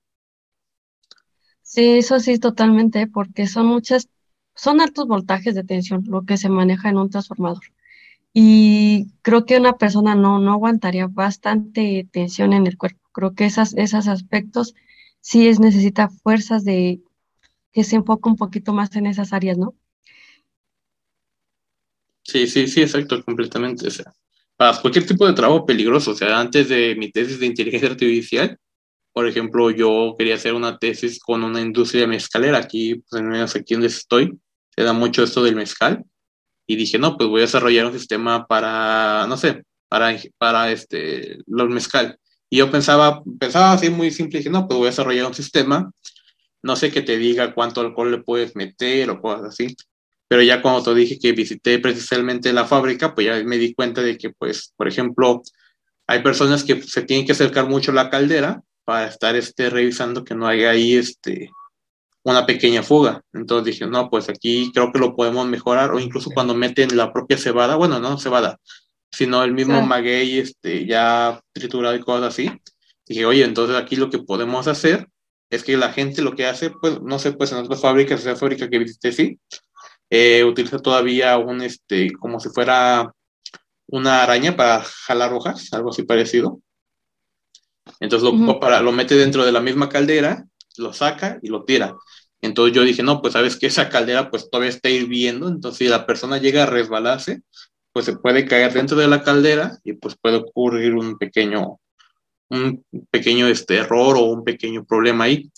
Sí, 1.68 1.98
eso 1.98 2.18
sí, 2.18 2.38
totalmente, 2.38 3.06
porque 3.08 3.46
son 3.46 3.66
muchas, 3.66 4.08
son 4.54 4.80
altos 4.80 5.06
voltajes 5.06 5.54
de 5.54 5.64
tensión 5.64 6.02
lo 6.08 6.24
que 6.24 6.38
se 6.38 6.48
maneja 6.48 6.88
en 6.88 6.96
un 6.96 7.10
transformador. 7.10 7.62
Y 8.32 9.08
creo 9.20 9.44
que 9.44 9.58
una 9.58 9.76
persona 9.76 10.14
no, 10.14 10.38
no 10.38 10.52
aguantaría 10.52 11.08
bastante 11.08 12.08
tensión 12.10 12.54
en 12.54 12.66
el 12.66 12.78
cuerpo. 12.78 13.00
Creo 13.12 13.34
que 13.34 13.44
esas, 13.44 13.74
esos 13.76 14.08
aspectos 14.08 14.74
sí 15.20 15.46
es, 15.46 15.60
necesita 15.60 16.08
fuerzas 16.08 16.64
de 16.64 17.02
que 17.70 17.84
se 17.84 17.96
enfoque 17.96 18.30
un 18.30 18.36
poquito 18.36 18.72
más 18.72 18.96
en 18.96 19.04
esas 19.04 19.34
áreas, 19.34 19.58
¿no? 19.58 19.74
Sí, 22.22 22.46
sí, 22.46 22.66
sí, 22.66 22.80
exacto, 22.80 23.22
completamente. 23.22 23.88
O 23.88 23.90
sea, 23.90 24.14
para 24.56 24.80
cualquier 24.80 25.06
tipo 25.06 25.26
de 25.26 25.34
trabajo 25.34 25.66
peligroso, 25.66 26.12
o 26.12 26.14
sea, 26.14 26.40
antes 26.40 26.70
de 26.70 26.94
mi 26.96 27.10
tesis 27.12 27.38
de 27.38 27.46
inteligencia 27.46 27.90
artificial, 27.90 28.58
por 29.18 29.26
ejemplo, 29.26 29.72
yo 29.72 30.14
quería 30.16 30.36
hacer 30.36 30.54
una 30.54 30.78
tesis 30.78 31.18
con 31.18 31.42
una 31.42 31.60
industria 31.60 32.06
mezcalera. 32.06 32.58
Aquí, 32.58 32.94
pues 32.94 33.20
en 33.20 33.28
menos 33.28 33.56
aquí 33.56 33.74
donde 33.74 33.88
estoy, 33.88 34.38
se 34.76 34.84
da 34.84 34.92
mucho 34.92 35.24
esto 35.24 35.42
del 35.42 35.56
mezcal. 35.56 36.04
Y 36.68 36.76
dije, 36.76 37.00
no, 37.00 37.16
pues 37.16 37.28
voy 37.28 37.40
a 37.40 37.46
desarrollar 37.46 37.86
un 37.86 37.98
sistema 37.98 38.46
para, 38.46 39.26
no 39.28 39.36
sé, 39.36 39.64
para, 39.88 40.16
para 40.38 40.70
este, 40.70 41.38
los 41.48 41.68
mezcal. 41.68 42.16
Y 42.48 42.58
yo 42.58 42.70
pensaba, 42.70 43.24
pensaba 43.40 43.72
así 43.72 43.90
muy 43.90 44.12
simple, 44.12 44.38
dije, 44.38 44.50
no, 44.50 44.68
pues 44.68 44.78
voy 44.78 44.86
a 44.86 44.90
desarrollar 44.90 45.26
un 45.26 45.34
sistema, 45.34 45.90
no 46.62 46.76
sé 46.76 46.92
qué 46.92 47.02
te 47.02 47.18
diga 47.18 47.54
cuánto 47.54 47.80
alcohol 47.80 48.12
le 48.12 48.18
puedes 48.18 48.54
meter 48.54 49.10
o 49.10 49.20
cosas 49.20 49.46
así. 49.46 49.74
Pero 50.28 50.42
ya 50.42 50.62
cuando 50.62 50.84
te 50.84 50.94
dije 50.94 51.18
que 51.18 51.32
visité 51.32 51.80
precisamente 51.80 52.52
la 52.52 52.66
fábrica, 52.66 53.16
pues 53.16 53.26
ya 53.26 53.42
me 53.42 53.58
di 53.58 53.74
cuenta 53.74 54.00
de 54.00 54.16
que, 54.16 54.30
pues, 54.30 54.72
por 54.76 54.86
ejemplo, 54.86 55.42
hay 56.06 56.22
personas 56.22 56.62
que 56.62 56.80
se 56.82 57.02
tienen 57.02 57.26
que 57.26 57.32
acercar 57.32 57.68
mucho 57.68 57.90
a 57.90 57.94
la 57.94 58.10
caldera 58.10 58.62
para 58.88 59.06
estar 59.06 59.36
este, 59.36 59.68
revisando 59.68 60.24
que 60.24 60.34
no 60.34 60.46
haya 60.46 60.70
ahí 60.70 60.96
este, 60.96 61.50
una 62.22 62.46
pequeña 62.46 62.82
fuga. 62.82 63.20
Entonces 63.34 63.74
dije, 63.74 63.86
no, 63.86 64.08
pues 64.08 64.30
aquí 64.30 64.70
creo 64.72 64.90
que 64.90 64.98
lo 64.98 65.14
podemos 65.14 65.46
mejorar, 65.46 65.92
o 65.92 66.00
incluso 66.00 66.30
cuando 66.30 66.54
meten 66.54 66.96
la 66.96 67.12
propia 67.12 67.36
cebada, 67.36 67.76
bueno, 67.76 68.00
no 68.00 68.16
cebada, 68.16 68.58
sino 69.12 69.44
el 69.44 69.52
mismo 69.52 69.82
maguey 69.82 70.38
este, 70.38 70.86
ya 70.86 71.38
triturado 71.52 71.96
y 71.96 72.00
cosas 72.00 72.28
así. 72.32 72.50
Dije, 73.06 73.26
oye, 73.26 73.44
entonces 73.44 73.76
aquí 73.76 73.94
lo 73.96 74.08
que 74.08 74.20
podemos 74.20 74.66
hacer 74.68 75.06
es 75.50 75.64
que 75.64 75.76
la 75.76 75.92
gente 75.92 76.22
lo 76.22 76.34
que 76.34 76.46
hace, 76.46 76.70
pues, 76.70 76.98
no 77.02 77.18
sé, 77.18 77.32
pues 77.32 77.52
en 77.52 77.58
otras 77.58 77.82
fábricas, 77.82 78.20
esa 78.20 78.36
fábrica 78.36 78.70
que 78.70 78.78
visité, 78.78 79.12
sí, 79.12 79.38
eh, 80.08 80.44
utiliza 80.44 80.78
todavía 80.78 81.36
un, 81.36 81.60
este, 81.60 82.10
como 82.12 82.40
si 82.40 82.48
fuera 82.48 83.12
una 83.86 84.22
araña 84.22 84.56
para 84.56 84.82
jalar 84.82 85.34
hojas, 85.34 85.74
algo 85.74 85.90
así 85.90 86.04
parecido. 86.04 86.62
Entonces 88.00 88.30
lo, 88.32 88.60
para, 88.60 88.80
lo 88.80 88.92
mete 88.92 89.14
dentro 89.14 89.44
de 89.44 89.52
la 89.52 89.60
misma 89.60 89.88
caldera, 89.88 90.46
lo 90.76 90.92
saca 90.92 91.38
y 91.42 91.48
lo 91.48 91.64
tira. 91.64 91.96
Entonces 92.40 92.74
yo 92.74 92.82
dije, 92.82 93.02
no, 93.02 93.20
pues 93.20 93.32
sabes 93.32 93.56
que 93.56 93.66
esa 93.66 93.88
caldera 93.88 94.30
pues 94.30 94.48
todavía 94.48 94.70
está 94.70 94.88
hirviendo, 94.88 95.48
entonces 95.48 95.78
si 95.78 95.88
la 95.88 96.06
persona 96.06 96.38
llega 96.38 96.62
a 96.62 96.66
resbalarse, 96.66 97.42
pues 97.92 98.04
se 98.06 98.16
puede 98.16 98.46
caer 98.46 98.72
dentro 98.72 98.96
de 98.96 99.08
la 99.08 99.22
caldera 99.22 99.78
y 99.82 99.94
pues 99.94 100.16
puede 100.20 100.36
ocurrir 100.36 100.94
un 100.94 101.18
pequeño, 101.18 101.80
un 102.50 102.84
pequeño 103.10 103.48
este, 103.48 103.76
error 103.78 104.16
o 104.16 104.24
un 104.24 104.44
pequeño 104.44 104.84
problema 104.84 105.24
ahí. 105.24 105.50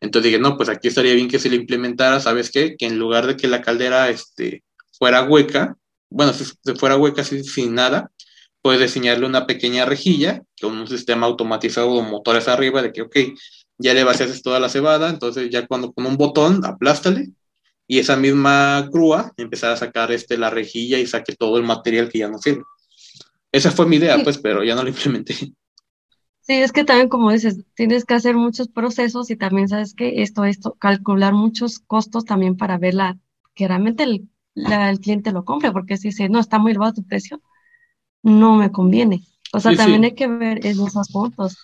Entonces 0.00 0.30
dije, 0.30 0.40
no, 0.40 0.56
pues 0.56 0.68
aquí 0.68 0.88
estaría 0.88 1.14
bien 1.14 1.28
que 1.28 1.38
se 1.38 1.50
le 1.50 1.56
implementara, 1.56 2.20
¿sabes 2.20 2.50
qué? 2.50 2.76
Que 2.76 2.86
en 2.86 2.98
lugar 2.98 3.26
de 3.26 3.36
que 3.36 3.48
la 3.48 3.60
caldera 3.60 4.08
este, 4.08 4.62
fuera 4.92 5.24
hueca, 5.24 5.76
bueno, 6.08 6.32
si, 6.32 6.44
fuera 6.78 6.96
hueca 6.96 7.24
sin 7.24 7.74
nada, 7.74 8.10
puedes 8.62 8.80
diseñarle 8.80 9.26
una 9.26 9.46
pequeña 9.46 9.84
rejilla 9.84 10.42
con 10.60 10.76
un 10.76 10.86
sistema 10.86 11.26
automatizado 11.26 11.96
de 11.96 12.08
motores 12.08 12.48
arriba 12.48 12.82
de 12.82 12.92
que, 12.92 13.02
ok, 13.02 13.16
ya 13.78 13.94
le 13.94 14.04
vacías 14.04 14.42
toda 14.42 14.60
la 14.60 14.68
cebada, 14.68 15.08
entonces 15.08 15.48
ya 15.50 15.66
cuando 15.66 15.92
con 15.92 16.06
un 16.06 16.16
botón 16.16 16.64
aplástale 16.64 17.30
y 17.86 17.98
esa 17.98 18.16
misma 18.16 18.88
grúa 18.92 19.32
empezar 19.36 19.72
a 19.72 19.76
sacar 19.76 20.12
este, 20.12 20.36
la 20.36 20.50
rejilla 20.50 20.98
y 20.98 21.06
saque 21.06 21.34
todo 21.34 21.56
el 21.56 21.64
material 21.64 22.08
que 22.08 22.18
ya 22.18 22.28
no 22.28 22.38
sirve. 22.38 22.62
Esa 23.52 23.70
fue 23.70 23.86
mi 23.86 23.96
idea, 23.96 24.22
pues, 24.22 24.38
pero 24.38 24.62
ya 24.62 24.74
no 24.74 24.82
la 24.82 24.90
implementé. 24.90 25.34
Sí, 25.34 26.54
es 26.54 26.72
que 26.72 26.84
también, 26.84 27.08
como 27.08 27.32
dices, 27.32 27.64
tienes 27.74 28.04
que 28.04 28.14
hacer 28.14 28.36
muchos 28.36 28.68
procesos 28.68 29.30
y 29.30 29.36
también 29.36 29.68
sabes 29.68 29.94
que 29.94 30.22
esto, 30.22 30.44
esto, 30.44 30.74
calcular 30.78 31.32
muchos 31.32 31.80
costos 31.80 32.24
también 32.24 32.56
para 32.56 32.78
ver 32.78 32.94
la, 32.94 33.18
que 33.54 33.66
realmente 33.66 34.04
el, 34.04 34.28
el 34.54 35.00
cliente 35.00 35.32
lo 35.32 35.44
compre, 35.44 35.72
porque 35.72 35.96
si 35.96 36.08
dice, 36.08 36.28
no, 36.28 36.38
está 36.38 36.58
muy 36.58 36.72
elevado 36.72 36.94
tu 36.94 37.04
precio, 37.04 37.40
no 38.22 38.56
me 38.56 38.70
conviene. 38.70 39.22
O 39.52 39.60
sea, 39.60 39.74
también 39.74 40.04
hay 40.04 40.14
que 40.14 40.28
ver 40.28 40.64
esos 40.64 41.08
puntos. 41.12 41.56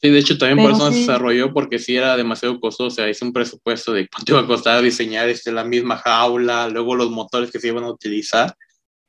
Sí, 0.00 0.08
de 0.08 0.18
hecho 0.18 0.38
también 0.38 0.66
por 0.66 0.72
eso 0.72 0.90
se 0.90 1.00
desarrolló 1.00 1.52
porque 1.52 1.78
si 1.78 1.94
era 1.94 2.16
demasiado 2.16 2.58
costoso, 2.58 2.86
o 2.86 2.90
sea, 2.90 3.10
hice 3.10 3.24
un 3.24 3.34
presupuesto 3.34 3.92
de 3.92 4.08
cuánto 4.08 4.32
iba 4.32 4.40
a 4.40 4.46
costar 4.46 4.82
diseñar 4.82 5.28
este, 5.28 5.52
la 5.52 5.62
misma 5.62 5.98
jaula, 5.98 6.68
luego 6.68 6.94
los 6.94 7.10
motores 7.10 7.50
que 7.50 7.60
se 7.60 7.68
iban 7.68 7.84
a 7.84 7.90
utilizar, 7.90 8.56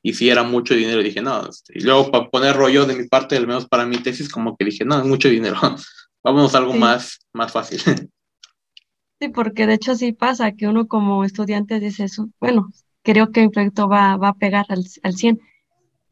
y 0.02 0.12
si 0.12 0.28
era 0.28 0.42
mucho 0.42 0.74
dinero, 0.74 1.02
dije, 1.02 1.22
no, 1.22 1.48
este", 1.48 1.78
y 1.78 1.82
luego 1.82 2.10
para 2.10 2.28
poner 2.28 2.54
rollo 2.56 2.84
de 2.84 2.94
mi 2.94 3.08
parte, 3.08 3.36
al 3.38 3.46
menos 3.46 3.66
para 3.66 3.86
mi 3.86 3.98
tesis, 3.98 4.28
como 4.28 4.54
que 4.54 4.66
dije, 4.66 4.84
no, 4.84 4.98
es 4.98 5.06
mucho 5.06 5.28
dinero, 5.30 5.56
vámonos 6.22 6.54
a 6.54 6.58
algo 6.58 6.74
más, 6.74 7.20
más 7.32 7.52
fácil. 7.52 7.80
Sí, 9.20 9.28
porque 9.28 9.68
de 9.68 9.74
hecho 9.74 9.94
sí 9.94 10.12
pasa 10.12 10.50
que 10.50 10.66
uno 10.66 10.88
como 10.88 11.22
estudiante 11.24 11.78
dice, 11.78 12.06
bueno, 12.40 12.70
creo 13.02 13.30
que 13.30 13.42
mi 13.42 13.50
proyecto 13.50 13.88
va, 13.88 14.16
va 14.16 14.30
a 14.30 14.34
pegar 14.34 14.66
al, 14.68 14.84
al 15.04 15.12
100, 15.14 15.40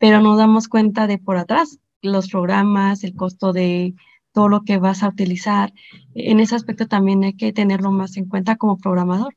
pero 0.01 0.22
nos 0.22 0.38
damos 0.38 0.66
cuenta 0.66 1.07
de 1.07 1.18
por 1.18 1.36
atrás, 1.36 1.78
los 2.01 2.30
programas, 2.30 3.05
el 3.05 3.14
costo 3.14 3.53
de 3.53 3.94
todo 4.32 4.48
lo 4.48 4.62
que 4.62 4.78
vas 4.78 5.03
a 5.03 5.09
utilizar. 5.09 5.74
En 6.14 6.40
ese 6.40 6.57
aspecto 6.57 6.88
también 6.88 7.22
hay 7.22 7.34
que 7.36 7.53
tenerlo 7.53 7.90
más 7.90 8.16
en 8.16 8.26
cuenta 8.26 8.57
como 8.57 8.78
programador. 8.78 9.36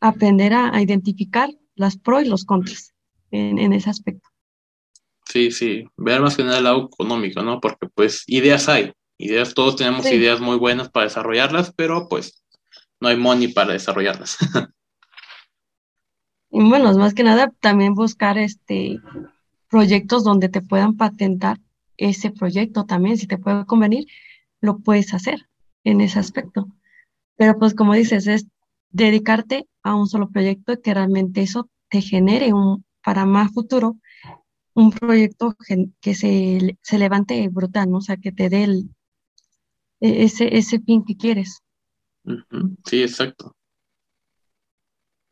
Aprender 0.00 0.54
a, 0.54 0.80
identificar 0.80 1.50
las 1.74 1.98
pros 1.98 2.22
y 2.22 2.28
los 2.28 2.46
contras 2.46 2.94
en, 3.30 3.72
ese 3.74 3.90
aspecto. 3.90 4.26
Sí, 5.26 5.50
sí, 5.50 5.84
ver 5.98 6.22
más 6.22 6.36
que 6.36 6.44
nada 6.44 6.58
el 6.58 6.64
lado 6.64 6.88
económico, 6.90 7.42
¿no? 7.42 7.60
Porque 7.60 7.86
pues 7.94 8.24
ideas 8.28 8.70
hay, 8.70 8.94
ideas, 9.18 9.52
todos 9.52 9.76
tenemos 9.76 10.06
ideas 10.06 10.40
muy 10.40 10.56
buenas 10.56 10.88
para 10.88 11.04
desarrollarlas, 11.04 11.74
pero 11.76 12.08
pues 12.08 12.42
no 12.98 13.08
hay 13.08 13.18
money 13.18 13.48
para 13.48 13.74
desarrollarlas. 13.74 14.38
y 16.50 16.66
bueno, 16.66 16.94
más 16.94 17.12
que 17.12 17.24
nada 17.24 17.52
también 17.60 17.92
buscar 17.92 18.38
este 18.38 19.00
proyectos 19.68 20.24
donde 20.24 20.48
te 20.48 20.62
puedan 20.62 20.96
patentar 20.96 21.58
ese 21.96 22.30
proyecto 22.30 22.84
también, 22.84 23.16
si 23.16 23.26
te 23.26 23.38
puede 23.38 23.66
convenir, 23.66 24.06
lo 24.60 24.78
puedes 24.78 25.14
hacer 25.14 25.48
en 25.84 26.00
ese 26.00 26.18
aspecto. 26.18 26.68
Pero 27.36 27.58
pues 27.58 27.74
como 27.74 27.94
dices, 27.94 28.26
es 28.26 28.46
dedicarte 28.90 29.68
a 29.82 29.94
un 29.94 30.06
solo 30.06 30.30
proyecto 30.30 30.72
y 30.72 30.80
que 30.80 30.94
realmente 30.94 31.42
eso 31.42 31.68
te 31.88 32.00
genere 32.00 32.52
un, 32.52 32.84
para 33.02 33.26
más 33.26 33.52
futuro 33.52 33.96
un 34.74 34.90
proyecto 34.90 35.56
que 36.00 36.14
se, 36.14 36.76
levante 36.98 37.48
brutal, 37.48 37.90
¿no? 37.90 37.98
O 37.98 38.00
sea, 38.02 38.18
que 38.18 38.30
te 38.30 38.50
dé 38.50 38.64
el, 38.64 38.90
e, 40.00 40.24
ese, 40.24 40.54
ese 40.56 40.80
fin 40.80 41.02
que 41.02 41.16
quieres. 41.16 41.62
Sí, 42.84 43.02
exacto. 43.02 43.56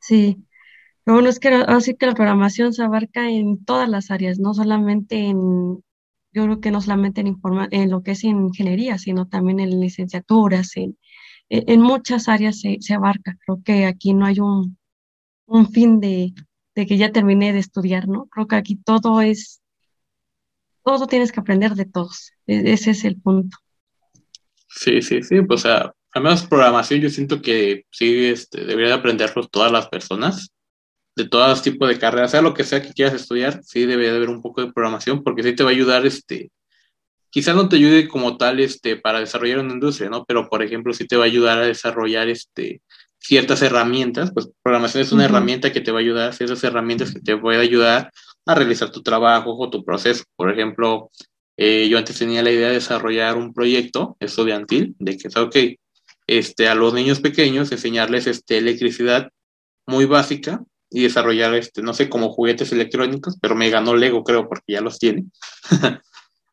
Sí, 0.00 0.42
lo 1.06 1.14
bueno 1.14 1.28
es 1.28 1.38
que 1.38 1.48
así 1.48 1.94
que 1.94 2.06
la 2.06 2.14
programación 2.14 2.72
se 2.72 2.82
abarca 2.82 3.28
en 3.28 3.64
todas 3.64 3.88
las 3.88 4.10
áreas, 4.10 4.38
no 4.38 4.54
solamente 4.54 5.16
en, 5.16 5.82
yo 6.32 6.44
creo 6.44 6.60
que 6.60 6.70
no 6.70 6.80
solamente 6.80 7.22
en, 7.22 7.90
lo 7.90 8.02
que 8.02 8.12
es 8.12 8.24
ingeniería, 8.24 8.98
sino 8.98 9.28
también 9.28 9.60
en 9.60 9.80
licenciaturas, 9.80 10.76
en, 10.76 10.98
en 11.48 11.80
muchas 11.80 12.28
áreas 12.28 12.60
se, 12.60 12.78
se 12.80 12.94
abarca. 12.94 13.36
Creo 13.44 13.62
que 13.64 13.86
aquí 13.86 14.14
no 14.14 14.26
hay 14.26 14.40
un, 14.40 14.76
un 15.46 15.70
fin 15.70 16.00
de, 16.00 16.32
de 16.74 16.86
que 16.86 16.96
ya 16.96 17.12
terminé 17.12 17.52
de 17.52 17.60
estudiar, 17.60 18.08
¿no? 18.08 18.26
Creo 18.26 18.46
que 18.46 18.56
aquí 18.56 18.76
todo 18.76 19.20
es, 19.20 19.62
todo 20.84 21.06
tienes 21.06 21.32
que 21.32 21.40
aprender 21.40 21.74
de 21.74 21.84
todos. 21.84 22.32
E, 22.46 22.72
ese 22.72 22.90
es 22.90 23.04
el 23.04 23.20
punto. 23.20 23.56
Sí, 24.68 25.02
sí, 25.02 25.22
sí, 25.22 25.40
pues, 25.42 25.60
o 25.60 25.68
sea, 25.68 25.94
al 26.12 26.22
menos 26.22 26.46
programación 26.46 27.00
yo 27.00 27.10
siento 27.10 27.40
que 27.40 27.86
sí 27.90 28.26
este, 28.26 28.64
debería 28.64 28.94
aprenderlo 28.94 29.46
todas 29.46 29.70
las 29.70 29.88
personas, 29.88 30.50
de 31.16 31.28
todos 31.28 31.62
tipos 31.62 31.88
de 31.88 31.98
carreras, 31.98 32.32
sea 32.32 32.42
lo 32.42 32.54
que 32.54 32.64
sea 32.64 32.82
que 32.82 32.92
quieras 32.92 33.14
estudiar, 33.14 33.62
sí 33.62 33.86
debería 33.86 34.10
de 34.10 34.16
haber 34.18 34.30
un 34.30 34.42
poco 34.42 34.60
de 34.64 34.72
programación, 34.72 35.22
porque 35.22 35.42
sí 35.42 35.54
te 35.54 35.62
va 35.62 35.70
a 35.70 35.72
ayudar, 35.72 36.06
este, 36.06 36.50
quizás 37.30 37.54
no 37.54 37.68
te 37.68 37.76
ayude 37.76 38.08
como 38.08 38.36
tal, 38.36 38.60
este, 38.60 38.96
para 38.96 39.20
desarrollar 39.20 39.60
una 39.60 39.74
industria, 39.74 40.10
¿no? 40.10 40.24
Pero, 40.24 40.48
por 40.48 40.62
ejemplo, 40.62 40.92
sí 40.92 41.06
te 41.06 41.16
va 41.16 41.24
a 41.24 41.26
ayudar 41.26 41.58
a 41.58 41.66
desarrollar, 41.66 42.28
este, 42.28 42.82
ciertas 43.24 43.62
herramientas, 43.62 44.32
pues 44.32 44.50
programación 44.62 45.02
es 45.02 45.12
una 45.12 45.24
herramienta 45.24 45.72
que 45.72 45.80
te 45.80 45.90
va 45.90 45.98
a 45.98 46.02
ayudar, 46.02 46.34
ciertas 46.34 46.62
herramientas 46.62 47.12
que 47.12 47.20
te 47.20 47.36
pueden 47.36 47.60
ayudar 47.60 48.12
a 48.44 48.54
realizar 48.54 48.90
tu 48.90 49.02
trabajo 49.02 49.56
o 49.56 49.70
tu 49.70 49.82
proceso. 49.82 50.24
Por 50.36 50.52
ejemplo, 50.52 51.10
eh, 51.56 51.88
yo 51.88 51.96
antes 51.96 52.18
tenía 52.18 52.42
la 52.42 52.50
idea 52.50 52.68
de 52.68 52.74
desarrollar 52.74 53.36
un 53.36 53.54
proyecto 53.54 54.16
estudiantil 54.20 54.94
de 54.98 55.16
que, 55.16 55.28
ok, 55.38 55.56
este, 56.26 56.68
a 56.68 56.74
los 56.74 56.92
niños 56.92 57.20
pequeños 57.20 57.72
enseñarles 57.72 58.26
este, 58.26 58.58
electricidad 58.58 59.30
muy 59.86 60.04
básica 60.04 60.62
y 60.90 61.02
desarrollar, 61.02 61.54
este, 61.54 61.82
no 61.82 61.94
sé, 61.94 62.08
como 62.08 62.30
juguetes 62.30 62.72
electrónicos, 62.72 63.36
pero 63.40 63.54
me 63.54 63.70
ganó 63.70 63.96
Lego, 63.96 64.24
creo, 64.24 64.48
porque 64.48 64.74
ya 64.74 64.80
los 64.80 64.98
tiene. 64.98 65.24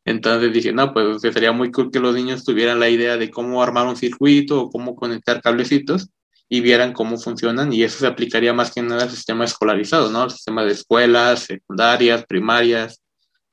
Entonces 0.06 0.52
dije, 0.52 0.74
no, 0.74 0.94
pues 0.94 1.22
sería 1.22 1.52
muy 1.52 1.72
cool 1.72 1.92
que 1.92 2.00
los 2.00 2.16
niños 2.16 2.44
tuvieran 2.44 2.80
la 2.80 2.90
idea 2.90 3.18
de 3.18 3.30
cómo 3.30 3.62
armar 3.62 3.88
un 3.88 3.96
circuito 3.96 4.64
o 4.64 4.70
cómo 4.70 4.96
conectar 4.96 5.42
cablecitos 5.42 6.10
y 6.50 6.62
vieran 6.62 6.92
cómo 6.92 7.18
funcionan 7.18 7.72
y 7.72 7.84
eso 7.84 8.00
se 8.00 8.08
aplicaría 8.08 8.52
más 8.52 8.74
que 8.74 8.82
nada 8.82 9.04
al 9.04 9.10
sistema 9.12 9.46
escolarizado, 9.46 10.10
¿no? 10.10 10.24
Al 10.24 10.32
sistema 10.32 10.66
de 10.66 10.72
escuelas, 10.74 11.42
secundarias, 11.42 12.26
primarias, 12.26 13.02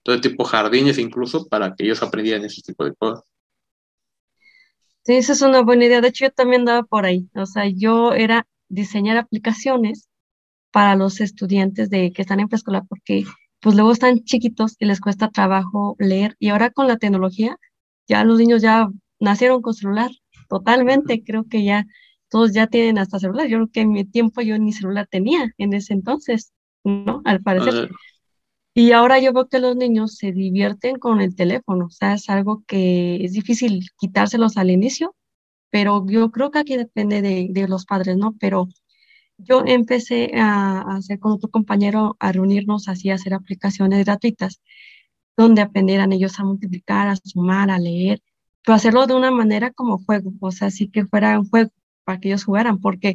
todo 0.03 0.21
tipo 0.21 0.43
de 0.45 0.51
jardines 0.51 0.99
incluso 0.99 1.47
para 1.49 1.75
que 1.75 1.85
ellos 1.85 2.03
aprendieran 2.03 2.45
ese 2.45 2.63
tipo 2.63 2.85
de 2.85 2.95
cosas. 2.95 3.25
Sí, 5.05 5.15
esa 5.15 5.33
es 5.33 5.43
una 5.43 5.63
buena 5.63 5.85
idea. 5.85 6.01
De 6.01 6.09
hecho, 6.09 6.25
yo 6.25 6.33
también 6.33 6.63
andaba 6.63 6.83
por 6.83 7.07
ahí. 7.07 7.29
O 7.35 7.47
sea, 7.47 7.69
yo 7.69 8.13
era 8.15 8.47
diseñar 8.69 9.17
aplicaciones 9.17 10.09
para 10.71 10.97
los 10.97 11.21
estudiantes 11.21 11.91
de 11.91 12.13
que 12.13 12.23
están 12.23 12.41
en 12.41 12.49
preescolar 12.49 12.85
porque 12.89 13.25
pues 13.61 13.75
luego 13.75 13.93
están 13.93 14.21
chiquitos 14.25 14.77
y 14.79 14.87
les 14.87 15.01
cuesta 15.01 15.31
trabajo 15.31 15.97
leer 15.99 16.37
y 16.39 16.49
ahora 16.49 16.71
con 16.71 16.87
la 16.87 16.97
tecnología 16.97 17.57
ya 18.07 18.25
los 18.25 18.39
niños 18.39 18.63
ya 18.63 18.89
nacieron 19.21 19.63
con 19.63 19.75
celular 19.75 20.11
totalmente. 20.49 21.23
Creo 21.23 21.45
que 21.45 21.65
ya 21.65 21.87
todos 22.29 22.53
ya 22.53 22.67
tienen 22.67 22.99
hasta 22.99 23.19
celular. 23.19 23.47
Yo 23.47 23.59
creo 23.59 23.71
que 23.71 23.81
en 23.83 23.93
mi 23.93 24.05
tiempo 24.05 24.41
yo 24.41 24.59
ni 24.59 24.73
celular 24.73 25.07
tenía 25.11 25.53
en 25.59 25.75
ese 25.75 25.93
entonces, 25.93 26.53
¿no? 26.85 27.23
Al 27.25 27.43
parecer. 27.43 27.91
Y 28.75 28.93
ahora 28.93 29.19
yo 29.19 29.33
veo 29.33 29.49
que 29.49 29.59
los 29.59 29.77
niños 29.77 30.17
se 30.17 30.33
divierten 30.33 30.99
con 30.99 31.21
el 31.21 31.35
teléfono, 31.35 31.87
o 31.87 31.91
sea, 31.91 32.15
es 32.15 32.29
algo 32.31 32.63
que 32.67 33.25
es 33.25 33.33
difícil 33.33 33.89
quitárselos 33.99 34.57
al 34.57 34.71
inicio, 34.71 35.17
pero 35.71 36.07
yo 36.07 36.31
creo 36.31 36.53
que 36.53 36.61
aquí 36.61 36.77
depende 36.77 37.21
de, 37.21 37.49
de 37.51 37.67
los 37.67 37.85
padres, 37.87 38.17
¿no? 38.17 38.37
Pero 38.39 38.69
yo 39.39 39.63
empecé 39.67 40.33
a, 40.35 40.81
hacer 40.97 41.19
con 41.21 41.33
otro 41.33 41.51
compañero, 41.51 42.17
a 42.21 42.33
reunirnos 42.33 42.89
así, 42.89 43.11
a 43.11 43.15
hacer 43.15 43.35
aplicaciones 43.35 44.05
gratuitas, 44.05 44.61
donde 45.37 45.63
aprendieran 45.63 46.13
ellos 46.13 46.39
a 46.39 46.45
multiplicar, 46.45 47.09
a 47.09 47.17
sumar, 47.17 47.71
a 47.71 47.79
leer, 47.79 48.23
pero 48.65 48.77
hacerlo 48.77 49.07
de 49.07 49.15
una 49.15 49.31
manera 49.31 49.73
como 49.73 49.99
juego, 49.99 50.33
o 50.41 50.51
sea, 50.51 50.69
así 50.69 50.89
que 50.89 51.07
fuera 51.07 51.39
un 51.39 51.49
juego 51.49 51.71
para 52.05 52.21
que 52.21 52.29
ellos 52.29 52.45
jugaran, 52.45 52.81
porque 52.81 53.15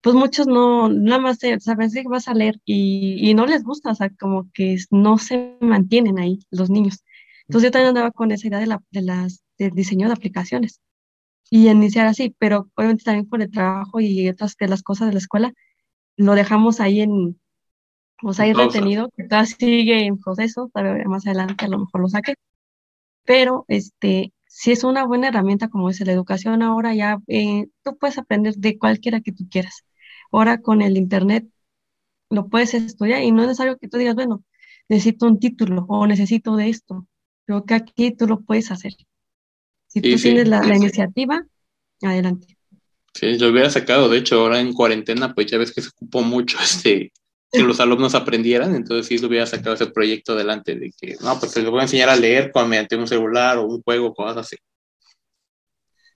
pues 0.00 0.14
muchos 0.14 0.46
no, 0.46 0.88
nada 0.88 1.20
más 1.20 1.38
saben 1.58 1.90
que 1.90 2.02
vas 2.08 2.28
a 2.28 2.34
leer 2.34 2.60
y, 2.64 3.18
y, 3.28 3.34
no 3.34 3.46
les 3.46 3.64
gusta, 3.64 3.90
o 3.90 3.94
sea, 3.94 4.10
como 4.10 4.50
que 4.52 4.78
no 4.90 5.18
se 5.18 5.56
mantienen 5.60 6.18
ahí 6.18 6.38
los 6.50 6.70
niños. 6.70 7.04
Entonces 7.48 7.68
yo 7.68 7.72
también 7.72 7.88
andaba 7.90 8.10
con 8.12 8.30
esa 8.32 8.46
idea 8.48 8.60
de, 8.60 8.66
la, 8.66 8.82
de 8.90 9.02
las, 9.02 9.42
del 9.58 9.72
diseño 9.72 10.06
de 10.06 10.14
aplicaciones 10.14 10.80
y 11.50 11.68
iniciar 11.70 12.06
así, 12.08 12.34
pero 12.38 12.70
obviamente 12.76 13.04
también 13.04 13.28
por 13.28 13.42
el 13.42 13.50
trabajo 13.50 14.00
y 14.00 14.28
otras 14.28 14.56
de 14.58 14.68
las 14.68 14.82
cosas 14.82 15.08
de 15.08 15.14
la 15.14 15.20
escuela, 15.20 15.52
lo 16.16 16.34
dejamos 16.34 16.80
ahí 16.80 17.00
en, 17.02 17.40
o 18.22 18.32
sea, 18.34 18.46
ahí 18.46 18.52
retenido, 18.54 19.10
que 19.16 19.24
todavía 19.24 19.46
sigue 19.58 20.06
en 20.06 20.18
proceso, 20.18 20.70
todavía 20.74 21.04
más 21.06 21.26
adelante 21.26 21.64
a 21.66 21.68
lo 21.68 21.78
mejor 21.80 22.02
lo 22.02 22.08
saque, 22.08 22.34
pero 23.24 23.64
este, 23.68 24.32
si 24.46 24.72
es 24.72 24.84
una 24.84 25.04
buena 25.06 25.28
herramienta 25.28 25.68
como 25.68 25.90
es 25.90 26.00
la 26.00 26.12
educación 26.12 26.62
ahora, 26.62 26.94
ya 26.94 27.18
eh, 27.28 27.68
tú 27.84 27.96
puedes 27.98 28.18
aprender 28.18 28.54
de 28.56 28.78
cualquiera 28.78 29.20
que 29.20 29.32
tú 29.32 29.44
quieras. 29.50 29.84
Ahora 30.32 30.60
con 30.60 30.82
el 30.82 30.96
Internet 30.96 31.48
lo 32.30 32.48
puedes 32.48 32.74
estudiar 32.74 33.22
y 33.22 33.32
no 33.32 33.42
es 33.42 33.48
necesario 33.48 33.78
que 33.78 33.88
tú 33.88 33.98
digas, 33.98 34.14
bueno, 34.14 34.44
necesito 34.88 35.26
un 35.26 35.38
título 35.40 35.86
o 35.88 36.06
necesito 36.06 36.56
de 36.56 36.70
esto. 36.70 37.06
Creo 37.46 37.64
que 37.64 37.74
aquí 37.74 38.12
tú 38.12 38.26
lo 38.26 38.40
puedes 38.42 38.70
hacer. 38.72 38.94
Si 39.90 40.00
tú 40.00 40.16
tienes 40.16 40.48
la, 40.48 40.74
iniciativa, 40.74 41.44
adelante. 42.00 42.56
Sí, 43.12 43.36
lo 43.38 43.48
hubiera 43.48 43.70
sacado. 43.70 44.08
De 44.08 44.18
hecho, 44.18 44.40
ahora 44.40 44.60
en 44.60 44.72
cuarentena, 44.72 45.34
pues 45.34 45.48
ya 45.48 45.58
ves 45.58 45.72
que 45.72 45.82
se 45.82 45.88
ocupó 45.88 46.22
mucho 46.22 46.58
este 46.62 47.12
que 47.52 47.62
los 47.64 47.80
alumnos 47.80 48.14
aprendieran, 48.14 48.76
entonces 48.76 49.06
sí 49.06 49.18
lo 49.18 49.26
hubiera 49.26 49.44
sacado 49.44 49.74
ese 49.74 49.88
proyecto 49.88 50.34
adelante 50.34 50.76
de 50.76 50.92
que, 50.92 51.16
no, 51.20 51.36
pues 51.40 51.56
les 51.56 51.68
voy 51.68 51.80
a 51.80 51.82
enseñar 51.82 52.08
a 52.08 52.14
leer 52.14 52.52
con, 52.52 52.68
mediante 52.68 52.96
un 52.96 53.08
celular 53.08 53.58
o 53.58 53.66
un 53.66 53.82
juego, 53.82 54.14
cosas 54.14 54.36
así. 54.36 54.56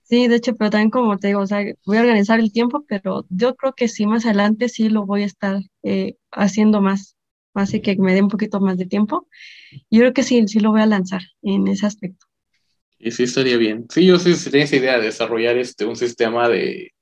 Sí, 0.05 0.29
de 0.29 0.37
hecho, 0.37 0.55
pero 0.55 0.71
también 0.71 0.91
como 0.91 1.19
te 1.19 1.29
digo, 1.29 1.41
o 1.41 1.47
sea, 1.47 1.65
voy 1.87 1.97
a 1.97 2.03
organizar 2.03 2.39
el 2.39 2.53
tiempo, 2.53 2.85
pero 2.87 3.27
yo 3.31 3.57
creo 3.57 3.73
que 3.73 3.89
sí, 3.89 4.07
más 4.07 4.27
adelante 4.27 4.69
sí 4.69 4.89
lo 4.89 5.07
voy 5.07 5.23
a 5.25 5.27
estar 5.27 5.61
eh, 5.83 6.15
haciendo 6.31 6.81
más, 6.81 7.17
así 7.55 7.81
que 7.81 7.97
me 7.97 8.15
dé 8.15 8.23
un 8.23 8.29
poquito 8.29 8.61
más 8.61 8.77
de 8.77 8.87
tiempo. 8.87 9.27
Yo 9.91 10.01
creo 10.01 10.13
que 10.13 10.23
sí, 10.23 10.47
sí 10.47 10.61
lo 10.61 10.71
voy 10.71 10.83
a 10.83 10.87
lanzar 10.87 11.23
en 11.43 11.67
ese 11.67 11.87
aspecto. 11.87 12.24
Y 13.05 13.11
sí 13.11 13.25
estaría 13.25 13.59
bien. 13.59 13.85
Sí, 13.91 14.07
yo 14.07 14.19
sí, 14.19 14.35
sí 14.35 14.51
tenía 14.51 14.65
esa 14.65 14.77
idea 14.77 14.97
de 14.99 15.05
desarrollar 15.05 15.59
este, 15.59 15.85
un 15.85 15.95
sistema 15.95 16.49
de 16.49 16.95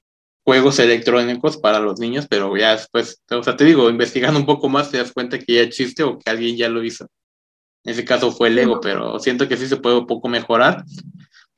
juegos 0.44 0.80
electrónicos 0.80 1.59
para 1.59 1.78
los 1.78 2.00
niños, 2.00 2.26
pero 2.28 2.57
ya 2.57 2.72
después, 2.72 3.22
o 3.30 3.42
sea, 3.44 3.57
te 3.57 3.64
digo, 3.64 3.88
investigando 3.88 4.40
un 4.40 4.44
poco 4.44 4.68
más 4.68 4.90
te 4.90 4.98
das 4.98 5.12
cuenta 5.12 5.38
que 5.38 5.55
ya 5.55 5.61
existe 5.62 6.03
o 6.03 6.18
que 6.18 6.28
alguien 6.28 6.57
ya 6.57 6.68
lo 6.68 6.82
hizo. 6.82 7.07
En 7.84 7.92
ese 7.92 8.05
caso 8.05 8.32
fue 8.32 8.50
Lego, 8.50 8.80
pero 8.80 9.20
siento 9.20 9.46
que 9.46 9.57
sí 9.57 9.68
se 9.68 9.76
puede 9.76 9.98
un 9.98 10.07
poco 10.09 10.28
mejorar. 10.28 10.84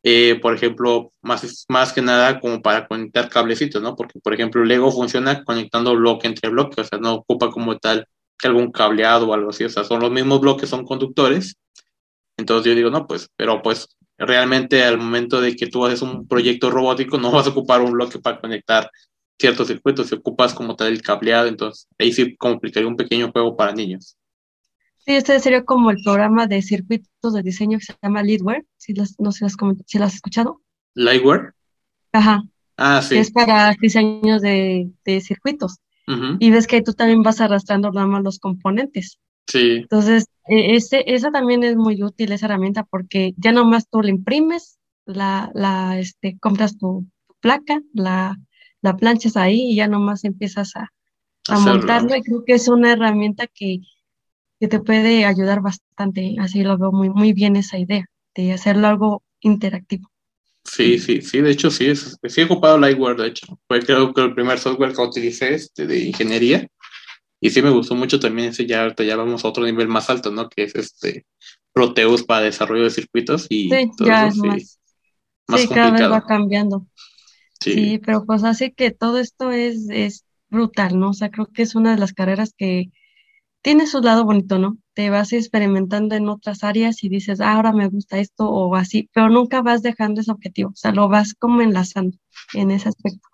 Eh, 0.02 0.38
por 0.42 0.54
ejemplo, 0.54 1.10
más, 1.22 1.64
más 1.70 1.94
que 1.94 2.02
nada 2.02 2.38
como 2.38 2.60
para 2.60 2.86
conectar 2.86 3.30
cablecitos, 3.30 3.80
¿no? 3.80 3.96
Porque, 3.96 4.20
por 4.20 4.34
ejemplo, 4.34 4.62
Lego 4.62 4.92
funciona 4.92 5.42
conectando 5.42 5.96
bloque 5.96 6.26
entre 6.26 6.50
bloque, 6.50 6.82
o 6.82 6.84
sea, 6.84 6.98
no 6.98 7.14
ocupa 7.14 7.50
como 7.50 7.78
tal 7.78 8.06
que 8.38 8.48
algún 8.48 8.70
cableado 8.70 9.26
o 9.26 9.32
algo 9.32 9.48
así, 9.48 9.64
o 9.64 9.70
sea, 9.70 9.84
son 9.84 10.00
los 10.00 10.10
mismos 10.10 10.42
bloques, 10.42 10.68
son 10.68 10.84
conductores. 10.84 11.56
Entonces 12.36 12.70
yo 12.70 12.76
digo, 12.76 12.90
no, 12.90 13.06
pues, 13.06 13.30
pero 13.36 13.62
pues 13.62 13.88
realmente 14.18 14.82
al 14.84 14.98
momento 14.98 15.40
de 15.40 15.56
que 15.56 15.66
tú 15.66 15.84
haces 15.84 16.02
un 16.02 16.26
proyecto 16.26 16.70
robótico 16.70 17.18
no 17.18 17.30
vas 17.30 17.46
a 17.46 17.50
ocupar 17.50 17.80
un 17.80 17.92
bloque 17.92 18.18
para 18.18 18.40
conectar 18.40 18.90
ciertos 19.38 19.68
circuitos, 19.68 20.08
si 20.08 20.14
ocupas 20.14 20.54
como 20.54 20.76
tal 20.76 20.88
el 20.88 21.02
cableado, 21.02 21.48
entonces 21.48 21.88
ahí 21.98 22.12
sí 22.12 22.36
complicaría 22.36 22.88
un 22.88 22.96
pequeño 22.96 23.32
juego 23.32 23.56
para 23.56 23.72
niños. 23.72 24.16
Sí, 24.98 25.12
este 25.12 25.38
sería 25.40 25.64
como 25.64 25.90
el 25.90 25.98
programa 26.02 26.46
de 26.46 26.62
circuitos 26.62 27.34
de 27.34 27.42
diseño 27.42 27.78
que 27.78 27.84
se 27.84 27.94
llama 28.02 28.22
Leadware, 28.22 28.64
si 28.76 28.94
las, 28.94 29.18
no 29.18 29.32
sé 29.32 29.46
si 29.86 29.98
las 29.98 30.08
has 30.08 30.14
escuchado. 30.14 30.62
¿Lightware? 30.94 31.52
Ajá. 32.12 32.42
Ah, 32.76 33.02
sí. 33.02 33.16
es 33.16 33.30
para 33.30 33.74
diseños 33.80 34.40
de, 34.40 34.90
de 35.04 35.20
circuitos. 35.20 35.78
Y 36.38 36.50
ves 36.50 36.66
que 36.66 36.82
tú 36.82 36.92
también 36.92 37.22
vas 37.22 37.40
arrastrando 37.40 37.90
nada 37.90 38.06
más 38.06 38.22
los 38.22 38.38
componentes. 38.38 39.18
Sí. 39.46 39.78
Entonces, 39.82 40.26
e, 40.48 40.76
ese, 40.76 41.04
esa 41.06 41.30
también 41.30 41.62
es 41.62 41.76
muy 41.76 42.02
útil, 42.02 42.32
esa 42.32 42.46
herramienta, 42.46 42.84
porque 42.84 43.34
ya 43.36 43.52
nomás 43.52 43.88
tú 43.88 44.02
la 44.02 44.10
imprimes, 44.10 44.78
la, 45.06 45.50
la, 45.54 45.98
este, 45.98 46.38
compras 46.38 46.78
tu, 46.78 47.06
placa, 47.44 47.82
la, 47.92 48.38
la 48.80 48.96
planchas 48.96 49.36
ahí 49.36 49.72
y 49.72 49.76
ya 49.76 49.86
nomás 49.86 50.24
empiezas 50.24 50.74
a, 50.76 50.90
a 51.48 51.58
montarlo. 51.58 52.16
Y 52.16 52.22
creo 52.22 52.42
que 52.42 52.54
es 52.54 52.68
una 52.68 52.92
herramienta 52.92 53.46
que, 53.46 53.80
que 54.58 54.66
te 54.66 54.80
puede 54.80 55.26
ayudar 55.26 55.60
bastante. 55.60 56.36
Así 56.40 56.62
lo 56.62 56.78
veo 56.78 56.90
muy, 56.90 57.10
muy 57.10 57.34
bien 57.34 57.56
esa 57.56 57.78
idea 57.78 58.06
de 58.34 58.52
hacerlo 58.54 58.86
algo 58.88 59.22
interactivo. 59.40 60.08
Sí, 60.64 60.98
sí, 60.98 61.20
sí, 61.20 61.42
de 61.42 61.50
hecho 61.50 61.70
sí, 61.70 61.84
es, 61.84 62.18
sí 62.26 62.40
he 62.40 62.44
ocupado 62.44 62.78
Lightware, 62.78 63.18
de 63.18 63.28
hecho, 63.28 63.60
fue 63.68 63.80
creo 63.80 64.14
que 64.14 64.22
el 64.22 64.34
primer 64.34 64.58
software 64.58 64.94
que 64.94 65.02
utilicé 65.02 65.54
este, 65.54 65.86
de 65.86 65.98
ingeniería 66.06 66.66
y 67.44 67.50
sí 67.50 67.60
me 67.60 67.68
gustó 67.68 67.94
mucho 67.94 68.18
también 68.18 68.48
ese, 68.48 68.64
ya 68.64 68.94
ya 68.96 69.16
vamos 69.16 69.44
a 69.44 69.48
otro 69.48 69.66
nivel 69.66 69.86
más 69.86 70.08
alto, 70.08 70.30
¿no? 70.30 70.48
Que 70.48 70.62
es 70.62 70.74
este 70.74 71.26
Proteus 71.74 72.22
para 72.22 72.46
desarrollo 72.46 72.84
de 72.84 72.90
circuitos 72.90 73.48
y 73.50 73.68
sí, 73.68 73.90
ya 74.02 74.28
es 74.28 74.36
más, 74.38 74.80
sí, 75.54 75.68
cada 75.68 75.90
vez 75.90 76.10
va 76.10 76.24
cambiando. 76.24 76.86
Sí. 77.60 78.00
pero 78.02 78.24
pues 78.24 78.44
así 78.44 78.72
que 78.72 78.92
todo 78.92 79.18
esto 79.18 79.50
es, 79.50 79.90
es 79.90 80.24
brutal, 80.48 80.98
¿no? 80.98 81.10
O 81.10 81.12
sea, 81.12 81.30
creo 81.30 81.46
que 81.52 81.60
es 81.60 81.74
una 81.74 81.90
de 81.90 81.98
las 81.98 82.14
carreras 82.14 82.54
que 82.56 82.90
tiene 83.60 83.86
su 83.86 84.00
lado 84.00 84.24
bonito, 84.24 84.58
¿no? 84.58 84.78
Te 84.94 85.10
vas 85.10 85.34
experimentando 85.34 86.14
en 86.14 86.30
otras 86.30 86.64
áreas 86.64 87.04
y 87.04 87.10
dices, 87.10 87.42
ah, 87.42 87.52
ahora 87.52 87.72
me 87.72 87.88
gusta 87.88 88.20
esto 88.20 88.48
o 88.48 88.74
así, 88.74 89.10
pero 89.12 89.28
nunca 89.28 89.60
vas 89.60 89.82
dejando 89.82 90.22
ese 90.22 90.32
objetivo, 90.32 90.70
o 90.70 90.76
sea, 90.76 90.92
lo 90.92 91.08
vas 91.10 91.34
como 91.34 91.60
enlazando 91.60 92.16
en 92.54 92.70
ese 92.70 92.88
aspecto. 92.88 93.28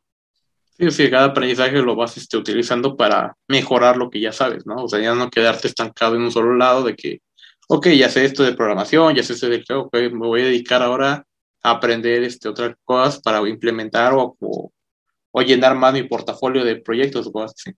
Sí, 0.80 0.90
sí, 0.92 1.10
cada 1.10 1.26
aprendizaje 1.26 1.82
lo 1.82 1.94
vas 1.94 2.16
este, 2.16 2.38
utilizando 2.38 2.96
para 2.96 3.36
mejorar 3.48 3.98
lo 3.98 4.08
que 4.08 4.18
ya 4.18 4.32
sabes, 4.32 4.64
¿no? 4.64 4.76
O 4.84 4.88
sea, 4.88 4.98
ya 4.98 5.14
no 5.14 5.28
quedarte 5.28 5.68
estancado 5.68 6.16
en 6.16 6.22
un 6.22 6.32
solo 6.32 6.56
lado 6.56 6.82
de 6.84 6.96
que, 6.96 7.20
ok, 7.68 7.88
ya 7.88 8.08
sé 8.08 8.24
esto 8.24 8.42
de 8.42 8.54
programación, 8.54 9.14
ya 9.14 9.22
sé 9.22 9.34
esto 9.34 9.50
de 9.50 9.62
que, 9.62 9.74
ok, 9.74 9.94
me 10.10 10.26
voy 10.26 10.40
a 10.40 10.44
dedicar 10.44 10.80
ahora 10.82 11.26
a 11.62 11.70
aprender 11.70 12.22
este, 12.22 12.48
otras 12.48 12.76
cosas 12.82 13.20
para 13.20 13.46
implementar 13.46 14.14
o, 14.14 14.34
o, 14.40 15.42
llenar 15.42 15.76
más 15.76 15.92
mi 15.92 16.04
portafolio 16.04 16.64
de 16.64 16.76
proyectos 16.76 17.26
o 17.26 17.32
cosas 17.32 17.52
así. 17.58 17.76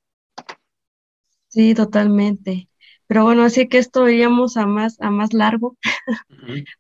Sí, 1.49 1.75
totalmente. 1.75 2.69
Pero 3.09 3.25
bueno, 3.25 3.43
así 3.43 3.69
que 3.69 3.79
esto 3.79 4.09
iríamos 4.09 4.57
a 4.57 4.67
más, 4.67 5.01
a 5.01 5.11
más 5.11 5.33
largo. 5.33 5.77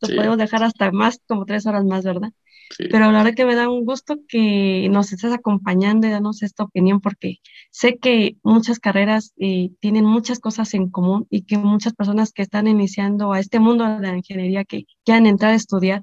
Lo 0.01 0.09
podemos 0.09 0.39
dejar 0.39 0.63
hasta 0.63 0.93
más, 0.93 1.21
como 1.27 1.47
tres 1.47 1.67
horas 1.67 1.85
más, 1.85 2.05
¿verdad? 2.05 2.31
Pero 2.79 3.11
la 3.11 3.19
verdad 3.19 3.35
que 3.35 3.45
me 3.45 3.55
da 3.55 3.69
un 3.69 3.85
gusto 3.85 4.19
que 4.29 4.89
nos 4.91 5.13
estés 5.13 5.33
acompañando 5.33 6.07
y 6.07 6.11
danos 6.11 6.43
esta 6.43 6.65
opinión, 6.65 7.01
porque 7.01 7.39
sé 7.71 7.99
que 7.99 8.37
muchas 8.43 8.79
carreras 8.79 9.33
eh, 9.39 9.71
tienen 9.81 10.05
muchas 10.05 10.39
cosas 10.39 10.75
en 10.75 10.91
común 10.91 11.27
y 11.31 11.43
que 11.43 11.59
muchas 11.59 11.95
personas 11.95 12.33
que 12.33 12.43
están 12.43 12.67
iniciando 12.67 13.33
a 13.33 13.41
este 13.41 13.61
mundo 13.61 13.85
de 13.85 14.07
la 14.07 14.17
ingeniería, 14.17 14.65
que 14.65 14.85
quieran 15.05 15.27
entrar 15.27 15.53
a 15.53 15.57
estudiar, 15.57 16.03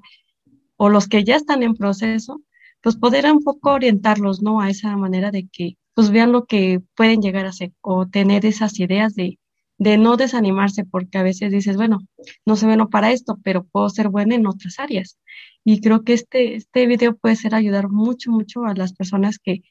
o 0.76 0.88
los 0.88 1.08
que 1.08 1.24
ya 1.24 1.36
están 1.36 1.62
en 1.62 1.74
proceso, 1.74 2.40
pues 2.82 2.96
poder 2.96 3.30
un 3.30 3.42
poco 3.42 3.72
orientarlos, 3.72 4.42
¿no? 4.42 4.60
A 4.60 4.70
esa 4.70 4.96
manera 4.96 5.30
de 5.30 5.48
que 5.52 5.76
pues 5.94 6.10
vean 6.10 6.32
lo 6.32 6.46
que 6.46 6.80
pueden 6.96 7.20
llegar 7.20 7.46
a 7.46 7.50
hacer 7.50 7.72
o 7.80 8.06
tener 8.06 8.46
esas 8.46 8.78
ideas 8.80 9.14
de, 9.14 9.38
de 9.76 9.98
no 9.98 10.16
desanimarse, 10.16 10.84
porque 10.84 11.18
a 11.18 11.22
veces 11.22 11.50
dices, 11.50 11.76
bueno, 11.76 12.00
no 12.46 12.56
soy 12.56 12.68
bueno 12.68 12.88
para 12.88 13.12
esto, 13.12 13.38
pero 13.42 13.64
puedo 13.64 13.88
ser 13.90 14.08
buena 14.08 14.34
en 14.34 14.46
otras 14.46 14.78
áreas. 14.78 15.18
Y 15.64 15.80
creo 15.80 16.04
que 16.04 16.14
este, 16.14 16.54
este 16.54 16.86
video 16.86 17.16
puede 17.16 17.36
ser 17.36 17.54
ayudar 17.54 17.88
mucho, 17.88 18.30
mucho 18.30 18.64
a 18.64 18.74
las 18.74 18.92
personas 18.92 19.38
que, 19.38 19.62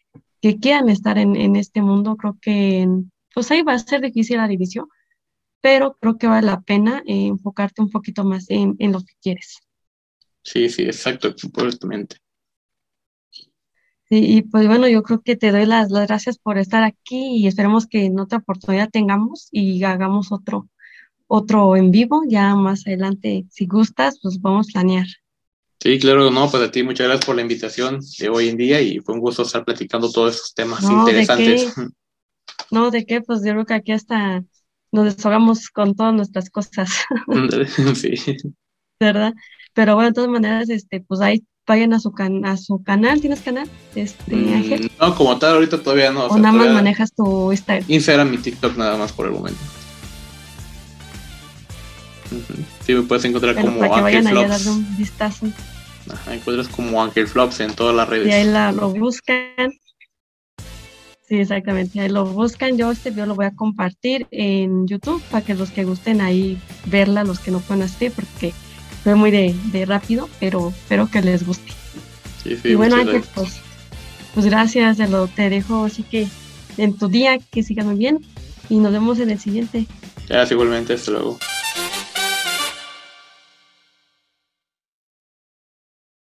que 0.41 0.57
quieran 0.57 0.89
estar 0.89 1.17
en, 1.17 1.35
en 1.35 1.55
este 1.55 1.81
mundo. 1.81 2.15
Creo 2.15 2.37
que, 2.41 2.87
pues 3.33 3.49
ahí 3.51 3.63
va 3.63 3.73
a 3.73 3.79
ser 3.79 4.01
difícil 4.01 4.37
la 4.37 4.47
división, 4.47 4.87
pero 5.61 5.97
creo 5.99 6.17
que 6.17 6.27
vale 6.27 6.47
la 6.47 6.61
pena 6.61 7.03
eh, 7.05 7.27
enfocarte 7.27 7.81
un 7.81 7.89
poquito 7.89 8.23
más 8.23 8.49
en, 8.49 8.75
en 8.79 8.91
lo 8.91 8.99
que 8.99 9.13
quieres. 9.21 9.57
Sí, 10.43 10.69
sí, 10.69 10.83
exacto, 10.83 11.33
supuestamente. 11.35 12.17
Sí, 14.09 14.37
y 14.37 14.41
pues 14.41 14.67
bueno, 14.67 14.87
yo 14.87 15.03
creo 15.03 15.21
que 15.21 15.35
te 15.35 15.51
doy 15.51 15.65
las, 15.67 15.91
las 15.91 16.07
gracias 16.07 16.39
por 16.39 16.57
estar 16.57 16.83
aquí 16.83 17.37
y 17.37 17.47
esperemos 17.47 17.85
que 17.85 18.05
en 18.05 18.19
otra 18.19 18.39
oportunidad 18.39 18.89
tengamos 18.89 19.49
y 19.51 19.83
hagamos 19.83 20.31
otro, 20.31 20.67
otro 21.27 21.75
en 21.75 21.91
vivo. 21.91 22.23
Ya 22.27 22.55
más 22.55 22.87
adelante, 22.87 23.45
si 23.51 23.67
gustas, 23.67 24.19
pues 24.21 24.41
vamos 24.41 24.69
a 24.69 24.73
planear. 24.73 25.05
Sí, 25.81 25.97
claro, 25.97 26.29
no, 26.29 26.51
pues 26.51 26.61
a 26.61 26.71
ti 26.71 26.83
muchas 26.83 27.07
gracias 27.07 27.25
por 27.25 27.35
la 27.35 27.41
invitación 27.41 27.99
de 28.19 28.29
hoy 28.29 28.49
en 28.49 28.57
día 28.57 28.81
y 28.81 28.99
fue 28.99 29.15
un 29.15 29.21
gusto 29.21 29.43
estar 29.43 29.63
platicando 29.63 30.11
todos 30.11 30.35
esos 30.35 30.53
temas 30.53 30.83
interesantes. 30.83 31.73
No, 32.69 32.91
¿de 32.91 33.05
qué? 33.05 33.21
Pues 33.21 33.39
yo 33.45 33.53
creo 33.53 33.65
que 33.65 33.73
aquí 33.75 33.91
hasta 33.93 34.43
nos 34.91 35.05
desahogamos 35.05 35.69
con 35.69 35.95
todas 35.95 36.13
nuestras 36.13 36.49
cosas. 36.49 36.89
sí. 37.95 38.13
¿Verdad? 38.99 39.33
Pero 39.73 39.95
bueno, 39.95 40.09
de 40.09 40.13
todas 40.13 40.29
maneras, 40.29 40.69
este, 40.69 40.99
pues 40.99 41.21
ahí 41.21 41.43
vayan 41.65 41.93
a 41.93 41.99
su, 41.99 42.11
can 42.11 42.45
a 42.45 42.57
su 42.57 42.83
canal. 42.83 43.21
¿Tienes 43.21 43.39
canal, 43.39 43.69
este, 43.95 44.35
mm, 44.35 44.53
Ángel? 44.53 44.91
No, 44.99 45.15
como 45.15 45.37
tal, 45.39 45.55
ahorita 45.55 45.81
todavía 45.81 46.11
no. 46.11 46.25
O, 46.25 46.37
nada 46.37 46.51
más 46.51 46.73
manejas 46.73 47.13
tu 47.13 47.51
Instagram. 47.51 47.85
Instagram 47.87 48.33
y 48.33 48.37
TikTok 48.39 48.75
nada 48.75 48.97
más 48.97 49.13
por 49.13 49.27
el 49.27 49.31
momento. 49.31 49.59
Sí, 52.89 52.95
me 52.95 53.03
puedes 53.03 53.23
encontrar 53.23 53.53
como 53.53 53.77
para 53.77 53.93
que 53.93 54.01
vayan 54.01 54.25
a 54.25 54.33
darle 54.33 54.71
un 54.71 54.97
vistazo. 54.97 55.45
Ajá, 56.11 56.33
encuentras 56.33 56.67
como 56.69 57.03
Ángel 57.03 57.27
Flops 57.27 57.59
en 57.59 57.75
todas 57.75 57.95
las 57.95 58.09
redes. 58.09 58.27
Y 58.27 58.31
ahí 58.31 58.45
la, 58.45 58.71
lo 58.71 58.89
buscan. 58.89 59.71
Sí, 61.27 61.35
exactamente. 61.35 61.99
Ahí 61.99 62.09
lo 62.09 62.25
buscan. 62.25 62.79
Yo 62.79 62.89
este 62.89 63.11
video 63.11 63.27
lo 63.27 63.35
voy 63.35 63.45
a 63.45 63.51
compartir 63.51 64.25
en 64.31 64.87
YouTube 64.87 65.21
para 65.29 65.45
que 65.45 65.53
los 65.53 65.69
que 65.69 65.83
gusten 65.83 66.19
ahí 66.19 66.57
verla, 66.87 67.23
los 67.23 67.37
que 67.37 67.51
no 67.51 67.59
pueden 67.59 67.83
asistir, 67.83 68.11
porque 68.11 68.53
fue 69.03 69.13
muy 69.13 69.29
de, 69.29 69.53
de 69.65 69.85
rápido, 69.85 70.27
pero 70.39 70.69
espero 70.69 71.11
que 71.11 71.21
les 71.21 71.45
guste. 71.45 71.71
Sí, 72.41 72.57
sí, 72.59 72.69
y 72.69 72.73
bueno, 72.73 72.95
Ángel, 72.95 73.21
pues, 73.35 73.61
pues 74.33 74.47
gracias, 74.47 74.97
te, 74.97 75.07
lo, 75.07 75.27
te 75.27 75.51
dejo 75.51 75.85
así 75.85 76.01
que 76.01 76.27
en 76.77 76.97
tu 76.97 77.07
día, 77.07 77.37
que 77.37 77.61
sigas 77.61 77.85
muy 77.85 77.97
bien 77.97 78.25
y 78.67 78.77
nos 78.77 78.91
vemos 78.91 79.19
en 79.19 79.29
el 79.29 79.39
siguiente. 79.39 79.85
Gracias 80.27 80.53
igualmente, 80.53 80.93
hasta 80.93 81.11
luego. 81.11 81.37